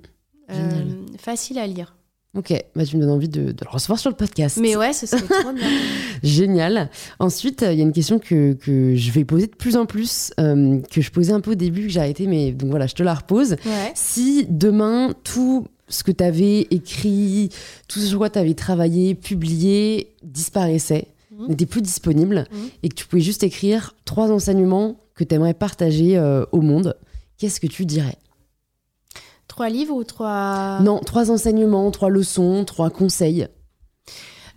Facile 1.18 1.60
à 1.60 1.68
lire. 1.68 1.96
Ok, 2.34 2.54
bah, 2.76 2.86
tu 2.86 2.96
me 2.96 3.02
donnes 3.02 3.12
envie 3.12 3.28
de, 3.28 3.42
le 3.42 3.70
recevoir 3.70 4.00
sur 4.00 4.10
le 4.10 4.16
podcast. 4.16 4.58
Mais 4.62 4.78
ouais, 4.78 4.94
ce 4.94 5.06
serait 5.06 5.22
trop 5.22 5.52
bien. 5.52 5.68
Génial. 6.24 6.90
Ensuite, 7.20 7.66
il 7.70 7.78
y 7.78 7.82
a 7.82 7.84
une 7.84 7.92
question 7.92 8.20
que, 8.20 8.54
que, 8.54 8.96
je 8.96 9.12
vais 9.12 9.26
poser 9.26 9.48
de 9.48 9.56
plus 9.56 9.76
en 9.76 9.86
plus, 9.86 10.32
euh, 10.40 10.80
que 10.90 11.02
je 11.02 11.12
posais 11.12 11.34
un 11.34 11.42
peu 11.42 11.52
au 11.52 11.56
début, 11.56 11.84
que 11.84 11.90
j'ai 11.90 12.00
arrêté, 12.00 12.28
mais 12.28 12.54
donc 12.54 12.70
voilà, 12.70 12.88
je 12.88 12.96
te 12.96 13.04
la 13.04 13.16
repose. 13.16 13.58
Si 13.96 14.46
demain, 14.50 15.14
tout 15.26 15.68
ce 15.90 16.04
que 16.06 16.12
tu 16.12 16.24
avais 16.24 16.68
écrit, 16.72 17.50
tout 17.90 18.00
ce 18.00 18.08
sur 18.08 18.18
quoi 18.18 18.30
tu 18.30 18.40
avais 18.40 18.54
travaillé, 18.54 19.14
publié, 19.14 20.14
disparaissait, 20.24 21.08
mhm. 21.38 21.50
n'était 21.50 21.66
plus 21.66 21.82
disponible, 21.82 22.46
mhm. 22.50 22.70
et 22.84 22.90
que 22.90 22.96
tu 22.96 23.06
pouvais 23.08 23.22
juste 23.22 23.44
écrire 23.44 23.94
trois 24.06 24.32
enseignements 24.32 24.96
que 25.16 25.26
tu 25.26 25.36
aimerais 25.36 25.54
partager 25.54 26.18
euh, 26.18 26.46
au 26.54 26.62
monde, 26.62 26.96
qu'est-ce 27.38 27.60
que 27.60 27.68
tu 27.68 27.86
dirais? 27.86 28.18
Trois 29.52 29.68
livres 29.68 29.94
ou 29.94 30.06
trois... 30.06 30.80
Non, 30.80 31.00
trois 31.00 31.30
enseignements, 31.30 31.92
trois 31.92 32.10
leçons, 32.10 32.64
trois 32.64 32.90
conseils. 32.90 33.50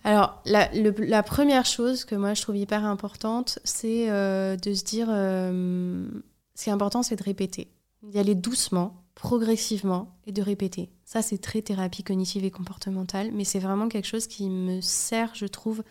Alors, 0.05 0.40
la, 0.47 1.22
première 1.24 1.66
chose 1.66 2.05
que 2.05 2.14
moi 2.14 2.32
je 2.34 2.42
trouve 2.42 2.57
hyper 2.57 2.84
importante, 2.84 3.59
c'est 3.64 4.09
euh, 4.09 4.55
de 4.55 4.72
se 4.72 4.84
dire, 4.84 5.09
euh, 5.11 6.07
ce 6.55 6.62
qui 6.62 6.70
est 6.70 6.72
important, 6.72 7.03
c'est 7.03 7.16
de 7.16 7.24
répéter. 7.24 7.72
D'y 8.05 8.20
aller 8.20 8.36
doucement, 8.36 9.03
progressivement, 9.16 10.16
et 10.28 10.32
de 10.32 10.40
répéter. 10.42 10.92
Ça, 11.05 11.22
c'est 11.22 11.38
très 11.38 11.61
thérapie 11.61 12.05
cognitive 12.05 12.45
et 12.45 12.53
comportementale, 12.53 13.30
mais 13.32 13.42
c'est 13.42 13.59
vraiment 13.59 13.88
quelque 13.88 14.07
chose 14.07 14.28
qui 14.28 14.49
me 14.49 14.80
sert, 14.80 15.34
je 15.34 15.47
trouve, 15.47 15.82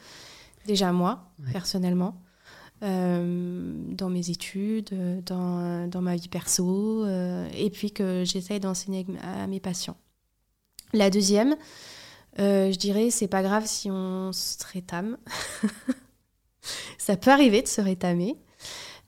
déjà 0.65 0.93
moi, 0.93 1.25
personnellement. 1.51 2.15
Euh, 2.83 3.71
dans 3.93 4.09
mes 4.09 4.29
études, 4.29 5.23
dans, 5.25 5.87
dans, 5.87 6.01
ma 6.01 6.17
vie 6.17 6.27
perso, 6.27 7.05
euh, 7.05 7.47
et 7.53 7.69
puis 7.69 7.93
que 7.93 8.25
j'essaye 8.25 8.59
d'enseigner 8.59 9.05
à 9.21 9.47
mes 9.47 9.61
patients. 9.61 9.95
La 10.91 11.09
deuxième, 11.09 11.55
euh, 12.39 12.73
je 12.73 12.77
dirais, 12.77 13.09
c'est 13.09 13.29
pas 13.29 13.41
grave 13.41 13.63
si 13.67 13.89
on 13.89 14.33
se 14.33 14.57
rétame. 14.73 15.17
Ça 16.97 17.15
peut 17.15 17.31
arriver 17.31 17.61
de 17.61 17.69
se 17.69 17.79
rétamer. 17.79 18.35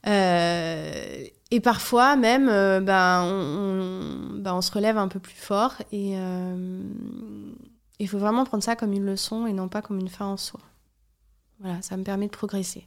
et 0.06 1.60
parfois 1.62 2.16
même, 2.16 2.46
ben, 2.46 3.24
on, 3.24 4.38
ben, 4.38 4.54
on, 4.54 4.62
se 4.62 4.72
relève 4.72 4.96
un 4.96 5.08
peu 5.08 5.20
plus 5.20 5.36
fort 5.36 5.74
et, 5.92 6.14
il 7.98 8.08
faut 8.08 8.18
vraiment 8.18 8.44
prendre 8.44 8.62
ça 8.62 8.76
comme 8.76 8.92
une 8.92 9.06
leçon 9.06 9.46
et 9.46 9.52
non 9.52 9.68
pas 9.68 9.82
comme 9.82 9.98
une 9.98 10.08
fin 10.08 10.26
en 10.26 10.36
soi. 10.36 10.60
Voilà, 11.60 11.80
ça 11.82 11.96
me 11.96 12.04
permet 12.04 12.26
de 12.26 12.30
progresser. 12.32 12.86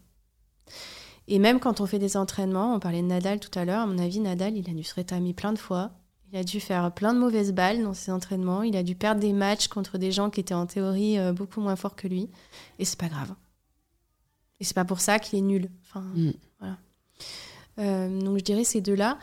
Et 1.28 1.38
même 1.38 1.60
quand 1.60 1.80
on 1.80 1.86
fait 1.86 2.00
des 2.00 2.18
entraînements, 2.18 2.74
on 2.74 2.80
parlait 2.80 3.04
de 3.04 3.08
Nadal 3.08 3.40
tout 3.40 3.58
à 3.58 3.64
l'heure, 3.64 3.82
à 3.82 3.86
mon 3.86 4.00
avis, 4.00 4.20
Nadal, 4.20 4.58
il 4.58 4.68
a 4.68 4.74
dû 4.74 4.84
se 4.84 4.96
rétamer 4.96 5.34
plein 5.34 5.54
de 5.54 5.60
fois. 5.60 5.92
Il 6.32 6.38
a 6.38 6.44
dû 6.44 6.60
faire 6.60 6.92
plein 6.92 7.14
de 7.14 7.20
mauvaises 7.20 7.54
balles 7.54 7.84
dans 7.84 7.94
ses 7.94 8.12
entraînements. 8.12 8.62
Il 8.62 8.76
a 8.76 8.84
dû 8.84 8.96
perdre 8.96 9.22
des 9.22 9.34
matchs 9.34 9.68
contre 9.68 9.98
des 9.98 10.12
gens 10.12 10.30
qui 10.30 10.40
étaient 10.40 10.54
en 10.54 10.68
théorie 10.68 11.18
euh, 11.18 11.34
beaucoup 11.34 11.60
moins 11.60 11.76
forts 11.76 11.96
que 11.96 12.08
lui. 12.08 12.30
Et 12.78 12.86
c'est 12.86 13.00
pas 13.00 13.10
grave. 13.10 13.34
Et 14.60 14.64
c'est 14.64 14.76
pas 14.76 14.86
pour 14.86 15.00
ça 15.00 15.18
qu'il 15.18 15.40
est 15.40 15.44
nul. 15.44 15.70
Enfin, 15.88 16.02
mm. 16.16 16.32
voilà. 16.60 16.78
Euh, 17.80 18.20
donc 18.20 18.38
je 18.40 18.44
dirais 18.44 18.64
ces 18.64 18.82
deux-là. 18.82 19.18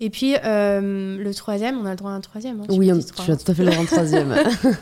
Et 0.00 0.08
puis 0.08 0.34
euh, 0.44 1.18
le 1.18 1.34
troisième, 1.34 1.78
on 1.78 1.84
a 1.84 1.90
le 1.90 1.96
droit 1.96 2.10
à 2.10 2.14
un 2.14 2.20
troisième. 2.20 2.60
Hein, 2.60 2.66
oui, 2.70 2.86
tu 2.86 3.30
as 3.30 3.36
tout 3.36 3.50
à 3.50 3.54
fait 3.54 3.64
le 3.64 3.70
droit 3.70 3.80
à 3.80 3.82
un 3.82 3.86
troisième. 3.86 4.34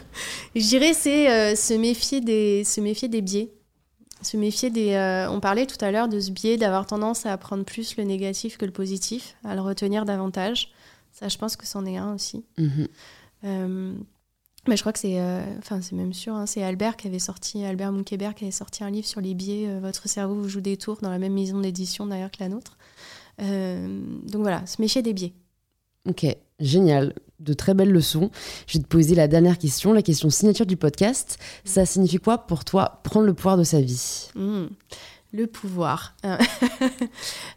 je 0.54 0.60
dirais 0.60 0.94
c'est 0.94 1.56
se 1.56 1.74
méfier 1.74 2.20
des 2.20 2.62
se 2.62 2.80
méfier 2.80 3.08
des 3.08 3.20
biais. 3.20 3.52
Se 4.22 4.36
méfier 4.36 4.70
des. 4.70 5.26
on 5.30 5.40
parlait 5.40 5.66
tout 5.66 5.82
à 5.82 5.90
l'heure 5.90 6.08
de 6.08 6.18
ce 6.18 6.30
biais 6.30 6.56
d'avoir 6.56 6.86
tendance 6.86 7.26
à 7.26 7.32
apprendre 7.32 7.64
plus 7.64 7.96
le 7.96 8.04
négatif 8.04 8.58
que 8.58 8.64
le 8.64 8.72
positif, 8.72 9.36
à 9.44 9.54
le 9.54 9.60
retenir 9.60 10.04
davantage. 10.04 10.72
Ça, 11.18 11.28
je 11.28 11.36
pense 11.36 11.56
que 11.56 11.66
c'en 11.66 11.84
est 11.84 11.96
un 11.96 12.14
aussi. 12.14 12.44
Mhm. 12.58 12.88
Euh, 13.44 13.94
mais 14.68 14.76
je 14.76 14.82
crois 14.82 14.92
que 14.92 14.98
c'est, 14.98 15.20
euh, 15.20 15.42
enfin 15.58 15.80
c'est 15.80 15.96
même 15.96 16.12
sûr, 16.12 16.34
hein, 16.34 16.46
c'est 16.46 16.62
Albert 16.62 16.96
qui 16.96 17.08
avait 17.08 17.18
sorti, 17.18 17.64
Albert 17.64 17.92
Moukébert 17.92 18.34
qui 18.34 18.44
avait 18.44 18.52
sorti 18.52 18.84
un 18.84 18.90
livre 18.90 19.06
sur 19.06 19.20
les 19.20 19.34
biais. 19.34 19.68
Euh, 19.68 19.80
Votre 19.80 20.08
cerveau 20.08 20.34
vous 20.34 20.48
joue 20.48 20.60
des 20.60 20.76
tours 20.76 20.98
dans 21.00 21.10
la 21.10 21.18
même 21.18 21.32
maison 21.32 21.58
d'édition 21.60 22.06
d'ailleurs 22.06 22.30
que 22.30 22.38
la 22.40 22.48
nôtre. 22.48 22.76
donc 23.38 24.42
voilà, 24.42 24.66
se 24.66 24.80
méfier 24.80 25.02
des 25.02 25.12
biais. 25.12 25.32
Ok, 26.08 26.26
génial. 26.60 27.14
De 27.40 27.52
très 27.52 27.74
belles 27.74 27.92
leçons. 27.92 28.30
Je 28.66 28.78
vais 28.78 28.84
te 28.84 28.88
poser 28.88 29.14
la 29.14 29.28
dernière 29.28 29.58
question, 29.58 29.92
la 29.92 30.02
question 30.02 30.30
signature 30.30 30.66
du 30.66 30.76
podcast. 30.76 31.38
Ça 31.64 31.86
signifie 31.86 32.18
quoi 32.18 32.38
pour 32.38 32.64
toi 32.64 33.00
prendre 33.04 33.26
le 33.26 33.34
pouvoir 33.34 33.56
de 33.56 33.64
sa 33.64 33.80
vie? 33.80 34.30
Mmh. 34.34 34.64
Le 35.32 35.46
pouvoir. 35.46 36.16
bah, 36.22 36.32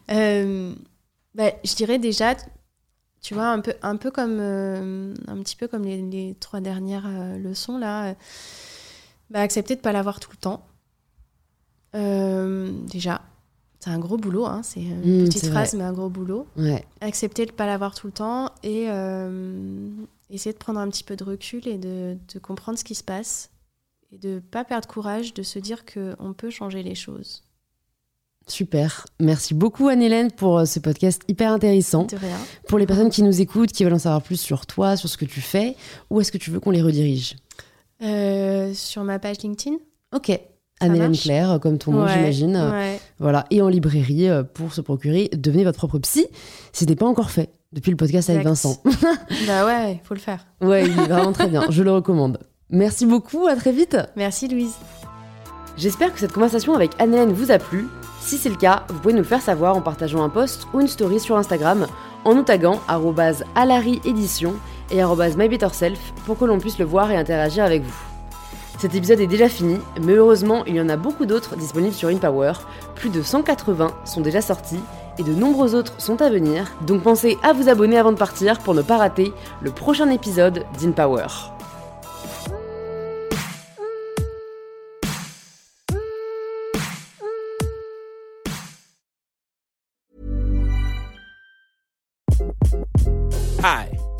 je 0.08 1.76
dirais 1.76 2.00
déjà 2.00 2.36
tu 3.22 3.36
vois, 3.36 3.50
un 3.50 3.60
peu, 3.62 3.74
un 3.84 3.98
peu 3.98 4.10
comme, 4.10 4.38
euh, 4.40 5.14
un 5.28 5.38
petit 5.42 5.56
peu 5.56 5.68
comme 5.68 5.84
les, 5.84 6.36
trois 6.40 6.60
dernières 6.60 7.06
euh, 7.08 7.38
leçons 7.38 7.78
là. 7.78 8.08
Euh, 8.08 8.14
bah, 9.30 9.42
accepter 9.42 9.76
de 9.76 9.80
ne 9.80 9.84
pas 9.84 9.92
l'avoir 9.92 10.20
tout 10.20 10.32
le 10.32 10.38
temps. 10.38 10.66
déjà, 11.94 13.22
c'est 13.84 13.90
un 13.90 14.00
gros 14.00 14.18
boulot, 14.18 14.46
hein, 14.46 14.62
c'est 14.64 14.82
une 14.82 15.24
mmh, 15.24 15.26
petite 15.26 15.48
phrase, 15.48 15.74
mais 15.74 15.84
un 15.84 15.94
gros 15.94 16.10
boulot. 16.10 16.48
Accepter 17.02 17.46
de 17.46 17.52
ne 17.52 17.56
pas 17.56 17.66
l'avoir 17.66 17.96
tout 17.96 18.08
le 18.08 18.14
temps 18.14 18.50
et 18.64 18.88
essayer 20.30 20.54
de 20.54 20.58
prendre 20.58 20.80
un 20.80 20.88
petit 20.90 21.04
peu 21.04 21.16
de 21.16 21.24
recul 21.24 21.68
et 21.68 21.78
de, 21.78 22.18
de 22.34 22.40
comprendre 22.40 22.78
ce 22.80 22.84
qui 22.84 22.96
se 22.96 23.04
passe 23.04 23.50
et 24.14 24.18
de 24.18 24.36
ne 24.36 24.40
pas 24.40 24.64
perdre 24.64 24.88
courage, 24.88 25.34
de 25.34 25.44
se 25.44 25.60
dire 25.60 25.84
qu'on 25.86 26.34
peut 26.34 26.50
changer 26.50 26.84
les 26.84 26.96
choses. 26.96 27.44
Super. 28.48 29.06
Merci 29.20 29.54
beaucoup 29.54 29.88
Anne-Hélène 29.88 30.32
pour 30.32 30.60
euh, 30.60 30.66
ce 30.66 30.80
podcast 30.80 31.22
hyper 31.28 31.52
intéressant. 31.52 32.06
De 32.06 32.18
rien. 32.18 32.38
Pour 32.68 32.80
les 32.80 32.86
personnes 32.86 33.10
qui 33.10 33.24
nous 33.24 33.40
écoutent, 33.40 33.72
qui 33.72 33.84
veulent 33.84 33.94
en 33.94 34.00
savoir 34.00 34.22
plus 34.22 34.40
sur 34.40 34.66
toi, 34.66 34.98
sur 34.98 35.08
ce 35.08 35.18
que 35.18 35.26
tu 35.26 35.42
fais, 35.42 35.76
où 36.10 36.20
est-ce 36.20 36.32
que 36.32 36.38
tu 36.38 36.50
veux 36.50 36.60
qu'on 36.60 36.72
les 36.72 36.82
redirige? 36.82 37.38
Euh, 38.02 38.74
Sur 38.74 39.04
ma 39.04 39.20
page 39.20 39.38
LinkedIn. 39.44 39.78
Ok. 40.14 40.38
Anne-Hélène 40.82 41.16
Claire, 41.16 41.60
comme 41.62 41.78
ton 41.78 41.92
nom, 41.92 42.08
j'imagine. 42.08 42.72
Voilà. 43.20 43.46
Et 43.52 43.62
en 43.62 43.68
librairie 43.68 44.30
euh, 44.30 44.44
pour 44.44 44.74
se 44.74 44.82
procurer 44.82 45.30
Devenez 45.34 45.64
votre 45.64 45.78
propre 45.78 46.00
psy. 46.00 46.28
C'était 46.74 46.96
pas 46.96 47.06
encore 47.06 47.32
fait 47.32 47.50
depuis 47.72 47.92
le 47.92 47.98
podcast 47.98 48.30
avec 48.30 48.44
Vincent. 48.44 48.78
bah 49.48 49.66
ouais, 49.66 49.94
il 49.94 50.00
faut 50.04 50.14
le 50.14 50.20
faire. 50.20 50.46
Ouais, 50.62 50.86
il 50.86 50.92
est 50.92 51.08
vraiment 51.08 51.32
très 51.32 51.48
bien. 51.48 51.64
Je 51.70 51.84
le 51.84 51.92
recommande. 51.92 52.40
Merci 52.70 53.06
beaucoup. 53.06 53.48
À 53.48 53.56
très 53.56 53.72
vite. 53.72 53.98
Merci 54.16 54.48
Louise. 54.48 54.76
J'espère 55.78 56.14
que 56.14 56.20
cette 56.20 56.34
conversation 56.34 56.76
avec 56.76 56.92
Anne-Hélène 57.00 57.32
vous 57.32 57.52
a 57.52 57.58
plu. 57.58 57.88
Si 58.20 58.38
c'est 58.38 58.50
le 58.50 58.56
cas, 58.56 58.84
vous 58.90 59.00
pouvez 59.00 59.14
nous 59.14 59.22
le 59.22 59.26
faire 59.26 59.42
savoir 59.42 59.76
en 59.76 59.82
partageant 59.82 60.24
un 60.24 60.30
post 60.30 60.68
ou 60.74 60.82
une 60.82 60.88
story 60.88 61.20
sur 61.20 61.38
Instagram 61.38 61.88
en 62.24 62.36
nous 62.36 62.44
taguant 62.44 62.80
@alariedition 63.56 64.54
et 64.92 65.02
@mybetterself 65.04 66.00
pour 66.26 66.38
que 66.38 66.46
l'on 66.46 66.60
puisse 66.60 66.78
le 66.78 66.86
voir 66.86 67.12
et 67.12 67.18
interagir 67.18 67.64
avec 67.64 67.84
vous. 67.84 68.11
Cet 68.82 68.96
épisode 68.96 69.20
est 69.20 69.28
déjà 69.28 69.48
fini, 69.48 69.78
mais 70.02 70.14
heureusement, 70.14 70.66
il 70.66 70.76
y 70.76 70.82
en 70.82 70.90
a 70.90 70.98
beaucoup 70.98 71.28
d'autres 71.28 71.56
disponibles 71.56 71.94
sur 71.94 72.10
InPower. 72.10 72.54
Plus 72.96 73.12
de 73.12 73.22
180 73.22 73.92
sont 74.06 74.22
déjà 74.22 74.42
sortis 74.42 74.80
et 75.20 75.24
de 75.24 75.36
nombreux 75.36 75.76
autres 75.76 75.94
sont 76.02 76.20
à 76.20 76.32
venir. 76.32 76.66
Donc 76.88 77.04
pensez 77.04 77.38
à 77.44 77.54
vous 77.54 77.70
abonner 77.70 78.00
avant 78.00 78.12
de 78.12 78.18
partir 78.18 78.58
pour 78.58 78.74
ne 78.74 78.82
pas 78.82 78.98
rater 78.98 79.34
le 79.62 79.70
prochain 79.70 80.10
épisode 80.10 80.66
d'InPower. 80.80 81.28
Hi, 93.64 93.91